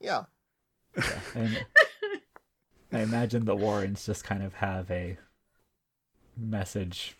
Yeah, 0.00 0.24
Yeah, 0.96 1.20
and 1.34 1.64
I 2.92 3.00
imagine 3.00 3.44
the 3.44 3.56
Warrens 3.56 4.04
just 4.06 4.24
kind 4.24 4.42
of 4.42 4.54
have 4.54 4.90
a 4.90 5.16
message 6.36 7.16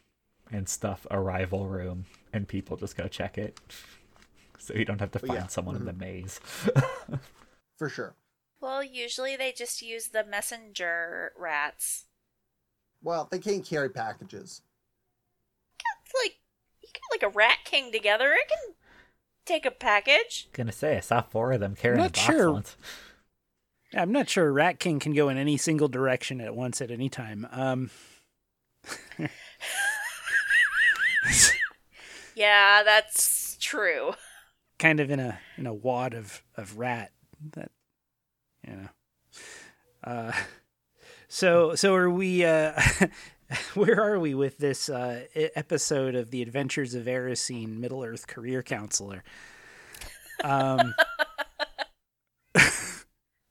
and 0.51 0.69
stuff 0.69 1.07
arrival 1.11 1.67
room, 1.67 2.07
and 2.33 2.47
people 2.47 2.77
just 2.77 2.97
go 2.97 3.09
check 3.09 3.39
it, 3.39 3.59
so 4.59 4.75
you 4.75 4.85
don't 4.85 5.01
have 5.01 5.11
to 5.13 5.19
find 5.19 5.35
yeah. 5.35 5.47
someone 5.47 5.77
in 5.77 5.85
the 5.85 5.93
mm-hmm. 5.93 6.01
maze. 6.01 6.41
For 7.79 7.89
sure. 7.89 8.15
Well, 8.61 8.83
usually 8.83 9.37
they 9.37 9.53
just 9.53 9.83
use 9.83 10.09
the 10.09 10.25
messenger 10.25 11.33
rats. 11.39 12.07
Well, 13.03 13.29
they 13.31 13.39
can't 13.39 13.65
carry 13.65 13.91
packages. 13.91 14.63
It's 16.05 16.15
like 16.23 16.37
you 16.37 16.37
get 16.37 16.44
like 17.13 17.23
a 17.23 17.29
rat 17.29 17.59
king 17.65 17.91
together. 17.93 18.33
It 18.33 18.49
can 18.49 18.75
take 19.47 19.65
a 19.67 19.71
package. 19.71 20.49
Gonna 20.53 20.73
say 20.73 20.97
I 20.97 21.01
saw 21.01 21.23
four 21.23 21.53
of 21.53 21.61
them 21.61 21.75
carrying 21.75 22.01
Not 22.01 22.11
a 22.11 22.13
box 22.13 22.25
sure. 22.27 22.53
once. 22.53 22.77
I'm 23.97 24.11
not 24.11 24.29
sure 24.29 24.53
Rat 24.53 24.81
King 24.81 24.99
can 24.99 25.13
go 25.15 25.29
in 25.29 25.37
any 25.37 25.57
single 25.57 25.87
direction 25.87 26.41
at 26.41 26.57
once 26.57 26.81
at 26.83 26.91
any 26.91 27.09
time. 27.09 27.47
Um, 27.53 27.91
Yeah, 32.35 32.83
that's 32.85 33.57
true. 33.61 34.15
kind 34.79 34.99
of 34.99 35.11
in 35.11 35.21
a 35.21 35.39
in 35.57 35.67
a 35.67 35.73
wad 35.75 36.15
of 36.15 36.43
of 36.57 36.77
rat 36.79 37.13
that 37.53 37.71
you 38.67 38.75
know. 38.75 38.89
Uh, 40.03 40.33
so 41.29 41.75
so 41.77 41.95
are 41.95 42.11
we? 42.11 42.45
Uh, 42.45 42.73
where 43.75 44.01
are 44.03 44.19
we 44.19 44.35
with 44.35 44.59
this 44.59 44.89
uh, 44.89 45.25
episode 45.35 46.15
of 46.15 46.31
the 46.31 46.43
Adventures 46.43 46.95
of 46.95 47.05
Erisine, 47.05 47.79
Middle 47.79 48.03
Earth 48.05 48.27
Career 48.27 48.63
Counselor? 48.63 49.23
Um, 50.43 50.95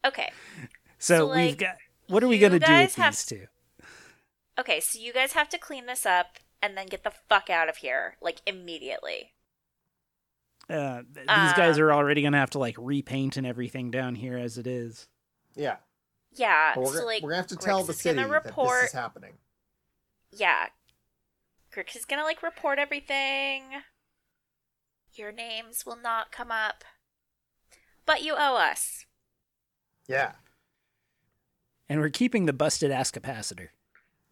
Okay. 0.06 0.32
so, 1.00 1.30
So, 1.30 1.36
we've 1.36 1.58
got. 1.58 1.76
What 2.08 2.24
are 2.24 2.28
we 2.28 2.38
gonna 2.40 2.60
do 2.60 2.66
guys 2.66 2.90
with 2.90 2.96
have- 2.98 3.14
these 3.14 3.26
two? 3.26 3.46
Okay, 4.60 4.80
so 4.82 5.00
you 5.00 5.14
guys 5.14 5.32
have 5.34 5.50
to 5.50 5.58
clean 5.58 5.86
this 5.88 6.06
up 6.06 6.38
and 6.62 6.78
then 6.78 6.86
get 6.88 7.04
the 7.04 7.12
fuck 7.30 7.50
out 7.50 7.70
of 7.70 7.78
here, 7.78 8.18
like 8.22 8.42
immediately. 8.46 9.32
Uh, 10.70 11.02
th- 11.14 11.26
these 11.28 11.54
guys 11.54 11.78
Um, 11.78 11.84
are 11.84 11.94
already 11.94 12.22
gonna 12.22 12.38
have 12.38 12.52
to 12.52 12.60
like 12.60 12.76
repaint 12.78 13.38
and 13.38 13.48
everything 13.48 13.92
down 13.92 14.16
here 14.16 14.38
as 14.38 14.58
it 14.58 14.68
is. 14.68 15.08
Yeah. 15.56 15.78
Yeah, 16.36 16.74
But 16.76 16.82
we're, 16.82 16.88
so 16.88 16.94
gonna- 16.96 17.06
like 17.06 17.24
we're 17.24 17.30
gonna 17.30 17.42
have 17.42 17.48
to 17.48 17.56
tell 17.56 17.84
the 17.84 17.94
city 17.94 18.16
gonna 18.22 18.28
that 18.42 18.56
this 18.56 18.84
is 18.86 18.92
happening. 18.92 19.34
Yeah, 20.36 20.68
Grix 21.74 21.96
is 21.96 22.06
gonna 22.06 22.24
like 22.24 22.44
report 22.44 22.80
everything. 22.80 23.64
Your 25.16 25.32
names 25.32 25.86
will 25.86 25.96
not 25.98 26.32
come 26.32 26.52
up, 26.52 26.84
but 28.06 28.24
you 28.24 28.34
owe 28.38 28.56
us. 28.58 29.06
Yeah. 30.08 30.34
And 31.90 32.00
we're 32.00 32.10
keeping 32.10 32.46
the 32.46 32.54
busted 32.54 32.92
ass 32.92 33.12
capacitor. 33.12 33.68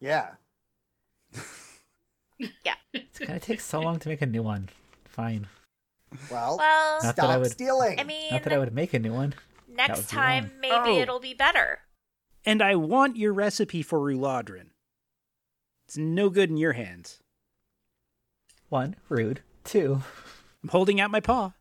Yeah. 0.00 0.30
Yeah. 2.64 2.74
It's 2.92 3.20
gonna 3.20 3.38
take 3.38 3.60
so 3.60 3.80
long 3.80 4.00
to 4.00 4.08
make 4.08 4.20
a 4.20 4.26
new 4.26 4.42
one. 4.42 4.68
Fine. 5.04 5.46
Well, 6.28 6.56
Well, 6.58 6.98
Not 7.04 7.14
that 7.16 7.26
I 7.26 7.38
would- 7.38 7.52
stealing. 7.52 8.00
I 8.00 8.04
mean, 8.04 8.32
Not 8.32 8.42
that 8.42 8.52
I 8.52 8.58
would 8.58 8.74
make 8.74 8.92
a 8.94 8.98
new 8.98 9.12
one. 9.14 9.34
next 9.68 10.10
time 10.10 10.50
maybe 10.60 10.74
Oh. 10.74 10.98
it'll 10.98 11.20
be 11.20 11.34
better. 11.34 11.82
And 12.44 12.60
I 12.60 12.74
want 12.74 13.16
your 13.16 13.32
recipe 13.32 13.80
for 13.82 14.00
Ruladrin. 14.00 14.70
It's 15.92 15.98
no 15.98 16.30
good 16.30 16.48
in 16.48 16.56
your 16.56 16.72
hands. 16.72 17.20
One, 18.70 18.96
rude. 19.10 19.42
Two, 19.62 20.00
I'm 20.62 20.70
holding 20.70 21.02
out 21.02 21.10
my 21.10 21.20
paw. 21.20 21.52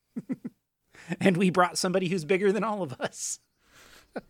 and 1.20 1.36
we 1.36 1.50
brought 1.50 1.78
somebody 1.78 2.08
who's 2.08 2.24
bigger 2.24 2.50
than 2.50 2.64
all 2.64 2.82
of 2.82 2.94
us. 2.94 3.38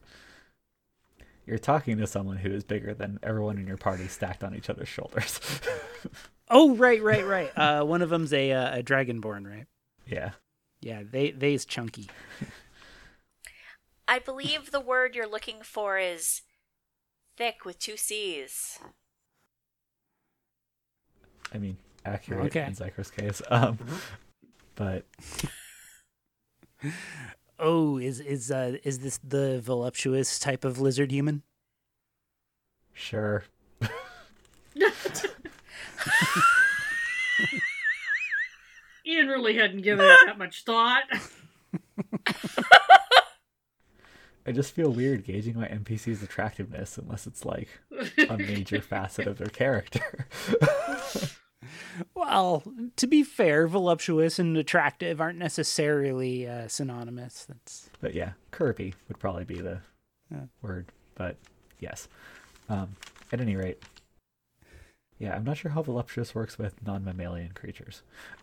you're 1.46 1.56
talking 1.56 1.96
to 1.96 2.06
someone 2.06 2.36
who 2.36 2.50
is 2.50 2.64
bigger 2.64 2.92
than 2.92 3.18
everyone 3.22 3.56
in 3.56 3.66
your 3.66 3.78
party 3.78 4.08
stacked 4.08 4.44
on 4.44 4.54
each 4.54 4.68
other's 4.68 4.88
shoulders. 4.88 5.40
Oh, 6.50 6.76
right, 6.76 7.02
right, 7.02 7.24
right. 7.26 7.50
Uh, 7.56 7.84
one 7.84 8.02
of 8.02 8.10
them's 8.10 8.34
a 8.34 8.52
uh, 8.52 8.80
a 8.80 8.82
dragonborn, 8.82 9.50
right? 9.50 9.64
yeah. 10.06 10.32
Yeah, 10.82 11.02
they 11.10 11.30
they's 11.30 11.64
chunky. 11.64 12.10
I 14.06 14.18
believe 14.18 14.70
the 14.70 14.80
word 14.80 15.14
you're 15.14 15.26
looking 15.26 15.62
for 15.62 15.96
is 15.96 16.42
thick 17.36 17.64
with 17.64 17.78
two 17.78 17.96
C's. 17.96 18.78
I 21.52 21.58
mean, 21.58 21.76
accurate 22.04 22.46
Okay. 22.46 22.64
in 22.64 22.74
Zyker's 22.74 23.10
case. 23.10 23.40
Um, 23.48 23.78
but 24.74 25.04
Oh, 27.58 27.98
is 27.98 28.18
is 28.20 28.50
uh 28.50 28.76
is 28.82 28.98
this 28.98 29.18
the 29.22 29.60
voluptuous 29.60 30.38
type 30.38 30.64
of 30.64 30.80
lizard 30.80 31.10
human? 31.12 31.42
sure. 32.92 33.44
Ian 39.06 39.28
really 39.28 39.54
hadn't 39.56 39.82
given 39.82 40.04
it 40.06 40.18
that 40.26 40.38
much 40.38 40.64
thought. 40.64 41.04
I 44.46 44.52
just 44.52 44.74
feel 44.74 44.90
weird 44.92 45.24
gauging 45.24 45.58
my 45.58 45.66
NPC's 45.66 46.22
attractiveness 46.22 46.98
unless 46.98 47.26
it's 47.26 47.44
like 47.44 47.68
a 48.28 48.36
major 48.36 48.80
facet 48.82 49.26
of 49.26 49.38
their 49.38 49.48
character. 49.48 50.26
Well, 52.14 52.62
to 52.96 53.06
be 53.06 53.22
fair, 53.22 53.66
voluptuous 53.68 54.38
and 54.38 54.54
attractive 54.56 55.20
aren't 55.20 55.38
necessarily 55.38 56.46
uh, 56.46 56.68
synonymous. 56.68 57.46
That's 57.46 57.88
but 58.00 58.14
yeah, 58.14 58.32
Kirby 58.50 58.94
would 59.08 59.18
probably 59.18 59.44
be 59.44 59.60
the 59.60 59.80
Yeah. 60.30 60.42
word. 60.60 60.86
But 61.14 61.36
yes. 61.78 62.08
Um, 62.68 62.96
at 63.32 63.40
any 63.40 63.56
rate, 63.56 63.82
yeah, 65.18 65.34
I'm 65.34 65.44
not 65.44 65.56
sure 65.56 65.70
how 65.70 65.82
voluptuous 65.82 66.34
works 66.34 66.58
with 66.58 66.74
non-mammalian 66.84 67.52
creatures. 67.54 68.02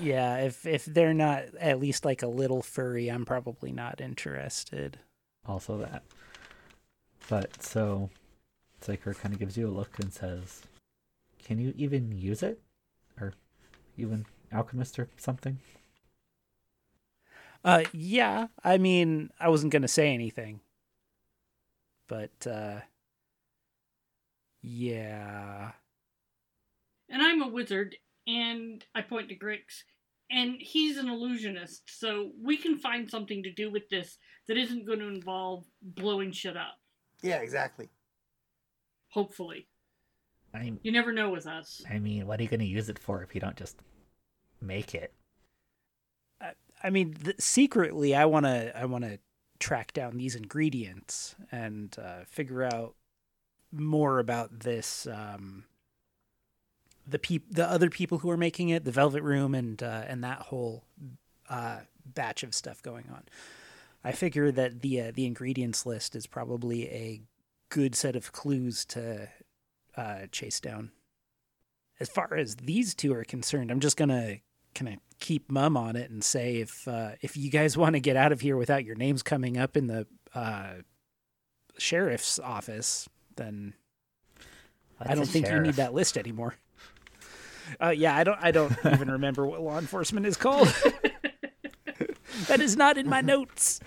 yeah. 0.00 0.36
If 0.38 0.66
if 0.66 0.84
they're 0.84 1.14
not 1.14 1.44
at 1.60 1.80
least 1.80 2.04
like 2.04 2.22
a 2.22 2.26
little 2.28 2.62
furry, 2.62 3.08
I'm 3.10 3.24
probably 3.24 3.72
not 3.72 4.00
interested. 4.00 4.98
also 5.46 5.78
that. 5.78 6.02
But 7.28 7.62
so 7.62 8.10
Zyker 8.82 9.18
kind 9.18 9.34
of 9.34 9.40
gives 9.40 9.56
you 9.56 9.68
a 9.68 9.70
look 9.70 9.98
and 9.98 10.12
says, 10.12 10.62
"Can 11.42 11.58
you 11.58 11.74
even 11.76 12.12
use 12.12 12.42
it, 12.42 12.60
or 13.20 13.34
even 13.96 14.26
alchemist 14.52 14.98
or 14.98 15.08
something?" 15.16 15.58
Uh, 17.64 17.84
yeah. 17.92 18.48
I 18.64 18.78
mean, 18.78 19.30
I 19.40 19.48
wasn't 19.48 19.72
gonna 19.72 19.88
say 19.88 20.14
anything, 20.14 20.60
but 22.06 22.46
uh, 22.46 22.80
yeah. 24.62 25.72
and 27.08 27.22
I'm 27.22 27.42
a 27.42 27.48
wizard, 27.48 27.96
and 28.28 28.84
I 28.94 29.02
point 29.02 29.30
to 29.30 29.36
Grix, 29.36 29.82
and 30.30 30.56
he's 30.60 30.98
an 30.98 31.08
illusionist, 31.08 31.82
so 31.86 32.30
we 32.40 32.56
can 32.56 32.78
find 32.78 33.10
something 33.10 33.42
to 33.42 33.52
do 33.52 33.70
with 33.72 33.88
this 33.88 34.18
that 34.46 34.56
isn't 34.56 34.86
going 34.86 35.00
to 35.00 35.08
involve 35.08 35.64
blowing 35.82 36.30
shit 36.32 36.56
up. 36.56 36.76
yeah, 37.22 37.38
exactly. 37.38 37.88
Hopefully. 39.10 39.66
I 40.54 40.72
You 40.82 40.92
never 40.92 41.12
know 41.12 41.30
with 41.30 41.46
us. 41.46 41.82
I 41.90 41.98
mean, 41.98 42.26
what 42.26 42.38
are 42.38 42.42
you 42.42 42.48
going 42.48 42.60
to 42.60 42.66
use 42.66 42.88
it 42.88 42.98
for 42.98 43.22
if 43.22 43.34
you 43.34 43.40
don't 43.40 43.56
just 43.56 43.76
make 44.60 44.94
it? 44.94 45.12
I 46.82 46.90
mean, 46.90 47.14
th- 47.14 47.40
secretly, 47.40 48.14
I 48.14 48.26
want 48.26 48.46
to 48.46 48.76
I 48.78 48.84
want 48.84 49.04
to 49.04 49.18
track 49.58 49.92
down 49.92 50.16
these 50.16 50.36
ingredients 50.36 51.34
and 51.50 51.94
uh, 51.98 52.20
figure 52.26 52.62
out 52.62 52.94
more 53.72 54.18
about 54.18 54.60
this. 54.60 55.06
Um, 55.06 55.64
the 57.08 57.18
peop- 57.18 57.50
the 57.50 57.68
other 57.68 57.90
people 57.90 58.18
who 58.18 58.30
are 58.30 58.36
making 58.36 58.68
it, 58.68 58.84
the 58.84 58.92
Velvet 58.92 59.22
Room, 59.22 59.54
and 59.54 59.82
uh, 59.82 60.04
and 60.06 60.22
that 60.24 60.40
whole 60.42 60.84
uh, 61.48 61.80
batch 62.04 62.42
of 62.42 62.54
stuff 62.54 62.82
going 62.82 63.06
on. 63.10 63.24
I 64.04 64.12
figure 64.12 64.52
that 64.52 64.80
the 64.82 65.00
uh, 65.00 65.12
the 65.14 65.26
ingredients 65.26 65.86
list 65.86 66.14
is 66.14 66.26
probably 66.26 66.88
a 66.88 67.20
good 67.68 67.94
set 67.94 68.16
of 68.16 68.32
clues 68.32 68.84
to 68.86 69.28
uh, 69.96 70.26
chase 70.30 70.60
down. 70.60 70.90
As 72.00 72.08
far 72.08 72.34
as 72.36 72.56
these 72.56 72.94
two 72.94 73.12
are 73.14 73.24
concerned, 73.24 73.70
I'm 73.70 73.80
just 73.80 73.96
gonna 73.96 74.38
kind 74.74 74.94
of 74.94 75.00
keep 75.18 75.50
mum 75.50 75.76
on 75.76 75.96
it 75.96 76.10
and 76.10 76.22
say 76.22 76.56
if 76.56 76.86
uh, 76.86 77.12
if 77.20 77.36
you 77.36 77.50
guys 77.50 77.76
want 77.76 77.94
to 77.94 78.00
get 78.00 78.16
out 78.16 78.32
of 78.32 78.40
here 78.40 78.56
without 78.56 78.84
your 78.84 78.94
names 78.94 79.22
coming 79.22 79.56
up 79.56 79.76
in 79.76 79.88
the 79.88 80.06
uh, 80.34 80.74
sheriff's 81.76 82.38
office, 82.38 83.08
then 83.36 83.74
I 85.00 85.14
don't 85.14 85.26
think 85.26 85.48
you 85.48 85.60
need 85.60 85.74
that 85.74 85.94
list 85.94 86.16
anymore. 86.16 86.54
Uh, 87.82 87.90
yeah, 87.90 88.16
I 88.16 88.24
don't. 88.24 88.38
I 88.40 88.50
don't 88.50 88.72
even 88.86 89.10
remember 89.10 89.46
what 89.46 89.60
law 89.60 89.78
enforcement 89.78 90.26
is 90.26 90.36
called. 90.36 90.68
that 92.46 92.60
is 92.60 92.76
not 92.76 92.98
in 92.98 93.08
my 93.08 93.20
notes. 93.20 93.80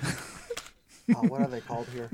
Oh, 1.15 1.27
what 1.27 1.41
are 1.41 1.47
they 1.47 1.61
called 1.61 1.87
here? 1.93 2.09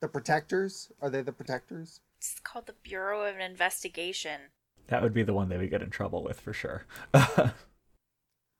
The 0.00 0.08
protectors? 0.08 0.92
Are 1.02 1.10
they 1.10 1.22
the 1.22 1.32
protectors? 1.32 2.00
It's 2.18 2.38
called 2.40 2.66
the 2.66 2.74
Bureau 2.82 3.22
of 3.22 3.38
Investigation. 3.38 4.40
That 4.88 5.02
would 5.02 5.12
be 5.14 5.22
the 5.22 5.34
one 5.34 5.48
they 5.48 5.56
would 5.58 5.70
get 5.70 5.82
in 5.82 5.90
trouble 5.90 6.22
with 6.22 6.40
for 6.40 6.52
sure. 6.52 6.84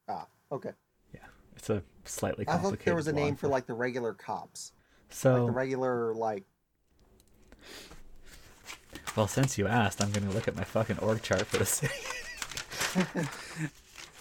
Ah, 0.09 0.27
okay. 0.51 0.71
Yeah, 1.13 1.21
it's 1.57 1.69
a 1.71 1.83
slightly 2.05 2.45
I 2.49 2.53
complicated. 2.53 2.81
thought 2.81 2.85
there 2.87 2.95
was 2.97 3.09
a 3.09 3.13
name 3.13 3.37
for 3.37 3.49
like 3.49 3.67
the 3.67 3.75
regular 3.75 4.15
cops, 4.15 4.73
So 5.11 5.35
like 5.45 5.47
the 5.47 5.53
regular 5.53 6.15
like. 6.15 6.45
Well, 9.17 9.27
since 9.29 9.59
you 9.59 9.67
asked, 9.67 10.03
I'm 10.03 10.11
gonna 10.13 10.31
look 10.31 10.47
at 10.49 10.55
my 10.57 10.65
fucking 10.65 10.99
org 10.99 11.23
chart 11.23 11.47
for 11.47 11.59
the 11.59 11.65
city. 11.67 11.95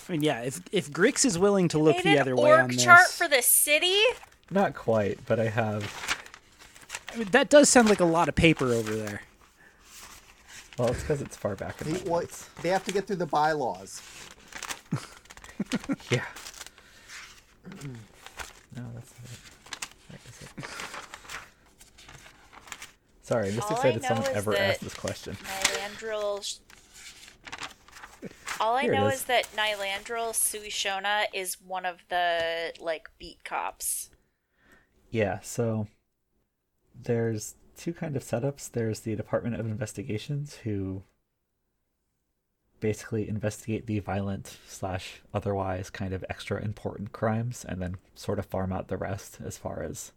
I 0.10 0.12
mean, 0.12 0.24
yeah, 0.24 0.42
if 0.42 0.62
if 0.72 0.90
Grix 0.92 1.24
is 1.26 1.38
willing 1.38 1.68
to 1.70 1.78
look 1.78 1.98
Made 1.98 2.06
the 2.06 2.14
an 2.16 2.20
other 2.20 2.36
way 2.36 2.52
on 2.54 2.68
this, 2.70 2.84
chart 2.84 3.08
for 3.10 3.28
the 3.28 3.42
city? 3.42 4.00
Not 4.50 4.74
quite, 4.74 5.20
but 5.26 5.40
I 5.40 5.50
have. 5.50 5.84
I 7.14 7.18
mean, 7.18 7.28
that 7.32 7.50
does 7.50 7.70
sound 7.70 7.90
like 7.90 8.00
a 8.00 8.06
lot 8.06 8.28
of 8.30 8.36
paper 8.36 8.66
over 8.74 8.96
there. 8.96 9.22
Well, 10.80 10.90
it's 10.90 11.02
because 11.02 11.22
it's 11.22 11.36
far 11.36 11.56
back 11.56 11.82
in 11.82 11.92
my 11.92 11.98
They, 11.98 12.10
what, 12.10 12.22
notes. 12.24 12.50
they 12.62 12.70
have 12.70 12.84
to 12.86 12.92
get 12.92 13.08
through 13.08 13.16
the 13.18 13.26
bylaws. 13.26 14.02
Yeah. 16.12 16.24
no, 18.76 18.84
that's 18.94 19.12
not 19.18 19.26
it. 19.26 19.40
Where 20.08 20.20
is 20.30 20.42
it? 20.44 20.66
Sorry, 23.28 23.50
I'm 23.50 23.56
just 23.56 23.70
All 23.70 23.76
excited 23.76 24.02
someone 24.04 24.26
ever 24.34 24.56
asked 24.56 24.80
this 24.80 24.94
question. 24.94 25.36
Nylandril. 25.36 26.60
All 28.62 28.78
I 28.78 28.84
Here 28.84 28.94
know 28.94 29.08
is. 29.08 29.16
is. 29.16 29.24
that 29.26 29.54
Nylandril 29.54 30.32
Suishona 30.32 31.26
is 31.34 31.58
one 31.60 31.86
of 31.86 31.98
the 32.08 32.72
like 32.80 33.10
beat 33.20 33.44
cops. 33.44 34.12
Yeah, 35.12 35.42
so 35.42 35.90
there's 36.96 37.56
two 37.76 37.92
kind 37.92 38.16
of 38.16 38.24
setups. 38.24 38.72
There's 38.72 39.02
the 39.02 39.18
Department 39.18 39.60
of 39.60 39.66
Investigations 39.66 40.60
who 40.64 41.04
basically 42.80 43.28
investigate 43.28 43.88
the 43.88 44.00
violent 44.00 44.58
slash 44.70 45.22
otherwise 45.34 45.90
kind 45.90 46.14
of 46.14 46.24
extra 46.30 46.64
important 46.64 47.12
crimes 47.12 47.66
and 47.68 47.82
then 47.82 47.96
sort 48.16 48.40
of 48.40 48.46
farm 48.46 48.72
out 48.72 48.88
the 48.88 48.96
rest 48.96 49.40
as 49.44 49.58
far 49.58 49.84
as 49.84 50.14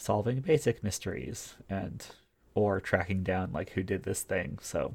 solving 0.00 0.40
basic 0.40 0.82
mysteries 0.82 1.56
and 1.68 2.06
or 2.54 2.80
tracking 2.80 3.22
down 3.22 3.52
like 3.52 3.70
who 3.70 3.82
did 3.82 4.02
this 4.02 4.22
thing 4.22 4.58
so 4.62 4.94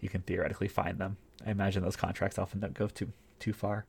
you 0.00 0.08
can 0.08 0.22
theoretically 0.22 0.68
find 0.68 0.98
them. 0.98 1.18
I 1.46 1.50
imagine 1.50 1.82
those 1.82 1.96
contracts 1.96 2.38
often 2.38 2.60
don't 2.60 2.74
go 2.74 2.86
too 2.86 3.12
too 3.38 3.52
far. 3.52 3.84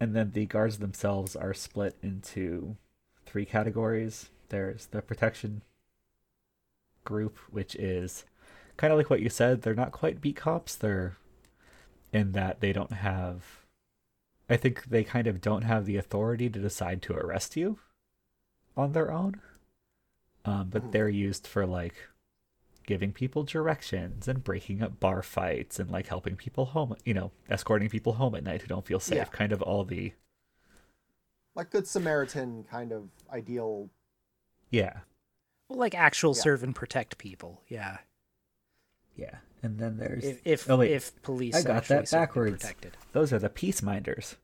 And 0.00 0.16
then 0.16 0.32
the 0.32 0.46
guards 0.46 0.78
themselves 0.78 1.36
are 1.36 1.54
split 1.54 1.96
into 2.02 2.76
three 3.24 3.44
categories. 3.44 4.30
There's 4.48 4.86
the 4.86 5.02
protection 5.02 5.62
group, 7.04 7.38
which 7.50 7.76
is 7.76 8.24
kind 8.76 8.92
of 8.92 8.98
like 8.98 9.10
what 9.10 9.20
you 9.20 9.28
said. 9.28 9.62
They're 9.62 9.74
not 9.74 9.92
quite 9.92 10.20
beat 10.20 10.36
cops. 10.36 10.74
They're 10.74 11.16
in 12.12 12.32
that 12.32 12.60
they 12.60 12.72
don't 12.72 12.92
have. 12.92 13.60
I 14.48 14.56
think 14.56 14.86
they 14.86 15.04
kind 15.04 15.28
of 15.28 15.40
don't 15.40 15.62
have 15.62 15.86
the 15.86 15.96
authority 15.96 16.48
to 16.50 16.58
decide 16.58 17.02
to 17.02 17.14
arrest 17.14 17.56
you 17.56 17.78
on 18.76 18.92
their 18.92 19.10
own. 19.12 19.40
Um, 20.44 20.70
but 20.70 20.84
Mhm. 20.84 20.92
they're 20.92 21.08
used 21.08 21.46
for 21.46 21.66
like 21.66 21.94
giving 22.86 23.12
people 23.12 23.42
directions 23.44 24.26
and 24.26 24.42
breaking 24.42 24.82
up 24.82 24.98
bar 24.98 25.22
fights 25.22 25.78
and 25.78 25.90
like 25.90 26.06
helping 26.08 26.34
people 26.36 26.66
home, 26.66 26.96
you 27.04 27.14
know, 27.14 27.30
escorting 27.48 27.88
people 27.88 28.14
home 28.14 28.34
at 28.34 28.42
night 28.42 28.62
who 28.62 28.66
don't 28.68 28.86
feel 28.86 28.98
safe. 29.00 29.16
Yeah. 29.16 29.24
Kind 29.26 29.52
of 29.52 29.62
all 29.62 29.84
the 29.84 30.12
Like 31.54 31.70
Good 31.70 31.86
Samaritan 31.86 32.64
kind 32.64 32.92
of 32.92 33.10
ideal. 33.30 33.90
yeah. 34.70 35.00
Well, 35.68 35.78
like 35.78 35.94
actual 35.94 36.34
Yeah. 36.34 36.42
serve 36.42 36.62
and 36.64 36.74
protect 36.74 37.18
people. 37.18 37.62
Yeah. 37.68 37.98
Yeah, 39.16 39.38
and 39.62 39.78
then 39.78 39.98
there's 39.98 40.24
If 40.24 40.40
if, 40.46 40.70
oh 40.70 40.78
wait, 40.78 40.92
if 40.92 41.20
police 41.22 41.54
I 41.54 41.62
got 41.62 41.84
that 41.86 42.10
backwards. 42.10 42.62
protected. 42.62 42.96
Those 43.12 43.32
are 43.32 43.38
the 43.38 43.50
peace 43.50 43.82
minders. 43.82 44.36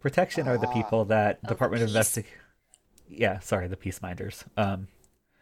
Protection 0.00 0.48
are 0.48 0.56
the 0.58 0.68
Ah. 0.68 0.72
people 0.72 1.04
that 1.06 1.42
Department 1.44 1.82
of 1.82 1.88
peace- 1.90 1.96
Investig. 1.96 2.26
Yeah, 3.08 3.38
sorry, 3.40 3.68
the 3.68 3.76
peace 3.76 4.00
minders. 4.02 4.44
Um, 4.56 4.88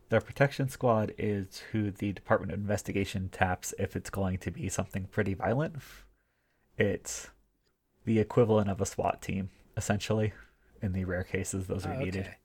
the 0.08 0.20
protection 0.20 0.68
squad 0.68 1.14
is 1.16 1.62
who 1.72 1.90
the 1.90 2.12
Department 2.12 2.52
of 2.52 2.58
Investigation 2.58 3.28
taps 3.30 3.72
if 3.78 3.96
it's 3.96 4.10
going 4.10 4.38
to 4.38 4.50
be 4.50 4.68
something 4.68 5.04
pretty 5.04 5.34
violent. 5.34 5.76
It's 6.76 7.30
the 8.04 8.18
equivalent 8.18 8.68
of 8.68 8.80
a 8.80 8.86
SWAT 8.86 9.22
team, 9.22 9.50
essentially. 9.76 10.32
In 10.82 10.92
the 10.92 11.04
rare 11.04 11.22
cases 11.22 11.66
those 11.68 11.86
are 11.86 11.94
Oh, 11.94 11.98
needed. 11.98 12.22
okay. 12.22 12.36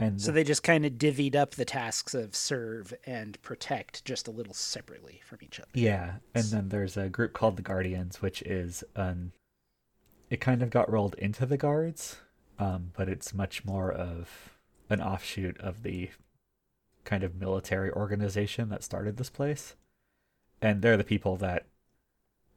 And 0.00 0.20
So 0.20 0.32
they 0.32 0.42
just 0.42 0.62
kind 0.64 0.84
of 0.84 0.94
divvied 0.94 1.36
up 1.36 1.52
the 1.54 1.64
tasks 1.64 2.14
of 2.14 2.34
serve 2.34 2.92
and 3.06 3.40
protect 3.42 4.04
just 4.04 4.26
a 4.26 4.32
little 4.32 4.54
separately 4.54 5.20
from 5.24 5.38
each 5.42 5.60
other. 5.60 5.68
Yeah, 5.74 6.14
and 6.34 6.44
then 6.46 6.70
there's 6.70 6.96
a 6.96 7.08
group 7.08 7.32
called 7.34 7.56
the 7.56 7.62
Guardians, 7.62 8.20
which 8.20 8.42
is 8.42 8.82
an. 8.96 9.30
It 10.30 10.40
kind 10.40 10.62
of 10.62 10.70
got 10.70 10.90
rolled 10.90 11.14
into 11.16 11.46
the 11.46 11.56
guards, 11.58 12.16
um, 12.58 12.92
but 12.96 13.08
it's 13.08 13.34
much 13.34 13.64
more 13.64 13.90
of 13.90 14.50
an 14.90 15.00
offshoot 15.00 15.58
of 15.60 15.82
the 15.82 16.10
kind 17.04 17.22
of 17.22 17.34
military 17.34 17.90
organization 17.90 18.68
that 18.70 18.82
started 18.82 19.16
this 19.16 19.30
place, 19.30 19.74
and 20.60 20.82
they're 20.82 20.96
the 20.96 21.04
people 21.04 21.36
that 21.36 21.66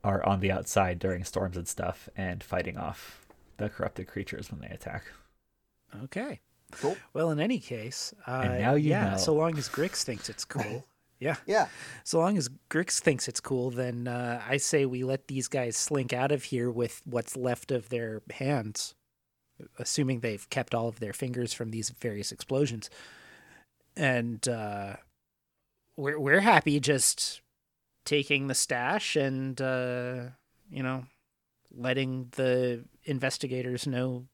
are 0.04 0.26
on 0.26 0.40
the 0.40 0.52
outside 0.52 1.00
during 1.00 1.24
storms 1.24 1.58
and 1.58 1.68
stuff 1.68 2.08
and 2.16 2.44
fighting 2.44 2.78
off 2.78 3.26
the 3.58 3.70
corrupted 3.70 4.08
creatures 4.08 4.52
when 4.52 4.62
they 4.62 4.68
attack. 4.68 5.04
Okay. 6.04 6.40
Cool. 6.72 6.98
Well, 7.14 7.32
in 7.32 7.40
any 7.40 7.60
case, 7.60 8.14
uh, 8.28 8.42
And 8.44 8.60
now 8.60 8.76
you 8.76 8.90
yeah. 8.90 9.12
know. 9.12 9.18
So 9.18 9.34
long 9.34 9.58
as 9.58 9.70
Grix 9.70 10.04
thinks 10.04 10.30
it's 10.30 10.46
cool, 10.56 10.86
yeah. 11.20 11.38
Yeah. 11.46 11.68
So 12.04 12.20
long 12.20 12.38
as 12.38 12.50
Grix 12.70 13.00
thinks 13.00 13.28
it's 13.28 13.40
cool, 13.40 13.72
then 13.72 14.08
uh, 14.08 14.42
I 14.48 14.58
say 14.58 14.86
we 14.86 15.04
let 15.04 15.28
these 15.28 15.48
guys 15.48 15.76
slink 15.78 16.14
out 16.14 16.32
of 16.32 16.44
here 16.44 16.70
with 16.70 17.02
what's 17.06 17.36
left 17.36 17.72
of 17.72 17.90
their 17.90 18.22
hands, 18.32 18.96
assuming 19.80 20.20
they've 20.20 20.50
kept 20.50 20.74
all 20.74 20.88
of 20.88 21.00
their 21.00 21.14
fingers 21.14 21.54
from 21.54 21.72
these 21.72 21.90
various 21.90 22.32
explosions. 22.32 22.90
And 23.96 24.48
uh, 24.48 24.98
we're 25.96 26.20
we're 26.20 26.42
happy 26.42 26.80
just 26.80 27.42
taking 28.06 28.48
the 28.48 28.56
stash 28.56 29.16
and 29.16 29.60
uh, 29.62 30.24
you 30.72 30.84
know 30.84 31.06
letting 31.76 32.30
the 32.32 32.86
investigators 33.04 33.86
know 33.86 34.26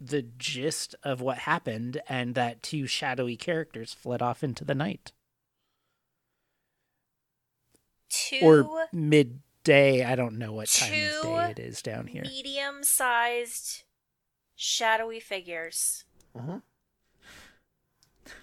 the 0.00 0.22
gist 0.22 0.94
of 1.02 1.20
what 1.20 1.38
happened 1.38 2.00
and 2.08 2.34
that 2.34 2.62
two 2.62 2.86
shadowy 2.86 3.36
characters 3.36 3.94
fled 3.94 4.22
off 4.22 4.44
into 4.44 4.64
the 4.64 4.74
night 4.74 5.12
Two 8.08 8.40
or 8.42 8.86
midday. 8.92 10.04
I 10.04 10.14
don't 10.14 10.38
know 10.38 10.52
what 10.52 10.68
time 10.68 10.92
of 10.92 11.22
day 11.22 11.50
it 11.50 11.58
is 11.58 11.82
down 11.82 12.06
here. 12.06 12.22
medium-sized 12.22 13.82
shadowy 14.56 15.20
figures. 15.20 16.04
Mhm. 16.34 16.62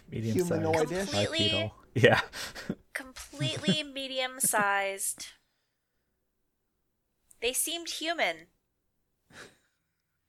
Medium 0.10 0.36
Humanoid-ish? 0.48 1.10
Completely- 1.10 1.72
Yeah. 1.96 2.22
Completely 2.94 3.84
medium-sized. 3.94 5.28
They 7.42 7.52
seemed 7.54 7.90
human. 7.90 8.48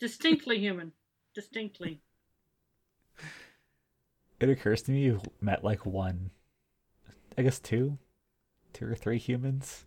Distinctly 0.01 0.59
human. 0.59 0.93
Distinctly. 1.35 2.01
It 4.41 4.49
occurs 4.49 4.83
to 4.83 4.91
me 4.91 5.03
you've 5.03 5.23
met 5.41 5.63
like 5.63 5.87
one, 5.87 6.31
I 7.39 7.43
guess 7.43 7.59
two, 7.61 7.99
two 8.73 8.87
or 8.91 8.95
three 8.95 9.19
humans 9.19 9.87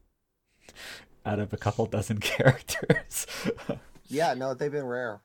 out 1.26 1.40
of 1.40 1.52
a 1.54 1.58
couple 1.58 1.86
dozen 1.86 2.20
characters. 2.22 3.28
Yeah. 4.08 4.34
No, 4.34 4.54
they've 4.54 4.72
been 4.72 4.86
rare, 4.86 5.22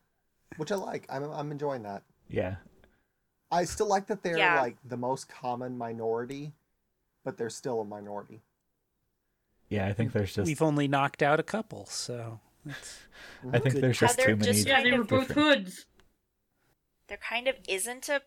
which 0.57 0.72
I 0.72 0.76
like. 0.76 1.07
I'm 1.09 1.24
I'm 1.30 1.50
enjoying 1.53 1.82
that. 1.84 2.03
yeah, 2.28 2.57
I 3.50 3.64
still 3.64 3.88
like 3.88 4.07
that 4.09 4.22
they're 4.22 4.38
Yeah. 4.38 4.61
like 4.61 4.76
the 4.84 4.96
most 4.96 5.28
common 5.28 5.76
minority, 5.78 6.53
but 7.24 7.36
they're 7.38 7.50
still 7.50 7.80
a 7.80 7.84
minority. 7.84 8.42
yeah. 9.68 9.86
I 9.86 9.92
think 9.92 10.12
there's 10.12 10.34
just. 10.34 10.46
We've 10.46 10.62
only 10.62 10.88
knocked 10.88 11.22
out 11.22 11.40
a 11.40 11.42
couple, 11.42 11.86
so 11.86 12.40
that's 12.64 13.00
I 13.53 13.59
think 13.59 13.76
there's 13.76 13.98
just 13.98 14.16
they're 14.16 14.26
too 14.28 14.36
many. 14.36 14.53
just 14.53 14.66
Yeah, 14.66 14.82
they 14.82 14.92
were 14.96 15.05
both 15.05 15.30
hoods. 15.32 15.86
There 17.09 17.18
kind 17.18 17.48
of 17.48 17.57
isn't 17.68 18.09
a. 18.09 18.22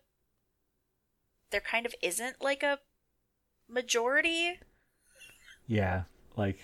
There 1.50 1.60
kind 1.60 1.86
of 1.86 1.94
isn't 2.02 2.42
like 2.42 2.62
a 2.62 2.78
majority. 3.68 4.58
Yeah, 5.66 6.04
like 6.36 6.58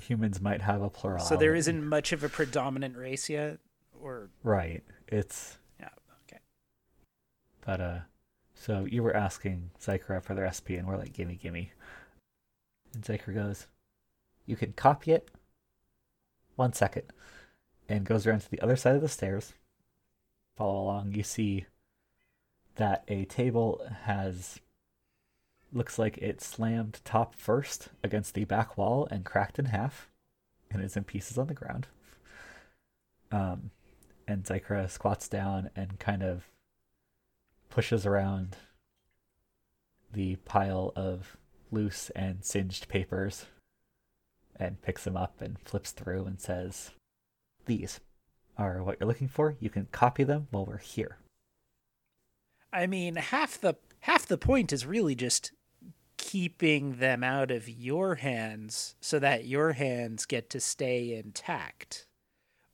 humans 0.00 0.40
might 0.40 0.62
have 0.62 0.82
a 0.82 0.90
plural. 0.90 1.24
so 1.24 1.36
there 1.36 1.54
isn't 1.54 1.84
much 1.84 2.12
of 2.12 2.24
a 2.24 2.28
predominant 2.28 2.96
race 2.96 3.28
yet, 3.28 3.58
or 4.02 4.30
Right. 4.42 4.82
It's 5.08 5.58
yeah, 5.78 5.88
okay. 6.26 6.40
but 7.64 7.80
uh. 7.80 7.98
So 8.54 8.84
you 8.84 9.02
were 9.02 9.16
asking 9.16 9.70
Zyker 9.80 10.22
for 10.22 10.34
their 10.34 10.44
SP, 10.52 10.76
and 10.76 10.86
we're 10.86 10.98
like, 10.98 11.14
"Gimme, 11.14 11.36
gimme." 11.36 11.72
And 12.92 13.02
Zyker 13.02 13.34
goes, 13.34 13.66
"You 14.44 14.54
can 14.56 14.72
copy 14.74 15.12
it." 15.12 15.30
One 16.56 16.74
second, 16.74 17.04
and 17.88 18.04
goes 18.04 18.26
around 18.26 18.40
to 18.40 18.50
the 18.50 18.60
other 18.60 18.76
side 18.76 18.96
of 18.96 19.00
the 19.00 19.08
stairs. 19.08 19.54
Follow 20.56 20.82
along. 20.82 21.12
You 21.14 21.22
see 21.22 21.64
that 22.76 23.02
a 23.08 23.24
table 23.24 23.80
has 24.02 24.60
looks 25.72 25.98
like 25.98 26.18
it 26.18 26.40
slammed 26.40 27.00
top 27.04 27.34
first 27.34 27.88
against 28.02 28.34
the 28.34 28.44
back 28.44 28.76
wall 28.76 29.06
and 29.10 29.24
cracked 29.24 29.58
in 29.58 29.66
half, 29.66 30.08
and 30.70 30.82
is 30.82 30.96
in 30.96 31.04
pieces 31.04 31.38
on 31.38 31.46
the 31.46 31.54
ground. 31.54 31.86
Um, 33.32 33.70
and 34.26 34.44
Zykra 34.44 34.90
squats 34.90 35.28
down 35.28 35.70
and 35.76 35.98
kind 35.98 36.22
of 36.22 36.44
pushes 37.68 38.04
around 38.04 38.56
the 40.12 40.36
pile 40.36 40.92
of 40.96 41.36
loose 41.70 42.10
and 42.10 42.44
singed 42.44 42.88
papers 42.88 43.46
and 44.56 44.82
picks 44.82 45.04
them 45.04 45.16
up 45.16 45.40
and 45.40 45.58
flips 45.58 45.92
through 45.92 46.26
and 46.26 46.40
says, 46.40 46.90
These 47.66 48.00
are 48.58 48.82
what 48.82 48.98
you're 49.00 49.08
looking 49.08 49.28
for. 49.28 49.56
You 49.60 49.70
can 49.70 49.86
copy 49.90 50.24
them 50.24 50.48
while 50.50 50.66
we're 50.66 50.78
here. 50.78 51.18
I 52.72 52.86
mean, 52.86 53.16
half 53.16 53.60
the 53.60 53.74
half 54.00 54.26
the 54.26 54.38
point 54.38 54.72
is 54.72 54.86
really 54.86 55.14
just 55.14 55.52
keeping 56.20 56.96
them 56.96 57.24
out 57.24 57.50
of 57.50 57.66
your 57.66 58.16
hands 58.16 58.94
so 59.00 59.18
that 59.18 59.46
your 59.46 59.72
hands 59.72 60.26
get 60.26 60.50
to 60.50 60.60
stay 60.60 61.14
intact. 61.14 62.06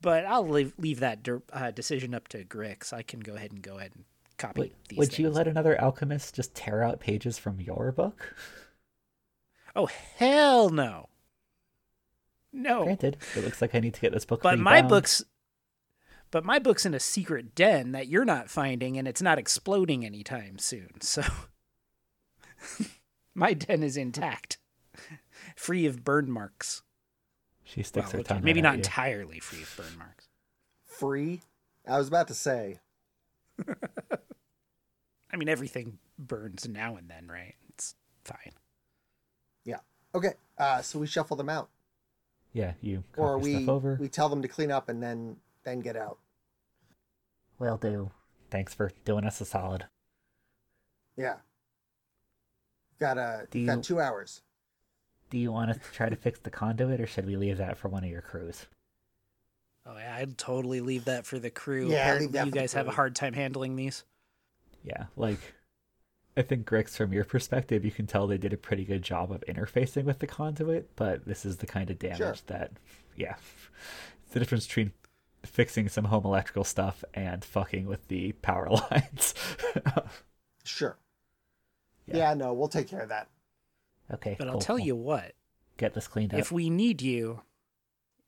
But 0.01 0.25
I'll 0.27 0.47
leave, 0.47 0.73
leave 0.79 0.99
that 1.01 1.27
uh, 1.53 1.71
decision 1.71 2.13
up 2.13 2.27
to 2.29 2.45
Grix. 2.45 2.93
I 2.93 3.03
can 3.03 3.21
go 3.21 3.35
ahead 3.35 3.53
and 3.53 3.63
go 3.63 3.79
ahead 3.79 3.93
and 3.95 4.05
copy 4.37 4.61
Would, 4.61 4.73
these. 4.89 4.99
would 4.99 5.19
you 5.19 5.31
let 5.31 5.47
another 5.47 5.81
alchemist 5.81 6.35
just 6.35 6.55
tear 6.57 6.83
out 6.83 6.99
pages 7.01 7.39
from 7.39 7.61
your 7.61 7.93
book? 7.93 8.35
Oh 9.77 9.87
hell 10.17 10.69
no! 10.71 11.09
No, 12.53 12.85
Granted, 12.85 13.17
it 13.37 13.45
looks 13.45 13.61
like 13.63 13.75
I 13.75 13.81
need 13.81 13.95
to 13.95 14.01
get 14.01 14.13
this 14.13 14.25
book. 14.25 14.43
but 14.43 14.59
my 14.59 14.77
rebound. 14.77 14.89
book's 14.89 15.25
but 16.31 16.45
my 16.45 16.59
book's 16.59 16.85
in 16.85 16.95
a 16.95 17.01
secret 17.01 17.55
den 17.55 17.93
that 17.93 18.09
you're 18.09 18.25
not 18.25 18.51
finding, 18.51 18.99
and 18.99 19.07
it's 19.07 19.23
not 19.23 19.39
exploding 19.39 20.05
anytime 20.05 20.59
soon. 20.59 21.01
So 21.01 21.23
my 23.37 23.53
den 23.53 23.83
is 23.83 23.97
intact, 23.97 24.59
free 25.57 25.87
of 25.87 26.03
burn 26.05 26.31
marks. 26.31 26.83
She 27.65 27.83
sticks 27.83 28.13
Well, 28.13 28.19
her 28.23 28.25
tongue. 28.25 28.45
maybe 28.45 28.61
out 28.61 28.65
not 28.65 28.69
at 28.71 28.77
you. 28.77 28.81
entirely 28.81 29.39
free 29.41 29.63
of 29.63 29.75
burn 29.77 29.99
marks. 29.99 30.29
Free? 30.87 31.43
I 31.87 31.99
was 31.99 32.09
about 32.09 32.29
to 32.29 32.35
say. 32.35 32.81
I 35.33 35.37
mean, 35.37 35.49
everything 35.49 35.99
burns 36.19 36.69
now 36.69 36.97
and 36.97 37.09
then, 37.11 37.27
right? 37.29 37.55
It's 37.71 37.95
fine. 38.25 38.53
Yeah. 39.65 39.81
Okay, 40.15 40.35
uh, 40.59 40.83
so 40.83 40.99
we 40.99 41.07
shuffle 41.07 41.37
them 41.37 41.49
out, 41.49 41.69
Yeah, 42.53 42.73
you 42.81 43.05
or 43.17 43.37
we 43.39 43.67
over. 43.69 43.97
we 44.01 44.09
tell 44.09 44.29
them 44.29 44.43
to 44.43 44.49
clean 44.49 44.71
up 44.71 44.89
and 44.89 45.03
then 45.03 45.37
then 45.65 45.81
get 45.81 45.97
out. 45.97 46.19
Will 47.59 47.77
do. 47.77 48.11
Thanks 48.51 48.73
for 48.75 48.93
doing 49.05 49.25
us 49.25 49.41
a 49.41 49.45
solid. 49.45 49.87
Yeah. 51.17 51.37
Got 52.99 53.19
uh, 53.19 53.39
Do 53.51 53.59
you- 53.59 53.67
got 53.67 53.83
two 53.83 54.01
hours. 54.01 54.43
Do 55.29 55.39
you 55.39 55.51
want 55.51 55.71
us 55.73 55.79
to 55.79 55.93
try 55.93 56.09
to 56.09 56.15
fix 56.17 56.39
the 56.39 56.51
conduit, 56.51 57.01
or 57.01 57.07
should 57.07 57.27
we 57.27 57.37
leave 57.37 57.59
that 57.59 57.77
for 57.77 57.89
one 57.89 58.05
of 58.05 58.11
your 58.11 58.21
crews? 58.23 58.67
Oh, 59.85 59.97
yeah, 59.99 60.15
I'd 60.17 60.39
totally 60.39 60.81
leave 60.81 61.07
that 61.07 61.27
for 61.27 61.39
the 61.41 61.51
crew. 61.51 61.89
Yeah, 61.91 62.17
leave 62.19 62.33
that 62.33 62.47
you 62.47 62.53
guys 62.53 62.73
have 62.75 62.87
a 62.87 62.93
hard 62.93 63.17
time 63.17 63.33
handling 63.33 63.75
these. 63.75 64.05
Yeah, 64.85 65.07
like 65.17 65.41
I 66.37 66.43
think 66.43 66.65
Grix, 66.69 66.91
from 66.97 67.13
your 67.13 67.25
perspective, 67.25 67.85
you 67.85 67.91
can 67.91 68.07
tell 68.07 68.27
they 68.29 68.39
did 68.39 68.53
a 68.53 68.57
pretty 68.57 68.85
good 68.85 69.03
job 69.03 69.33
of 69.33 69.43
interfacing 69.49 70.05
with 70.05 70.21
the 70.21 70.27
conduit, 70.29 70.95
but 70.95 71.25
this 71.27 71.45
is 71.45 71.57
the 71.57 71.67
kind 71.67 71.91
of 71.91 71.99
damage 71.99 72.19
Sure. 72.19 72.35
that, 72.47 72.73
yeah, 73.17 73.35
it's 74.25 74.33
the 74.33 74.39
difference 74.39 74.67
between 74.67 74.93
fixing 75.45 75.89
some 75.89 76.05
home 76.05 76.25
electrical 76.25 76.65
stuff 76.65 77.03
and 77.15 77.45
fucking 77.45 77.87
with 77.87 78.07
the 78.09 78.31
power 78.43 78.69
lines. 78.91 79.35
Sure. 80.65 80.97
Yeah. 82.07 82.17
Yeah. 82.17 82.35
no, 82.35 82.53
we'll 82.53 82.69
take 82.69 82.89
care 82.89 83.01
of 83.01 83.09
that. 83.11 83.29
okay, 84.13 84.37
But 84.39 84.49
I'll 84.49 84.59
tell 84.59 84.77
cool. 84.77 84.87
you 84.87 84.97
what, 84.97 85.33
get 85.77 85.95
this 85.95 86.07
cleaned 86.09 86.33
up 86.35 86.41
if 86.41 86.51
we 86.53 86.71
need 86.71 87.03
you, 87.03 87.43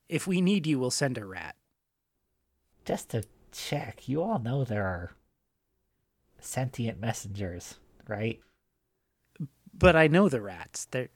if 0.07 0.27
we 0.27 0.41
need 0.41 0.65
you, 0.67 0.79
we'll 0.79 0.91
send 0.91 1.17
a 1.17 1.25
rat. 1.25 1.55
just 2.85 3.09
to 3.11 3.23
check. 3.51 4.07
You 4.07 4.21
all 4.21 4.39
know 4.39 4.63
there 4.63 4.85
are 4.85 5.11
sentient 6.39 6.99
messengers, 6.99 7.75
right? 8.07 8.39
But 9.73 9.95
I 9.95 10.07
know 10.07 10.29
the 10.29 10.41
rats. 10.41 10.85
They're 10.91 11.09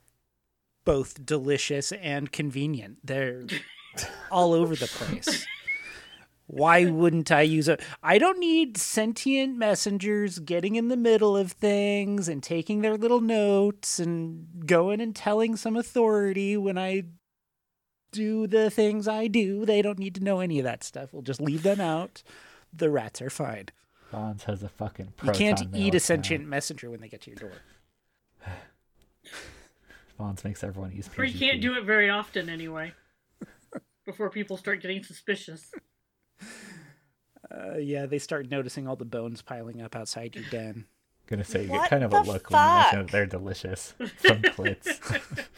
both 0.84 1.24
delicious 1.26 1.92
and 1.92 2.30
convenient. 2.32 2.98
They're 3.04 3.42
all 4.30 4.52
over 4.52 4.74
the 4.76 4.86
place. 4.86 5.46
Why 6.46 6.84
wouldn't 6.84 7.32
I 7.32 7.42
use 7.42 7.68
a 7.68 7.78
I 8.02 8.18
don't 8.18 8.38
need 8.38 8.76
sentient 8.76 9.56
messengers 9.56 10.38
getting 10.38 10.76
in 10.76 10.88
the 10.88 10.96
middle 10.96 11.36
of 11.36 11.52
things 11.52 12.28
and 12.28 12.42
taking 12.42 12.82
their 12.82 12.96
little 12.96 13.20
notes 13.20 13.98
and 13.98 14.66
going 14.66 15.00
and 15.00 15.16
telling 15.16 15.56
some 15.56 15.76
authority 15.76 16.56
when 16.56 16.76
I 16.76 17.04
do 18.12 18.46
the 18.46 18.70
things 18.70 19.08
I 19.08 19.26
do. 19.26 19.64
They 19.64 19.82
don't 19.82 19.98
need 19.98 20.14
to 20.16 20.22
know 20.22 20.40
any 20.40 20.58
of 20.58 20.64
that 20.64 20.84
stuff. 20.84 21.12
We'll 21.12 21.22
just 21.22 21.40
leave 21.40 21.62
them 21.62 21.80
out. 21.80 22.22
The 22.72 22.90
rats 22.90 23.22
are 23.22 23.30
fine. 23.30 23.68
Vons 24.12 24.44
has 24.44 24.62
a 24.62 24.68
fucking 24.68 25.12
You 25.24 25.32
can't 25.32 25.62
eat 25.74 25.94
a 25.94 25.96
account. 25.96 26.02
sentient 26.02 26.46
messenger 26.46 26.90
when 26.90 27.00
they 27.00 27.08
get 27.08 27.22
to 27.22 27.30
your 27.30 27.38
door. 27.38 27.52
Vons 30.18 30.44
makes 30.44 30.62
everyone 30.62 30.92
use 30.92 31.08
Or 31.18 31.24
you 31.24 31.36
can't 31.36 31.60
do 31.60 31.74
it 31.74 31.84
very 31.84 32.08
often 32.10 32.48
anyway. 32.48 32.92
Before 34.04 34.30
people 34.30 34.56
start 34.56 34.80
getting 34.82 35.02
suspicious. 35.02 35.72
Uh, 37.50 37.76
yeah, 37.78 38.06
they 38.06 38.18
start 38.18 38.50
noticing 38.50 38.88
all 38.88 38.96
the 38.96 39.04
bones 39.04 39.42
piling 39.42 39.80
up 39.80 39.94
outside 39.94 40.34
your 40.34 40.44
den. 40.50 40.86
Gonna 41.26 41.44
say 41.44 41.62
you 41.62 41.68
get 41.68 41.88
kind 41.88 42.04
of 42.04 42.12
a 42.12 42.16
the 42.16 42.22
look 42.22 42.50
when 42.50 42.60
you 42.60 42.66
mention 42.82 42.98
that 43.00 43.10
they're 43.10 43.26
delicious 43.26 43.94
from 44.18 44.42
Klitz. 44.42 44.86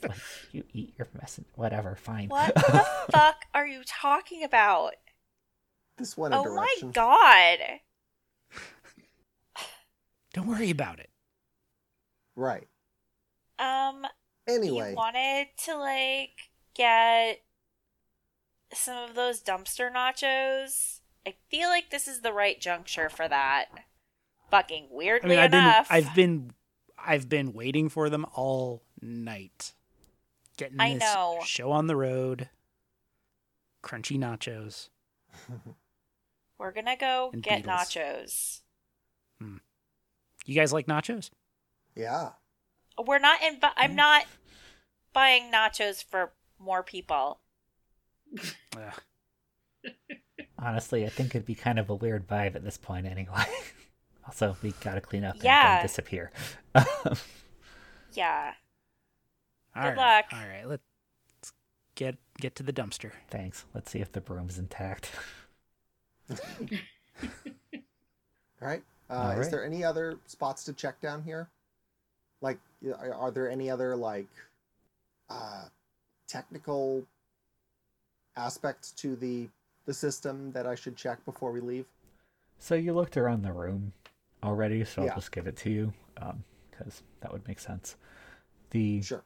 Like 0.08 0.18
you 0.52 0.62
eat 0.72 0.94
your 0.96 1.08
mess. 1.20 1.40
Whatever, 1.56 1.96
fine. 1.96 2.28
What 2.28 2.54
the 2.54 2.86
fuck 3.10 3.36
are 3.52 3.66
you 3.66 3.82
talking 3.84 4.44
about? 4.44 4.94
This 5.98 6.16
one. 6.16 6.32
a 6.32 6.38
Oh 6.38 6.54
my 6.54 6.74
god. 6.92 7.58
Don't 10.32 10.46
worry 10.46 10.70
about 10.70 11.00
it. 11.00 11.10
Right. 12.36 12.68
Um, 13.58 14.06
Anyway, 14.48 14.90
you 14.90 14.96
wanted 14.96 15.48
to 15.64 15.76
like 15.76 16.30
get 16.74 17.42
some 18.72 19.08
of 19.08 19.14
those 19.14 19.42
dumpster 19.42 19.92
nachos. 19.92 21.00
I 21.26 21.34
feel 21.50 21.68
like 21.68 21.90
this 21.90 22.08
is 22.08 22.20
the 22.20 22.32
right 22.32 22.60
juncture 22.60 23.08
for 23.08 23.28
that. 23.28 23.66
Fucking 24.50 24.84
I 24.84 24.94
weirdly 24.94 25.30
mean, 25.30 25.38
I've 25.38 25.50
been, 25.50 25.60
enough, 25.64 25.86
I've 25.90 26.14
been, 26.14 26.50
I've 26.98 27.28
been 27.28 27.52
waiting 27.52 27.88
for 27.88 28.08
them 28.08 28.26
all 28.34 28.82
night. 29.00 29.74
Getting 30.56 30.80
I 30.80 30.94
this 30.94 31.02
know. 31.02 31.38
show 31.44 31.70
on 31.72 31.86
the 31.86 31.96
road. 31.96 32.48
Crunchy 33.82 34.18
nachos. 34.18 34.88
we're 36.58 36.72
gonna 36.72 36.96
go 36.96 37.30
And 37.32 37.42
get 37.42 37.62
Beatles. 37.62 37.66
nachos. 37.66 38.60
Hmm. 39.40 39.56
You 40.44 40.54
guys 40.54 40.72
like 40.72 40.86
nachos? 40.86 41.30
yeah. 41.94 42.30
We're 43.02 43.18
not 43.18 43.42
in. 43.42 43.58
I'm 43.62 43.90
hmm. 43.90 43.96
not 43.96 44.24
buying 45.12 45.50
nachos 45.50 46.04
for 46.04 46.32
more 46.58 46.82
people. 46.82 47.40
Ugh. 48.76 48.94
Honestly, 50.58 51.06
I 51.06 51.08
think 51.08 51.34
it'd 51.34 51.46
be 51.46 51.54
kind 51.54 51.78
of 51.78 51.88
a 51.90 51.94
weird 51.94 52.26
vibe 52.28 52.54
at 52.54 52.62
this 52.64 52.76
point 52.76 53.06
anyway. 53.06 53.44
also, 54.26 54.56
we 54.62 54.72
gotta 54.82 55.00
clean 55.00 55.24
up 55.24 55.34
and 55.36 55.44
Yeah. 55.44 55.76
then 55.76 55.86
disappear. 55.86 56.30
Yeah. 58.12 58.54
All 59.76 59.82
Good 59.82 59.88
right, 59.90 59.96
luck. 59.96 60.24
All 60.32 60.48
right, 60.48 60.66
let's 60.66 60.82
get 61.94 62.16
get 62.40 62.56
to 62.56 62.62
the 62.64 62.72
dumpster. 62.72 63.12
Thanks. 63.30 63.64
Let's 63.72 63.90
see 63.90 64.00
if 64.00 64.10
the 64.10 64.20
broom's 64.20 64.58
intact. 64.58 65.12
All 66.30 66.36
right. 68.60 68.82
Uh, 69.08 69.14
All 69.14 69.40
Is 69.40 69.48
there 69.48 69.64
any 69.64 69.84
other 69.84 70.18
spots 70.26 70.64
to 70.64 70.72
check 70.72 71.00
down 71.00 71.22
here? 71.22 71.48
Like, 72.40 72.58
are 72.98 73.14
are 73.14 73.30
there 73.30 73.48
any 73.50 73.70
other 73.70 73.94
like 73.96 74.28
uh, 75.28 75.64
technical 76.26 77.04
aspects 78.36 78.92
to 78.92 79.16
the 79.16 79.48
the 79.86 79.94
system 79.94 80.52
that 80.52 80.66
I 80.66 80.74
should 80.74 80.94
check 80.96 81.24
before 81.24 81.50
we 81.52 81.60
leave? 81.60 81.86
So 82.58 82.74
you 82.74 82.92
looked 82.92 83.16
around 83.16 83.42
the 83.42 83.52
room 83.52 83.92
already, 84.42 84.84
so 84.84 85.02
Yeah. 85.02 85.10
I'll 85.10 85.16
just 85.16 85.32
give 85.32 85.46
it 85.46 85.56
to 85.58 85.70
you, 85.70 85.92
because 86.70 87.02
that 87.20 87.32
would 87.32 87.46
make 87.48 87.58
sense. 87.58 87.96
The 88.70 89.02
Sure. 89.02 89.24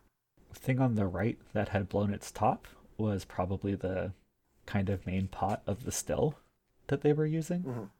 thing 0.52 0.80
on 0.80 0.94
the 0.94 1.07
right 1.07 1.38
that 1.52 1.70
had 1.70 1.88
blown 1.88 2.14
its 2.14 2.30
top 2.30 2.66
was 2.96 3.24
probably 3.24 3.74
the 3.74 4.12
kind 4.66 4.88
of 4.88 5.05
main 5.07 5.26
pot 5.28 5.62
of 5.66 5.84
the 5.84 5.92
still 5.92 6.38
that 6.86 7.00
they 7.02 7.12
were 7.12 7.26
using. 7.26 7.64
Mhm. 7.64 7.90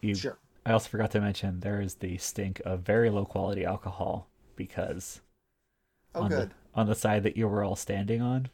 You, 0.00 0.14
Sure. 0.14 0.38
I 0.64 0.72
also 0.72 0.88
forgot 0.88 1.10
to 1.10 1.20
mention 1.20 1.60
there 1.60 1.80
is 1.80 1.96
the 1.96 2.16
stink 2.18 2.60
of 2.64 2.80
very 2.82 3.10
low 3.10 3.24
quality 3.26 3.64
alcohol 3.64 4.28
because 4.56 5.20
Oh, 6.14 6.22
on 6.22 6.28
good. 6.28 6.50
the 6.50 6.54
on 6.72 6.86
the 6.86 6.94
side 6.94 7.24
that 7.24 7.36
you 7.36 7.48
were 7.48 7.64
all 7.64 7.74
standing 7.76 8.22
on, 8.22 8.48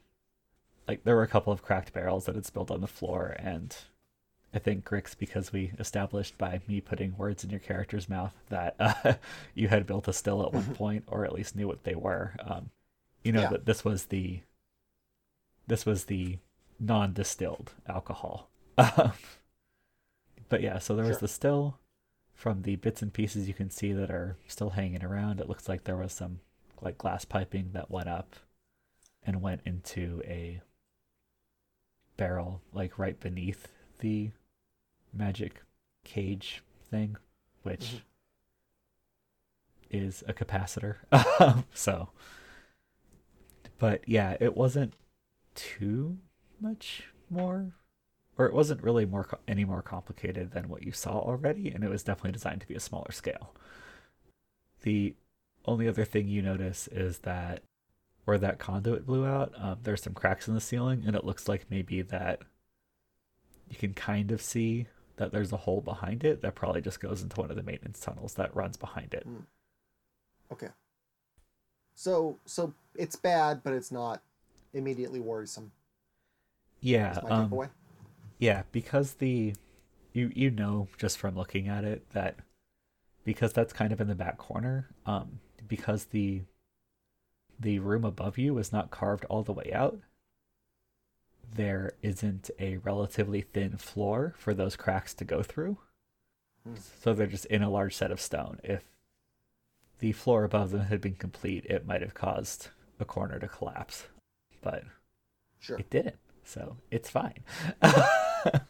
like 0.88 1.04
there 1.04 1.16
were 1.16 1.22
a 1.22 1.28
couple 1.28 1.52
of 1.52 1.62
cracked 1.62 1.92
barrels 1.92 2.26
that 2.26 2.34
had 2.34 2.46
spilled 2.46 2.70
on 2.70 2.80
the 2.80 2.86
floor, 2.86 3.34
and 3.38 3.76
I 4.54 4.58
think 4.58 4.84
Grix, 4.88 5.16
because 5.18 5.52
we 5.52 5.72
established 5.78 6.38
by 6.38 6.60
me 6.68 6.80
putting 6.80 7.16
words 7.16 7.44
in 7.44 7.50
your 7.50 7.60
character's 7.60 8.08
mouth 8.08 8.34
that 8.48 8.76
uh, 8.80 9.14
you 9.54 9.68
had 9.68 9.86
built 9.86 10.08
a 10.08 10.12
still 10.12 10.42
at 10.44 10.52
one 10.52 10.74
point, 10.74 11.04
or 11.08 11.24
at 11.24 11.32
least 11.32 11.56
knew 11.56 11.66
what 11.66 11.84
they 11.84 11.94
were. 11.94 12.34
Um, 12.40 12.70
you 13.22 13.32
know 13.32 13.42
Yeah. 13.42 13.48
that 13.50 13.66
this 13.66 13.84
was 13.84 14.06
the 14.06 14.40
this 15.66 15.84
was 15.84 16.04
the 16.04 16.38
non-distilled 16.78 17.72
alcohol. 17.88 18.48
But 20.48 20.60
yeah, 20.62 20.78
so 20.78 20.94
there 20.94 21.04
was 21.04 21.14
Sure. 21.16 21.20
the 21.22 21.28
still. 21.28 21.78
from 22.34 22.62
the 22.62 22.76
bits 22.76 23.00
and 23.00 23.12
pieces 23.14 23.48
you 23.48 23.54
can 23.54 23.70
see 23.70 23.92
that 23.94 24.10
are 24.10 24.36
still 24.46 24.70
hanging 24.70 25.02
around, 25.02 25.40
it 25.40 25.48
looks 25.48 25.68
like 25.70 25.84
there 25.84 25.96
was 25.96 26.12
some 26.12 26.40
like 26.82 26.98
glass 26.98 27.24
piping 27.24 27.70
that 27.72 27.90
went 27.90 28.08
up 28.10 28.36
and 29.24 29.40
went 29.40 29.62
into 29.64 30.22
a 30.26 30.60
barrel 32.16 32.60
like 32.72 32.98
right 32.98 33.18
beneath 33.20 33.68
the 34.00 34.30
magic 35.12 35.62
cage 36.04 36.62
thing, 36.90 37.16
which 37.62 37.80
Mhm. 37.80 38.02
is 39.90 40.24
a 40.26 40.32
capacitor. 40.32 40.96
so, 41.74 42.10
but 43.78 44.06
yeah, 44.08 44.36
it 44.40 44.56
wasn't 44.56 44.94
too 45.54 46.18
much 46.60 47.04
more, 47.30 47.72
or 48.38 48.46
it 48.46 48.52
wasn't 48.54 48.82
really 48.82 49.06
more 49.06 49.28
any 49.48 49.64
more 49.64 49.82
complicated 49.82 50.52
than 50.52 50.68
what 50.68 50.82
you 50.82 50.92
saw 50.92 51.18
already, 51.18 51.70
and 51.70 51.82
it 51.84 51.90
was 51.90 52.02
definitely 52.02 52.32
designed 52.32 52.60
to 52.60 52.66
be 52.68 52.74
a 52.74 52.80
smaller 52.80 53.12
scale. 53.12 53.54
The 54.82 55.14
only 55.64 55.88
other 55.88 56.04
thing 56.04 56.28
you 56.28 56.42
notice 56.42 56.88
is 56.88 57.18
that 57.20 57.62
where 58.26 58.38
that 58.38 58.58
conduit 58.58 59.06
blew 59.06 59.24
out, 59.24 59.52
um, 59.56 59.78
there's 59.84 60.02
some 60.02 60.12
cracks 60.12 60.48
in 60.48 60.54
the 60.54 60.60
ceiling, 60.60 61.04
and 61.06 61.16
it 61.16 61.24
looks 61.24 61.48
like 61.48 61.64
maybe 61.70 62.02
that 62.02 62.42
you 63.70 63.76
can 63.76 63.94
kind 63.94 64.32
of 64.32 64.42
see 64.42 64.86
that 65.16 65.32
there's 65.32 65.52
a 65.52 65.56
hole 65.56 65.80
behind 65.80 66.24
it 66.24 66.42
that 66.42 66.54
probably 66.54 66.80
just 66.80 67.00
goes 67.00 67.22
into 67.22 67.40
one 67.40 67.50
of 67.50 67.56
the 67.56 67.62
maintenance 67.62 68.00
tunnels 68.00 68.34
that 68.34 68.54
runs 68.54 68.76
behind 68.76 69.14
it. 69.14 69.26
Okay. 70.52 70.68
So 71.94 72.38
so 72.44 72.74
it's 72.96 73.16
bad, 73.16 73.62
but 73.62 73.72
it's 73.72 73.90
not 73.92 74.22
immediately 74.74 75.20
worrisome. 75.20 75.72
Yeah, 76.80 77.18
um, 77.30 77.70
yeah, 78.38 78.64
because 78.72 79.14
the 79.14 79.54
you 80.12 80.30
you 80.34 80.50
know 80.50 80.88
just 80.98 81.16
from 81.16 81.36
looking 81.36 81.68
at 81.68 81.84
it 81.84 82.10
that 82.10 82.36
because 83.24 83.52
that's 83.52 83.72
kind 83.72 83.92
of 83.92 84.00
in 84.00 84.08
the 84.08 84.14
back 84.14 84.36
corner, 84.36 84.88
um, 85.06 85.40
because 85.66 86.06
the 86.06 86.42
the 87.58 87.78
room 87.78 88.04
above 88.04 88.38
you 88.38 88.56
is 88.58 88.72
not 88.72 88.90
carved 88.90 89.24
all 89.26 89.42
the 89.42 89.52
way 89.52 89.70
out, 89.74 89.98
there 91.54 91.92
isn't 92.02 92.50
a 92.58 92.76
relatively 92.78 93.40
thin 93.40 93.76
floor 93.76 94.34
for 94.36 94.52
those 94.54 94.76
cracks 94.76 95.14
to 95.14 95.24
go 95.24 95.42
through. 95.42 95.78
Hmm. 96.64 96.74
So 97.02 97.14
they're 97.14 97.26
just 97.26 97.46
in 97.46 97.62
a 97.62 97.70
large 97.70 97.94
set 97.94 98.10
of 98.10 98.20
stone. 98.20 98.58
If 98.62 98.82
the 100.00 100.12
floor 100.12 100.44
above 100.44 100.70
them 100.70 100.82
had 100.82 101.00
been 101.00 101.14
complete, 101.14 101.64
it 101.66 101.86
might 101.86 102.02
have 102.02 102.14
caused 102.14 102.68
a 103.00 103.04
corner 103.04 103.38
to 103.38 103.48
collapse. 103.48 104.06
But 104.60 104.84
Sure. 105.58 105.78
it 105.78 105.88
didn't, 105.88 106.18
so 106.44 106.76
it's 106.90 107.08
fine. 107.10 107.42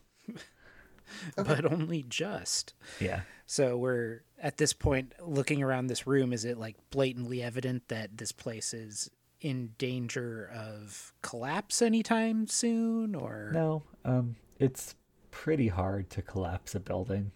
Okay. 1.39 1.55
but 1.55 1.73
only 1.73 2.05
just. 2.09 2.75
yeah. 3.01 3.21
So 3.47 3.77
we're 3.77 4.23
at 4.43 4.57
this 4.59 4.73
point 4.73 5.13
looking 5.21 5.63
around 5.63 5.87
this 5.87 6.07
room. 6.07 6.33
Is 6.33 6.45
it 6.45 6.59
like 6.59 6.77
blatantly 6.91 7.43
evident 7.43 7.89
that 7.89 8.19
this 8.19 8.33
place 8.33 8.75
is 8.75 9.11
in 9.41 9.71
danger 9.79 10.51
of 10.53 11.13
collapse 11.23 11.81
anytime 11.81 12.49
soon? 12.49 13.15
Or 13.15 13.51
No, 13.55 13.83
um, 14.05 14.37
it's 14.59 14.95
pretty 15.31 15.69
hard 15.69 16.11
to 16.11 16.23
collapse 16.23 16.75
a 16.75 16.81
building 16.81 17.31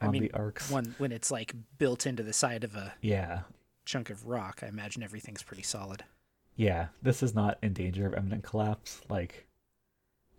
I 0.00 0.06
on 0.06 0.12
mean, 0.12 0.22
the 0.22 0.32
arcs. 0.32 0.70
one 0.70 0.94
when 0.98 1.12
it's 1.12 1.30
like 1.30 1.54
built 1.78 2.06
into 2.06 2.22
the 2.24 2.32
side 2.32 2.64
of 2.64 2.74
a 2.74 2.94
Yeah, 3.00 3.42
chunk 3.84 4.10
of 4.10 4.26
rock? 4.26 4.60
I 4.64 4.66
imagine 4.66 5.02
everything's 5.04 5.42
pretty 5.44 5.62
solid. 5.62 6.04
yeah. 6.56 6.88
This 7.00 7.22
is 7.22 7.34
not 7.34 7.58
in 7.62 7.72
danger 7.74 8.06
of 8.06 8.14
imminent 8.14 8.42
collapse. 8.42 9.00
Like, 9.08 9.46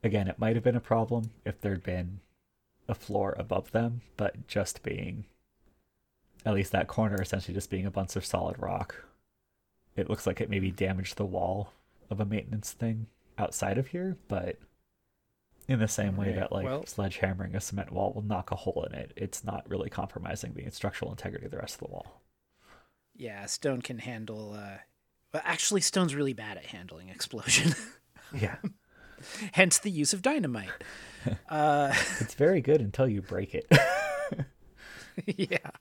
again, 0.03 0.27
it 0.27 0.39
might 0.39 0.55
have 0.55 0.63
been 0.63 0.75
a 0.75 0.81
problem 0.81 1.31
if 1.45 1.61
there'd 1.61 1.83
been 1.83 2.19
a 2.87 2.95
floor 2.95 3.35
above 3.37 3.71
them, 3.71 4.01
but 4.17 4.47
just 4.47 4.83
being, 4.83 5.25
at 6.45 6.53
least 6.53 6.71
that 6.71 6.87
corner 6.87 7.21
essentially 7.21 7.53
just 7.53 7.69
being 7.69 7.85
a 7.85 7.91
bunch 7.91 8.15
of 8.15 8.25
solid 8.25 8.57
rock. 8.59 9.03
It 9.95 10.09
looks 10.09 10.25
like 10.27 10.41
it 10.41 10.49
maybe 10.49 10.71
damaged 10.71 11.17
the 11.17 11.25
wall 11.25 11.71
of 12.09 12.19
a 12.19 12.25
maintenance 12.25 12.71
thing 12.71 13.07
outside 13.37 13.77
of 13.77 13.87
here, 13.87 14.17
but 14.27 14.57
in 15.67 15.79
the 15.79 15.87
same 15.87 16.17
way 16.17 16.27
Right, 16.27 16.35
that 16.35 16.51
like 16.51 16.65
well- 16.65 16.83
sledgehammering 16.83 17.55
a 17.55 17.61
cement 17.61 17.91
wall 17.91 18.11
will 18.13 18.21
knock 18.21 18.51
a 18.51 18.55
hole 18.55 18.85
in 18.89 18.95
it, 18.97 19.13
it's 19.15 19.43
not 19.43 19.69
really 19.69 19.89
compromising 19.89 20.53
the 20.53 20.69
structural 20.71 21.11
integrity 21.11 21.45
of 21.45 21.51
the 21.51 21.57
rest 21.57 21.75
of 21.75 21.87
the 21.87 21.93
wall. 21.93 22.21
Yeah, 23.15 23.45
stone 23.45 23.81
can 23.81 23.99
handle. 23.99 24.53
Uh, 24.53 24.77
well, 25.31 25.43
actually, 25.45 25.81
stone's 25.81 26.15
really 26.15 26.33
bad 26.33 26.57
at 26.57 26.65
handling 26.65 27.09
explosion. 27.09 27.73
Yeah. 28.35 28.55
Hence 29.53 29.79
the 29.79 29.91
use 29.91 30.13
of 30.13 30.21
dynamite. 30.21 30.69
uh, 31.49 31.93
It's 32.19 32.35
very 32.35 32.61
good 32.61 32.81
until 32.81 33.07
you 33.07 33.21
break 33.21 33.53
it. 33.55 33.67
yeah. 35.25 35.71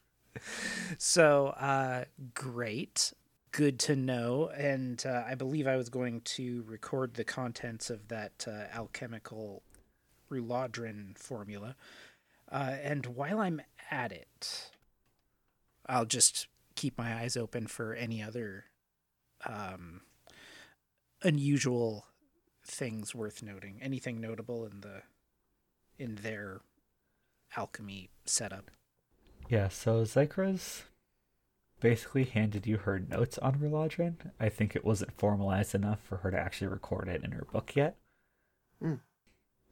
So, 0.99 1.49
uh, 1.49 2.05
great. 2.35 3.13
Good 3.51 3.79
to 3.81 3.97
know. 3.97 4.51
And 4.57 5.05
uh, 5.07 5.25
I 5.27 5.35
believe 5.35 5.67
I 5.67 5.77
was 5.77 5.89
going 5.89 6.21
to 6.23 6.65
record 6.67 7.15
the 7.15 7.25
contents 7.25 7.91
of 7.91 8.09
that 8.09 8.47
uh, 8.49 8.75
alchemical 8.77 9.63
Ruladrin 10.31 11.17
formula. 11.19 11.77
Uh, 12.51 12.77
and 12.83 13.07
while 13.07 13.41
I'm 13.41 13.61
at 13.91 14.13
it, 14.13 14.71
I'll 15.87 16.05
just 16.07 16.49
keep 16.75 16.97
my 16.97 17.15
eyes 17.15 17.37
open 17.37 17.67
for 17.67 17.95
any 17.95 18.23
other 18.23 18.65
um, 19.47 20.03
unusual 21.23 22.07
things 22.65 23.15
worth 23.15 23.43
noting. 23.43 23.79
Anything 23.81 24.21
notable 24.21 24.65
in 24.65 24.81
the 24.81 25.03
in 25.99 26.17
their 26.17 26.61
alchemy 27.57 28.11
setup. 28.25 28.71
Yeah, 29.49 29.69
so 29.69 30.03
Zykra's 30.03 30.85
basically 31.81 32.25
handed 32.25 32.67
you 32.67 32.79
her 32.79 32.99
notes 32.99 33.39
on 33.39 33.57
Ruladrin. 33.57 34.15
I 34.41 34.49
think 34.49 34.75
it 34.75 34.85
wasn't 34.85 35.19
formalized 35.19 35.75
enough 35.75 36.01
for 36.01 36.19
her 36.19 36.31
to 36.31 36.39
actually 36.39 36.69
record 36.69 37.09
it 37.09 37.25
in 37.25 37.33
her 37.33 37.47
book 37.53 37.75
yet. 37.75 37.97
Mm. 38.83 39.01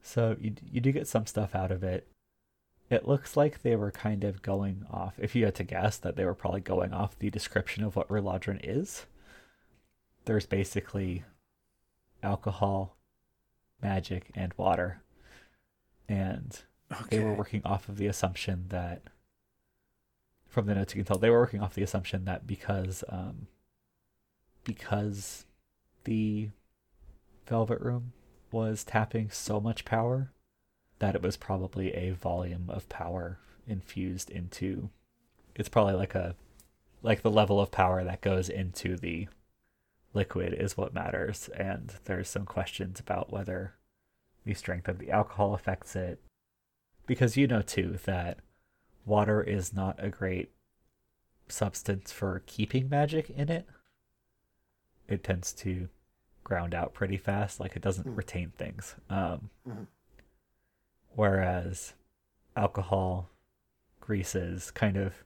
So 0.03 0.36
you 0.41 0.55
you 0.70 0.80
do 0.80 0.93
get 0.93 1.09
some 1.09 1.26
stuff 1.26 1.55
out 1.55 1.70
of 1.70 1.82
it. 1.82 2.07
It 2.91 3.07
looks 3.07 3.36
like 3.36 3.62
they 3.62 3.76
were 3.76 3.93
kind 3.93 4.24
of 4.24 4.43
going 4.43 4.84
off. 4.91 5.14
If 5.18 5.36
you 5.36 5.45
had 5.45 5.55
to 5.57 5.64
guess, 5.64 5.97
that 5.99 6.16
they 6.16 6.24
were 6.24 6.34
probably 6.34 6.61
going 6.61 6.93
off 6.93 7.18
the 7.18 7.30
description 7.30 7.84
of 7.84 7.95
what 7.95 8.09
Ruladrin 8.09 8.61
is. 8.64 9.07
There's 10.24 10.47
basically 10.47 11.22
alcohol, 12.23 12.97
magic, 13.83 14.31
and 14.35 14.53
water, 14.57 15.01
and 16.09 16.61
Okay. 16.93 17.18
they 17.18 17.21
were 17.21 17.35
working 17.35 17.62
off 17.64 17.89
of 17.89 17.99
the 17.99 18.09
assumption 18.09 18.64
that 18.71 19.03
from 20.49 20.66
the 20.66 20.75
notes 20.75 20.93
you 20.95 20.99
can 20.99 21.07
tell 21.07 21.18
they 21.18 21.31
were 21.31 21.39
working 21.39 21.61
off 21.61 21.75
the 21.75 21.83
assumption 21.85 22.25
that 22.25 22.49
because 22.49 23.05
um 23.09 23.47
because 24.64 25.45
the 26.03 26.49
velvet 27.47 27.81
room 27.81 28.12
was 28.51 28.83
tapping 28.83 29.31
so 29.31 29.61
much 29.61 29.85
power 29.85 30.33
that 30.99 31.14
it 31.14 31.23
was 31.23 31.37
probably 31.37 31.93
a 31.95 32.11
volume 32.11 32.64
of 32.68 32.89
power 32.89 33.39
infused 33.68 34.29
into 34.29 34.91
it's 35.55 35.68
probably 35.68 35.95
like 35.95 36.16
a 36.16 36.35
like 37.03 37.23
the 37.23 37.31
level 37.31 37.61
of 37.61 37.71
power 37.71 38.03
that 38.03 38.21
goes 38.21 38.49
into 38.49 38.97
the 38.97 39.29
liquid 40.13 40.53
is 40.55 40.77
what 40.77 40.93
matters 40.95 41.49
and 41.51 41.95
there's 42.05 42.29
some 42.29 42.45
questions 42.45 42.99
about 42.99 43.31
whether 43.33 43.75
the 44.45 44.55
strength 44.55 44.89
of 44.89 44.99
the 44.99 45.11
alcohol 45.11 45.55
affects 45.55 45.95
it 45.95 46.21
because 47.07 47.37
you 47.37 47.47
know 47.47 47.63
too 47.63 47.99
that 48.05 48.39
water 49.05 49.43
is 49.43 49.73
not 49.73 49.95
a 50.03 50.09
great 50.09 50.51
substance 51.49 52.13
for 52.13 52.43
keeping 52.47 52.89
magic 52.89 53.29
in 53.31 53.49
it. 53.49 53.67
It 55.09 55.25
tends 55.25 55.53
to 55.55 55.89
ground 56.45 56.75
out 56.75 56.95
pretty 56.95 57.17
fast, 57.17 57.59
like 57.59 57.75
it 57.77 57.83
doesn't 57.83 58.07
Hmm. 58.07 58.15
retain 58.15 58.51
things. 58.51 58.95
Um, 59.09 59.51
Mhm. 59.67 59.87
Whereas 61.15 61.95
alcohol, 62.57 63.31
greases, 64.01 64.71
kind 64.71 64.97
of 64.97 65.25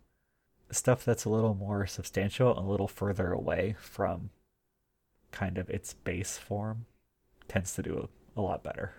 stuff 0.70 1.05
that's 1.05 1.24
a 1.24 1.30
little 1.30 1.55
more 1.55 1.87
substantial, 1.87 2.57
and 2.57 2.66
a 2.66 2.70
little 2.70 2.89
further 2.89 3.32
away 3.32 3.74
from 3.78 4.30
kind 5.35 5.59
of 5.59 5.68
its 5.68 5.93
base 5.93 6.39
form, 6.39 6.87
tends 7.49 7.74
to 7.74 7.82
do 7.82 8.09
a, 8.37 8.41
a 8.41 8.43
lot 8.43 8.62
better. 8.62 8.95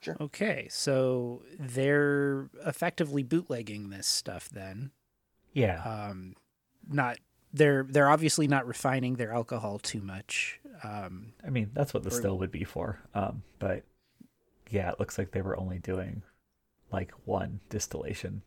Sure. 0.00 0.16
Okay, 0.20 0.66
so 0.70 1.42
they're 1.60 2.48
effectively 2.66 3.22
bootlegging 3.22 3.90
this 3.90 4.06
stuff 4.08 4.48
then. 4.48 4.90
Yeah. 5.52 5.80
Um, 5.82 6.34
not 6.88 7.18
they're 7.52 7.84
they're 7.88 8.08
obviously 8.08 8.48
not 8.48 8.66
refining 8.66 9.14
their 9.16 9.32
alcohol 9.32 9.78
too 9.78 10.00
much. 10.00 10.58
Um, 10.82 11.34
I 11.46 11.50
mean, 11.50 11.70
that's 11.74 11.94
what 11.94 12.02
the 12.02 12.08
Or- 12.08 12.18
still 12.18 12.38
would 12.38 12.50
be 12.50 12.64
for. 12.64 12.98
Um, 13.14 13.42
but 13.60 13.84
yeah, 14.70 14.90
it 14.90 14.98
looks 14.98 15.18
like 15.18 15.30
they 15.30 15.42
were 15.42 15.56
only 15.60 15.78
doing 15.78 16.22
like 16.90 17.12
one 17.26 17.60
distillation 17.68 18.42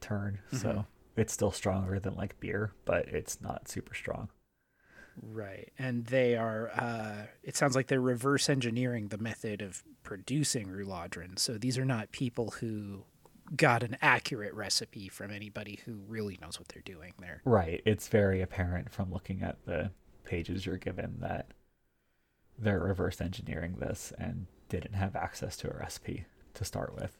turn, 0.00 0.38
so 0.52 0.68
Mhm. 0.68 0.86
it's 1.16 1.32
still 1.32 1.50
stronger 1.52 1.98
than 1.98 2.14
like 2.14 2.38
beer, 2.38 2.72
but 2.84 3.08
it's 3.08 3.40
not 3.40 3.66
super 3.68 3.94
strong. 3.94 4.28
Right, 5.20 5.72
and 5.78 6.06
they 6.06 6.36
are. 6.36 6.70
Uh, 6.70 7.26
it 7.42 7.56
sounds 7.56 7.74
like 7.74 7.88
they're 7.88 8.00
reverse 8.00 8.48
engineering 8.48 9.08
the 9.08 9.18
method 9.18 9.62
of 9.62 9.82
producing 10.02 10.68
Ruladrin. 10.68 11.38
So 11.38 11.54
these 11.54 11.78
are 11.78 11.84
not 11.84 12.12
people 12.12 12.54
who 12.60 13.04
got 13.56 13.82
an 13.82 13.96
accurate 14.00 14.54
recipe 14.54 15.08
from 15.08 15.30
anybody 15.30 15.80
who 15.84 15.94
really 16.08 16.38
knows 16.40 16.58
what 16.58 16.68
they're 16.68 16.82
doing 16.82 17.12
there. 17.18 17.42
Right. 17.44 17.82
It's 17.84 18.08
very 18.08 18.40
apparent 18.40 18.90
from 18.90 19.12
looking 19.12 19.42
at 19.42 19.64
the 19.66 19.90
pages 20.24 20.64
you're 20.64 20.78
given 20.78 21.16
that 21.20 21.52
they're 22.58 22.80
reverse 22.80 23.20
engineering 23.20 23.76
this 23.78 24.12
and 24.18 24.46
didn't 24.68 24.94
have 24.94 25.16
access 25.16 25.56
to 25.58 25.70
a 25.70 25.76
recipe 25.76 26.24
to 26.54 26.64
start 26.64 26.94
with. 26.94 27.18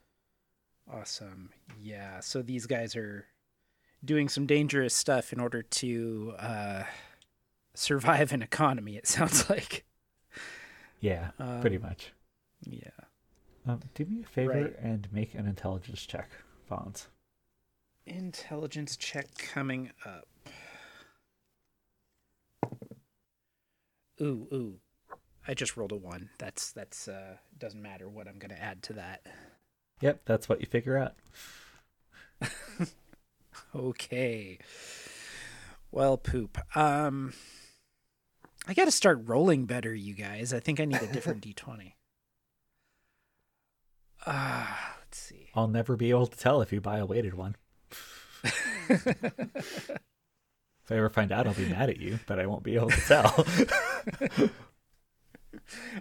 Awesome. 0.90 1.50
Yeah. 1.80 2.20
So 2.20 2.42
these 2.42 2.66
guys 2.66 2.96
are 2.96 3.26
doing 4.04 4.28
some 4.28 4.46
dangerous 4.46 4.94
stuff 4.94 5.32
in 5.32 5.40
order 5.40 5.62
to 5.62 6.34
uh, 6.38 6.82
survive 7.74 8.32
an 8.32 8.42
economy, 8.42 8.96
it 8.96 9.06
sounds 9.06 9.48
like. 9.50 9.84
Yeah, 11.00 11.30
pretty 11.60 11.76
Um, 11.76 11.82
much. 11.82 12.12
Yeah. 12.64 12.90
Um, 13.66 13.80
do 13.94 14.04
me 14.04 14.22
a 14.22 14.26
favor 14.26 14.52
right. 14.52 14.76
and 14.80 15.08
make 15.12 15.34
an 15.34 15.46
intelligence 15.46 16.04
check, 16.06 16.30
Vons. 16.68 17.08
Intelligence 18.06 18.96
check 18.96 19.36
coming 19.38 19.90
up. 20.04 20.28
Ooh, 24.20 24.46
ooh. 24.52 24.80
I 25.46 25.54
just 25.54 25.76
rolled 25.76 25.92
a 25.92 25.96
one. 25.96 26.30
That's 26.38 26.72
that's 26.72 27.08
uh 27.08 27.36
doesn't 27.58 27.82
matter 27.82 28.08
what 28.08 28.28
I'm 28.28 28.38
gonna 28.38 28.54
add 28.54 28.82
to 28.84 28.92
that. 28.94 29.26
Yep, 30.00 30.22
that's 30.24 30.48
what 30.48 30.60
you 30.60 30.66
figure 30.66 30.98
out. 30.98 31.14
Okay. 33.74 34.58
Well, 35.90 36.16
poop. 36.16 36.58
Um 36.76 37.32
I 38.66 38.74
got 38.74 38.84
to 38.84 38.90
start 38.90 39.22
rolling 39.24 39.66
better, 39.66 39.94
you 39.94 40.14
guys. 40.14 40.52
I 40.52 40.60
think 40.60 40.78
I 40.80 40.84
need 40.84 41.02
a 41.02 41.12
different 41.12 41.42
d20. 41.46 41.92
Ah, 44.26 44.96
let's 45.00 45.18
see. 45.18 45.50
I'll 45.54 45.68
never 45.68 45.96
be 45.96 46.10
able 46.10 46.28
to 46.28 46.38
tell 46.38 46.62
if 46.62 46.72
you 46.72 46.80
buy 46.80 46.98
a 46.98 47.06
weighted 47.06 47.34
one. 47.34 47.56
If 50.84 50.90
I 50.90 50.96
ever 50.96 51.10
find 51.10 51.30
out, 51.30 51.46
I'll 51.46 51.54
be 51.54 51.68
mad 51.68 51.90
at 51.90 52.00
you, 52.00 52.18
but 52.26 52.40
I 52.40 52.46
won't 52.46 52.64
be 52.64 52.74
able 52.74 52.90
to 52.90 53.00
tell. 53.02 53.46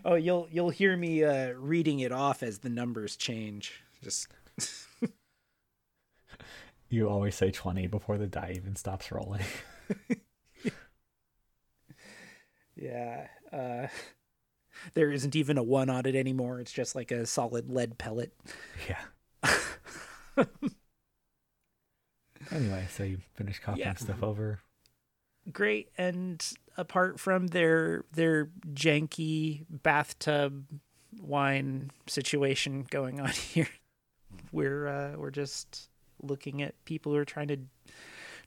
oh, 0.05 0.15
you'll 0.15 0.47
you'll 0.51 0.71
hear 0.71 0.97
me 0.97 1.23
uh 1.23 1.51
reading 1.51 1.99
it 1.99 2.11
off 2.11 2.41
as 2.41 2.59
the 2.59 2.69
numbers 2.69 3.15
change. 3.15 3.83
Just 4.03 4.27
you 6.89 7.07
always 7.07 7.35
say 7.35 7.51
20 7.51 7.85
before 7.87 8.17
the 8.17 8.25
die 8.25 8.53
even 8.55 8.75
stops 8.75 9.11
rolling. 9.11 9.45
Yeah. 12.81 13.27
Uh 13.53 13.87
there 14.95 15.11
isn't 15.11 15.35
even 15.35 15.57
a 15.57 15.63
1 15.63 15.89
on 15.89 16.05
it 16.05 16.15
anymore. 16.15 16.59
It's 16.59 16.71
just 16.71 16.95
like 16.95 17.11
a 17.11 17.25
solid 17.25 17.69
lead 17.69 17.97
pellet. 17.97 18.33
yeah. 18.89 20.43
Anyway, 22.51 22.87
so 22.89 23.03
you 23.03 23.19
finish 23.35 23.59
copying 23.59 23.85
Yeah. 23.87 23.93
stuff 23.95 24.23
over. 24.23 24.59
great 25.51 25.89
and 25.97 26.53
apart 26.77 27.19
from 27.19 27.47
their 27.47 28.05
their 28.13 28.49
janky 28.73 29.65
bathtub 29.69 30.65
wine 31.19 31.89
situation 32.07 32.85
going 32.91 33.19
on 33.19 33.29
here 33.53 33.67
we're 34.51 34.87
uh, 34.87 35.13
we're 35.17 35.31
just 35.31 35.89
looking 36.21 36.61
at 36.61 36.75
people 36.85 37.11
who 37.11 37.17
are 37.17 37.25
trying 37.25 37.47
to 37.47 37.57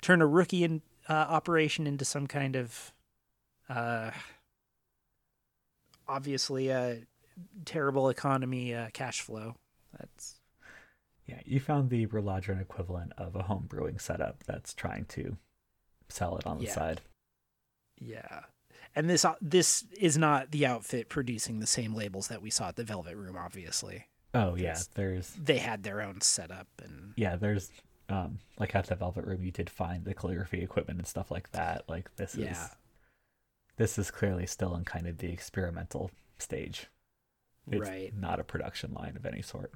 turn 0.02 0.22
a 0.22 0.26
rookie 0.26 0.62
in, 0.62 0.82
uh, 1.08 1.12
operation 1.14 1.86
into 1.88 2.04
some 2.04 2.28
kind 2.28 2.54
of 2.54 2.92
uh, 3.68 4.10
obviously 6.08 6.68
a 6.68 7.02
terrible 7.64 8.08
economy 8.08 8.74
uh, 8.74 8.88
cash 8.92 9.20
flow 9.20 9.54
that's 9.98 10.40
Yeah, 11.26 11.40
you 11.44 11.58
found 11.60 11.90
the 11.90 12.06
Ruladrin 12.06 12.60
equivalent 12.60 13.12
of 13.16 13.34
a 13.34 13.42
home 13.44 13.64
brewing 13.68 13.98
setup 13.98 14.44
that's 14.44 14.74
trying 14.74 15.06
to 15.06 15.36
sell 16.08 16.36
it 16.36 16.46
on 16.46 16.58
the 16.58 16.64
Yeah. 16.64 16.74
side. 16.74 17.00
Yeah. 17.98 18.40
And 18.94 19.08
this 19.10 19.24
uh, 19.24 19.34
this 19.40 19.84
is 19.98 20.16
not 20.18 20.50
the 20.50 20.66
outfit 20.66 21.08
producing 21.08 21.58
the 21.60 21.66
same 21.66 21.94
labels 21.94 22.28
that 22.28 22.42
we 22.42 22.50
saw 22.50 22.68
at 22.68 22.76
the 22.76 22.84
Velvet 22.84 23.16
Room 23.16 23.36
obviously. 23.36 24.06
Oh 24.34 24.54
yeah, 24.56 24.78
there's 24.94 25.30
They 25.42 25.58
had 25.58 25.82
their 25.82 26.00
own 26.00 26.20
setup 26.20 26.68
and 26.82 27.14
yeah, 27.16 27.36
there's 27.36 27.70
um 28.08 28.38
like 28.58 28.74
at 28.76 28.86
the 28.86 28.94
Velvet 28.94 29.24
Room 29.24 29.42
you 29.42 29.50
did 29.50 29.70
find 29.70 30.04
the 30.04 30.14
calligraphy 30.14 30.62
equipment 30.62 30.98
and 30.98 31.08
stuff 31.08 31.30
like 31.30 31.50
that. 31.52 31.88
Like 31.88 32.14
this 32.16 32.34
Yeah. 32.36 32.50
is 32.52 32.58
this 33.76 33.98
is 33.98 34.10
clearly 34.10 34.46
still 34.46 34.74
in 34.74 34.84
kind 34.84 35.06
of 35.06 35.18
the 35.18 35.32
experimental 35.32 36.10
stage. 36.38 36.88
It's 37.70 37.88
right. 37.88 38.12
not 38.16 38.40
a 38.40 38.44
production 38.44 38.92
line 38.92 39.16
of 39.16 39.24
any 39.24 39.42
sort. 39.42 39.72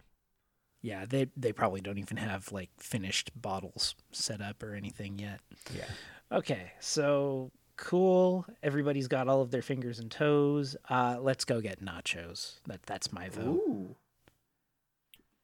Yeah, 0.83 1.07
they 1.07 1.27
they 1.37 1.53
probably 1.53 1.81
don't 1.81 1.99
even 1.99 2.19
have 2.19 2.53
like 2.53 2.71
finished 2.79 3.31
bottles 3.35 3.95
set 4.13 4.41
up 4.41 4.63
or 4.63 4.75
anything 4.75 5.19
yet. 5.19 5.41
Yeah. 5.75 5.89
Okay, 6.31 6.73
so 6.79 7.51
cool. 7.77 8.47
Everybody's 8.63 9.09
got 9.09 9.29
all 9.29 9.41
of 9.41 9.51
their 9.51 9.63
fingers 9.63 9.99
and 9.99 10.11
toes. 10.11 10.77
Uh 10.89 11.17
let's 11.21 11.45
go 11.45 11.61
get 11.61 11.85
nachos. 11.85 12.61
That 12.67 12.83
that's 12.85 13.13
my 13.13 13.29
vote, 13.29 13.61
Ooh. 13.67 13.97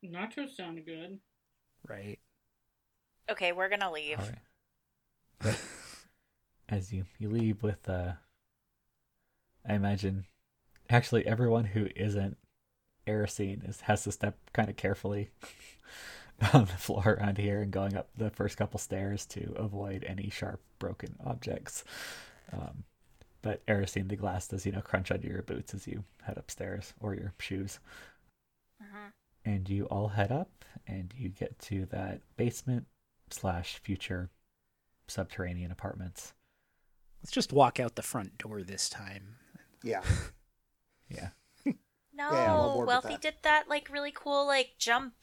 Nachos 0.04 0.54
sound 0.54 0.84
good. 0.84 1.18
right? 1.88 2.18
Okay, 3.30 3.52
we're 3.52 3.70
gonna 3.70 3.90
leave. 3.90 4.20
All 4.20 4.26
right. 5.44 5.56
As 6.68 6.92
you 6.92 7.06
you 7.18 7.28
leave 7.28 7.62
with 7.62 7.88
uh 7.88 8.12
I 9.66 9.74
imagine 9.74 10.26
actually 10.90 11.26
everyone 11.26 11.64
who 11.64 11.88
isn't 11.96 12.36
Erosine 13.06 13.68
is 13.68 13.82
has 13.82 14.04
to 14.04 14.12
step 14.12 14.36
kind 14.52 14.68
of 14.68 14.76
carefully 14.76 15.30
on 16.52 16.64
the 16.64 16.72
floor 16.72 17.16
around 17.20 17.38
here 17.38 17.62
and 17.62 17.70
going 17.70 17.96
up 17.96 18.08
the 18.16 18.30
first 18.30 18.56
couple 18.56 18.78
stairs 18.78 19.26
to 19.26 19.52
avoid 19.56 20.04
any 20.04 20.30
sharp 20.30 20.60
broken 20.78 21.16
objects. 21.24 21.84
Um, 22.52 22.84
but 23.42 23.64
Erosine 23.66 24.08
the 24.08 24.16
glass 24.16 24.48
does, 24.48 24.64
you 24.64 24.72
know, 24.72 24.80
crunch 24.80 25.10
under 25.10 25.26
your 25.26 25.42
boots 25.42 25.74
as 25.74 25.86
you 25.86 26.04
head 26.22 26.38
upstairs 26.38 26.94
or 27.00 27.14
your 27.14 27.32
shoes. 27.38 27.78
Mhm. 28.82 29.12
And 29.44 29.68
you 29.68 29.84
all 29.86 30.08
head 30.08 30.32
up 30.32 30.64
and 30.86 31.12
you 31.16 31.28
get 31.28 31.58
to 31.60 31.86
that 31.86 32.20
basement 32.36 32.86
slash 33.30 33.78
future 33.78 34.30
subterranean 35.08 35.70
apartments. 35.70 36.32
Let's 37.22 37.32
just 37.32 37.52
walk 37.52 37.78
out 37.78 37.94
the 37.94 38.02
front 38.02 38.38
door 38.38 38.62
this 38.62 38.88
time. 38.88 39.36
Yeah. 39.84 40.02
Yeah. 41.10 41.28
No, 42.16 42.30
Yeah, 42.32 42.44
I'm 42.54 42.58
on 42.60 42.74
board 42.74 42.78
with 42.78 42.86
Wealthy 42.88 43.08
that. 43.10 43.20
did 43.20 43.34
that 43.42 43.68
like 43.68 43.88
really 43.92 44.12
cool 44.12 44.46
like 44.46 44.70
jump 44.78 45.14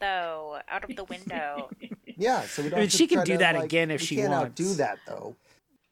though 0.00 0.60
out 0.68 0.88
of 0.88 0.94
the 0.96 1.04
window. 1.04 1.68
Yeah. 2.18 2.42
So 2.42 2.62
we 2.62 2.70
don't. 2.70 2.78
I 2.78 2.80
mean, 2.80 2.84
have 2.86 2.92
to 2.92 2.96
she 2.96 3.06
can 3.06 3.16
try 3.18 3.24
do 3.24 3.32
to, 3.32 3.38
that 3.38 3.54
like- 3.56 3.64
again 3.64 3.90
if 3.90 4.00
she 4.00 4.16
can't 4.16 4.30
wants. 4.30 4.58
outdo 4.60 4.74
that 4.76 4.98
though. 5.06 5.36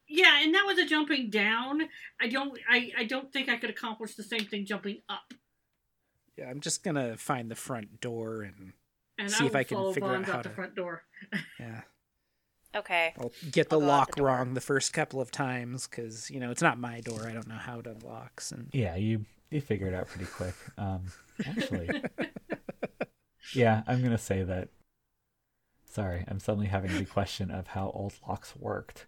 Yeah, 0.07 0.39
and 0.41 0.55
that 0.55 0.63
was 0.65 0.77
a 0.79 0.85
jumping 0.85 1.29
down. 1.29 1.81
I 2.19 2.27
don't. 2.27 2.57
I, 2.69 2.91
I 2.97 3.03
don't 3.03 3.31
think 3.31 3.49
I 3.49 3.57
could 3.57 3.69
accomplish 3.69 4.15
the 4.15 4.23
same 4.23 4.45
thing 4.45 4.65
jumping 4.65 5.01
up. 5.09 5.33
Yeah, 6.37 6.49
I'm 6.49 6.61
just 6.61 6.83
gonna 6.83 7.17
find 7.17 7.51
the 7.51 7.55
front 7.55 8.01
door 8.01 8.41
and 8.41 8.73
And 9.19 9.29
See 9.31 9.43
I 9.43 9.47
if 9.47 9.55
I 9.55 9.63
can 9.63 9.93
figure 9.93 10.09
out 10.09 10.13
Bonds 10.13 10.29
how 10.29 10.37
out 10.37 10.43
the 10.43 10.49
to- 10.49 10.55
front 10.55 10.75
door. 10.75 11.03
yeah. 11.59 11.81
okay. 12.75 13.13
I'll 13.19 13.31
get 13.51 13.69
the 13.69 13.79
I'll 13.79 13.85
lock 13.85 14.15
the 14.15 14.23
wrong 14.23 14.53
the 14.53 14.61
first 14.61 14.93
couple 14.93 15.21
of 15.21 15.31
times 15.31 15.87
because 15.87 16.29
you 16.29 16.39
know 16.39 16.51
it's 16.51 16.61
not 16.61 16.79
my 16.79 17.01
door. 17.01 17.27
I 17.27 17.33
don't 17.33 17.47
know 17.47 17.55
how 17.55 17.79
it 17.79 17.87
unlocks. 17.87 18.51
and 18.51 18.69
Yeah, 18.73 18.95
you 18.95 19.25
you 19.49 19.61
figure 19.61 19.87
it 19.87 19.93
out 19.93 20.07
pretty 20.07 20.25
quick. 20.25 20.55
Um, 20.77 21.05
actually, 21.45 21.89
yeah, 23.53 23.83
I'm 23.87 24.01
gonna 24.03 24.17
say 24.17 24.43
that. 24.43 24.69
Sorry, 25.89 26.25
I'm 26.27 26.39
suddenly 26.39 26.67
having 26.67 26.97
the 26.97 27.05
question 27.05 27.49
of 27.49 27.67
how 27.67 27.91
old 27.93 28.13
locks 28.27 28.53
worked. 28.57 29.07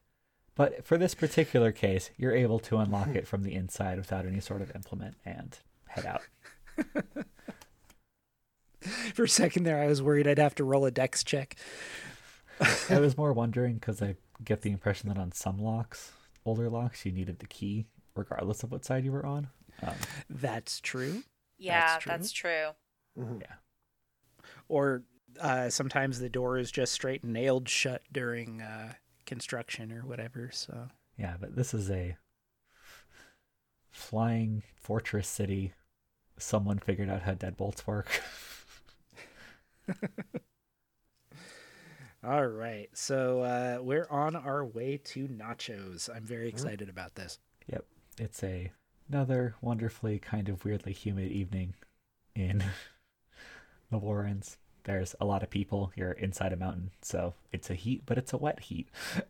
But 0.56 0.86
for 0.86 0.98
this 0.98 1.14
particular 1.14 1.72
case, 1.72 2.10
you're 2.18 2.36
able 2.36 2.60
to 2.60 2.78
unlock 2.78 3.10
it 3.10 3.28
from 3.28 3.44
the 3.44 3.54
inside 3.54 3.98
without 3.98 4.26
any 4.26 4.40
sort 4.40 4.62
of 4.62 4.74
implement 4.74 5.16
and 5.24 5.60
head 5.86 6.06
out. 6.06 6.22
for 9.14 9.24
a 9.24 9.30
second 9.30 9.64
there 9.64 9.82
I 9.82 9.88
was 9.88 10.02
worried 10.02 10.28
I'd 10.28 10.38
have 10.38 10.56
to 10.56 10.64
roll 10.64 10.86
a 10.86 10.92
dex 10.92 11.24
check. 11.24 11.56
I 12.90 13.00
was 13.00 13.18
more 13.18 13.34
wondering 13.34 13.76
because 13.76 14.02
I 14.02 14.16
get 14.44 14.62
the 14.62 14.72
impression 14.72 15.10
that 15.10 15.18
on 15.18 15.32
some 15.32 15.58
locks, 15.60 16.12
older 16.46 16.70
locks, 16.70 17.06
you 17.06 17.12
needed 17.12 17.40
the 17.40 17.48
key 17.48 17.86
regardless 18.16 18.64
of 18.64 18.72
what 18.72 18.84
side 18.86 19.06
you 19.06 19.12
were 19.12 19.26
on. 19.26 19.48
Um, 19.84 19.94
That's 20.30 20.80
true. 20.82 21.24
Yeah, 21.60 21.82
That's 21.82 22.04
true. 22.04 22.12
that's 22.12 22.32
true. 22.32 22.68
Mhm. 23.18 23.44
Or 24.70 25.04
uh, 25.40 25.70
sometimes 25.70 26.20
the 26.20 26.30
door 26.30 26.58
is 26.58 26.72
just 26.72 26.94
straight 26.94 27.24
nailed 27.24 27.68
shut 27.70 28.02
during 28.12 28.62
uh, 28.62 28.94
construction 29.26 29.92
or 29.92 30.02
whatever. 30.06 30.50
So 30.52 30.90
Yeah, 31.18 31.36
but 31.40 31.56
this 31.56 31.74
is 31.74 31.90
a 31.92 32.18
flying 33.92 34.64
fortress 34.76 35.28
city. 35.28 35.74
Someone 36.38 36.78
figured 36.80 37.10
out 37.10 37.24
how 37.24 37.34
deadbolts 37.34 37.86
work. 37.88 38.22
all 42.28 42.46
right, 42.46 42.90
so 42.94 43.42
uh, 43.42 43.78
we're 43.82 44.08
on 44.10 44.36
our 44.36 44.66
way 44.66 44.98
to 45.06 45.28
nachos. 45.30 46.10
I'm 46.14 46.24
very 46.26 46.50
excited 46.50 46.90
about 46.90 47.16
this. 47.16 47.40
yep, 47.72 47.86
it's 48.20 48.44
a 48.44 48.72
another 49.10 49.56
wonderfully 49.62 50.20
kind 50.20 50.50
of 50.50 50.66
weirdly 50.66 50.92
humid 50.92 51.32
evening 51.32 51.74
in 52.36 52.62
the 53.92 53.98
Warrens. 53.98 54.58
there's 54.84 55.16
a 55.22 55.26
lot 55.26 55.42
of 55.44 55.50
people. 55.50 55.92
You're 55.96 56.12
inside 56.12 56.52
a 56.52 56.58
mountain, 56.58 56.92
so 57.02 57.34
it's 57.54 57.70
a 57.70 57.76
heat, 57.76 58.04
but 58.06 58.18
it's 58.18 58.34
a 58.34 58.38
wet 58.38 58.60
heat. 58.60 58.90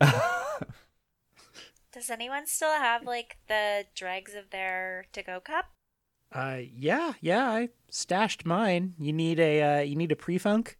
Does 1.92 2.10
anyone 2.10 2.46
still 2.46 2.74
have 2.74 3.04
like 3.06 3.38
the 3.48 3.84
dregs 3.94 4.34
of 4.34 4.50
their 4.50 5.06
to-go 5.12 5.38
cup? 5.40 5.66
Uh, 6.32 6.58
yeah, 6.74 7.12
yeah, 7.20 7.48
I 7.48 7.68
stashed 7.90 8.44
mine. 8.44 8.94
You 8.98 9.12
need 9.12 9.38
a 9.40 9.62
uh, 9.62 9.80
you 9.82 9.94
need 9.96 10.12
a 10.12 10.16
pre-funk. 10.16 10.76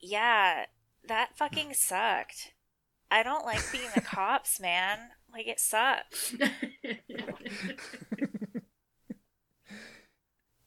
Yeah, 0.00 0.66
that 1.08 1.36
fucking 1.36 1.74
sucked. 1.74 2.52
I 3.10 3.22
don't 3.22 3.44
like 3.44 3.60
being 3.72 3.88
the 3.94 4.00
cops, 4.00 4.58
man. 4.60 4.98
Like 5.32 5.46
it 5.46 5.60
sucks. 5.60 6.34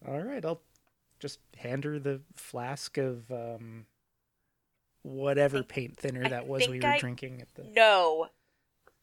All 0.07 0.21
right, 0.21 0.45
I'll 0.45 0.61
just 1.19 1.39
hand 1.57 1.83
her 1.83 1.97
the 1.97 2.21
flask 2.35 2.97
of 2.97 3.31
um, 3.31 3.85
whatever 5.01 5.63
paint 5.63 5.97
thinner 5.97 6.25
I 6.25 6.29
that 6.29 6.47
was 6.47 6.67
we 6.67 6.79
were 6.79 6.87
I- 6.87 6.99
drinking 6.99 7.41
at 7.41 7.53
the. 7.55 7.63
No. 7.71 8.27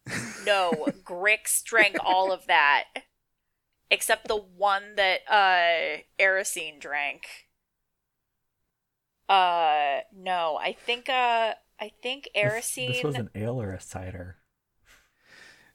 No, 0.45 0.73
Grix 1.05 1.63
drank 1.63 1.97
all 2.05 2.33
of 2.33 2.47
that. 2.49 2.87
Except 3.89 4.27
the 4.27 4.35
one 4.37 4.97
that 4.97 5.21
uh 5.31 6.03
Erosine 6.21 6.81
drank. 6.81 7.27
Uh 9.29 10.01
no, 10.15 10.59
I 10.61 10.73
think 10.73 11.09
uh 11.09 11.55
I 11.81 11.91
think 12.03 12.29
This- 12.35 12.43
Erosine 12.43 12.89
This, 12.95 13.05
was 13.05 13.15
an 13.17 13.31
ale 13.35 13.61
or 13.61 13.73
a 13.73 13.81
cider. 13.81 14.37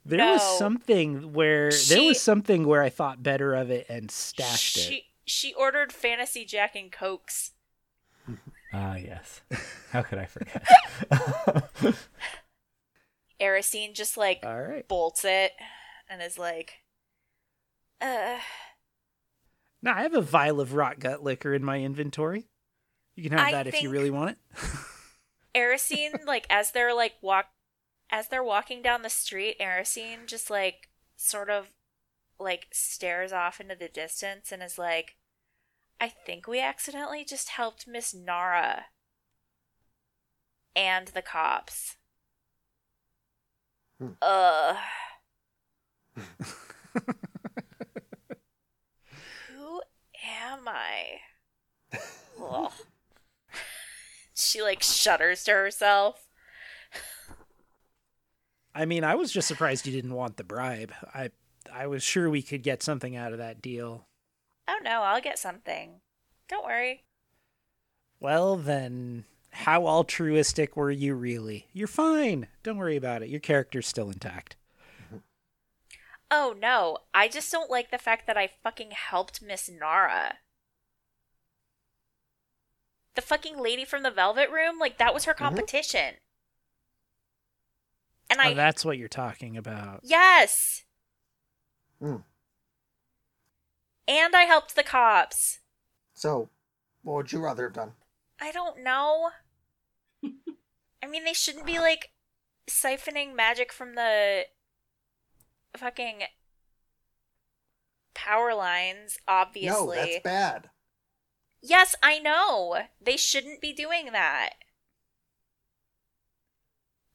There 0.05 0.25
was 0.25 0.57
something 0.57 1.33
where 1.33 1.69
there 1.89 2.03
was 2.03 2.21
something 2.21 2.65
where 2.65 2.81
I 2.81 2.87
thought 2.89 3.21
better 3.23 3.53
of 3.53 3.69
it 3.69 3.87
and 3.89 4.09
stashed 4.09 4.77
it. 4.77 4.81
she 4.81 5.03
she 5.25 5.53
ordered 5.53 5.91
Fantasy 5.91 6.45
Jack 6.45 6.75
and 6.77 6.89
Cokes. 6.91 7.51
Ah, 8.73 8.95
yes. 8.95 9.41
How 9.91 10.01
could 10.03 10.19
I 10.19 10.25
forget? 10.25 10.63
Erosine 13.41 13.93
just 13.93 14.17
like 14.17 14.39
All 14.45 14.61
right. 14.61 14.87
bolts 14.87 15.23
it 15.25 15.51
and 16.09 16.21
is 16.21 16.37
like 16.37 16.75
uh 18.01 18.37
Now 19.81 19.95
I 19.95 20.03
have 20.03 20.13
a 20.13 20.21
vial 20.21 20.59
of 20.61 20.73
rot 20.73 20.99
gut 20.99 21.23
liquor 21.23 21.53
in 21.53 21.63
my 21.63 21.79
inventory. 21.81 22.45
You 23.17 23.23
can 23.23 23.39
have 23.39 23.47
I 23.47 23.51
that 23.51 23.67
if 23.67 23.81
you 23.81 23.89
really 23.89 24.11
want 24.11 24.29
it. 24.29 24.37
Erosine, 25.55 26.23
like 26.25 26.45
as 26.51 26.71
they're 26.71 26.93
like 26.93 27.15
walk 27.19 27.47
as 28.11 28.27
they're 28.27 28.43
walking 28.43 28.83
down 28.83 29.01
the 29.01 29.09
street, 29.09 29.57
Erosine 29.59 30.27
just 30.27 30.51
like 30.51 30.89
sort 31.15 31.49
of 31.49 31.71
like 32.39 32.67
stares 32.71 33.33
off 33.33 33.59
into 33.59 33.75
the 33.75 33.87
distance 33.87 34.51
and 34.51 34.61
is 34.61 34.77
like, 34.77 35.15
I 35.99 36.09
think 36.09 36.47
we 36.47 36.61
accidentally 36.61 37.25
just 37.25 37.49
helped 37.49 37.87
Miss 37.87 38.13
Nara 38.13 38.85
and 40.75 41.07
the 41.07 41.23
cops. 41.23 41.95
Hmm. 43.99 44.09
Ugh. 44.21 44.77
Who 49.55 49.81
am 50.23 50.67
I? 50.67 51.21
She 54.39 54.61
like 54.61 54.83
shudders 54.83 55.43
to 55.45 55.51
herself. 55.51 56.27
I 58.75 58.85
mean, 58.85 59.03
I 59.03 59.15
was 59.15 59.31
just 59.31 59.47
surprised 59.47 59.87
you 59.87 59.91
didn't 59.91 60.13
want 60.13 60.37
the 60.37 60.43
bribe. 60.43 60.93
I 61.13 61.31
I 61.73 61.87
was 61.87 62.03
sure 62.03 62.29
we 62.29 62.43
could 62.43 62.61
get 62.61 62.83
something 62.83 63.15
out 63.15 63.31
of 63.31 63.39
that 63.39 63.61
deal. 63.61 64.05
Oh 64.67 64.77
no, 64.83 65.01
I'll 65.01 65.21
get 65.21 65.39
something. 65.39 66.01
Don't 66.47 66.65
worry. 66.65 67.03
Well, 68.19 68.57
then, 68.57 69.25
how 69.51 69.87
altruistic 69.87 70.75
were 70.75 70.91
you 70.91 71.15
really? 71.15 71.67
You're 71.73 71.87
fine. 71.87 72.47
Don't 72.61 72.77
worry 72.77 72.95
about 72.95 73.23
it. 73.23 73.29
Your 73.29 73.39
character's 73.39 73.87
still 73.87 74.09
intact. 74.09 74.55
Oh 76.29 76.55
no, 76.59 76.99
I 77.13 77.27
just 77.27 77.51
don't 77.51 77.71
like 77.71 77.89
the 77.89 77.97
fact 77.97 78.27
that 78.27 78.37
I 78.37 78.51
fucking 78.61 78.91
helped 78.91 79.41
Miss 79.41 79.67
Nara. 79.67 80.35
The 83.17 83.21
fucking 83.23 83.57
lady 83.57 83.83
from 83.83 84.03
the 84.03 84.11
Velvet 84.11 84.51
Room, 84.51 84.77
like 84.77 84.99
that 84.99 85.11
was 85.11 85.25
her 85.25 85.33
competition. 85.33 86.17
And 88.29 88.39
I 88.39 88.51
oh, 88.51 88.53
that's 88.53 88.85
what 88.85 88.99
you're 88.99 89.07
talking 89.07 89.57
about. 89.57 90.01
yes. 90.03 90.83
Hmm. 91.99 92.17
And 94.07 94.35
I 94.35 94.43
helped 94.43 94.75
the 94.75 94.83
cops. 94.83 95.61
So, 96.13 96.49
what 97.01 97.15
would 97.15 97.31
you 97.31 97.39
rather 97.39 97.63
have 97.63 97.73
done? 97.73 97.93
I 98.39 98.51
don't 98.51 98.83
know. 98.83 99.31
I 100.23 101.07
mean, 101.07 101.23
they 101.23 101.33
shouldn't 101.33 101.65
be 101.65 101.79
like 101.79 102.11
siphoning 102.69 103.35
magic 103.35 103.73
from 103.73 103.95
the 103.95 104.43
fucking 105.75 106.21
power 108.13 108.53
lines, 108.53 109.17
obviously. 109.27 109.87
No, 109.87 109.91
that's 109.91 110.19
bad. 110.23 110.69
Yes, 111.67 111.95
I 112.01 112.19
know. 112.19 112.83
They 113.01 113.17
shouldn't 113.17 113.59
be 113.59 113.73
doing 113.73 114.11
that. 114.13 114.51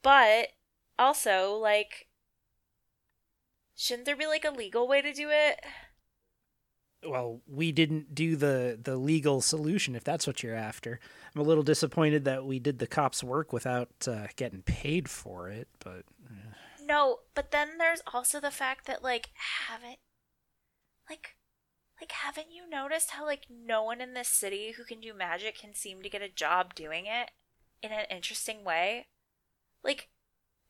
But 0.03 0.49
also, 0.99 1.55
like, 1.55 2.09
shouldn't 3.75 4.05
there 4.05 4.17
be 4.17 4.27
like 4.27 4.45
a 4.45 4.51
legal 4.51 4.87
way 4.87 5.01
to 5.01 5.15
do 5.15 5.31
it? 5.31 5.61
Well, 7.03 7.41
we 7.49 7.73
didn't 7.73 8.15
do 8.15 8.37
the 8.37 8.79
the 8.81 8.97
legal 8.97 9.41
solution 9.41 9.97
if 9.97 10.05
that's 10.05 10.27
what 10.27 10.43
you're 10.43 10.55
after. 10.55 11.01
I'm 11.35 11.41
a 11.41 11.45
little 11.45 11.65
disappointed 11.65 12.27
that 12.27 12.45
we 12.45 12.59
did 12.59 12.79
the 12.79 12.87
cops' 12.87 13.25
work 13.25 13.55
without 13.55 13.89
uh, 14.07 14.27
getting 14.37 14.63
paid 14.63 15.09
for 15.09 15.49
it, 15.49 15.69
but 15.83 16.05
eh. 16.29 16.53
No, 16.85 17.21
but 17.35 17.53
then 17.53 17.79
there's 17.79 18.03
also 18.13 18.39
the 18.39 18.51
fact 18.51 18.87
that 18.87 19.03
like 19.03 19.31
haven't 19.67 19.99
like 21.09 21.37
like 22.03 22.13
haven't 22.13 22.49
you 22.53 22.69
noticed 22.69 23.13
how 23.13 23.25
like 23.25 23.47
no 23.49 23.85
one 23.85 24.01
in 24.01 24.13
this 24.13 24.27
city 24.27 24.75
who 24.77 24.83
can 24.83 25.01
do 25.01 25.15
magic 25.15 25.57
can 25.57 25.73
seem 25.73 26.03
to 26.03 26.11
get 26.11 26.21
a 26.21 26.29
job 26.29 26.75
doing 26.75 27.07
it 27.07 27.31
in 27.81 27.93
an 27.93 28.07
interesting 28.11 28.65
way? 28.65 29.07
Like 29.85 30.09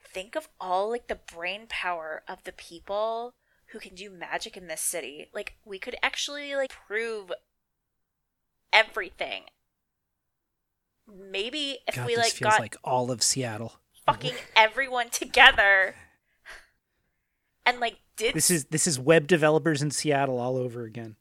think 0.04 0.36
of 0.36 0.48
all 0.60 0.90
like 0.90 1.08
the 1.08 1.18
brain 1.34 1.62
power 1.70 2.22
of 2.28 2.44
the 2.44 2.52
people 2.52 3.32
who 3.68 3.78
can 3.78 3.94
do 3.94 4.10
magic 4.10 4.58
in 4.58 4.66
this 4.66 4.82
city. 4.82 5.30
Like 5.32 5.54
we 5.64 5.78
could 5.78 5.96
actually 6.02 6.54
like 6.54 6.70
prove 6.86 7.32
everything. 8.70 9.44
Maybe 11.08 11.78
if 11.88 11.96
God, 11.96 12.06
we 12.06 12.16
like 12.16 12.38
got 12.38 12.60
like 12.60 12.76
all 12.84 13.10
of 13.10 13.22
Seattle. 13.22 13.80
fucking 14.04 14.34
everyone 14.54 15.08
together 15.08 15.94
and 17.66 17.80
like 17.80 18.00
did 18.18 18.34
This 18.34 18.50
is 18.50 18.66
this 18.66 18.86
is 18.86 18.98
web 18.98 19.26
developers 19.26 19.80
in 19.80 19.90
Seattle 19.90 20.38
all 20.38 20.58
over 20.58 20.84
again. 20.84 21.16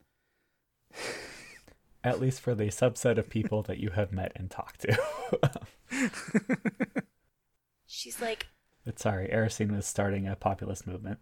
At 2.04 2.20
least 2.20 2.42
for 2.42 2.56
the 2.56 2.66
subset 2.66 3.18
of 3.20 3.30
people 3.30 3.62
that 3.64 3.78
you 3.78 3.92
have 3.92 4.12
met 4.12 4.32
and 4.36 4.50
talked 4.50 4.82
to. 4.82 4.98
she's 7.86 8.20
like 8.20 8.48
but 8.84 8.98
sorry, 9.00 9.30
Erosine 9.32 9.76
was 9.76 9.86
starting 9.86 10.28
a 10.28 10.36
populist 10.36 10.88
movement. 10.88 11.22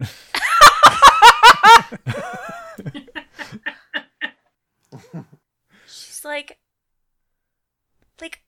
she's 5.86 6.24
like 6.24 6.58
like 8.20 8.42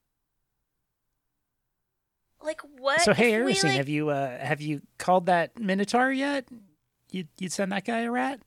like 2.43 2.61
what 2.78 3.03
so 3.03 3.12
hey, 3.12 3.35
if 3.35 3.44
we, 3.44 3.53
like- 3.53 3.77
have 3.77 3.89
you 3.89 4.09
uh, 4.09 4.39
have 4.39 4.62
you 4.62 4.81
called 4.99 5.27
that 5.27 5.59
Minotaur 5.59 6.11
yet? 6.11 6.49
You 7.11 7.27
you 7.39 7.51
send 7.51 7.73
that 7.73 7.85
guy 7.85 8.01
a 8.01 8.11
rat? 8.11 8.40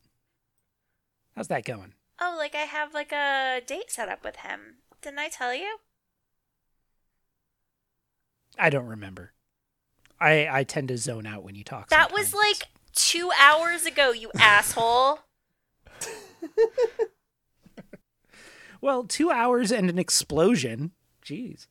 How's 1.35 1.49
that 1.49 1.63
going? 1.63 1.93
Oh 2.19 2.35
like 2.37 2.55
i 2.55 2.59
have 2.59 2.93
like 2.93 3.11
a 3.11 3.61
date 3.65 3.89
set 3.91 4.09
up 4.09 4.23
with 4.23 4.37
him 4.37 4.77
didn't 5.01 5.19
i 5.19 5.27
tell 5.29 5.53
you 5.53 5.77
I 8.57 8.69
don't 8.69 8.85
remember. 8.87 9.33
I 10.17 10.47
I 10.49 10.63
tend 10.63 10.87
to 10.87 10.97
zone 10.97 11.25
out 11.25 11.43
when 11.43 11.55
you 11.55 11.63
talk. 11.65 11.89
that 11.89 12.13
was 12.13 12.33
like 12.33 12.69
two 12.93 13.29
hours 13.37 13.85
ago 13.85 14.11
you 14.11 14.31
asshole 14.39 15.19
well, 18.81 19.03
two 19.03 19.29
hours 19.31 19.71
and 19.71 19.89
an 19.89 19.97
explosion. 19.99 20.91
Jeez. 21.25 21.67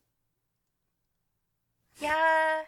yeah 2.01 2.63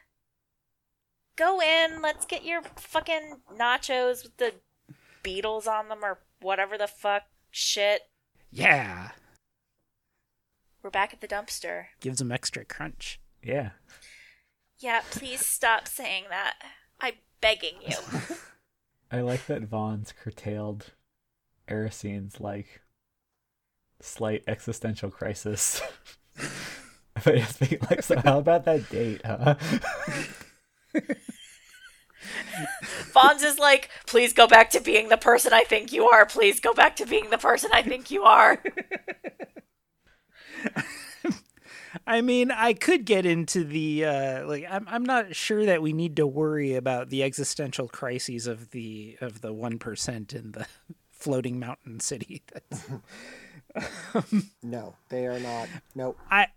go 1.36 1.61
in 1.61 2.01
let's 2.01 2.24
get 2.24 2.44
your 2.44 2.62
fucking 2.77 3.40
nachos 3.55 4.23
with 4.23 4.36
the 4.39 4.55
beetles 5.23 5.66
on 5.66 5.89
them 5.89 5.98
or 6.03 6.20
whatever 6.40 6.78
the 6.78 6.86
fuck 6.86 7.24
shit 7.57 8.03
Yeah, 8.51 9.12
we're 10.83 10.91
back 10.91 11.15
at 11.15 11.23
the 11.23 11.27
dumpster 11.28 11.87
gives 12.01 12.20
him 12.20 12.31
extra 12.31 12.65
crunch. 12.66 13.19
yeah. 13.43 13.70
Yeah, 14.78 15.01
please 15.11 15.41
stop 15.47 15.89
saying 15.89 16.24
that. 16.28 16.57
I'm 17.01 17.15
begging 17.41 17.77
you. 17.81 17.97
I 19.11 19.23
like 19.23 19.47
that 19.47 19.62
Vons 19.62 20.12
curtailed 20.12 20.93
Erosine's 21.66 22.39
like 22.43 22.83
slight 24.03 24.45
existential 24.47 25.09
crisis 25.11 25.81
but 27.24 27.37
just 27.37 27.59
being 27.59 27.81
like, 27.91 28.03
so 28.03 28.19
how 28.19 28.39
about 28.39 28.66
that 28.66 28.91
date, 28.91 29.23
huh? 29.24 29.55
Vons 33.13 33.43
is 33.43 33.59
like, 33.59 33.91
please 34.07 34.33
go 34.33 34.47
back 34.47 34.71
to 34.71 34.81
being 34.81 35.09
the 35.09 35.17
person 35.17 35.53
I 35.53 35.65
think 35.65 35.93
you 35.93 36.09
are. 36.09 36.27
Please 36.27 36.61
go 36.61 36.73
back 36.73 36.97
to 36.97 37.07
being 37.07 37.31
the 37.31 37.39
person 37.39 37.71
I 37.73 37.83
think 37.83 38.11
you 38.11 38.23
are. 38.25 38.63
I 42.07 42.21
mean, 42.21 42.51
I 42.51 42.73
could 42.73 43.05
get 43.05 43.27
into 43.27 43.65
the 43.65 44.05
uh, 44.05 44.47
like. 44.47 44.65
I'm 44.69 44.87
I'm 44.89 45.05
not 45.05 45.35
sure 45.35 45.67
that 45.67 45.83
we 45.83 45.93
need 45.93 46.17
to 46.17 46.27
worry 46.27 46.75
about 46.75 47.11
the 47.11 47.23
existential 47.23 47.89
crises 47.89 48.47
of 48.47 48.71
the 48.71 49.17
of 49.21 49.41
the 49.41 49.53
one 49.53 49.79
percent 49.79 50.33
in 50.33 50.53
the 50.53 50.67
floating 51.11 51.59
mountain 51.59 51.99
city. 52.01 52.43
no, 54.63 54.95
they 55.09 55.27
are 55.27 55.41
not. 55.41 55.69
Nope. 55.95 56.19
I 56.31 56.49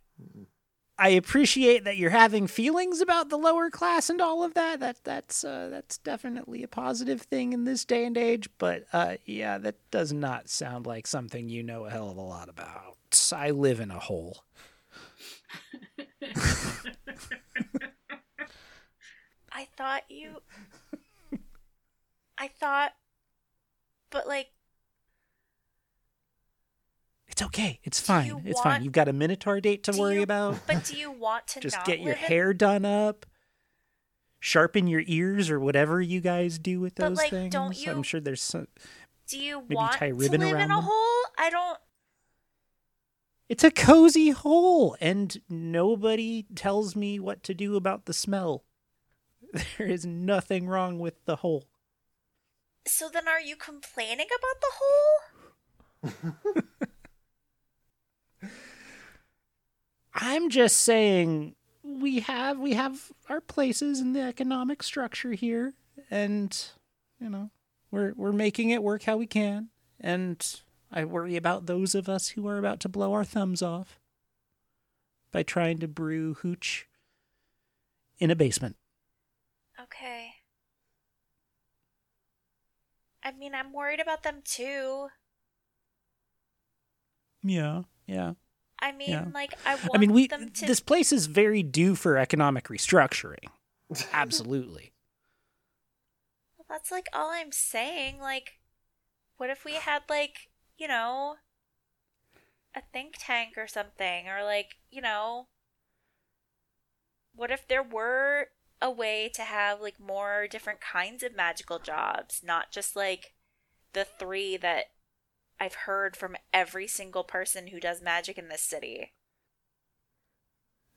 I 1.00 1.10
appreciate 1.10 1.86
that 1.86 1.96
you're 1.96 2.10
having 2.10 2.46
feelings 2.46 3.00
about 3.00 3.30
the 3.30 3.38
lower 3.38 3.70
class 3.70 4.10
and 4.10 4.20
all 4.20 4.44
of 4.44 4.54
that. 4.56 4.82
That 4.82 5.02
that's 5.06 5.46
uh, 5.46 5.70
that's 5.72 5.98
definitely 5.98 6.62
a 6.62 6.68
positive 6.68 7.22
thing 7.22 7.54
in 7.54 7.64
this 7.64 7.86
day 7.86 8.04
and 8.04 8.18
age. 8.18 8.50
But 8.58 8.84
uh, 8.92 9.16
yeah, 9.26 9.58
that 9.60 9.78
does 9.92 10.12
not 10.12 10.50
sound 10.50 10.86
like 10.86 11.08
something 11.08 11.48
you 11.48 11.64
know 11.64 11.86
a 11.86 11.90
hell 11.90 12.10
of 12.10 12.18
a 12.18 12.22
lot 12.22 12.50
about. 12.50 12.98
I 13.34 13.52
live 13.52 13.80
in 13.80 13.92
a 13.92 14.00
hole. 14.00 14.44
I 19.52 19.68
thought 19.78 20.04
you. 20.10 20.42
I 22.38 22.50
thought. 22.50 22.92
But, 24.12 24.28
like. 24.28 24.50
It's 27.40 27.46
okay. 27.46 27.80
It's 27.84 28.00
fine. 28.02 28.28
you 28.28 28.42
It's 28.44 28.56
want- 28.56 28.64
fine. 28.64 28.84
You've 28.84 28.92
got 28.94 29.08
a 29.08 29.14
minotaur 29.14 29.62
date 29.62 29.84
to 29.84 29.94
do 29.94 30.00
worry 30.00 30.16
you- 30.16 30.24
about. 30.24 30.60
But 30.68 30.84
do 30.84 30.98
you 30.98 31.10
want 31.10 31.48
to 31.48 31.60
Just 31.62 31.78
not 31.78 31.86
get 31.86 32.00
your 32.00 32.10
live 32.14 32.24
in- 32.24 32.28
hair 32.28 32.54
done 32.54 32.84
up. 32.86 33.26
Sharpen 34.42 34.88
your 34.88 35.04
ears 35.06 35.50
or 35.50 35.58
whatever 35.60 36.02
you 36.02 36.20
guys 36.20 36.60
do 36.60 36.82
with 36.82 36.96
But, 36.96 37.10
those 37.10 37.18
like, 37.18 37.30
things. 37.30 37.54
don't 37.54 37.78
you- 37.78 37.92
I'm 37.92 38.04
sure 38.04 38.20
there's 38.20 38.42
some. 38.42 38.68
Do 39.28 39.38
you 39.40 39.62
Maybe 39.62 39.76
want 39.76 39.94
tie 39.94 40.10
to 40.10 40.16
ribbon 40.16 40.42
live 40.42 40.56
in 40.56 40.64
a 40.64 40.68
them? 40.68 40.82
hole? 40.84 41.24
I 41.38 41.50
don't. 41.50 41.78
It's 43.48 43.64
a 43.64 43.72
cozy 43.72 44.30
hole, 44.32 44.98
and 45.00 45.42
nobody 45.50 46.46
tells 46.56 46.96
me 46.96 47.20
what 47.20 47.42
to 47.44 47.54
do 47.54 47.76
about 47.78 48.06
the 48.06 48.14
smell. 48.14 48.64
There 49.78 49.88
is 49.88 50.06
nothing 50.06 50.68
wrong 50.68 51.00
with 51.00 51.24
the 51.26 51.38
hole. 51.38 51.66
So 52.86 53.08
then, 53.10 53.28
are 53.30 53.40
you 53.42 53.56
complaining 53.56 54.28
about 54.28 56.12
the 56.12 56.14
hole? 56.44 56.64
I'm 60.14 60.50
just 60.50 60.78
saying 60.78 61.56
we 61.84 62.20
have 62.22 62.60
we 62.60 62.74
have 62.74 63.12
our 63.30 63.42
places 63.42 64.00
in 64.00 64.14
the 64.14 64.22
economic 64.22 64.84
structure 64.84 65.34
here, 65.34 65.74
and 66.10 66.58
you 67.20 67.30
know 67.30 67.52
we're 67.92 68.14
we're 68.16 68.32
making 68.32 68.70
it 68.70 68.84
work 68.84 69.04
how 69.04 69.18
we 69.18 69.28
can. 69.28 69.70
And 70.00 70.44
I 70.92 71.06
worry 71.06 71.36
about 71.36 71.66
those 71.66 71.94
of 71.94 72.10
us 72.10 72.30
who 72.30 72.48
are 72.48 72.58
about 72.58 72.80
to 72.82 72.90
blow 72.90 73.14
our 73.14 73.26
thumbs 73.26 73.62
off 73.62 74.00
by 75.32 75.44
trying 75.44 75.78
to 75.80 75.88
brew 75.88 76.36
hooch 76.36 76.88
in 78.18 78.32
a 78.32 78.36
basement. 78.36 78.76
Okay. 79.82 80.32
I 83.24 83.32
mean, 83.32 83.54
I'm 83.54 83.74
worried 83.74 84.00
about 84.00 84.24
them 84.24 84.42
too. 84.44 85.10
Yeah, 87.44 87.84
yeah. 88.08 88.34
I 88.82 88.92
mean, 88.92 89.10
Yeah. 89.10 89.26
like, 89.34 89.56
I 89.66 89.76
want 89.76 89.92
I 89.94 89.98
mean, 89.98 90.14
we 90.14 90.28
them 90.28 90.52
to. 90.52 90.66
this 90.66 90.80
place 90.80 91.12
is 91.12 91.26
very 91.28 91.64
due 91.64 91.96
for 91.96 92.18
economic 92.18 92.66
restructuring. 92.66 93.50
Absolutely. 94.14 94.94
well, 96.58 96.66
That's 96.70 96.92
like 96.92 97.08
all 97.14 97.32
I'm 97.32 97.52
saying. 97.52 98.20
Like, 98.20 98.60
what 99.38 99.50
if 99.50 99.66
we 99.66 99.76
had, 99.76 100.04
like, 100.10 100.50
you 100.78 100.88
know, 100.88 101.36
a 102.76 102.82
think 102.94 103.16
tank 103.20 103.58
or 103.58 103.68
something? 103.68 104.28
Or, 104.28 104.44
like, 104.44 104.76
you 104.90 105.02
know, 105.02 105.48
what 107.34 107.52
if 107.52 107.68
there 107.68 107.84
were 107.84 108.48
a 108.82 108.92
way 108.92 109.30
to 109.34 109.42
have, 109.44 109.82
like, 109.82 110.00
more 110.00 110.48
different 110.48 110.82
kinds 110.82 111.24
of 111.24 111.36
magical 111.36 111.80
jobs? 111.80 112.42
Not 112.44 112.72
just, 112.72 112.96
like, 112.96 113.34
the 113.94 114.06
three 114.06 114.58
that 114.58 114.86
I've 115.60 115.74
heard 115.76 116.16
from 116.18 116.36
every 116.54 116.88
single 116.88 117.24
person 117.24 117.68
who 117.68 117.80
does 117.80 118.02
magic 118.02 118.38
in 118.38 118.50
this 118.50 118.62
city. 118.62 119.14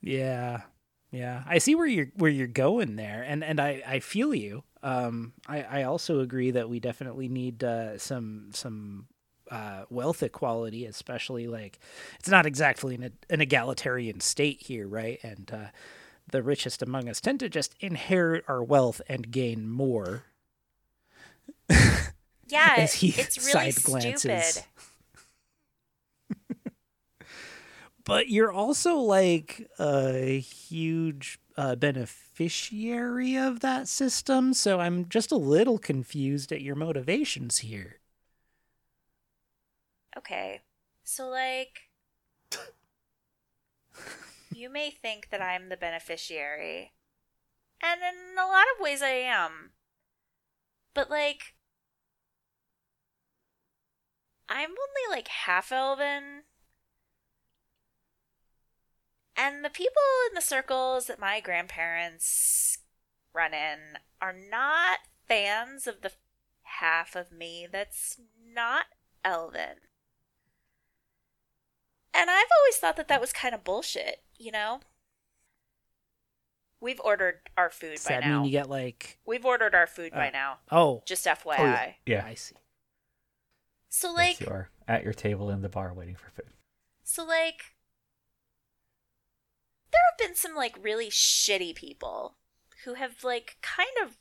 Yeah. 0.00 0.62
Yeah. 1.10 1.42
I 1.46 1.58
see 1.58 1.74
where 1.74 1.86
you're 1.86 2.10
where 2.16 2.30
you're 2.30 2.46
going 2.46 2.96
there 2.96 3.22
and 3.22 3.44
and 3.44 3.60
I 3.60 3.82
I 3.86 4.00
feel 4.00 4.34
you. 4.34 4.64
Um 4.82 5.32
I 5.46 5.62
I 5.62 5.82
also 5.84 6.20
agree 6.20 6.50
that 6.52 6.68
we 6.68 6.80
definitely 6.80 7.28
need 7.28 7.62
uh 7.62 7.98
some 7.98 8.50
some 8.52 9.06
uh 9.50 9.84
wealth 9.90 10.22
equality 10.22 10.86
especially 10.86 11.46
like 11.46 11.78
it's 12.18 12.28
not 12.30 12.46
exactly 12.46 12.94
an, 12.94 13.12
an 13.30 13.40
egalitarian 13.40 14.20
state 14.20 14.62
here, 14.62 14.88
right? 14.88 15.18
And 15.22 15.50
uh 15.52 15.66
the 16.30 16.42
richest 16.42 16.82
among 16.82 17.08
us 17.08 17.20
tend 17.20 17.40
to 17.40 17.48
just 17.48 17.74
inherit 17.80 18.44
our 18.48 18.62
wealth 18.62 19.02
and 19.08 19.30
gain 19.30 19.68
more. 19.68 20.24
Yeah, 22.52 22.74
As 22.76 22.94
he 22.94 23.08
it's 23.16 23.38
really 23.44 23.50
side 23.50 23.82
glances. 23.82 24.56
stupid. 24.56 24.64
but 28.04 28.28
you're 28.28 28.52
also 28.52 28.96
like 28.96 29.68
a 29.78 30.38
huge 30.40 31.38
uh, 31.56 31.74
beneficiary 31.76 33.36
of 33.36 33.60
that 33.60 33.86
system 33.88 34.54
so 34.54 34.80
i'm 34.80 35.08
just 35.08 35.30
a 35.30 35.36
little 35.36 35.78
confused 35.78 36.50
at 36.52 36.62
your 36.62 36.74
motivations 36.74 37.58
here 37.58 37.98
Okay. 40.16 40.62
So, 41.04 41.28
like, 41.28 41.90
you 44.54 44.70
may 44.70 44.90
think 44.90 45.28
that 45.30 45.42
I'm 45.42 45.68
the 45.68 45.76
beneficiary. 45.76 46.92
And 47.82 48.00
in 48.02 48.38
a 48.38 48.46
lot 48.46 48.64
of 48.74 48.80
ways, 48.80 49.02
I 49.02 49.08
am. 49.10 49.72
But, 50.94 51.10
like, 51.10 51.54
I'm 54.54 54.70
only 54.70 55.16
like 55.16 55.28
half 55.28 55.72
elven. 55.72 56.42
And 59.34 59.64
the 59.64 59.70
people 59.70 60.02
in 60.28 60.34
the 60.34 60.42
circles 60.42 61.06
that 61.06 61.18
my 61.18 61.40
grandparents 61.40 62.78
run 63.34 63.54
in 63.54 63.78
are 64.20 64.34
not 64.34 64.98
fans 65.26 65.86
of 65.86 66.02
the 66.02 66.12
half 66.64 67.16
of 67.16 67.32
me 67.32 67.66
that's 67.70 68.20
not 68.46 68.84
elven. 69.24 69.78
And 72.14 72.28
I've 72.28 72.46
always 72.60 72.76
thought 72.76 72.96
that 72.96 73.08
that 73.08 73.22
was 73.22 73.32
kind 73.32 73.54
of 73.54 73.64
bullshit, 73.64 74.22
you 74.36 74.52
know? 74.52 74.80
We've 76.78 77.00
ordered 77.00 77.40
our 77.56 77.70
food 77.70 77.92
does 77.96 78.04
by 78.04 78.14
that 78.16 78.24
now. 78.26 78.38
mean 78.42 78.46
you 78.46 78.52
get 78.52 78.68
like 78.68 79.18
We've 79.24 79.46
ordered 79.46 79.74
our 79.74 79.86
food 79.86 80.12
by 80.12 80.28
Oh. 80.28 80.30
now. 80.32 80.58
oh 80.70 81.02
Just 81.06 81.24
FYI. 81.24 81.56
Oh, 81.58 81.94
yeah. 82.04 82.24
i 82.26 82.34
see 82.34 82.56
So 83.94 84.10
like 84.10 84.40
yes, 84.40 84.40
you 84.40 84.46
are 84.48 84.70
at 84.88 85.04
your 85.04 85.12
table 85.12 85.50
in 85.50 85.60
the 85.60 85.68
bar 85.68 85.92
waiting 85.92 86.16
for 86.16 86.30
food. 86.30 86.50
so 87.04 87.24
like 87.24 87.74
there 89.92 90.00
have 90.10 90.18
been 90.18 90.34
some 90.34 90.54
like 90.54 90.76
really 90.80 91.10
shitty 91.10 91.74
people 91.74 92.36
who 92.84 92.94
have 92.94 93.22
like 93.22 93.58
kind 93.60 93.90
of 94.02 94.16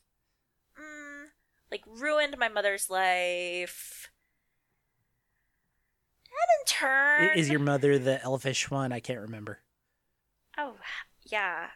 mm, 0.77 1.27
like 1.71 1.83
ruined 1.87 2.37
my 2.37 2.49
mother's 2.49 2.89
life. 2.89 4.11
And 6.25 6.59
in 6.59 6.65
turn 6.65 7.37
is 7.37 7.49
your 7.49 7.59
mother 7.59 7.97
the 7.97 8.21
elfish 8.23 8.69
one 8.69 8.91
i 8.91 8.99
can't 8.99 9.19
remember 9.19 9.59
Oh, 10.57 10.75
yeah. 11.23 11.67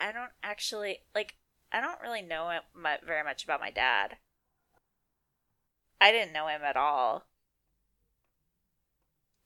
I 0.00 0.10
don't 0.10 0.30
actually 0.42 1.00
like. 1.14 1.34
I 1.70 1.80
don't 1.80 2.00
really 2.00 2.22
know 2.22 2.50
it 2.50 2.62
very 3.06 3.22
much 3.24 3.44
about 3.44 3.60
my 3.60 3.70
dad. 3.70 4.16
I 6.00 6.12
didn't 6.12 6.32
know 6.32 6.48
him 6.48 6.62
at 6.62 6.76
all. 6.76 7.26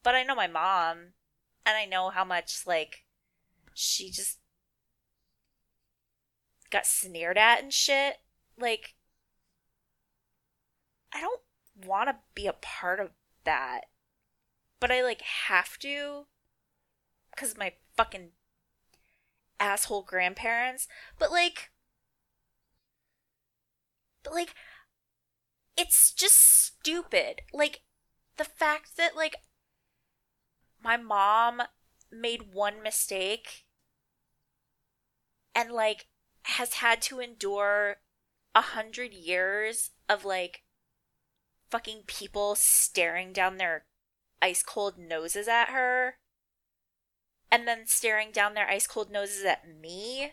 But 0.02 0.14
I 0.14 0.22
know 0.22 0.35
my 0.35 0.47
mom, 0.47 1.12
and 1.66 1.77
I 1.77 1.85
know 1.85 2.10
how 2.10 2.24
much 2.24 2.66
like 2.66 3.05
she 3.74 4.10
just 4.10 4.39
got 6.70 6.86
sneered 6.86 7.39
at 7.39 7.62
and 7.62 7.72
shit. 7.72 8.16
Like, 8.59 8.94
I 11.12 11.20
don't 11.20 11.40
want 11.86 12.09
to 12.09 12.16
be 12.35 12.47
a 12.47 12.52
part 12.52 13.01
of 13.01 13.10
that, 13.44 13.82
but 14.78 14.90
I 14.90 15.02
like 15.02 15.22
have 15.22 15.78
to 15.81 16.27
because 17.31 17.56
my 17.56 17.74
fucking 17.97 18.31
asshole 19.59 20.02
grandparents. 20.02 20.89
But 21.18 21.31
like, 21.31 21.70
but 24.22 24.32
like, 24.35 24.55
it's 25.81 26.12
just 26.12 26.36
stupid. 26.36 27.40
Like, 27.55 27.81
the 28.36 28.44
fact 28.44 28.98
that 28.98 29.16
like 29.16 29.36
my 30.82 30.98
mom 30.98 31.62
made 32.12 32.52
one 32.52 32.82
mistake 32.82 33.65
and 35.55 35.70
like 35.70 36.07
has 36.43 36.74
had 36.74 37.01
to 37.02 37.20
endure 37.20 37.97
a 38.55 38.61
hundred 38.61 39.15
years 39.15 39.90
of 40.09 40.24
like 40.24 40.62
fucking 41.70 42.02
people 42.07 42.55
staring 42.55 43.32
down 43.32 43.57
their 43.57 43.85
ice 44.43 44.62
cold 44.62 44.98
noses 44.98 45.48
at 45.48 45.69
her 45.69 46.16
and 47.51 47.66
then 47.66 47.86
staring 47.86 48.31
down 48.32 48.55
their 48.55 48.69
ice 48.69 48.86
cold 48.86 49.11
noses 49.11 49.44
at 49.44 49.69
me 49.69 50.32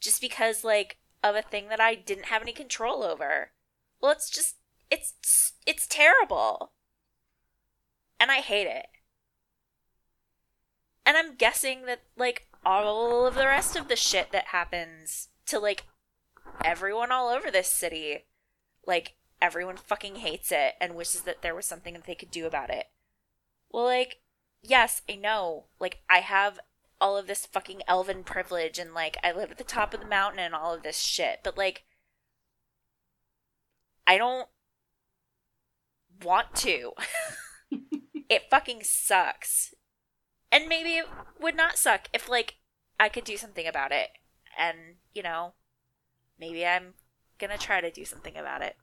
just 0.00 0.20
because 0.20 0.64
like 0.64 0.98
of 1.22 1.34
a 1.34 1.42
thing 1.42 1.68
that 1.68 1.80
I 1.80 1.94
didn't 1.94 2.26
have 2.26 2.42
any 2.42 2.52
control 2.52 3.02
over. 3.02 3.52
Well, 4.02 4.12
it's 4.12 4.28
just 4.28 4.56
it's 4.90 5.52
it's 5.66 5.86
terrible. 5.86 6.72
And 8.20 8.30
I 8.30 8.36
hate 8.36 8.66
it. 8.66 8.86
And 11.06 11.16
I'm 11.16 11.36
guessing 11.36 11.86
that 11.86 12.02
like 12.16 12.48
all 12.64 13.26
of 13.26 13.34
the 13.34 13.46
rest 13.46 13.76
of 13.76 13.88
the 13.88 13.96
shit 13.96 14.32
that 14.32 14.48
happens 14.48 15.28
to 15.46 15.58
like 15.58 15.84
everyone 16.64 17.10
all 17.10 17.28
over 17.28 17.50
this 17.50 17.70
city, 17.70 18.26
like 18.86 19.14
everyone 19.42 19.76
fucking 19.76 20.16
hates 20.16 20.52
it 20.52 20.74
and 20.80 20.94
wishes 20.94 21.22
that 21.22 21.42
there 21.42 21.54
was 21.54 21.66
something 21.66 21.94
that 21.94 22.04
they 22.04 22.14
could 22.14 22.30
do 22.30 22.46
about 22.46 22.70
it. 22.70 22.86
Well, 23.70 23.84
like, 23.84 24.20
yes, 24.62 25.02
I 25.10 25.16
know. 25.16 25.64
Like, 25.80 25.98
I 26.08 26.18
have 26.18 26.60
all 27.00 27.16
of 27.16 27.26
this 27.26 27.44
fucking 27.44 27.82
elven 27.88 28.22
privilege 28.22 28.78
and, 28.78 28.94
like, 28.94 29.16
I 29.24 29.32
live 29.32 29.50
at 29.50 29.58
the 29.58 29.64
top 29.64 29.92
of 29.92 30.00
the 30.00 30.06
mountain 30.06 30.38
and 30.38 30.54
all 30.54 30.72
of 30.72 30.84
this 30.84 31.00
shit, 31.00 31.40
but, 31.42 31.58
like, 31.58 31.84
I 34.06 34.18
don't 34.18 34.48
want 36.22 36.54
to. 36.56 36.92
it 38.28 38.42
fucking 38.50 38.82
sucks. 38.82 39.74
And 40.50 40.68
maybe 40.68 40.96
it 40.96 41.06
would 41.40 41.56
not 41.56 41.78
suck 41.78 42.08
if, 42.12 42.28
like, 42.28 42.56
I 43.00 43.08
could 43.08 43.24
do 43.24 43.36
something 43.36 43.66
about 43.66 43.92
it. 43.92 44.10
And, 44.58 44.76
you 45.14 45.22
know, 45.22 45.54
maybe 46.38 46.66
I'm 46.66 46.94
gonna 47.38 47.58
try 47.58 47.80
to 47.80 47.90
do 47.90 48.04
something 48.04 48.36
about 48.36 48.62
it. 48.62 48.76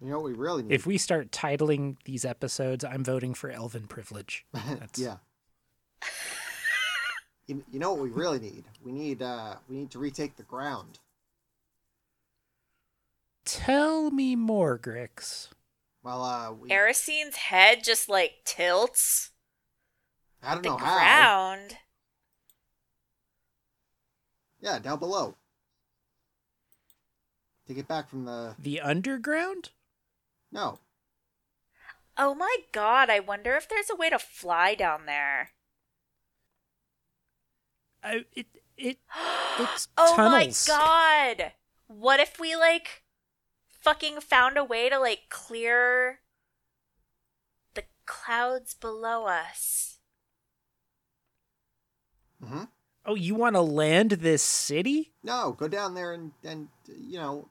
You 0.00 0.08
know 0.08 0.16
what 0.16 0.24
we 0.24 0.32
really 0.32 0.62
need? 0.62 0.72
If 0.72 0.86
we 0.86 0.96
start 0.96 1.30
titling 1.30 1.96
these 2.04 2.24
episodes, 2.24 2.84
I'm 2.84 3.04
voting 3.04 3.34
for 3.34 3.50
Elven 3.50 3.86
Privilege. 3.86 4.46
That's... 4.52 4.98
yeah. 4.98 5.16
you, 7.46 7.62
you 7.70 7.78
know 7.78 7.92
what 7.92 8.02
we 8.02 8.08
really 8.08 8.38
need? 8.38 8.64
We 8.82 8.92
need 8.92 9.20
uh 9.20 9.56
we 9.68 9.76
need 9.76 9.90
to 9.90 9.98
retake 9.98 10.36
the 10.36 10.42
ground. 10.42 10.98
Tell 13.52 14.10
me 14.12 14.36
more, 14.36 14.78
Grix. 14.78 15.48
Well, 16.02 16.22
uh, 16.22 16.52
we, 16.52 16.70
Erosine's 16.70 17.36
head 17.36 17.84
just 17.84 18.08
like 18.08 18.42
tilts. 18.46 19.32
I 20.42 20.54
don't 20.54 20.62
The 20.62 20.68
know 20.68 20.76
how. 20.76 20.86
ground. 20.94 21.78
Yeah, 24.60 24.78
down 24.78 24.98
below. 25.00 25.36
To 27.68 27.72
get 27.74 27.88
back 27.88 28.06
from 28.10 28.26
the 28.26 28.56
The 28.58 28.80
underground? 28.80 29.70
no. 30.52 30.78
Oh 32.16 32.36
my 32.36 32.58
god, 32.70 33.10
I 33.10 33.18
wonder 33.18 33.56
if 33.56 33.68
there's 33.68 33.90
a 33.90 33.96
way 33.96 34.10
to 34.10 34.18
fly 34.20 34.76
down 34.76 35.06
there. 35.06 35.50
I, 38.02 38.24
it 38.32 38.46
it 38.76 38.98
it's 39.58 39.88
oh 39.96 40.16
tunnels. 40.16 40.66
my 40.66 41.38
god! 41.38 41.52
What 41.86 42.20
if 42.20 42.38
we 42.38 42.56
like 42.56 43.02
fucking 43.80 44.20
found 44.20 44.56
a 44.56 44.64
way 44.64 44.88
to 44.88 44.98
like 44.98 45.28
clear 45.28 46.20
the 47.74 47.84
clouds 48.06 48.74
below 48.74 49.26
us? 49.26 49.98
hmm 52.42 52.64
Oh, 53.06 53.14
you 53.14 53.34
want 53.34 53.56
to 53.56 53.62
land 53.62 54.10
this 54.12 54.42
city? 54.42 55.12
No, 55.22 55.52
go 55.52 55.68
down 55.68 55.94
there 55.94 56.12
and 56.12 56.32
and 56.44 56.68
you 56.86 57.18
know 57.18 57.48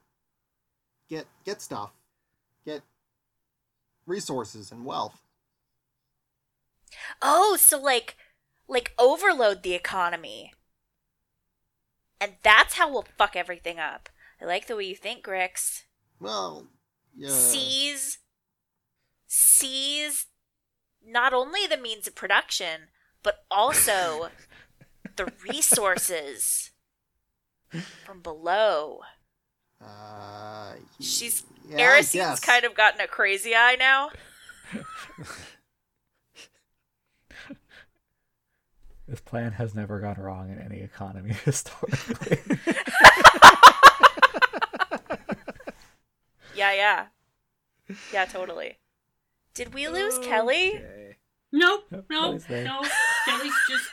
get 1.08 1.26
get 1.44 1.60
stuff, 1.60 1.90
get 2.64 2.82
resources 4.06 4.70
and 4.70 4.84
wealth. 4.84 5.20
Oh, 7.22 7.56
so 7.56 7.78
like 7.80 8.16
like 8.68 8.94
overload 8.98 9.62
the 9.62 9.74
economy. 9.74 10.52
And 12.20 12.34
that's 12.42 12.74
how 12.74 12.90
we'll 12.90 13.06
fuck 13.18 13.34
everything 13.34 13.78
up. 13.78 14.08
I 14.40 14.44
like 14.44 14.66
the 14.66 14.76
way 14.76 14.84
you 14.84 14.94
think, 14.96 15.24
Grix. 15.24 15.84
Well, 16.20 16.66
yeah. 17.16 17.30
Seize 17.30 18.18
seize 19.26 20.26
not 21.04 21.32
only 21.32 21.66
the 21.66 21.76
means 21.76 22.06
of 22.06 22.14
production, 22.14 22.88
but 23.22 23.44
also 23.50 24.28
the 25.16 25.32
resources 25.48 26.70
from 28.04 28.20
below. 28.20 29.00
Uh, 29.82 30.74
She's 31.00 31.44
yeah, 31.68 31.78
I 32.32 32.36
kind 32.42 32.64
of 32.64 32.74
gotten 32.74 33.00
a 33.00 33.06
crazy 33.06 33.54
eye 33.54 33.76
now. 33.78 34.10
This 39.10 39.20
plan 39.20 39.50
has 39.50 39.74
never 39.74 39.98
gone 39.98 40.14
wrong 40.20 40.52
in 40.52 40.60
any 40.60 40.82
economy 40.82 41.32
historically. 41.44 42.38
Yeah, 46.60 46.72
yeah. 46.74 47.06
Yeah, 48.12 48.24
totally. 48.26 48.78
Did 49.54 49.72
we 49.74 49.88
lose 49.88 50.18
Kelly? 50.18 50.74
Okay. 50.76 51.16
Nope, 51.52 51.86
Yep, 51.90 52.04
no, 52.10 52.20
Kelly's 52.22 52.44
there. 52.46 52.64
no. 52.64 52.82
Kelly's 53.24 53.52
just 53.68 53.88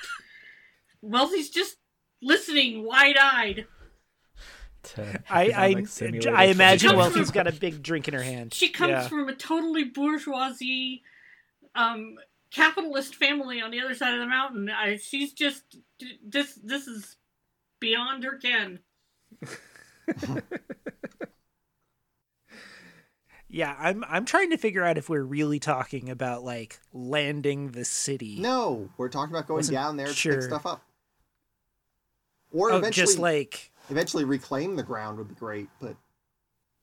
Wealthy's 1.01 1.49
just 1.49 1.77
listening, 2.21 2.83
wide-eyed. 2.85 3.65
I 4.97 5.15
I, 5.29 5.85
I 6.33 6.43
imagine 6.45 6.89
Comes 6.91 6.97
Wealthy's 6.99 7.27
from- 7.27 7.33
got 7.33 7.47
a 7.47 7.51
big 7.51 7.81
drink 7.81 8.07
in 8.07 8.13
her 8.13 8.21
hand. 8.23 8.53
She 8.53 8.69
comes 8.69 8.91
Yeah. 8.91 9.07
from 9.07 9.27
a 9.29 9.33
totally 9.35 9.85
bourgeoisie, 9.85 11.03
um, 11.75 12.15
capitalist 12.51 13.15
family 13.15 13.61
on 13.61 13.71
the 13.71 13.79
other 13.81 13.95
side 13.95 14.13
of 14.13 14.19
the 14.19 14.27
mountain. 14.27 14.69
I, 14.69 14.97
she's 14.97 15.33
just 15.33 15.63
this. 16.23 16.53
This 16.63 16.87
is 16.87 17.15
beyond 17.79 18.23
her 18.23 18.37
ken. 18.37 18.79
Yeah, 23.49 23.75
I'm 23.79 24.03
I'm 24.07 24.25
trying 24.25 24.49
to 24.49 24.57
figure 24.57 24.83
out 24.83 24.97
if 24.97 25.09
we're 25.09 25.23
really 25.23 25.59
talking 25.59 26.09
about 26.09 26.43
like 26.43 26.79
landing 26.93 27.71
the 27.71 27.85
city. 27.85 28.37
No, 28.39 28.89
we're 28.97 29.09
talking 29.09 29.33
about 29.33 29.47
going 29.47 29.59
Wasn't 29.59 29.75
down 29.75 29.97
there 29.97 30.07
to 30.07 30.13
sure. 30.13 30.33
pick 30.33 30.43
stuff 30.43 30.65
up. 30.65 30.81
Or 32.51 32.71
oh, 32.71 32.77
eventually, 32.77 33.05
just 33.05 33.19
like 33.19 33.71
eventually 33.89 34.25
reclaim 34.25 34.75
the 34.75 34.83
ground 34.83 35.17
would 35.17 35.29
be 35.29 35.35
great. 35.35 35.69
But 35.79 35.95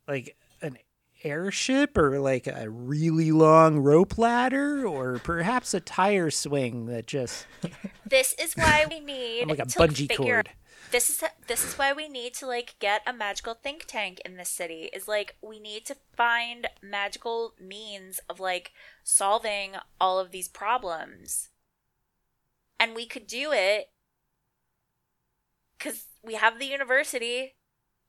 like 0.09 0.37
an 0.63 0.79
airship 1.23 1.97
or 1.97 2.19
like 2.19 2.47
a 2.47 2.69
really 2.69 3.33
long 3.33 3.79
rope 3.79 4.17
ladder 4.19 4.87
or 4.87 5.19
perhaps 5.19 5.75
a 5.75 5.81
tire 5.81 6.31
swing 6.31 6.87
that 6.87 7.07
just 7.07 7.47
This 8.07 8.35
is 8.39 8.55
why 8.55 8.87
we 8.89 9.01
need 9.05 9.49
like 9.49 9.59
a 9.59 9.67
to 9.67 9.79
bungee 9.79 10.09
figure 10.09 10.17
cord. 10.17 10.51
This 10.91 11.11
is 11.11 11.25
this 11.47 11.65
is 11.65 11.75
why 11.79 11.93
we 11.93 12.09
need 12.09 12.35
to 12.35 12.47
like 12.47 12.77
get 12.79 13.03
a 13.07 13.13
magical 13.13 13.55
think 13.55 13.85
tank 13.87 14.21
in 14.25 14.37
this 14.37 14.49
city 14.51 14.91
is 14.93 15.09
like 15.09 15.37
we 15.43 15.59
need 15.59 15.85
to 15.87 15.97
find 16.17 16.69
magical 16.83 17.55
means 17.61 18.21
of 18.29 18.39
like 18.41 18.73
solving 19.03 19.73
all 20.01 20.19
of 20.19 20.31
these 20.31 20.49
problems. 20.49 21.49
And 22.79 22.95
we 22.95 23.07
could 23.07 23.27
do 23.27 23.51
it 23.53 23.91
because 25.79 26.05
we 26.23 26.35
have 26.35 26.59
the 26.59 26.67
university. 26.67 27.55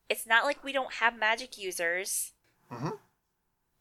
It's 0.10 0.28
not 0.28 0.46
like 0.46 0.64
we 0.64 0.72
don't 0.74 0.96
have 0.96 1.18
magic 1.18 1.58
users. 1.58 2.34
Mhm. 2.72 3.00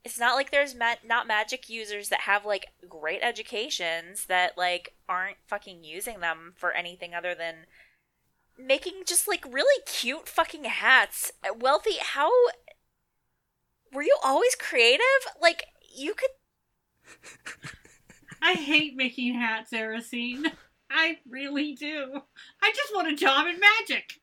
it's 0.04 0.18
not 0.18 0.34
like 0.34 0.50
there's 0.50 0.74
ma- 0.74 0.96
not 1.02 1.26
magic 1.26 1.70
users 1.70 2.10
that 2.10 2.20
have 2.20 2.44
like 2.44 2.66
great 2.86 3.20
educations 3.22 4.26
that 4.26 4.58
like 4.58 4.94
aren't 5.08 5.38
fucking 5.46 5.82
using 5.82 6.20
them 6.20 6.52
for 6.58 6.72
anything 6.72 7.14
other 7.14 7.34
than 7.34 7.64
making 8.58 9.02
just 9.06 9.28
like 9.28 9.44
really 9.50 9.82
cute 9.86 10.28
fucking 10.28 10.64
hats. 10.64 11.32
Wealthy, 11.58 11.96
how 12.00 12.30
were 13.92 14.02
you 14.02 14.16
always 14.24 14.54
creative? 14.54 15.04
Like 15.40 15.64
you 15.94 16.14
could 16.14 16.30
I 18.42 18.54
hate 18.54 18.96
making 18.96 19.34
hats, 19.34 19.72
Erosine. 19.72 20.52
I 20.90 21.18
really 21.28 21.72
do. 21.74 22.20
I 22.62 22.72
just 22.72 22.94
want 22.94 23.08
a 23.08 23.16
job 23.16 23.46
in 23.46 23.58
magic. 23.58 24.20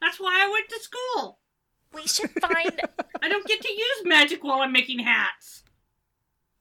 That's 0.00 0.18
why 0.18 0.44
I 0.44 0.50
went 0.50 0.68
to 0.68 0.80
school. 0.80 1.38
we 1.92 2.06
should 2.06 2.30
find 2.40 2.80
I 3.22 3.28
don't 3.28 3.46
get 3.46 3.60
to 3.60 3.72
use 3.72 4.02
magic 4.04 4.42
while 4.42 4.60
I'm 4.62 4.72
making 4.72 5.00
hats. 5.00 5.62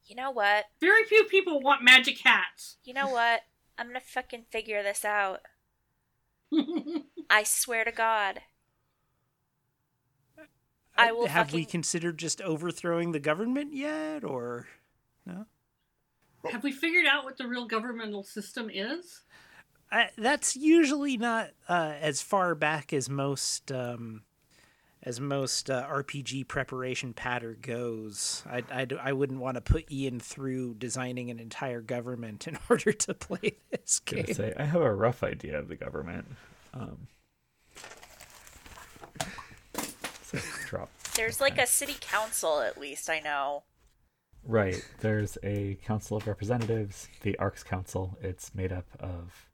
You 0.05 0.15
know 0.15 0.31
what? 0.31 0.65
Very 0.79 1.03
few 1.05 1.23
people 1.25 1.61
want 1.61 1.83
magic 1.83 2.19
hats. 2.19 2.77
You 2.83 2.93
know 2.93 3.07
what? 3.07 3.41
I'm 3.77 3.93
to 3.93 3.99
fucking 3.99 4.45
figure 4.51 4.83
this 4.83 5.05
out. 5.05 5.41
I 7.29 7.43
swear 7.43 7.83
to 7.83 7.91
God. 7.91 8.41
I 10.97 11.11
will 11.11 11.27
Have 11.27 11.53
we 11.53 11.65
considered 11.65 12.17
just 12.17 12.41
overthrowing 12.41 13.11
the 13.11 13.19
government 13.19 13.73
yet 13.73 14.23
or 14.23 14.67
no? 15.25 15.45
Have 16.49 16.63
we 16.63 16.71
figured 16.71 17.05
out 17.05 17.23
what 17.23 17.37
the 17.37 17.47
real 17.47 17.65
governmental 17.65 18.23
system 18.23 18.69
is? 18.71 19.21
I, 19.91 20.09
that's 20.17 20.55
usually 20.55 21.17
not 21.17 21.51
uh, 21.67 21.93
as 21.99 22.21
far 22.21 22.55
back 22.55 22.93
as 22.93 23.09
most 23.09 23.71
um, 23.71 24.23
as 25.03 25.19
most 25.19 25.69
uh, 25.69 25.87
RPG 25.87 26.47
preparation 26.47 27.13
patter 27.13 27.57
goes. 27.59 28.43
I, 28.49 28.63
I, 28.71 28.87
I 29.01 29.13
wouldn't 29.13 29.39
want 29.39 29.55
to 29.55 29.61
put 29.61 29.91
Ian 29.91 30.19
through 30.19 30.75
designing 30.75 31.31
an 31.31 31.39
entire 31.39 31.81
government 31.81 32.47
in 32.47 32.57
order 32.69 32.91
to 32.93 33.13
play 33.13 33.57
this 33.71 33.99
Gonna 33.99 34.23
game. 34.23 34.35
say 34.35 34.53
I 34.57 34.65
have 34.65 34.81
a 34.81 34.93
rough 34.93 35.23
idea 35.23 35.59
of 35.59 35.67
the 35.67 35.75
government. 35.75 36.25
Um, 36.73 37.07
so 40.23 40.39
drop. 40.67 40.89
There's 41.15 41.41
like 41.41 41.57
a 41.57 41.67
city 41.67 41.95
council, 41.99 42.61
at 42.61 42.79
least 42.79 43.09
I 43.09 43.19
know. 43.19 43.63
Right. 44.43 44.83
There's 45.01 45.37
a 45.43 45.77
Council 45.85 46.17
of 46.17 46.25
Representatives, 46.25 47.07
the 47.21 47.37
Arcs 47.37 47.63
Council. 47.63 48.17
It's 48.21 48.55
made 48.55 48.71
up 48.71 48.87
of. 48.99 49.49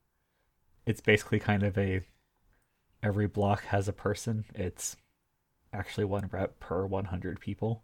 It's 0.85 1.01
basically 1.01 1.39
kind 1.39 1.63
of 1.63 1.77
a. 1.77 2.01
Every 3.03 3.27
block 3.27 3.65
has 3.65 3.87
a 3.87 3.93
person. 3.93 4.45
It's 4.55 4.95
actually 5.77 6.05
one 6.05 6.29
rep 6.31 6.59
per 6.59 6.85
100 6.85 7.39
people. 7.39 7.83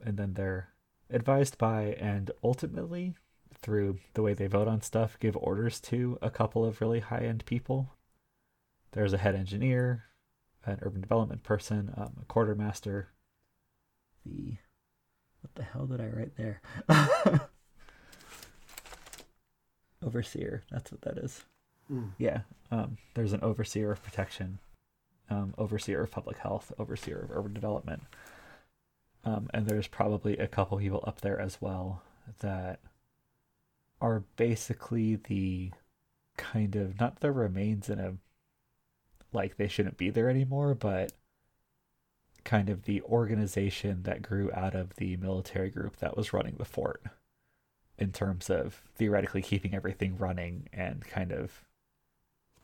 And 0.00 0.16
then 0.16 0.34
they're 0.34 0.70
advised 1.10 1.58
by 1.58 1.96
and 2.00 2.30
ultimately, 2.42 3.14
through 3.60 3.98
the 4.14 4.22
way 4.22 4.34
they 4.34 4.46
vote 4.46 4.68
on 4.68 4.80
stuff, 4.80 5.18
give 5.20 5.36
orders 5.36 5.80
to 5.80 6.18
a 6.22 6.30
couple 6.30 6.64
of 6.64 6.80
really 6.80 7.00
high 7.00 7.24
end 7.24 7.44
people. 7.44 7.92
There's 8.92 9.12
a 9.12 9.18
head 9.18 9.34
engineer, 9.34 10.04
an 10.64 10.78
urban 10.82 11.00
development 11.00 11.42
person, 11.42 11.92
um, 11.96 12.16
a 12.20 12.24
quartermaster, 12.24 13.08
the 14.24 14.56
what 15.42 15.54
the 15.54 15.62
hell 15.62 15.86
did 15.86 16.00
I 16.00 16.08
write 16.08 16.36
there? 16.36 16.60
overseer. 20.04 20.64
That's 20.70 20.90
what 20.90 21.02
that 21.02 21.18
is. 21.18 21.44
Mm. 21.90 22.10
Yeah. 22.18 22.40
Um, 22.70 22.98
there's 23.14 23.32
an 23.32 23.40
overseer 23.42 23.90
of 23.92 24.02
protection, 24.02 24.58
um, 25.30 25.54
overseer 25.56 26.02
of 26.02 26.10
public 26.10 26.38
health, 26.38 26.72
overseer 26.78 27.20
of 27.20 27.30
urban 27.30 27.54
development. 27.54 28.02
Um, 29.24 29.48
and 29.54 29.66
there's 29.66 29.86
probably 29.86 30.36
a 30.38 30.48
couple 30.48 30.78
people 30.78 31.04
up 31.06 31.20
there 31.20 31.40
as 31.40 31.60
well 31.60 32.02
that 32.40 32.80
are 34.00 34.24
basically 34.36 35.16
the 35.16 35.72
kind 36.36 36.74
of 36.74 36.98
not 36.98 37.20
the 37.20 37.30
remains 37.32 37.90
in 37.90 37.98
a 37.98 38.14
like 39.32 39.56
they 39.56 39.68
shouldn't 39.68 39.96
be 39.96 40.10
there 40.10 40.28
anymore, 40.28 40.74
but 40.74 41.12
kind 42.42 42.70
of 42.70 42.84
the 42.84 43.02
organization 43.02 44.02
that 44.04 44.22
grew 44.22 44.50
out 44.52 44.74
of 44.74 44.96
the 44.96 45.16
military 45.18 45.70
group 45.70 45.96
that 45.98 46.16
was 46.16 46.32
running 46.32 46.56
the 46.56 46.64
fort 46.64 47.02
in 47.98 48.10
terms 48.10 48.48
of 48.48 48.82
theoretically 48.96 49.42
keeping 49.42 49.74
everything 49.74 50.16
running 50.16 50.68
and 50.72 51.02
kind 51.06 51.32
of 51.32 51.64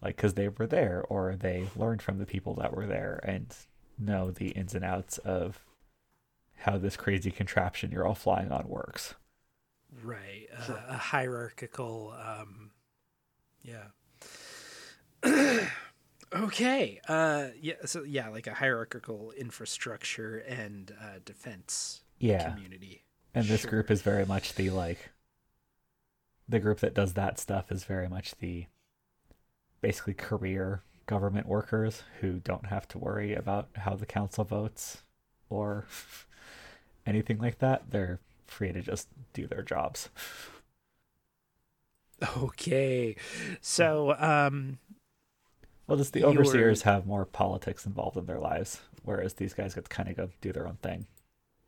like 0.02 0.16
because 0.16 0.34
they 0.34 0.48
were 0.48 0.66
there 0.66 1.04
or 1.08 1.36
they 1.36 1.68
learned 1.76 2.02
from 2.02 2.18
the 2.18 2.26
people 2.26 2.54
that 2.54 2.74
were 2.74 2.86
there 2.86 3.20
and 3.24 3.54
know 3.98 4.30
the 4.30 4.48
ins 4.50 4.74
and 4.74 4.84
outs 4.84 5.18
of 5.18 5.64
how 6.56 6.76
this 6.78 6.96
crazy 6.96 7.30
contraption 7.30 7.90
you're 7.90 8.06
all 8.06 8.14
flying 8.14 8.50
on 8.52 8.68
works. 8.68 9.14
Right. 10.02 10.46
Uh, 10.56 10.62
Sure. 10.64 10.82
A 10.88 10.96
hierarchical. 10.96 12.14
Um, 12.22 12.70
yeah. 13.62 13.86
okay. 16.34 17.00
Uh, 17.08 17.48
yeah. 17.60 17.74
So 17.84 18.02
yeah, 18.02 18.28
like 18.28 18.46
a 18.46 18.54
hierarchical 18.54 19.32
infrastructure 19.32 20.38
and 20.38 20.92
uh, 21.00 21.18
defense 21.24 22.02
Yeah. 22.18 22.50
community. 22.50 23.04
And 23.34 23.46
this 23.46 23.62
Sure. 23.62 23.70
group 23.70 23.90
is 23.90 24.02
very 24.02 24.24
much 24.26 24.54
the 24.54 24.70
like 24.70 25.10
the 26.48 26.58
group 26.60 26.80
that 26.80 26.94
does 26.94 27.14
that 27.14 27.38
stuff 27.38 27.72
is 27.72 27.84
very 27.84 28.08
much 28.08 28.36
the 28.36 28.66
basically 29.80 30.14
career 30.14 30.82
government 31.06 31.46
workers 31.46 32.02
who 32.20 32.40
don't 32.40 32.66
have 32.66 32.88
to 32.88 32.98
worry 32.98 33.34
about 33.34 33.68
how 33.76 33.94
the 33.94 34.06
council 34.06 34.44
votes 34.44 35.02
or 35.48 35.84
anything 37.06 37.38
like 37.38 37.58
that. 37.58 37.90
They're 37.90 38.18
free 38.46 38.72
to 38.72 38.82
just 38.82 39.08
do 39.32 39.46
their 39.46 39.62
jobs. 39.62 40.08
Okay. 42.38 43.16
So 43.60 44.14
um, 44.18 44.78
Well, 45.86 45.98
just 45.98 46.12
the 46.12 46.20
You 46.20 46.26
were- 46.26 46.32
overseers 46.32 46.82
have 46.82 47.06
more 47.06 47.24
politics 47.24 47.84
involved 47.86 48.16
in 48.16 48.26
their 48.26 48.40
lives, 48.40 48.80
whereas 49.04 49.34
these 49.34 49.54
guys 49.54 49.74
get 49.74 49.84
to 49.84 49.90
kind 49.90 50.08
of 50.08 50.16
go 50.16 50.30
do 50.40 50.52
their 50.52 50.66
own 50.66 50.76
thing 50.82 51.06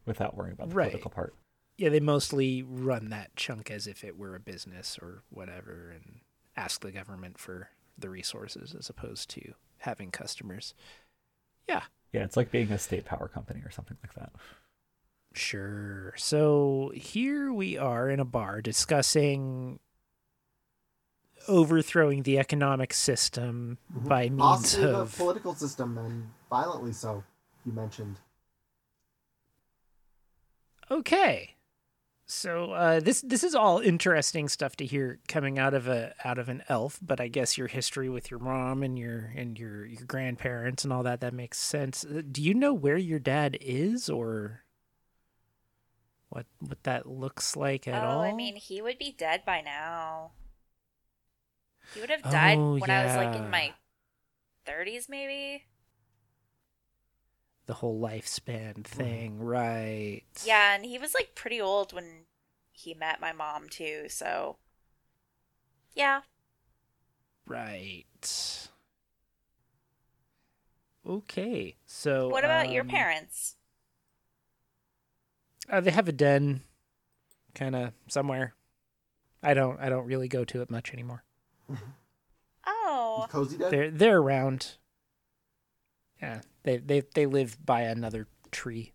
without 0.07 0.37
worrying 0.37 0.55
about 0.55 0.71
the 0.71 0.75
Right. 0.75 0.87
political 0.91 1.11
part. 1.11 1.35
yeah, 1.77 1.91
they 1.91 2.01
mostly 2.01 2.63
run 2.63 3.11
that 3.11 3.37
chunk 3.37 3.71
as 3.71 3.87
if 3.87 4.03
it 4.03 4.17
were 4.19 4.35
a 4.35 4.41
business 4.41 4.99
or 5.01 5.23
whatever, 5.29 5.91
and 5.95 6.21
ask 6.57 6.81
the 6.81 6.91
government 6.91 7.39
for 7.39 7.69
the 7.99 8.11
resources 8.11 8.75
as 8.79 8.89
opposed 8.89 9.29
to 9.31 9.55
having 9.79 10.11
customers. 10.11 10.75
Yeah. 11.69 11.83
Yeah, 12.13 12.25
it's 12.25 12.37
like 12.37 12.51
being 12.51 12.73
a 12.73 12.79
state 12.79 13.05
power 13.05 13.29
company 13.29 13.61
or 13.65 13.71
something 13.71 13.97
like 14.03 14.15
that. 14.15 14.33
Sure. 15.35 16.15
So 16.17 16.91
here 16.95 17.53
we 17.53 17.77
are 17.77 18.09
in 18.09 18.19
a 18.21 18.25
bar 18.25 18.63
discussing 18.63 19.79
overthrowing 21.47 22.25
the 22.25 22.39
economic 22.39 22.93
system 22.93 23.79
Mhm. 23.95 24.09
by 24.09 24.29
means 24.29 24.39
Possibly 24.41 24.91
of 24.93 25.11
the 25.11 25.17
political 25.17 25.55
system 25.55 25.97
and 25.99 26.31
violently 26.51 26.93
so. 26.93 27.25
You 27.65 27.73
mentioned. 27.73 28.19
Okay. 30.91 31.55
So 32.31 32.73
uh, 32.73 33.01
this 33.01 33.23
this 33.23 33.43
is 33.43 33.55
all 33.55 33.79
interesting 33.79 34.51
stuff 34.51 34.77
to 34.77 34.85
hear 34.85 35.19
coming 35.29 35.59
out 35.59 35.73
of 35.73 35.89
a 35.89 36.13
out 36.25 36.39
of 36.39 36.51
an 36.51 36.63
elf, 36.69 36.99
but 37.01 37.23
I 37.23 37.29
guess 37.29 37.57
your 37.57 37.69
history 37.69 38.11
with 38.11 38.31
your 38.31 38.39
mom 38.39 38.83
and 38.83 38.99
your 38.99 39.33
and 39.35 39.59
your 39.59 39.87
your 39.87 40.05
grandparents 40.05 40.85
and 40.85 40.93
all 40.93 41.03
that 41.05 41.23
that 41.23 41.33
makes 41.33 41.59
sense. 41.59 42.05
Uh, 42.05 42.21
Do 42.31 42.43
you 42.43 42.53
know 42.53 42.75
where 42.75 42.99
your 42.99 43.19
dad 43.19 43.57
is 43.63 44.11
or 44.11 44.63
what 46.29 46.45
what 46.61 46.83
that 46.83 47.07
looks 47.07 47.57
like 47.57 47.89
at 47.89 48.05
oh, 48.05 48.07
all? 48.07 48.21
I 48.21 48.35
mean, 48.35 48.57
he 48.57 48.83
would 48.83 48.99
be 48.99 49.15
dead 49.17 49.45
by 49.47 49.63
now. 49.63 50.33
He 51.95 52.01
would 52.03 52.11
have 52.11 52.23
died 52.23 52.59
Oh, 52.59 52.77
when 52.77 52.91
I 52.91 53.07
was 53.07 53.17
like 53.17 53.37
in 53.37 53.49
my 53.49 53.73
30s, 54.67 55.09
maybe. 55.09 55.65
The 57.69 57.75
whole 57.75 58.01
lifespan 58.01 58.83
thing, 58.83 59.39
right? 59.39 60.23
Yeah, 60.45 60.75
and 60.75 60.87
he 60.87 60.99
was 60.99 61.13
like 61.15 61.35
pretty 61.35 61.61
old 61.61 61.93
when 61.93 62.25
he 62.73 62.95
met 62.95 63.21
my 63.21 63.33
mom 63.33 63.69
too, 63.69 64.07
so 64.09 64.57
yeah. 65.95 66.23
Right. 67.47 68.69
Okay. 71.07 71.77
So 71.87 72.29
What 72.29 72.45
about 72.45 72.73
your 72.73 72.83
um, 72.83 72.89
parents? 72.89 73.57
Uh, 75.71 75.81
they 75.83 75.91
have 75.91 76.09
a 76.09 76.13
den, 76.13 76.63
kind 77.55 77.77
of 77.77 77.93
somewhere. 78.09 78.55
I 79.43 79.53
don't. 79.53 79.79
I 79.79 79.91
don't 79.91 80.07
really 80.07 80.29
go 80.29 80.45
to 80.47 80.63
it 80.63 80.71
much 80.71 80.93
anymore. 80.93 81.23
Oh, 82.67 83.27
Cozy 83.29 83.59
Den? 83.59 83.71
They're 83.71 83.91
they're 83.91 84.19
around. 84.19 84.77
Yeah, 86.21 86.41
they 86.69 86.77
they 86.77 87.03
they 87.15 87.27
live 87.27 87.57
by 87.65 87.83
another 87.83 88.29
tree. 88.51 88.93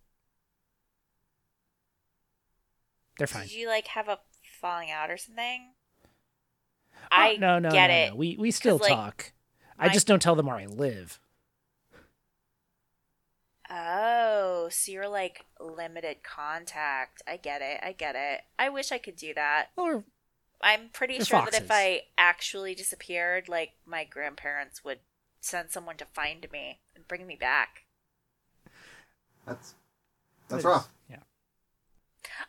They're 3.18 3.28
fine. 3.28 3.44
did 3.44 3.54
you 3.54 3.68
like 3.68 3.88
have 3.88 4.08
a 4.08 4.20
falling 4.62 4.92
out 4.92 5.10
or 5.10 5.18
something? 5.18 5.72
Oh, 6.96 7.08
I 7.12 7.38
no 7.38 7.58
no 7.58 7.72
get 7.72 7.88
no, 7.88 7.94
it. 7.94 8.10
no. 8.10 8.16
We 8.16 8.38
we 8.38 8.52
still 8.52 8.78
like, 8.78 8.92
talk. 8.92 9.34
I 9.80 9.90
just 9.90 10.06
don't 10.06 10.22
tell 10.22 10.36
them 10.36 10.46
where 10.46 10.56
I 10.56 10.68
live. 10.68 11.20
Oh, 13.70 14.68
so 14.70 14.92
you're 14.92 15.08
like 15.08 15.46
limited 15.60 16.18
contact. 16.24 17.24
I 17.28 17.38
get 17.38 17.62
it. 17.64 17.80
I 17.82 17.94
get 17.94 18.16
it. 18.16 18.42
I 18.60 18.70
wish 18.70 18.92
I 18.92 19.00
could 19.00 19.16
do 19.16 19.34
that. 19.34 19.70
Or 19.76 20.04
I'm 20.62 20.90
pretty 20.94 21.20
sure 21.24 21.44
that 21.44 21.60
if 21.60 21.72
I 21.72 22.04
actually 22.18 22.76
disappeared, 22.76 23.50
like 23.50 23.72
my 23.84 24.04
grandparents 24.04 24.84
would 24.84 25.00
send 25.42 25.72
someone 25.72 25.98
to 25.98 26.06
find 26.06 26.48
me 26.52 26.80
and 27.14 27.20
bring 27.20 27.28
me 27.28 27.36
back. 27.36 27.84
That's 29.46 29.76
that's 30.50 30.64
It 30.64 30.68
rough. 30.68 30.90
Yeah. 31.10 31.18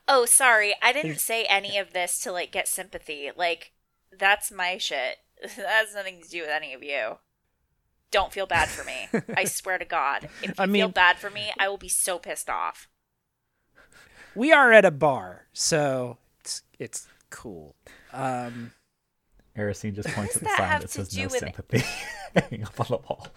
Oh, 0.08 0.24
sorry. 0.24 0.74
I 0.82 0.92
didn't 0.92 1.18
say 1.20 1.44
any 1.44 1.78
of 1.78 1.92
this 1.92 2.20
to 2.20 2.32
like 2.32 2.52
get 2.52 2.68
sympathy. 2.68 3.30
Like 3.36 3.72
that's 4.16 4.50
my 4.50 4.78
shit. 4.78 5.18
that 5.42 5.50
has 5.68 5.94
nothing 5.94 6.22
to 6.22 6.28
do 6.28 6.40
with 6.42 6.50
any 6.50 6.72
of 6.72 6.82
you. 6.82 7.18
Don't 8.10 8.32
feel 8.32 8.46
bad 8.46 8.68
for 8.68 8.84
me. 8.84 9.08
I 9.36 9.44
swear 9.44 9.78
to 9.78 9.84
God. 9.84 10.28
If 10.42 10.48
you 10.48 10.54
I 10.58 10.66
feel 10.66 10.68
mean- 10.68 10.90
bad 10.92 11.18
for 11.18 11.30
me, 11.30 11.52
I 11.58 11.68
will 11.68 11.78
be 11.78 11.88
so 11.88 12.18
pissed 12.18 12.48
off. 12.48 12.88
We 14.36 14.52
are 14.52 14.72
at 14.72 14.84
a 14.84 14.90
bar, 14.90 15.46
so 15.52 16.18
it's 16.40 16.62
it's 16.78 17.06
cool. 17.30 17.76
Um, 18.12 18.72
Erosine 19.56 19.94
just 19.94 20.08
points 20.08 20.34
at 20.36 20.40
the 20.42 20.46
that 20.46 20.58
sign 20.58 20.68
have 20.68 20.80
that 20.82 20.88
to 20.88 20.94
says 20.94 21.08
do 21.08 21.20
no 21.20 21.24
with- 21.26 21.38
sympathy 21.38 21.84
hanging 22.34 22.64
up 22.64 22.80
on 22.80 22.86
the 22.88 22.96
wall. 22.96 23.28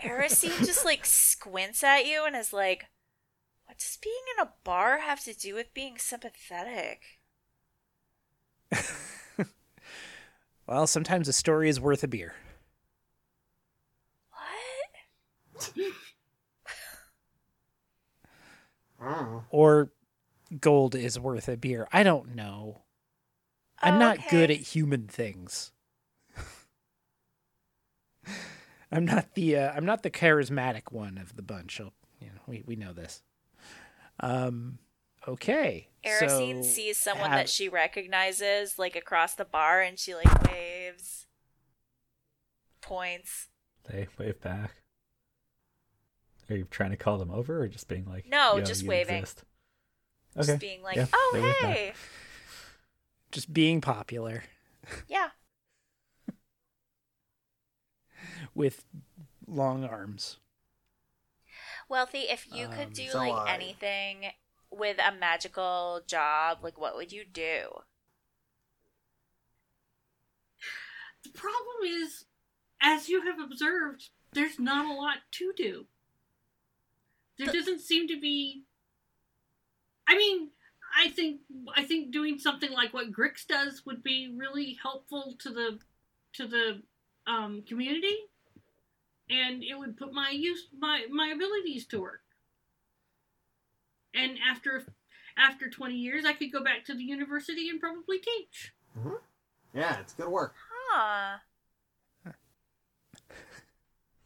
Erosine 0.00 0.64
just 0.64 0.84
like 0.84 1.04
squints 1.04 1.82
at 1.82 2.06
you 2.06 2.24
and 2.24 2.36
is 2.36 2.52
like, 2.52 2.86
"What 3.66 3.78
does 3.78 3.98
being 4.00 4.14
in 4.38 4.44
a 4.46 4.52
bar 4.64 4.98
have 5.00 5.22
to 5.24 5.34
do 5.34 5.54
with 5.54 5.74
being 5.74 5.98
sympathetic?" 5.98 7.02
Well, 10.64 10.86
sometimes 10.86 11.26
a 11.26 11.32
story 11.32 11.68
is 11.68 11.80
worth 11.80 12.04
a 12.04 12.08
beer. 12.08 12.34
What? 14.30 15.72
Or 19.50 19.90
gold 20.60 20.94
is 20.94 21.18
worth 21.18 21.48
a 21.48 21.56
beer. 21.56 21.88
I 21.92 22.04
don't 22.04 22.36
know. 22.36 22.81
I'm 23.82 23.98
not 23.98 24.18
good 24.30 24.50
at 24.50 24.58
human 24.58 25.06
things. 25.08 25.72
I'm 28.92 29.04
not 29.04 29.34
the 29.34 29.56
uh, 29.56 29.72
I'm 29.72 29.84
not 29.86 30.02
the 30.02 30.10
charismatic 30.10 30.92
one 30.92 31.18
of 31.18 31.36
the 31.36 31.42
bunch. 31.42 31.80
I'll- 31.80 31.92
you 32.20 32.28
know, 32.28 32.40
we 32.46 32.62
we 32.66 32.76
know 32.76 32.92
this. 32.92 33.22
Um 34.20 34.78
okay. 35.26 35.88
Erosine 36.06 36.62
so 36.62 36.70
sees 36.70 36.98
someone 36.98 37.30
have- 37.30 37.38
that 37.40 37.48
she 37.48 37.68
recognizes, 37.68 38.78
like 38.78 38.94
across 38.94 39.34
the 39.34 39.44
bar, 39.44 39.80
and 39.80 39.98
she 39.98 40.14
like 40.14 40.42
waves, 40.48 41.26
points. 42.80 43.48
They 43.90 44.06
wave 44.18 44.40
back. 44.40 44.72
Are 46.50 46.56
you 46.56 46.66
trying 46.70 46.90
to 46.90 46.96
call 46.96 47.18
them 47.18 47.30
over 47.30 47.62
or 47.62 47.68
just 47.68 47.88
being 47.88 48.04
like, 48.04 48.26
No, 48.28 48.60
just 48.60 48.84
waving. 48.84 49.16
exist"? 49.20 49.44
Okay. 50.36 50.46
Just 50.46 50.60
being 50.60 50.82
like, 50.82 50.96
yeah, 50.96 51.06
"Oh, 51.12 51.30
they 51.34 51.40
wave 51.40 51.54
back. 51.60 51.76
hey, 51.76 51.92
just 53.32 53.52
being 53.52 53.80
popular 53.80 54.44
yeah." 55.08 55.30
with 58.54 58.84
long 59.46 59.84
arms. 59.84 60.36
Wealthy, 61.88 62.20
if 62.30 62.46
you 62.52 62.68
could 62.68 62.86
Um, 62.88 62.92
do 62.92 63.08
so 63.08 63.18
like 63.18 63.32
I- 63.32 63.54
anything 63.54 64.32
with 64.70 64.98
a 64.98 65.12
magical 65.14 66.00
job, 66.06 66.58
like 66.62 66.78
what 66.78 66.94
would 66.96 67.12
you 67.12 67.24
do? 67.24 67.82
The 71.24 71.30
problem 71.30 71.84
is, 71.84 72.24
as 72.80 73.08
you 73.08 73.22
have 73.22 73.38
observed, 73.38 74.10
there's 74.32 74.58
not 74.58 74.86
a 74.86 74.92
lot 74.94 75.18
to 75.32 75.52
do. 75.56 75.86
There 77.36 77.46
The- 77.46 77.52
doesn't 77.52 77.80
seem 77.80 78.08
to 78.08 78.18
be. 78.20 78.64
I 80.06 80.16
mean, 80.16 80.50
I 80.94 81.08
think 81.10 81.40
I 81.76 81.84
think 81.84 82.12
doing 82.12 82.38
something 82.38 82.70
like 82.70 82.92
what 82.92 83.12
Grix 83.12 83.46
does 83.46 83.84
would 83.86 84.02
be 84.02 84.34
really 84.36 84.78
helpful 84.82 85.34
to 85.40 85.50
the 85.50 85.78
to 86.34 86.46
the 86.46 86.82
um, 87.26 87.62
community, 87.66 88.16
and 89.30 89.62
it 89.62 89.78
would 89.78 89.96
put 89.96 90.12
my 90.12 90.30
use 90.30 90.68
my 90.78 91.06
my 91.10 91.32
abilities 91.34 91.86
to 91.86 92.00
work. 92.00 92.20
And 94.14 94.36
after 94.48 94.84
after 95.36 95.70
twenty 95.70 95.96
years, 95.96 96.24
I 96.24 96.34
could 96.34 96.52
go 96.52 96.62
back 96.62 96.84
to 96.86 96.94
the 96.94 97.04
university 97.04 97.68
and 97.68 97.80
probably 97.80 98.18
teach. 98.18 98.74
Yeah, 99.74 99.98
it's 100.00 100.12
good 100.12 100.28
work. 100.28 100.54
Huh. 100.90 101.38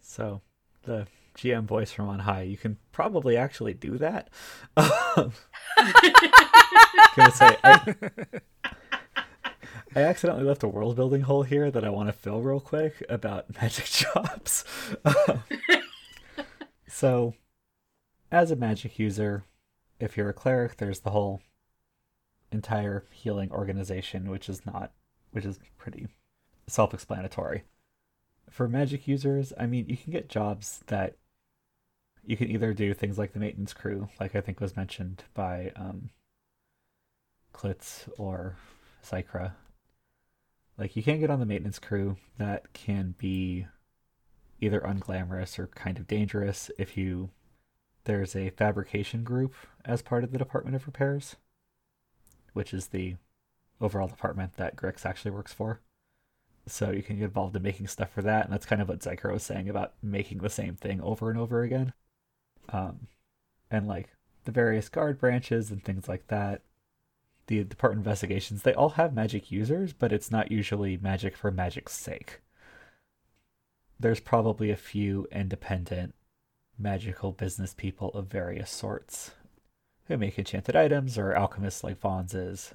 So, 0.00 0.40
the 0.84 1.06
GM 1.36 1.64
voice 1.64 1.92
from 1.92 2.08
on 2.08 2.20
high, 2.20 2.42
you 2.42 2.56
can 2.56 2.78
probably 2.90 3.36
actually 3.36 3.74
do 3.74 3.98
that. 3.98 4.30
Gonna 7.16 7.30
say, 7.32 7.56
I, 7.64 7.94
I 9.96 10.02
accidentally 10.02 10.44
left 10.44 10.62
a 10.62 10.68
world 10.68 10.94
building 10.94 11.22
hole 11.22 11.42
here 11.42 11.70
that 11.70 11.84
I 11.84 11.88
want 11.88 12.10
to 12.10 12.12
fill 12.12 12.42
real 12.42 12.60
quick 12.60 13.02
about 13.08 13.46
magic 13.62 13.86
jobs. 13.86 14.64
so, 16.86 17.32
as 18.30 18.50
a 18.50 18.56
magic 18.56 18.98
user, 18.98 19.44
if 19.98 20.16
you're 20.16 20.28
a 20.28 20.34
cleric, 20.34 20.76
there's 20.76 21.00
the 21.00 21.10
whole 21.10 21.40
entire 22.52 23.04
healing 23.10 23.50
organization, 23.50 24.28
which 24.28 24.50
is 24.50 24.66
not, 24.66 24.92
which 25.30 25.46
is 25.46 25.58
pretty 25.78 26.08
self 26.66 26.92
explanatory. 26.92 27.64
For 28.50 28.68
magic 28.68 29.08
users, 29.08 29.54
I 29.58 29.64
mean, 29.64 29.86
you 29.88 29.96
can 29.96 30.12
get 30.12 30.28
jobs 30.28 30.82
that 30.88 31.16
you 32.22 32.36
can 32.36 32.50
either 32.50 32.74
do 32.74 32.92
things 32.92 33.16
like 33.16 33.32
the 33.32 33.38
maintenance 33.38 33.72
crew, 33.72 34.08
like 34.20 34.34
I 34.34 34.42
think 34.42 34.60
was 34.60 34.76
mentioned 34.76 35.24
by 35.32 35.72
um, 35.74 36.10
Klitz 37.56 38.08
or 38.18 38.56
Zykra. 39.04 39.52
Like, 40.78 40.94
you 40.94 41.02
can't 41.02 41.20
get 41.20 41.30
on 41.30 41.40
the 41.40 41.46
maintenance 41.46 41.78
crew 41.78 42.16
that 42.38 42.72
can 42.74 43.14
be 43.16 43.66
either 44.60 44.80
unglamorous 44.80 45.58
or 45.58 45.68
kind 45.68 45.98
of 45.98 46.06
dangerous 46.06 46.70
if 46.78 46.96
you. 46.96 47.30
There's 48.04 48.36
a 48.36 48.50
fabrication 48.50 49.24
group 49.24 49.54
as 49.84 50.00
part 50.00 50.22
of 50.22 50.30
the 50.30 50.38
Department 50.38 50.76
of 50.76 50.86
Repairs, 50.86 51.34
which 52.52 52.72
is 52.72 52.88
the 52.88 53.16
overall 53.80 54.06
department 54.06 54.56
that 54.56 54.76
Grix 54.76 55.04
actually 55.04 55.32
works 55.32 55.52
for. 55.52 55.80
So 56.68 56.90
you 56.90 57.02
can 57.02 57.16
get 57.16 57.24
involved 57.24 57.56
in 57.56 57.62
making 57.62 57.88
stuff 57.88 58.12
for 58.12 58.22
that, 58.22 58.44
and 58.44 58.52
that's 58.52 58.66
kind 58.66 58.80
of 58.80 58.88
what 58.88 59.00
Zykra 59.00 59.32
was 59.32 59.42
saying 59.42 59.68
about 59.68 59.94
making 60.02 60.38
the 60.38 60.50
same 60.50 60.76
thing 60.76 61.00
over 61.00 61.30
and 61.30 61.38
over 61.38 61.62
again. 61.62 61.92
Um, 62.68 63.08
and 63.70 63.86
like 63.86 64.10
the 64.44 64.52
various 64.52 64.88
guard 64.88 65.18
branches 65.18 65.70
and 65.70 65.82
things 65.82 66.08
like 66.08 66.28
that, 66.28 66.62
the 67.46 67.64
department 67.64 68.04
investigations, 68.06 68.62
they 68.62 68.74
all 68.74 68.90
have 68.90 69.14
magic 69.14 69.50
users, 69.50 69.92
but 69.92 70.12
it's 70.12 70.30
not 70.30 70.50
usually 70.50 70.96
magic 70.96 71.36
for 71.36 71.50
magic's 71.50 71.94
sake. 71.94 72.40
There's 73.98 74.20
probably 74.20 74.70
a 74.70 74.76
few 74.76 75.26
independent 75.32 76.14
magical 76.78 77.32
business 77.32 77.72
people 77.72 78.10
of 78.10 78.26
various 78.26 78.70
sorts 78.70 79.32
who 80.06 80.16
make 80.16 80.38
enchanted 80.38 80.76
items 80.76 81.16
or 81.16 81.32
alchemists 81.32 81.82
like 81.82 81.98
Vons 81.98 82.34
is. 82.34 82.72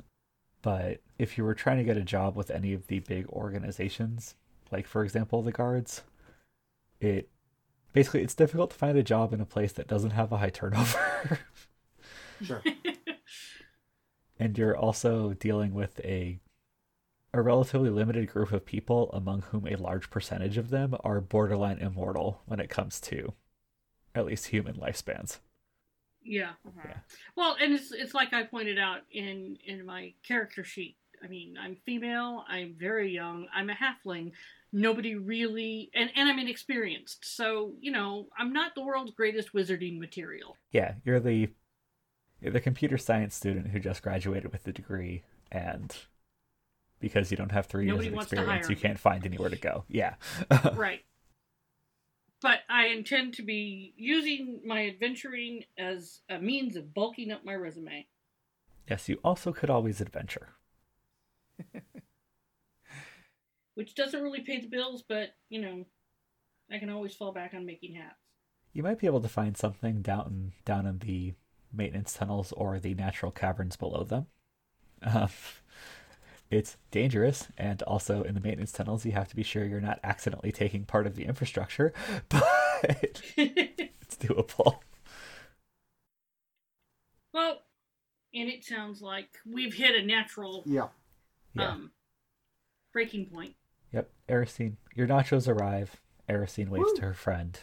But 0.61 1.01
if 1.17 1.37
you 1.37 1.43
were 1.43 1.53
trying 1.53 1.77
to 1.77 1.83
get 1.83 1.97
a 1.97 2.01
job 2.01 2.35
with 2.35 2.51
any 2.51 2.73
of 2.73 2.87
the 2.87 2.99
big 2.99 3.27
organizations, 3.29 4.35
like 4.71 4.87
for 4.87 5.03
example 5.03 5.41
the 5.41 5.51
guards, 5.51 6.03
it 6.99 7.29
basically 7.93 8.21
it's 8.21 8.35
difficult 8.35 8.71
to 8.71 8.77
find 8.77 8.97
a 8.97 9.03
job 9.03 9.33
in 9.33 9.41
a 9.41 9.45
place 9.45 9.73
that 9.73 9.87
doesn't 9.87 10.11
have 10.11 10.31
a 10.31 10.37
high 10.37 10.49
turnover. 10.49 11.39
Sure. 12.43 12.63
and 14.41 14.57
you're 14.57 14.75
also 14.75 15.33
dealing 15.33 15.73
with 15.73 15.99
a 16.03 16.39
a 17.33 17.41
relatively 17.41 17.89
limited 17.89 18.27
group 18.27 18.51
of 18.51 18.65
people 18.65 19.09
among 19.13 19.43
whom 19.43 19.65
a 19.65 19.75
large 19.77 20.09
percentage 20.09 20.57
of 20.57 20.69
them 20.69 20.95
are 21.01 21.21
borderline 21.21 21.77
immortal 21.77 22.41
when 22.45 22.59
it 22.59 22.69
comes 22.69 22.99
to 22.99 23.33
at 24.13 24.25
least 24.25 24.47
human 24.47 24.75
lifespans. 24.75 25.37
Yeah. 26.23 26.49
Uh-huh. 26.67 26.87
Yeah. 26.89 26.97
Well, 27.37 27.55
and 27.61 27.73
it's 27.73 27.91
it's 27.91 28.13
like 28.13 28.33
I 28.33 28.43
pointed 28.43 28.79
out 28.79 29.01
in 29.11 29.57
in 29.65 29.85
my 29.85 30.13
character 30.27 30.63
sheet. 30.63 30.97
I 31.23 31.27
mean, 31.27 31.55
I'm 31.61 31.77
female. 31.85 32.43
I'm 32.49 32.75
very 32.77 33.13
young. 33.13 33.47
I'm 33.53 33.69
a 33.69 33.75
halfling. 33.75 34.31
Nobody 34.73 35.15
really, 35.15 35.91
and 35.93 36.09
and 36.15 36.27
I'm 36.27 36.39
inexperienced. 36.39 37.23
So 37.23 37.73
you 37.79 37.91
know, 37.91 38.27
I'm 38.37 38.53
not 38.53 38.73
the 38.73 38.83
world's 38.83 39.11
greatest 39.11 39.53
wizarding 39.53 39.99
material. 39.99 40.57
Yeah, 40.71 40.95
you're 41.05 41.19
the 41.19 41.33
you're 41.33 41.49
the 42.41 42.59
computer 42.59 42.97
science 42.97 43.35
student 43.35 43.67
who 43.67 43.79
just 43.79 44.01
graduated 44.01 44.51
with 44.51 44.63
the 44.63 44.73
degree 44.73 45.23
and 45.51 45.95
because 46.99 47.31
you 47.31 47.37
don't 47.37 47.51
have 47.51 47.65
three 47.65 47.85
Nobody 47.85 48.09
years 48.09 48.15
of 48.15 48.21
experience, 48.23 48.69
you 48.69 48.75
can't 48.75 48.99
find 48.99 49.25
anywhere 49.25 49.49
to 49.49 49.57
go. 49.57 49.83
Yeah. 49.87 50.15
right. 50.75 51.01
But 52.41 52.59
I 52.69 52.87
intend 52.87 53.35
to 53.35 53.43
be 53.43 53.93
using 53.97 54.61
my 54.65 54.87
adventuring 54.87 55.65
as 55.77 56.21
a 56.29 56.39
means 56.39 56.75
of 56.75 56.93
bulking 56.93 57.31
up 57.31 57.45
my 57.45 57.53
resume. 57.53 58.07
yes, 58.89 59.09
you 59.09 59.19
also 59.23 59.51
could 59.51 59.69
always 59.69 60.01
adventure. 60.01 60.49
which 63.75 63.95
doesn't 63.95 64.21
really 64.21 64.41
pay 64.41 64.59
the 64.59 64.67
bills, 64.67 65.03
but 65.07 65.29
you 65.49 65.61
know, 65.61 65.85
I 66.71 66.79
can 66.79 66.89
always 66.89 67.15
fall 67.15 67.31
back 67.31 67.53
on 67.53 67.65
making 67.65 67.95
hats. 67.95 68.15
You 68.73 68.83
might 68.83 68.99
be 68.99 69.07
able 69.07 69.21
to 69.21 69.27
find 69.27 69.57
something 69.57 70.01
down 70.01 70.53
down 70.65 70.85
in 70.85 70.99
the 70.99 71.33
maintenance 71.73 72.13
tunnels 72.13 72.51
or 72.53 72.79
the 72.79 72.93
natural 72.93 73.31
caverns 73.31 73.75
below 73.75 74.03
them. 74.03 74.27
Um, 75.03 75.29
it's 76.51 76.77
dangerous, 76.91 77.47
and 77.57 77.81
also 77.83 78.23
in 78.23 78.33
the 78.35 78.41
maintenance 78.41 78.71
tunnels, 78.71 79.05
you 79.05 79.13
have 79.13 79.29
to 79.29 79.35
be 79.35 79.43
sure 79.43 79.65
you're 79.65 79.79
not 79.81 79.99
accidentally 80.03 80.51
taking 80.51 80.83
part 80.85 81.07
of 81.07 81.15
the 81.15 81.23
infrastructure, 81.25 81.93
but 82.29 83.21
it's 83.37 84.15
doable. 84.17 84.79
well, 87.33 87.61
and 88.33 88.49
it 88.49 88.63
sounds 88.63 89.01
like 89.01 89.29
we've 89.45 89.73
hit 89.73 89.95
a 89.95 90.05
natural 90.05 90.63
Yeah. 90.65 90.87
Yeah. 91.53 91.69
um 91.69 91.91
breaking 92.93 93.27
point. 93.27 93.55
Yep, 93.93 94.09
Erosine. 94.29 94.75
Your 94.95 95.07
nachos 95.07 95.47
arrive. 95.47 95.99
Erosine 96.29 96.69
waves 96.69 96.89
Woo. 96.91 96.95
to 96.97 97.01
her 97.03 97.13
friend. 97.13 97.57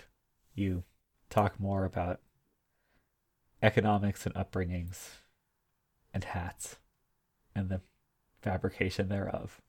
You 0.54 0.84
talk 1.30 1.58
more 1.60 1.84
about 1.84 2.20
economics 3.62 4.26
and 4.26 4.34
upbringings 4.34 5.08
and 6.12 6.24
hats 6.24 6.76
and 7.54 7.68
the 7.68 7.80
fabrication 8.42 9.08
thereof. 9.08 9.60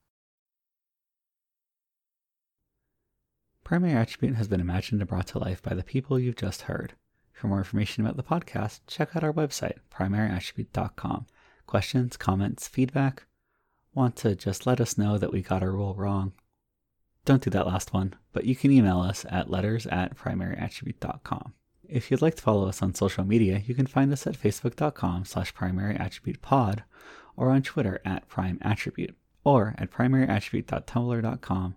Primary 3.64 3.94
Attribute 3.94 4.36
has 4.36 4.48
been 4.48 4.62
imagined 4.62 5.02
and 5.02 5.10
brought 5.10 5.28
to 5.28 5.40
life 5.40 5.62
by 5.62 5.76
the 5.76 5.84
people 5.84 6.20
you've 6.20 6.36
just 6.36 6.64
heard. 6.64 6.94
For 7.32 7.48
more 7.48 7.60
information 7.60 8.04
about 8.04 8.18
the 8.18 8.24
podcast, 8.24 8.82
check 8.88 9.16
out 9.16 9.24
our 9.24 9.32
website, 9.32 9.78
primaryattribute.com. 9.94 11.28
Questions, 11.68 12.18
comments, 12.18 12.68
feedback, 12.68 13.26
want 13.94 14.16
to 14.18 14.36
just 14.36 14.66
let 14.66 14.82
us 14.82 14.98
know 14.98 15.18
that 15.18 15.32
we 15.32 15.42
got 15.42 15.64
a 15.64 15.70
rule 15.70 15.94
wrong, 15.94 16.34
don't 17.26 17.44
do 17.44 17.50
that 17.52 17.68
last 17.68 17.94
one, 17.94 18.16
but 18.34 18.46
you 18.46 18.56
can 18.56 18.72
email 18.72 19.02
us 19.02 19.26
at 19.30 19.52
letters 19.52 19.86
at 19.88 20.18
primaryattribute.com. 20.18 21.54
If 21.92 22.12
you'd 22.12 22.22
like 22.22 22.36
to 22.36 22.42
follow 22.44 22.68
us 22.68 22.84
on 22.84 22.94
social 22.94 23.24
media, 23.24 23.64
you 23.66 23.74
can 23.74 23.88
find 23.88 24.14
us 24.14 24.28
at 24.28 24.40
facebook.com 24.40 25.26
slash 25.26 25.54
primaryattributepod 25.56 26.84
or 27.36 27.50
on 27.50 27.64
Twitter 27.64 28.00
at 28.06 28.28
primeattribute 28.28 29.16
or 29.44 29.74
at 29.80 29.90
primaryattribute.tumblr.com 29.90 31.76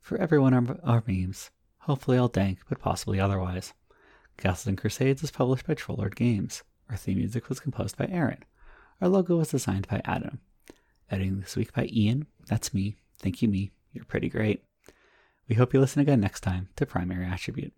for 0.00 0.16
every 0.16 0.38
one 0.38 0.54
of 0.54 0.80
our 0.82 1.04
memes, 1.06 1.50
hopefully 1.80 2.16
all 2.16 2.28
dank, 2.28 2.60
but 2.68 2.80
possibly 2.80 3.20
otherwise. 3.20 3.74
Castles 4.38 4.68
and 4.68 4.78
Crusades 4.78 5.22
is 5.22 5.30
published 5.30 5.66
by 5.66 5.74
Troll 5.74 5.98
Lord 5.98 6.16
Games. 6.16 6.62
Our 6.88 6.96
theme 6.96 7.18
music 7.18 7.50
was 7.50 7.60
composed 7.60 7.98
by 7.98 8.06
Erin. 8.06 8.44
Our 9.02 9.08
logo 9.08 9.36
was 9.36 9.50
designed 9.50 9.86
by 9.86 10.00
Adam. 10.06 10.40
Editing 11.10 11.40
this 11.40 11.56
week 11.56 11.74
by 11.74 11.90
Ian. 11.92 12.26
That's 12.46 12.72
me. 12.72 12.96
Thank 13.18 13.42
you, 13.42 13.48
me. 13.48 13.70
You're 13.92 14.06
pretty 14.06 14.30
great. 14.30 14.64
We 15.46 15.56
hope 15.56 15.74
you 15.74 15.80
listen 15.80 16.00
again 16.00 16.20
next 16.20 16.40
time 16.40 16.70
to 16.76 16.86
Primary 16.86 17.26
Attribute. 17.26 17.74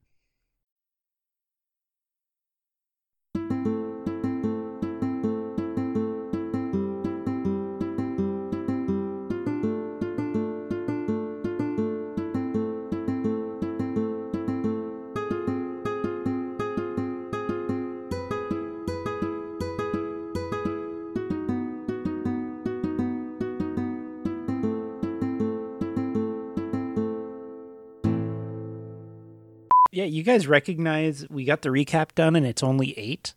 You 30.26 30.32
guys 30.32 30.46
recognize 30.46 31.28
we 31.28 31.44
got 31.44 31.60
the 31.62 31.68
recap 31.68 32.14
done 32.14 32.34
and 32.34 32.46
it's 32.46 32.62
only 32.62 32.98
eight, 32.98 33.34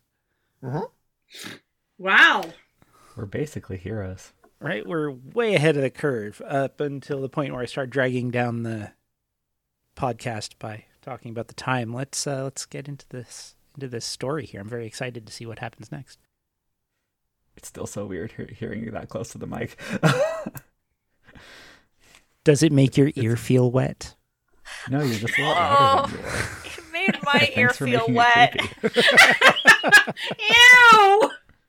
Wow. 1.98 2.44
We're 3.14 3.26
basically 3.26 3.76
heroes. 3.76 4.32
right? 4.60 4.86
We're 4.86 5.10
way 5.10 5.54
ahead 5.54 5.76
of 5.76 5.82
the 5.82 5.90
curve 5.90 6.40
up 6.46 6.80
until 6.80 7.20
the 7.20 7.28
point 7.28 7.52
where 7.52 7.60
I 7.62 7.66
start 7.66 7.90
dragging 7.90 8.30
down 8.30 8.62
the 8.62 8.92
podcast 9.96 10.52
by 10.58 10.84
talking 11.02 11.30
about 11.30 11.48
the 11.48 11.54
time. 11.54 11.92
Let's 11.92 12.26
uh, 12.26 12.44
let's 12.44 12.64
get 12.64 12.88
into 12.88 13.04
this 13.10 13.54
into 13.74 13.88
this 13.88 14.04
story 14.06 14.46
here. 14.46 14.60
I'm 14.62 14.68
very 14.68 14.86
excited 14.86 15.26
to 15.26 15.32
see 15.32 15.44
what 15.44 15.58
happens 15.58 15.92
next. 15.92 16.18
It's 17.56 17.68
still 17.68 17.86
so 17.86 18.06
weird 18.06 18.32
he- 18.32 18.54
hearing 18.54 18.82
you 18.84 18.90
that 18.92 19.08
close 19.10 19.28
to 19.30 19.38
the 19.38 19.46
mic. 19.46 19.76
Does 22.44 22.62
it 22.62 22.72
make 22.72 22.96
your 22.96 23.10
ear 23.16 23.36
feel 23.36 23.70
wet? 23.70 24.14
No, 24.90 25.02
you're 25.02 25.18
just 25.18 25.38
a 25.38 25.42
lot 25.42 25.56
louder 25.56 26.14
oh, 26.14 26.20
are. 26.24 26.66
It 26.66 26.92
made 26.92 27.18
my 27.22 27.52
ear 27.56 27.70
feel 27.70 28.06
wet. 28.08 28.56
Ew! 30.38 31.30